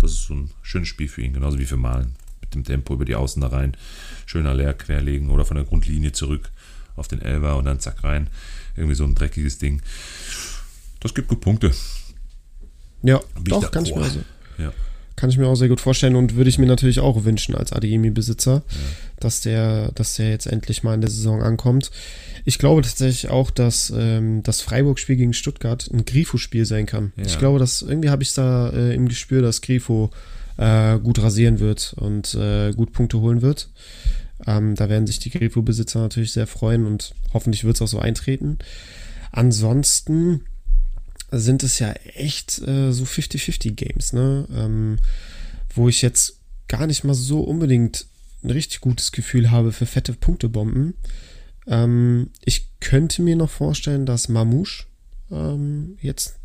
Das 0.00 0.12
ist 0.12 0.24
so 0.24 0.34
ein 0.34 0.50
schönes 0.62 0.88
Spiel 0.88 1.08
für 1.08 1.22
ihn, 1.22 1.32
genauso 1.32 1.58
wie 1.58 1.66
für 1.66 1.76
Malen 1.76 2.16
dem 2.54 2.64
Tempo 2.64 2.94
über 2.94 3.04
die 3.04 3.14
Außen 3.14 3.40
da 3.40 3.48
rein, 3.48 3.76
schöner 4.26 4.54
Leer 4.54 4.74
querlegen 4.74 5.30
oder 5.30 5.44
von 5.44 5.56
der 5.56 5.66
Grundlinie 5.66 6.12
zurück 6.12 6.50
auf 6.96 7.08
den 7.08 7.20
Elber 7.20 7.56
und 7.56 7.64
dann 7.64 7.80
zack 7.80 8.04
rein. 8.04 8.28
Irgendwie 8.76 8.94
so 8.94 9.04
ein 9.04 9.14
dreckiges 9.14 9.58
Ding. 9.58 9.82
Das 11.00 11.14
gibt 11.14 11.28
gut 11.28 11.40
Punkte. 11.40 11.72
Ja, 13.02 13.20
Bin 13.34 13.44
doch, 13.44 13.70
kann 13.70 13.84
ich, 13.84 13.94
mir 13.94 14.02
also, 14.02 14.20
ja. 14.58 14.72
kann 15.14 15.28
ich 15.28 15.36
mir 15.36 15.46
auch 15.46 15.54
sehr 15.54 15.68
gut 15.68 15.80
vorstellen 15.80 16.16
und 16.16 16.36
würde 16.36 16.48
ich 16.48 16.58
mir 16.58 16.66
natürlich 16.66 17.00
auch 17.00 17.24
wünschen 17.24 17.54
als 17.54 17.72
Adeyemi-Besitzer, 17.72 18.62
ja. 18.66 18.76
dass, 19.20 19.42
der, 19.42 19.92
dass 19.92 20.16
der 20.16 20.30
jetzt 20.30 20.46
endlich 20.46 20.82
mal 20.82 20.94
in 20.94 21.02
der 21.02 21.10
Saison 21.10 21.42
ankommt. 21.42 21.90
Ich 22.46 22.58
glaube 22.58 22.80
tatsächlich 22.80 23.30
auch, 23.30 23.50
dass 23.50 23.92
ähm, 23.94 24.42
das 24.42 24.62
Freiburg-Spiel 24.62 25.16
gegen 25.16 25.34
Stuttgart 25.34 25.88
ein 25.92 26.06
Grifo-Spiel 26.06 26.64
sein 26.64 26.86
kann. 26.86 27.12
Ja. 27.16 27.24
Ich 27.26 27.38
glaube, 27.38 27.58
dass 27.58 27.82
irgendwie 27.82 28.08
habe 28.08 28.22
ich 28.22 28.32
da 28.32 28.70
äh, 28.70 28.94
im 28.94 29.08
Gespür, 29.08 29.42
dass 29.42 29.60
Grifo 29.60 30.10
äh, 30.56 30.98
gut 30.98 31.22
rasieren 31.22 31.60
wird 31.60 31.94
und 31.98 32.34
äh, 32.34 32.72
gut 32.72 32.92
Punkte 32.92 33.20
holen 33.20 33.42
wird. 33.42 33.70
Ähm, 34.46 34.74
da 34.74 34.88
werden 34.88 35.06
sich 35.06 35.18
die 35.18 35.30
Grifo-Besitzer 35.30 36.00
natürlich 36.00 36.32
sehr 36.32 36.46
freuen 36.46 36.86
und 36.86 37.14
hoffentlich 37.32 37.64
wird 37.64 37.76
es 37.76 37.82
auch 37.82 37.88
so 37.88 37.98
eintreten. 37.98 38.58
Ansonsten 39.30 40.42
sind 41.30 41.62
es 41.62 41.78
ja 41.78 41.92
echt 42.14 42.60
äh, 42.66 42.92
so 42.92 43.04
50-50 43.04 43.72
Games, 43.72 44.12
ne? 44.12 44.46
Ähm, 44.54 44.98
wo 45.74 45.88
ich 45.88 46.02
jetzt 46.02 46.38
gar 46.68 46.86
nicht 46.86 47.04
mal 47.04 47.14
so 47.14 47.40
unbedingt 47.40 48.06
ein 48.42 48.50
richtig 48.50 48.80
gutes 48.80 49.10
Gefühl 49.10 49.50
habe 49.50 49.72
für 49.72 49.86
fette 49.86 50.12
Punktebomben. 50.12 50.94
Ähm, 51.66 52.30
ich 52.44 52.68
könnte 52.80 53.22
mir 53.22 53.36
noch 53.36 53.50
vorstellen, 53.50 54.06
dass 54.06 54.28
Mamouche 54.28 54.84
ähm, 55.30 55.96
jetzt 56.00 56.36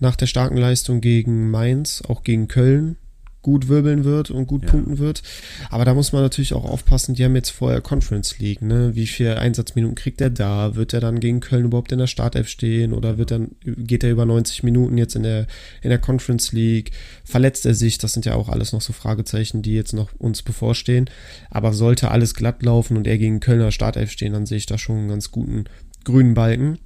nach 0.00 0.16
der 0.16 0.26
starken 0.26 0.56
Leistung 0.56 1.00
gegen 1.00 1.50
Mainz, 1.50 2.02
auch 2.06 2.22
gegen 2.22 2.48
Köln, 2.48 2.96
gut 3.44 3.68
wirbeln 3.68 4.04
wird 4.04 4.30
und 4.30 4.46
gut 4.46 4.64
ja. 4.64 4.70
punkten 4.70 4.98
wird. 4.98 5.22
Aber 5.70 5.84
da 5.84 5.94
muss 5.94 6.12
man 6.12 6.22
natürlich 6.22 6.54
auch 6.54 6.64
aufpassen, 6.64 7.14
die 7.14 7.24
haben 7.24 7.36
jetzt 7.36 7.50
vorher 7.50 7.82
Conference 7.82 8.38
League, 8.38 8.62
ne? 8.62 8.92
Wie 8.94 9.06
viele 9.06 9.38
Einsatzminuten 9.38 9.94
kriegt 9.94 10.22
er 10.22 10.30
da? 10.30 10.74
Wird 10.74 10.94
er 10.94 11.00
dann 11.00 11.20
gegen 11.20 11.40
Köln 11.40 11.66
überhaupt 11.66 11.92
in 11.92 11.98
der 11.98 12.06
Startelf 12.06 12.48
stehen 12.48 12.94
oder 12.94 13.18
wird 13.18 13.30
dann, 13.30 13.50
geht 13.62 14.02
er 14.02 14.10
über 14.10 14.24
90 14.24 14.62
Minuten 14.62 14.96
jetzt 14.96 15.14
in 15.14 15.22
der, 15.22 15.46
in 15.82 15.90
der 15.90 15.98
Conference 15.98 16.52
League? 16.52 16.92
Verletzt 17.22 17.66
er 17.66 17.74
sich? 17.74 17.98
Das 17.98 18.14
sind 18.14 18.24
ja 18.24 18.34
auch 18.34 18.48
alles 18.48 18.72
noch 18.72 18.80
so 18.80 18.94
Fragezeichen, 18.94 19.60
die 19.60 19.74
jetzt 19.74 19.92
noch 19.92 20.08
uns 20.18 20.42
bevorstehen. 20.42 21.10
Aber 21.50 21.74
sollte 21.74 22.10
alles 22.10 22.34
glatt 22.34 22.62
laufen 22.62 22.96
und 22.96 23.06
er 23.06 23.18
gegen 23.18 23.40
Kölner 23.40 23.72
Startelf 23.72 24.10
stehen, 24.10 24.32
dann 24.32 24.46
sehe 24.46 24.58
ich 24.58 24.66
da 24.66 24.78
schon 24.78 24.96
einen 24.96 25.08
ganz 25.08 25.30
guten 25.30 25.64
grünen 26.02 26.32
Balken. 26.32 26.78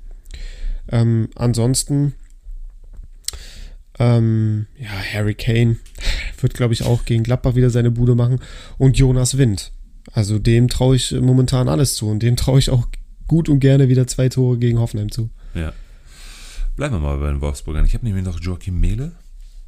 Ähm, 0.91 1.29
ansonsten 1.37 2.15
ähm, 3.99 4.67
ja, 4.79 4.91
Harry 4.91 5.35
Kane 5.35 5.77
wird, 6.41 6.55
glaube 6.55 6.75
ich, 6.75 6.85
auch 6.85 7.05
gegen 7.05 7.25
Gladbach 7.25 7.55
wieder 7.55 7.71
seine 7.71 7.91
Bude 7.91 8.15
machen. 8.15 8.41
Und 8.77 8.99
Jonas 8.99 9.39
Wind. 9.39 9.73
Also 10.13 10.39
dem 10.39 10.69
traue 10.69 10.97
ich 10.97 11.13
momentan 11.13 11.69
alles 11.69 11.95
zu. 11.95 12.09
Und 12.09 12.23
dem 12.23 12.37
traue 12.37 12.59
ich 12.59 12.71
auch 12.71 12.89
gut 13.27 13.49
und 13.49 13.61
gerne 13.61 13.89
wieder 13.89 14.07
zwei 14.07 14.29
Tore 14.29 14.59
gegen 14.59 14.79
Hoffenheim 14.79 15.11
zu. 15.11 15.31
Ja. 15.55 15.73
Bleiben 16.77 16.95
wir 16.95 17.01
mal 17.01 17.19
bei 17.19 17.29
den 17.29 17.41
Wolfsburgern. 17.41 17.85
Ich 17.85 17.95
habe 17.95 18.07
nämlich 18.07 18.25
noch 18.25 18.41
Joachim 18.41 18.81
Mehle. 18.81 19.13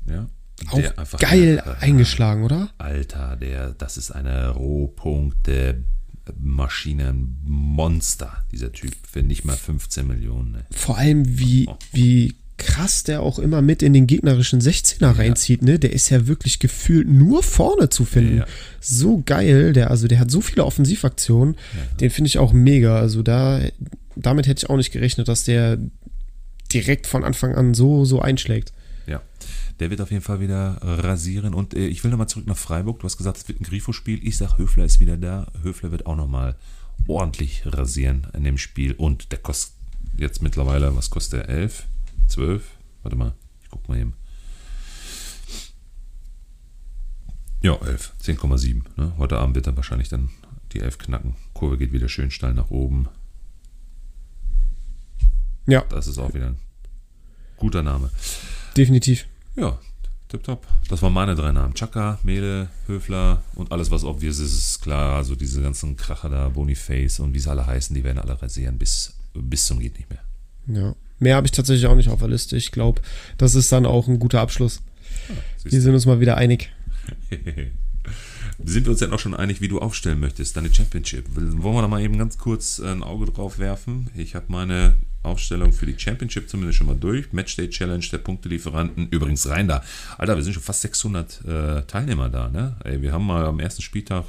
Ja. 0.08 0.28
Der 0.76 0.98
auch 0.98 1.18
geil 1.18 1.56
der, 1.56 1.66
äh, 1.66 1.76
eingeschlagen, 1.80 2.44
oder? 2.44 2.70
Alter, 2.78 3.36
der, 3.36 3.72
das 3.72 3.96
ist 3.96 4.10
eine 4.10 4.50
Rohpunkte. 4.50 5.84
Maschinenmonster, 6.38 8.44
dieser 8.52 8.72
Typ, 8.72 8.94
für 9.10 9.22
nicht 9.22 9.44
mal 9.44 9.56
15 9.56 10.06
Millionen. 10.06 10.52
Ne? 10.52 10.64
Vor 10.70 10.96
allem, 10.96 11.38
wie, 11.38 11.68
wie 11.92 12.34
krass 12.61 13.02
der 13.02 13.22
auch 13.22 13.38
immer 13.38 13.62
mit 13.62 13.82
in 13.82 13.92
den 13.92 14.06
gegnerischen 14.06 14.61
16er 14.61 15.18
reinzieht, 15.18 15.62
ne? 15.62 15.78
Der 15.78 15.92
ist 15.92 16.11
ja 16.11 16.26
wirklich 16.26 16.58
gefühlt 16.58 17.08
nur 17.08 17.42
vorne 17.42 17.88
zu 17.88 18.04
finden. 18.04 18.38
Ja. 18.38 18.46
So 18.80 19.22
geil, 19.24 19.72
der, 19.72 19.90
also 19.90 20.06
der 20.06 20.20
hat 20.20 20.30
so 20.30 20.40
viele 20.40 20.64
Offensivaktionen, 20.64 21.54
ja. 21.54 21.96
den 21.96 22.11
finde 22.11 22.28
ich 22.28 22.38
auch 22.38 22.52
mega. 22.52 22.98
Also 22.98 23.22
da, 23.22 23.61
damit 24.14 24.46
hätte 24.46 24.64
ich 24.64 24.70
auch 24.70 24.76
nicht 24.76 24.92
gerechnet, 24.92 25.28
dass 25.28 25.44
der 25.44 25.78
direkt 26.72 27.06
von 27.06 27.24
Anfang 27.24 27.54
an 27.54 27.74
so, 27.74 28.04
so 28.04 28.20
einschlägt. 28.20 28.72
Ja. 29.06 29.22
Der 29.80 29.90
wird 29.90 30.02
auf 30.02 30.11
jeden 30.11 30.22
Fall 30.22 30.40
wieder 30.40 30.78
rasieren. 30.82 31.54
Und 31.54 31.74
äh, 31.74 31.86
ich 31.86 32.04
will 32.04 32.11
nochmal 32.11 32.28
zurück 32.28 32.46
nach 32.46 32.58
Freiburg. 32.58 33.00
Du 33.00 33.04
hast 33.06 33.16
gesagt, 33.16 33.38
es 33.38 33.48
wird 33.48 33.61
ein 33.61 33.64
Grifo-Spiel. 33.64 34.20
Ich 34.22 34.36
sag, 34.36 34.58
Höfler 34.58 34.84
ist 34.84 35.00
wieder 35.00 35.16
da. 35.16 35.46
Höfler 35.62 35.90
wird 35.90 36.06
auch 36.06 36.16
nochmal 36.16 36.56
ordentlich 37.08 37.62
rasieren 37.64 38.26
in 38.34 38.44
dem 38.44 38.58
Spiel. 38.58 38.92
Und 38.92 39.32
der 39.32 39.38
kostet 39.38 39.74
jetzt 40.16 40.42
mittlerweile, 40.42 40.94
was 40.94 41.11
kostet 41.11 41.48
der? 41.48 41.48
11? 41.48 41.86
12. 42.30 42.64
Warte 43.02 43.16
mal, 43.16 43.34
ich 43.62 43.68
guck 43.70 43.88
mal 43.88 43.98
eben. 43.98 44.14
Ja, 47.62 47.74
11. 47.74 48.14
10,7. 48.22 48.82
Ne? 48.96 49.12
Heute 49.18 49.38
Abend 49.38 49.54
wird 49.54 49.66
er 49.66 49.76
wahrscheinlich 49.76 50.08
dann 50.08 50.30
die 50.72 50.80
11 50.80 50.98
knacken. 50.98 51.36
Kurve 51.52 51.76
geht 51.76 51.92
wieder 51.92 52.08
schön 52.08 52.30
steil 52.30 52.54
nach 52.54 52.70
oben. 52.70 53.08
Ja. 55.66 55.84
Das 55.90 56.06
ist 56.06 56.18
auch 56.18 56.32
wieder 56.32 56.48
ein 56.48 56.58
guter 57.56 57.82
Name. 57.82 58.10
Definitiv. 58.76 59.26
Ja, 59.56 59.78
tipptopp. 60.28 60.66
Das 60.88 61.02
waren 61.02 61.12
meine 61.12 61.34
drei 61.34 61.52
Namen. 61.52 61.74
Chaka, 61.74 62.18
Mele, 62.22 62.70
Höfler 62.86 63.42
und 63.54 63.72
alles, 63.72 63.90
was 63.90 64.04
obvious 64.04 64.38
ist, 64.38 64.54
ist 64.54 64.82
klar. 64.82 65.16
Also 65.16 65.36
diese 65.36 65.60
ganzen 65.60 65.96
Kracher 65.96 66.30
da, 66.30 66.48
Boniface 66.48 67.20
und 67.20 67.34
wie 67.34 67.40
sie 67.40 67.50
alle 67.50 67.66
heißen, 67.66 67.94
die 67.94 68.04
werden 68.04 68.18
alle 68.18 68.40
rasieren 68.40 68.78
bis, 68.78 69.14
bis 69.34 69.66
zum 69.66 69.80
geht 69.80 69.98
nicht 69.98 70.08
mehr. 70.08 70.22
Ja. 70.66 70.94
Mehr 71.20 71.36
habe 71.36 71.46
ich 71.46 71.52
tatsächlich 71.52 71.86
auch 71.86 71.94
nicht 71.94 72.08
auf 72.08 72.18
der 72.18 72.28
Liste. 72.28 72.56
Ich 72.56 72.72
glaube, 72.72 73.00
das 73.38 73.54
ist 73.54 73.70
dann 73.70 73.86
auch 73.86 74.08
ein 74.08 74.18
guter 74.18 74.40
Abschluss. 74.40 74.82
Ja, 75.28 75.70
wir 75.70 75.80
sind 75.80 75.94
uns 75.94 76.06
mal 76.06 76.18
wieder 76.18 76.36
einig. 76.36 76.70
sind 78.64 78.86
wir 78.86 78.92
uns 78.92 79.00
ja 79.00 79.10
auch 79.12 79.18
schon 79.18 79.34
einig, 79.34 79.60
wie 79.60 79.68
du 79.68 79.78
aufstellen 79.78 80.20
möchtest, 80.20 80.56
deine 80.56 80.72
Championship. 80.72 81.26
Wollen 81.34 81.76
wir 81.76 81.82
da 81.82 81.88
mal 81.88 82.02
eben 82.02 82.18
ganz 82.18 82.38
kurz 82.38 82.80
ein 82.80 83.02
Auge 83.02 83.26
drauf 83.26 83.58
werfen? 83.58 84.10
Ich 84.16 84.34
habe 84.34 84.46
meine 84.48 84.96
Aufstellung 85.22 85.72
für 85.72 85.86
die 85.86 85.98
Championship 85.98 86.48
zumindest 86.48 86.78
schon 86.78 86.86
mal 86.86 86.96
durch. 86.96 87.32
Matchday 87.32 87.68
Challenge 87.68 88.04
der 88.10 88.18
Punktelieferanten. 88.18 89.08
Übrigens 89.10 89.48
rein 89.48 89.68
da. 89.68 89.82
Alter, 90.16 90.36
wir 90.36 90.42
sind 90.42 90.54
schon 90.54 90.62
fast 90.62 90.80
600 90.82 91.44
äh, 91.44 91.82
Teilnehmer 91.82 92.30
da, 92.30 92.48
ne? 92.48 92.76
Ey, 92.84 93.02
wir 93.02 93.12
haben 93.12 93.26
mal 93.26 93.44
am 93.44 93.60
ersten 93.60 93.82
Spieltag 93.82 94.24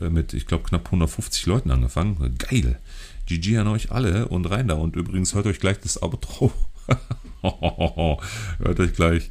äh, 0.00 0.08
mit, 0.08 0.32
ich 0.32 0.46
glaube, 0.46 0.64
knapp 0.64 0.86
150 0.86 1.44
Leuten 1.46 1.70
angefangen. 1.70 2.36
Geil. 2.38 2.78
GG 3.30 3.58
an 3.58 3.68
euch 3.68 3.92
alle 3.92 4.26
und 4.26 4.50
rein 4.50 4.66
da. 4.66 4.74
Und 4.74 4.96
übrigens 4.96 5.34
hört 5.34 5.46
euch 5.46 5.60
gleich 5.60 5.78
das 5.78 6.02
Outro. 6.02 6.52
hört 8.58 8.80
euch 8.80 8.92
gleich 8.92 9.30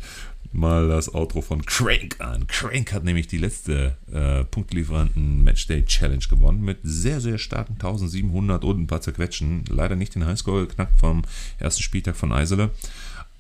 mal 0.54 0.88
das 0.88 1.14
Outro 1.14 1.42
von 1.42 1.66
Crank 1.66 2.16
an. 2.20 2.48
Crank 2.48 2.94
hat 2.94 3.04
nämlich 3.04 3.28
die 3.28 3.38
letzte 3.38 3.98
äh, 4.12 4.46
Punktlieferanten 4.46 5.44
Matchday 5.44 5.84
Challenge 5.84 6.24
gewonnen 6.30 6.62
mit 6.62 6.80
sehr, 6.84 7.20
sehr 7.20 7.38
starken 7.38 7.74
1700 7.74 8.64
und 8.64 8.80
ein 8.80 8.88
paar 8.88 9.02
zerquetschen. 9.02 9.66
Leider 9.68 9.98
nicht 9.98 10.16
den 10.16 10.26
Highscore 10.26 10.66
geknackt 10.66 10.98
vom 10.98 11.24
ersten 11.60 11.84
Spieltag 11.84 12.16
von 12.16 12.32
Eisele. 12.32 12.72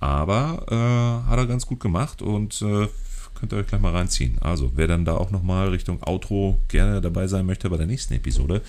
Aber 0.01 0.65
äh, 0.69 1.29
hat 1.29 1.37
er 1.37 1.47
ganz 1.47 1.65
gut 1.65 1.79
gemacht 1.79 2.21
und 2.21 2.61
äh, 2.61 2.87
Könnt 3.39 3.53
ihr 3.53 3.57
euch 3.57 3.67
gleich 3.67 3.79
mal 3.79 3.95
reinziehen. 3.95 4.37
Also, 4.41 4.73
wer 4.75 4.87
dann 4.87 5.05
da 5.05 5.15
auch 5.15 5.31
nochmal 5.31 5.69
Richtung 5.69 6.03
Outro 6.03 6.59
gerne 6.67 6.99
dabei 6.99 7.27
sein 7.27 7.45
möchte 7.45 7.69
bei 7.69 7.77
der 7.77 7.87
nächsten 7.87 8.13
Episode, 8.13 8.61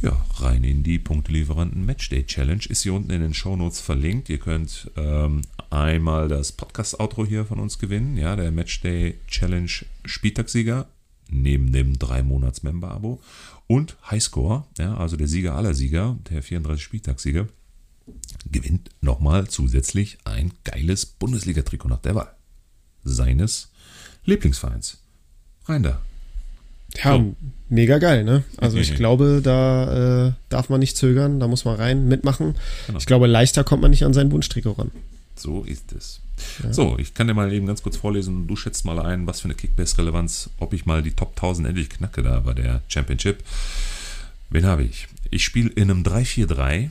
ja, 0.00 0.16
rein 0.36 0.64
in 0.64 0.82
die 0.82 0.98
Punktelieferanten 0.98 1.84
Matchday 1.84 2.24
Challenge. 2.24 2.62
Ist 2.66 2.82
hier 2.82 2.94
unten 2.94 3.10
in 3.10 3.20
den 3.20 3.34
Show 3.34 3.56
Notes 3.56 3.80
verlinkt. 3.80 4.30
Ihr 4.30 4.38
könnt 4.38 4.90
ähm, 4.96 5.42
einmal 5.68 6.28
das 6.28 6.52
Podcast-Outro 6.52 7.26
hier 7.26 7.44
von 7.44 7.60
uns 7.60 7.78
gewinnen. 7.78 8.16
Ja, 8.16 8.36
der 8.36 8.52
Matchday 8.52 9.18
Challenge 9.28 9.70
Spieltagssieger 10.04 10.86
neben 11.28 11.72
dem 11.72 11.94
3-Monats-Member-Abo 11.94 13.20
und 13.66 13.96
Highscore, 14.10 14.64
ja, 14.78 14.96
also 14.96 15.16
der 15.16 15.28
Sieger 15.28 15.56
aller 15.56 15.74
Sieger, 15.74 16.16
der 16.30 16.42
34 16.42 16.82
Spieltagssieger, 16.82 17.48
gewinnt 18.50 18.90
nochmal 19.00 19.48
zusätzlich 19.48 20.18
ein 20.24 20.52
geiles 20.64 21.04
Bundesliga-Trikot 21.04 21.88
nach 21.88 22.00
der 22.00 22.14
Wahl. 22.14 22.32
Seines 23.02 23.72
Lieblingsvereins. 24.26 24.98
Rein 25.66 25.82
da. 25.82 26.00
Ja, 27.02 27.16
so. 27.16 27.34
mega 27.68 27.98
geil, 27.98 28.24
ne? 28.24 28.44
Also 28.58 28.78
ich 28.78 28.94
glaube, 28.94 29.40
da 29.42 30.28
äh, 30.28 30.32
darf 30.48 30.68
man 30.68 30.80
nicht 30.80 30.96
zögern, 30.96 31.40
da 31.40 31.48
muss 31.48 31.64
man 31.64 31.76
rein, 31.76 32.08
mitmachen. 32.08 32.54
Genau. 32.86 32.98
Ich 32.98 33.06
glaube, 33.06 33.26
leichter 33.26 33.64
kommt 33.64 33.82
man 33.82 33.90
nicht 33.90 34.04
an 34.04 34.14
seinen 34.14 34.30
Wunschtrikot 34.30 34.72
ran. 34.72 34.90
So 35.34 35.62
ist 35.64 35.92
es. 35.92 36.20
Ja. 36.62 36.72
So, 36.72 36.98
ich 36.98 37.14
kann 37.14 37.26
dir 37.26 37.34
mal 37.34 37.52
eben 37.52 37.66
ganz 37.66 37.82
kurz 37.82 37.96
vorlesen. 37.96 38.46
Du 38.46 38.56
schätzt 38.56 38.84
mal 38.84 38.98
ein, 38.98 39.26
was 39.26 39.40
für 39.40 39.46
eine 39.46 39.54
Kickbase-Relevanz, 39.54 40.50
ob 40.58 40.72
ich 40.72 40.86
mal 40.86 41.02
die 41.02 41.12
Top 41.12 41.32
1000 41.36 41.68
endlich 41.68 41.90
knacke 41.90 42.22
da 42.22 42.40
bei 42.40 42.54
der 42.54 42.82
Championship. 42.88 43.42
Wen 44.50 44.64
habe 44.64 44.84
ich? 44.84 45.08
Ich 45.30 45.44
spiele 45.44 45.70
in 45.70 45.90
einem 45.90 46.02
3-4-3. 46.02 46.90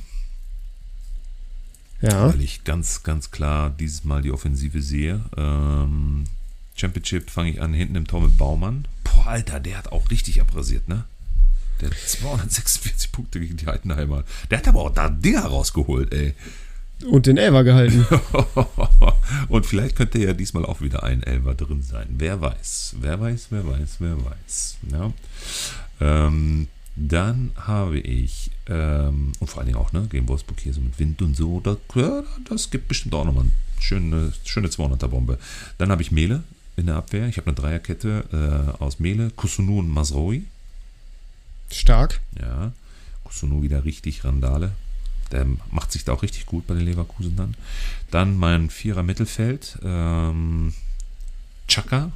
Ja. 2.02 2.34
Weil 2.34 2.42
ich 2.42 2.64
ganz, 2.64 3.04
ganz 3.04 3.32
klar 3.32 3.74
dieses 3.80 4.04
Mal 4.04 4.22
die 4.22 4.32
Offensive 4.32 4.82
sehe. 4.82 5.22
Ähm, 5.38 6.26
Championship 6.76 7.30
fange 7.30 7.52
ich 7.52 7.62
an, 7.62 7.74
hinten 7.74 7.96
im 7.96 8.08
Tor 8.08 8.22
mit 8.22 8.38
Baumann. 8.38 8.88
Boah, 9.04 9.28
Alter, 9.28 9.60
der 9.60 9.78
hat 9.78 9.92
auch 9.92 10.10
richtig 10.12 10.42
abrasiert, 10.42 10.88
ne? 10.88 11.06
Der 11.82 11.90
hat 11.90 11.98
246 11.98 13.12
Punkte 13.12 13.40
gegen 13.40 13.58
die 13.58 13.68
Heidenheimer. 13.68 14.24
Der 14.50 14.60
hat 14.60 14.68
aber 14.68 14.82
auch 14.82 14.94
da 14.94 15.10
Dinger 15.10 15.46
rausgeholt, 15.46 16.14
ey. 16.14 16.34
Und 17.06 17.26
den 17.26 17.38
Elver 17.38 17.64
gehalten. 17.64 18.06
Und 19.50 19.66
vielleicht 19.66 19.98
könnte 19.98 20.20
ja 20.20 20.34
diesmal 20.34 20.66
auch 20.66 20.80
wieder 20.82 21.04
ein 21.04 21.24
Elver 21.24 21.54
drin 21.54 21.82
sein. 21.82 22.08
Wer 22.10 22.40
weiß, 22.40 22.96
wer 23.02 23.20
weiß, 23.20 23.48
wer 23.50 23.68
weiß, 23.68 23.98
wer 24.00 24.26
weiß. 24.26 24.78
Ja. 24.92 25.14
Ähm, 26.00 26.68
dann 26.96 27.52
habe 27.58 28.00
ich, 28.00 28.52
ähm, 28.68 29.34
und 29.40 29.48
vor 29.48 29.60
allen 29.60 29.68
Dingen 29.68 29.80
auch, 29.80 29.92
ne, 29.92 30.08
gegen 30.10 30.28
Wolfsburg 30.30 30.60
hier 30.62 30.74
so 30.74 30.80
mit 30.80 30.98
Wind 30.98 31.22
und 31.22 31.36
so, 31.36 31.60
das, 31.60 31.78
das 32.50 32.72
gibt 32.72 32.88
bestimmt 32.88 33.14
auch 33.14 33.26
nochmal 33.26 33.44
eine 33.44 33.52
schöne, 33.82 34.34
schöne 34.46 34.70
200er-Bombe. 34.70 35.38
Dann 35.78 35.92
habe 35.92 36.02
ich 36.02 36.12
Mele, 36.12 36.44
in 36.76 36.88
der 36.88 36.96
Abwehr. 36.96 37.28
Ich 37.28 37.38
habe 37.38 37.48
eine 37.48 37.56
Dreierkette 37.56 38.76
äh, 38.80 38.84
aus 38.84 39.00
Mele, 39.00 39.32
Kusunu 39.32 39.80
und 39.80 39.90
Masroi. 39.90 40.44
Stark. 41.72 42.22
Ja, 42.40 42.72
Kusunu 43.24 43.62
wieder 43.62 43.86
richtig 43.86 44.24
Randale. 44.24 44.72
Der 45.32 45.46
macht 45.72 45.92
sich 45.92 46.06
da 46.06 46.14
auch 46.14 46.24
richtig 46.24 46.46
gut 46.46 46.68
bei 46.68 46.76
den 46.76 46.86
Leverkusen 46.86 47.36
dann. 47.36 47.56
Dann 48.12 48.38
mein 48.38 48.70
Vierer 48.70 49.04
Mittelfeld. 49.04 49.80
Ähm, 49.84 50.74
Chaka 51.68 52.12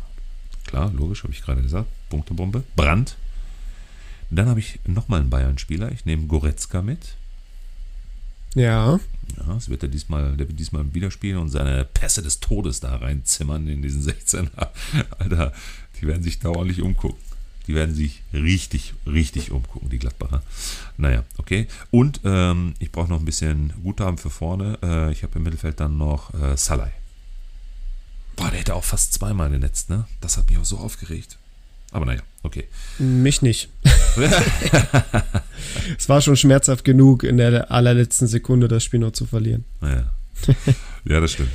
klar, 0.69 0.91
logisch, 0.93 1.23
habe 1.23 1.33
ich 1.33 1.41
gerade 1.41 1.61
gesagt. 1.61 1.89
Punktebombe. 2.09 2.63
Brand. 2.75 3.17
Dann 4.29 4.47
habe 4.47 4.59
ich 4.59 4.79
nochmal 4.85 5.21
einen 5.21 5.29
Bayern-Spieler. 5.29 5.91
Ich 5.91 6.05
nehme 6.05 6.27
Goretzka 6.27 6.81
mit. 6.81 7.15
Ja. 8.55 8.99
Ja, 9.37 9.53
das 9.53 9.69
wird 9.69 9.83
er 9.83 9.89
diesmal, 9.89 10.35
der 10.35 10.47
wird 10.47 10.59
diesmal 10.59 10.93
wieder 10.93 11.11
spielen 11.11 11.37
und 11.37 11.49
seine 11.49 11.85
Pässe 11.85 12.21
des 12.21 12.39
Todes 12.39 12.79
da 12.79 12.95
reinzimmern 12.95 13.67
in 13.67 13.81
diesen 13.81 14.01
16er. 14.09 14.69
Alter, 15.17 15.53
die 15.99 16.07
werden 16.07 16.23
sich 16.23 16.39
da 16.39 16.49
umgucken. 16.49 17.19
Die 17.67 17.75
werden 17.75 17.93
sich 17.93 18.23
richtig, 18.33 18.95
richtig 19.05 19.51
umgucken, 19.51 19.89
die 19.89 19.99
Gladbacher. 19.99 20.41
Naja, 20.97 21.23
okay. 21.37 21.67
Und 21.91 22.21
ähm, 22.23 22.73
ich 22.79 22.91
brauche 22.91 23.09
noch 23.09 23.19
ein 23.19 23.25
bisschen 23.25 23.73
Guthaben 23.83 24.17
für 24.17 24.31
vorne. 24.31 24.79
Äh, 24.81 25.11
ich 25.11 25.21
habe 25.21 25.37
im 25.37 25.43
Mittelfeld 25.43 25.79
dann 25.79 25.95
noch 25.95 26.33
äh, 26.33 26.57
Salai. 26.57 26.91
Boah, 28.35 28.49
der 28.49 28.61
hätte 28.61 28.73
auch 28.73 28.83
fast 28.83 29.13
zweimal 29.13 29.51
genetzt, 29.51 29.91
ne? 29.91 30.07
Das 30.19 30.37
hat 30.37 30.49
mich 30.49 30.57
auch 30.57 30.65
so 30.65 30.79
aufgeregt. 30.79 31.37
Aber 31.91 32.05
naja, 32.05 32.21
okay. 32.43 32.65
Mich 32.99 33.41
nicht. 33.41 33.69
es 35.97 36.07
war 36.09 36.21
schon 36.21 36.37
schmerzhaft 36.37 36.85
genug, 36.85 37.23
in 37.23 37.37
der 37.37 37.71
allerletzten 37.71 38.27
Sekunde 38.27 38.67
das 38.67 38.83
Spiel 38.83 38.99
noch 38.99 39.11
zu 39.11 39.25
verlieren. 39.25 39.65
Ja, 39.81 40.11
ja 41.05 41.19
das 41.19 41.31
stimmt. 41.31 41.51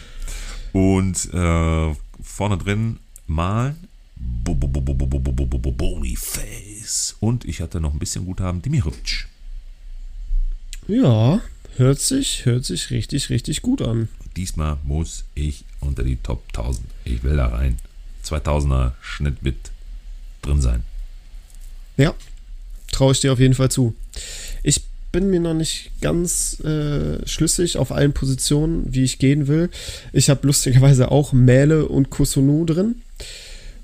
Und 0.73 1.33
äh, 1.33 1.95
vorne 2.23 2.59
drin 2.59 2.99
malen 3.27 3.89
Boniface. 5.77 7.17
Und 7.21 7.45
ich 7.45 7.61
hatte 7.61 7.81
noch 7.81 7.93
ein 7.93 7.99
bisschen 7.99 8.25
Guthaben, 8.25 8.61
Dimirovic. 8.61 9.27
Ja, 10.87 11.41
hört 11.77 12.01
sich, 12.01 12.45
hört 12.45 12.65
sich 12.65 12.91
richtig, 12.91 13.31
richtig 13.31 13.63
gut 13.63 13.81
an. 13.83 14.09
Diesmal 14.37 14.79
muss 14.83 15.25
ich 15.35 15.65
unter 15.81 16.03
die 16.03 16.17
Top 16.17 16.43
1000. 16.49 16.85
Ich 17.05 17.23
will 17.23 17.37
da 17.37 17.47
rein. 17.47 17.79
2000er 18.25 18.93
Schnitt 19.01 19.37
wird 19.43 19.71
drin 20.47 20.61
sein. 20.61 20.83
Ja, 21.97 22.15
traue 22.93 23.13
ich 23.13 23.21
dir 23.21 23.33
auf 23.33 23.41
jeden 23.41 23.55
Fall 23.55 23.71
zu. 23.71 23.95
Ich 24.63 24.83
bin 25.13 25.31
mir 25.31 25.41
noch 25.41 25.55
nicht 25.55 25.93
ganz 26.01 26.59
äh, 26.61 27.27
schlüssig 27.27 27.77
auf 27.79 27.93
allen 27.93 28.13
Positionen, 28.13 28.85
wie 28.93 29.05
ich 29.05 29.19
gehen 29.19 29.47
will. 29.47 29.71
Ich 30.13 30.29
habe 30.29 30.47
lustigerweise 30.47 31.11
auch 31.11 31.33
Mähle 31.33 31.87
und 31.87 32.11
Kusunu 32.11 32.65
drin. 32.65 32.97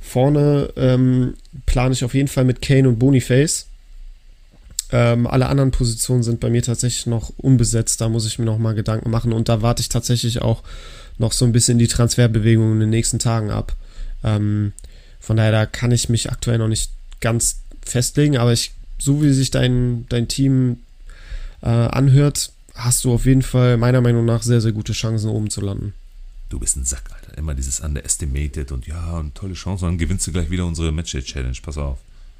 Vorne 0.00 0.72
ähm, 0.74 1.34
plane 1.66 1.92
ich 1.92 2.04
auf 2.04 2.14
jeden 2.14 2.26
Fall 2.26 2.44
mit 2.44 2.60
Kane 2.62 2.88
und 2.88 2.98
Boniface. 2.98 3.66
Ähm, 4.90 5.28
alle 5.28 5.46
anderen 5.46 5.70
Positionen 5.70 6.24
sind 6.24 6.40
bei 6.40 6.50
mir 6.50 6.64
tatsächlich 6.64 7.06
noch 7.06 7.32
unbesetzt. 7.36 8.00
Da 8.00 8.08
muss 8.08 8.26
ich 8.26 8.40
mir 8.40 8.44
noch 8.44 8.58
mal 8.58 8.74
Gedanken 8.74 9.10
machen. 9.10 9.32
Und 9.32 9.48
da 9.48 9.62
warte 9.62 9.82
ich 9.82 9.88
tatsächlich 9.88 10.42
auch 10.42 10.64
noch 11.18 11.32
so 11.32 11.44
ein 11.44 11.52
bisschen 11.52 11.78
die 11.78 11.86
Transferbewegungen 11.86 12.74
in 12.74 12.80
den 12.80 12.90
nächsten 12.90 13.20
Tagen 13.20 13.52
ab. 13.52 13.76
Ähm, 14.24 14.72
von 15.20 15.36
daher, 15.36 15.52
da 15.52 15.66
kann 15.66 15.92
ich 15.92 16.08
mich 16.08 16.30
aktuell 16.30 16.58
noch 16.58 16.68
nicht 16.68 16.90
ganz 17.20 17.60
festlegen. 17.82 18.38
Aber 18.38 18.52
ich, 18.52 18.72
so 18.98 19.22
wie 19.22 19.32
sich 19.32 19.50
dein, 19.50 20.06
dein 20.08 20.28
Team 20.28 20.78
äh, 21.62 21.68
anhört, 21.68 22.52
hast 22.74 23.04
du 23.04 23.12
auf 23.12 23.26
jeden 23.26 23.42
Fall 23.42 23.76
meiner 23.76 24.00
Meinung 24.00 24.24
nach 24.24 24.42
sehr, 24.42 24.60
sehr 24.60 24.72
gute 24.72 24.92
Chancen, 24.92 25.28
oben 25.28 25.50
zu 25.50 25.60
landen. 25.60 25.92
Du 26.48 26.58
bist 26.58 26.76
ein 26.76 26.84
Sack, 26.84 27.04
Alter. 27.14 27.38
Immer 27.38 27.54
dieses 27.54 27.80
underestimated 27.80 28.72
und 28.72 28.86
ja, 28.86 29.18
und 29.18 29.34
tolle 29.34 29.54
Chance. 29.54 29.84
Und 29.84 29.92
dann 29.92 29.98
gewinnst 29.98 30.26
du 30.26 30.32
gleich 30.32 30.50
wieder 30.50 30.66
unsere 30.66 30.90
Matchday-Challenge. 30.90 31.56
Pass 31.62 31.78
auf. 31.78 31.98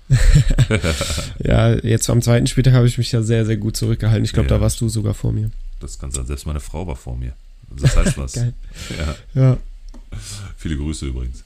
ja, 1.38 1.74
jetzt 1.74 2.10
am 2.10 2.20
zweiten 2.20 2.48
Spieltag 2.48 2.74
habe 2.74 2.88
ich 2.88 2.98
mich 2.98 3.12
ja 3.12 3.22
sehr, 3.22 3.46
sehr 3.46 3.56
gut 3.56 3.76
zurückgehalten. 3.76 4.24
Ich 4.24 4.32
glaube, 4.32 4.48
ja. 4.48 4.56
da 4.56 4.60
warst 4.60 4.80
du 4.80 4.88
sogar 4.88 5.14
vor 5.14 5.32
mir. 5.32 5.50
Das 5.78 5.98
kann 5.98 6.10
sein. 6.10 6.26
Selbst 6.26 6.46
meine 6.46 6.58
Frau 6.58 6.86
war 6.86 6.96
vor 6.96 7.16
mir. 7.16 7.32
Das 7.70 7.96
heißt 7.96 8.18
was. 8.18 8.32
Geil. 8.34 8.52
Ja. 8.98 9.40
ja. 9.40 9.58
Viele 10.56 10.76
Grüße 10.76 11.06
übrigens. 11.06 11.44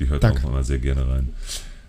Die 0.00 0.08
hört 0.08 0.24
Danke. 0.24 0.46
auch 0.46 0.52
mal 0.52 0.64
sehr 0.64 0.78
gerne 0.78 1.06
rein. 1.06 1.28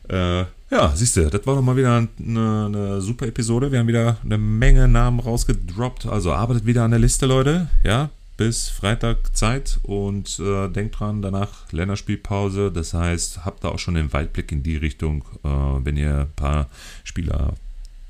Äh, 0.09 0.45
ja, 0.70 0.93
siehst 0.93 1.18
du, 1.18 1.30
das 1.30 1.45
war 1.47 1.55
doch 1.55 1.62
mal 1.62 1.78
wieder 1.78 1.95
eine, 1.95 2.66
eine, 2.66 3.01
super 3.01 3.26
Episode. 3.26 3.72
Wir 3.72 3.80
haben 3.80 3.88
wieder 3.88 4.18
eine 4.24 4.38
Menge 4.38 4.88
Namen 4.88 5.20
rausgedroppt. 5.20 6.05
Also 6.05 6.34
arbeitet 6.34 6.66
wieder 6.66 6.84
an 6.84 6.91
der 6.91 6.99
Liste, 6.99 7.26
Leute. 7.26 7.68
Ja, 7.84 8.09
bis 8.36 8.70
Freitag 8.70 9.36
Zeit 9.36 9.80
und 9.84 10.39
äh, 10.39 10.68
denkt 10.68 10.99
dran, 10.99 11.22
danach 11.22 11.72
Länderspielpause. 11.72 12.72
Das 12.72 12.93
heißt, 12.93 13.45
habt 13.45 13.64
da 13.64 13.70
auch 13.70 13.80
schon 13.80 13.95
den 13.95 14.12
Weitblick 14.12 14.51
in 14.51 14.64
die 14.64 14.78
Richtung, 14.78 15.24
äh, 15.43 15.47
wenn 15.47 15.95
ihr 15.95 16.22
ein 16.22 16.34
paar 16.36 16.68
Spieler 17.03 17.53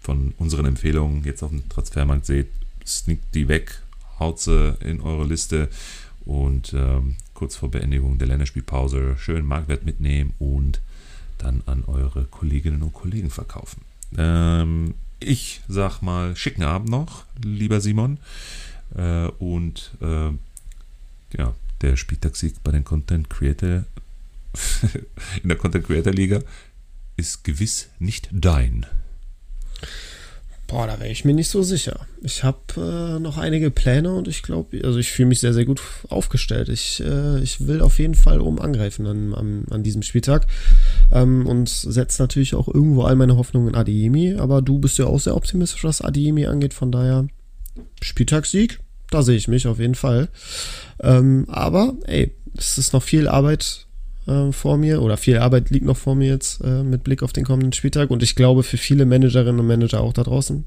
von 0.01 0.33
unseren 0.37 0.65
Empfehlungen 0.65 1.23
jetzt 1.23 1.43
auf 1.43 1.51
dem 1.51 1.67
Transfermarkt 1.69 2.25
seht, 2.25 2.47
sneakt 2.85 3.35
die 3.35 3.47
weg, 3.47 3.81
haut 4.19 4.39
sie 4.39 4.75
in 4.79 5.01
eure 5.01 5.25
Liste 5.25 5.69
und 6.25 6.73
ähm, 6.73 7.15
kurz 7.41 7.55
vor 7.55 7.71
Beendigung 7.71 8.19
der 8.19 8.27
Länderspielpause 8.27 9.15
schön 9.17 9.43
Marktwert 9.47 9.83
mitnehmen 9.83 10.35
und 10.37 10.79
dann 11.39 11.63
an 11.65 11.83
eure 11.85 12.25
Kolleginnen 12.25 12.83
und 12.83 12.93
Kollegen 12.93 13.31
verkaufen. 13.31 13.81
Ähm, 14.15 14.93
ich 15.19 15.61
sag 15.67 16.03
mal, 16.03 16.35
schicken 16.35 16.61
Abend 16.61 16.89
noch, 16.89 17.25
lieber 17.43 17.81
Simon. 17.81 18.19
Äh, 18.95 19.25
und 19.39 19.89
äh, 20.01 20.29
ja, 21.35 21.55
der 21.81 21.95
Spieltagssieg 21.95 22.61
bei 22.63 22.73
den 22.73 22.83
Content 22.83 23.27
Creator 23.27 23.85
in 25.41 25.49
der 25.49 25.57
Content 25.57 25.87
Creator 25.87 26.13
Liga 26.13 26.41
ist 27.17 27.43
gewiss 27.43 27.89
nicht 27.97 28.29
dein. 28.31 28.85
Boah, 30.71 30.87
da 30.87 30.97
wäre 31.01 31.11
ich 31.11 31.25
mir 31.25 31.33
nicht 31.33 31.49
so 31.49 31.63
sicher. 31.63 32.07
Ich 32.21 32.45
habe 32.45 32.57
äh, 32.77 33.19
noch 33.19 33.37
einige 33.37 33.71
Pläne 33.71 34.13
und 34.13 34.29
ich 34.29 34.41
glaube, 34.41 34.79
also 34.85 34.99
ich 34.99 35.11
fühle 35.11 35.27
mich 35.27 35.41
sehr, 35.41 35.53
sehr 35.53 35.65
gut 35.65 35.81
aufgestellt. 36.07 36.69
Ich, 36.69 37.03
äh, 37.03 37.41
ich 37.41 37.67
will 37.67 37.81
auf 37.81 37.99
jeden 37.99 38.15
Fall 38.15 38.39
oben 38.39 38.61
angreifen 38.61 39.05
an, 39.05 39.33
an, 39.33 39.65
an 39.69 39.83
diesem 39.83 40.01
Spieltag 40.01 40.47
ähm, 41.11 41.45
und 41.45 41.67
setze 41.67 42.21
natürlich 42.21 42.55
auch 42.55 42.69
irgendwo 42.69 43.03
all 43.03 43.17
meine 43.17 43.35
Hoffnungen 43.35 43.67
in 43.67 43.75
Adiemi. 43.75 44.35
Aber 44.35 44.61
du 44.61 44.79
bist 44.79 44.97
ja 44.97 45.07
auch 45.07 45.19
sehr 45.19 45.35
optimistisch, 45.35 45.83
was 45.83 45.99
Adiemi 45.99 46.45
angeht. 46.45 46.73
Von 46.73 46.89
daher 46.93 47.27
Spieltagssieg, 48.01 48.79
da 49.09 49.23
sehe 49.23 49.35
ich 49.35 49.49
mich 49.49 49.67
auf 49.67 49.79
jeden 49.79 49.95
Fall. 49.95 50.29
Ähm, 51.01 51.47
aber, 51.49 51.95
ey, 52.05 52.33
es 52.57 52.77
ist 52.77 52.93
noch 52.93 53.03
viel 53.03 53.27
Arbeit 53.27 53.87
äh, 54.31 54.51
vor 54.51 54.77
mir 54.77 55.01
oder 55.01 55.17
viel 55.17 55.37
Arbeit 55.37 55.69
liegt 55.69 55.85
noch 55.85 55.97
vor 55.97 56.15
mir 56.15 56.27
jetzt 56.27 56.61
äh, 56.63 56.83
mit 56.83 57.03
Blick 57.03 57.23
auf 57.23 57.33
den 57.33 57.45
kommenden 57.45 57.73
Spieltag 57.73 58.09
und 58.11 58.23
ich 58.23 58.35
glaube 58.35 58.63
für 58.63 58.77
viele 58.77 59.05
Managerinnen 59.05 59.59
und 59.59 59.67
Manager 59.67 60.01
auch 60.01 60.13
da 60.13 60.23
draußen. 60.23 60.65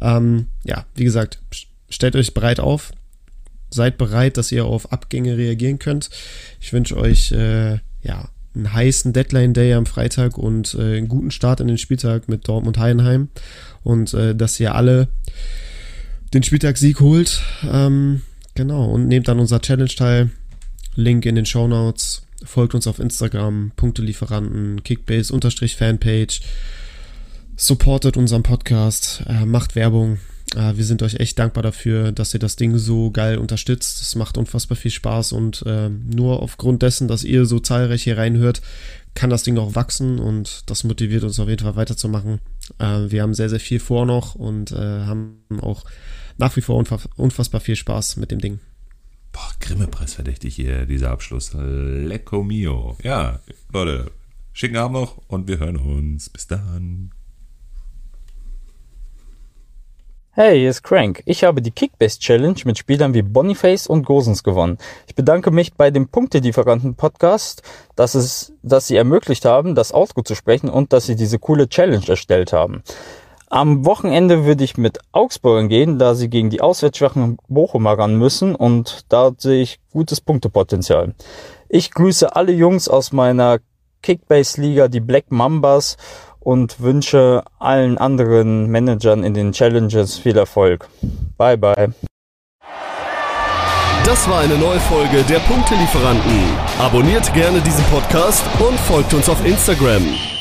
Ähm, 0.00 0.46
ja, 0.64 0.86
wie 0.94 1.04
gesagt, 1.04 1.40
stellt 1.88 2.16
euch 2.16 2.34
bereit 2.34 2.60
auf. 2.60 2.92
Seid 3.70 3.98
bereit, 3.98 4.36
dass 4.36 4.52
ihr 4.52 4.64
auf 4.64 4.92
Abgänge 4.92 5.36
reagieren 5.36 5.78
könnt. 5.78 6.08
Ich 6.60 6.72
wünsche 6.72 6.96
euch 6.96 7.32
äh, 7.32 7.78
ja 8.02 8.28
einen 8.54 8.72
heißen 8.72 9.12
Deadline 9.12 9.52
Day 9.52 9.74
am 9.74 9.86
Freitag 9.86 10.38
und 10.38 10.74
äh, 10.74 10.96
einen 10.96 11.08
guten 11.08 11.30
Start 11.30 11.60
in 11.60 11.68
den 11.68 11.78
Spieltag 11.78 12.28
mit 12.28 12.48
Dortmund 12.48 12.78
Heidenheim 12.78 13.28
und 13.82 14.14
äh, 14.14 14.34
dass 14.34 14.58
ihr 14.58 14.74
alle 14.74 15.08
den 16.32 16.42
Spieltag-Sieg 16.42 17.00
holt. 17.00 17.42
Ähm, 17.70 18.22
genau, 18.54 18.86
und 18.86 19.08
nehmt 19.08 19.28
dann 19.28 19.40
unser 19.40 19.60
Challenge 19.60 19.94
teil. 19.94 20.30
Link 20.94 21.26
in 21.26 21.34
den 21.34 21.46
Show 21.46 21.68
Notes. 21.68 22.25
Folgt 22.44 22.74
uns 22.74 22.86
auf 22.86 22.98
Instagram, 22.98 23.72
Punktelieferanten, 23.76 24.82
Kickbase-Fanpage. 24.82 26.40
Supportet 27.56 28.16
unseren 28.16 28.42
Podcast, 28.42 29.22
äh, 29.26 29.46
macht 29.46 29.74
Werbung. 29.74 30.18
Äh, 30.54 30.76
wir 30.76 30.84
sind 30.84 31.02
euch 31.02 31.14
echt 31.14 31.38
dankbar 31.38 31.62
dafür, 31.62 32.12
dass 32.12 32.34
ihr 32.34 32.40
das 32.40 32.56
Ding 32.56 32.76
so 32.76 33.10
geil 33.10 33.38
unterstützt. 33.38 34.02
Es 34.02 34.14
macht 34.14 34.36
unfassbar 34.36 34.76
viel 34.76 34.90
Spaß 34.90 35.32
und 35.32 35.64
äh, 35.66 35.88
nur 35.88 36.42
aufgrund 36.42 36.82
dessen, 36.82 37.08
dass 37.08 37.24
ihr 37.24 37.46
so 37.46 37.58
zahlreich 37.58 38.02
hier 38.02 38.18
reinhört, 38.18 38.60
kann 39.14 39.30
das 39.30 39.42
Ding 39.42 39.54
noch 39.54 39.74
wachsen 39.74 40.18
und 40.18 40.68
das 40.70 40.84
motiviert 40.84 41.24
uns 41.24 41.40
auf 41.40 41.48
jeden 41.48 41.64
Fall 41.64 41.76
weiterzumachen. 41.76 42.40
Äh, 42.78 43.10
wir 43.10 43.22
haben 43.22 43.34
sehr, 43.34 43.48
sehr 43.48 43.60
viel 43.60 43.80
vor 43.80 44.04
noch 44.04 44.34
und 44.34 44.72
äh, 44.72 44.76
haben 44.76 45.38
auch 45.62 45.84
nach 46.38 46.54
wie 46.56 46.60
vor 46.60 46.82
unfassbar 47.16 47.60
viel 47.60 47.76
Spaß 47.76 48.16
mit 48.18 48.30
dem 48.30 48.40
Ding. 48.40 48.60
Boah, 49.36 49.52
Grimme-Preis 49.60 50.14
verdächtig 50.14 50.54
hier, 50.54 50.86
dieser 50.86 51.10
Abschluss. 51.10 51.50
Lecco 51.52 52.42
mio. 52.42 52.96
Ja, 53.02 53.40
Leute, 53.70 54.10
schicken 54.54 54.78
Abend 54.78 54.96
noch 54.96 55.18
und 55.28 55.46
wir 55.46 55.58
hören 55.58 55.76
uns. 55.76 56.30
Bis 56.30 56.46
dann. 56.46 57.10
Hey, 60.30 60.60
hier 60.60 60.70
ist 60.70 60.82
Crank. 60.82 61.22
Ich 61.26 61.44
habe 61.44 61.60
die 61.60 61.70
Kickbase 61.70 62.18
Challenge 62.18 62.58
mit 62.64 62.78
Spielern 62.78 63.12
wie 63.12 63.20
Boniface 63.20 63.86
und 63.86 64.06
Gosens 64.06 64.42
gewonnen. 64.42 64.78
Ich 65.06 65.14
bedanke 65.14 65.50
mich 65.50 65.74
bei 65.74 65.90
dem 65.90 66.08
Punktelieferanten 66.08 66.94
Podcast, 66.94 67.62
dass 67.94 68.14
es, 68.14 68.54
dass 68.62 68.86
sie 68.86 68.96
ermöglicht 68.96 69.44
haben, 69.44 69.74
das 69.74 69.92
Outgo 69.92 70.22
zu 70.22 70.34
sprechen 70.34 70.70
und 70.70 70.94
dass 70.94 71.04
sie 71.04 71.16
diese 71.16 71.38
coole 71.38 71.68
Challenge 71.68 72.08
erstellt 72.08 72.54
haben. 72.54 72.82
Am 73.48 73.84
Wochenende 73.84 74.44
würde 74.44 74.64
ich 74.64 74.76
mit 74.76 74.98
Augsburg 75.12 75.68
gehen, 75.68 75.98
da 75.98 76.14
sie 76.14 76.28
gegen 76.28 76.50
die 76.50 76.60
auswärtsschwachen 76.60 77.38
Bochumer 77.48 77.96
ran 77.96 78.16
müssen 78.16 78.56
und 78.56 79.04
da 79.08 79.30
sehe 79.36 79.62
ich 79.62 79.78
gutes 79.92 80.20
Punktepotenzial. 80.20 81.14
Ich 81.68 81.92
grüße 81.92 82.34
alle 82.34 82.52
Jungs 82.52 82.88
aus 82.88 83.12
meiner 83.12 83.58
Kickbase-Liga, 84.02 84.88
die 84.88 85.00
Black 85.00 85.30
Mambas 85.30 85.96
und 86.40 86.80
wünsche 86.80 87.42
allen 87.58 87.98
anderen 87.98 88.68
Managern 88.68 89.22
in 89.22 89.34
den 89.34 89.52
Challenges 89.52 90.18
viel 90.18 90.36
Erfolg. 90.36 90.88
Bye 91.36 91.56
bye. 91.56 91.92
Das 94.04 94.28
war 94.28 94.40
eine 94.40 94.56
neue 94.56 94.78
Folge 94.78 95.24
der 95.24 95.40
Punktelieferanten. 95.40 96.44
Abonniert 96.78 97.32
gerne 97.34 97.60
diesen 97.60 97.84
Podcast 97.86 98.44
und 98.60 98.78
folgt 98.78 99.12
uns 99.14 99.28
auf 99.28 99.44
Instagram. 99.44 100.35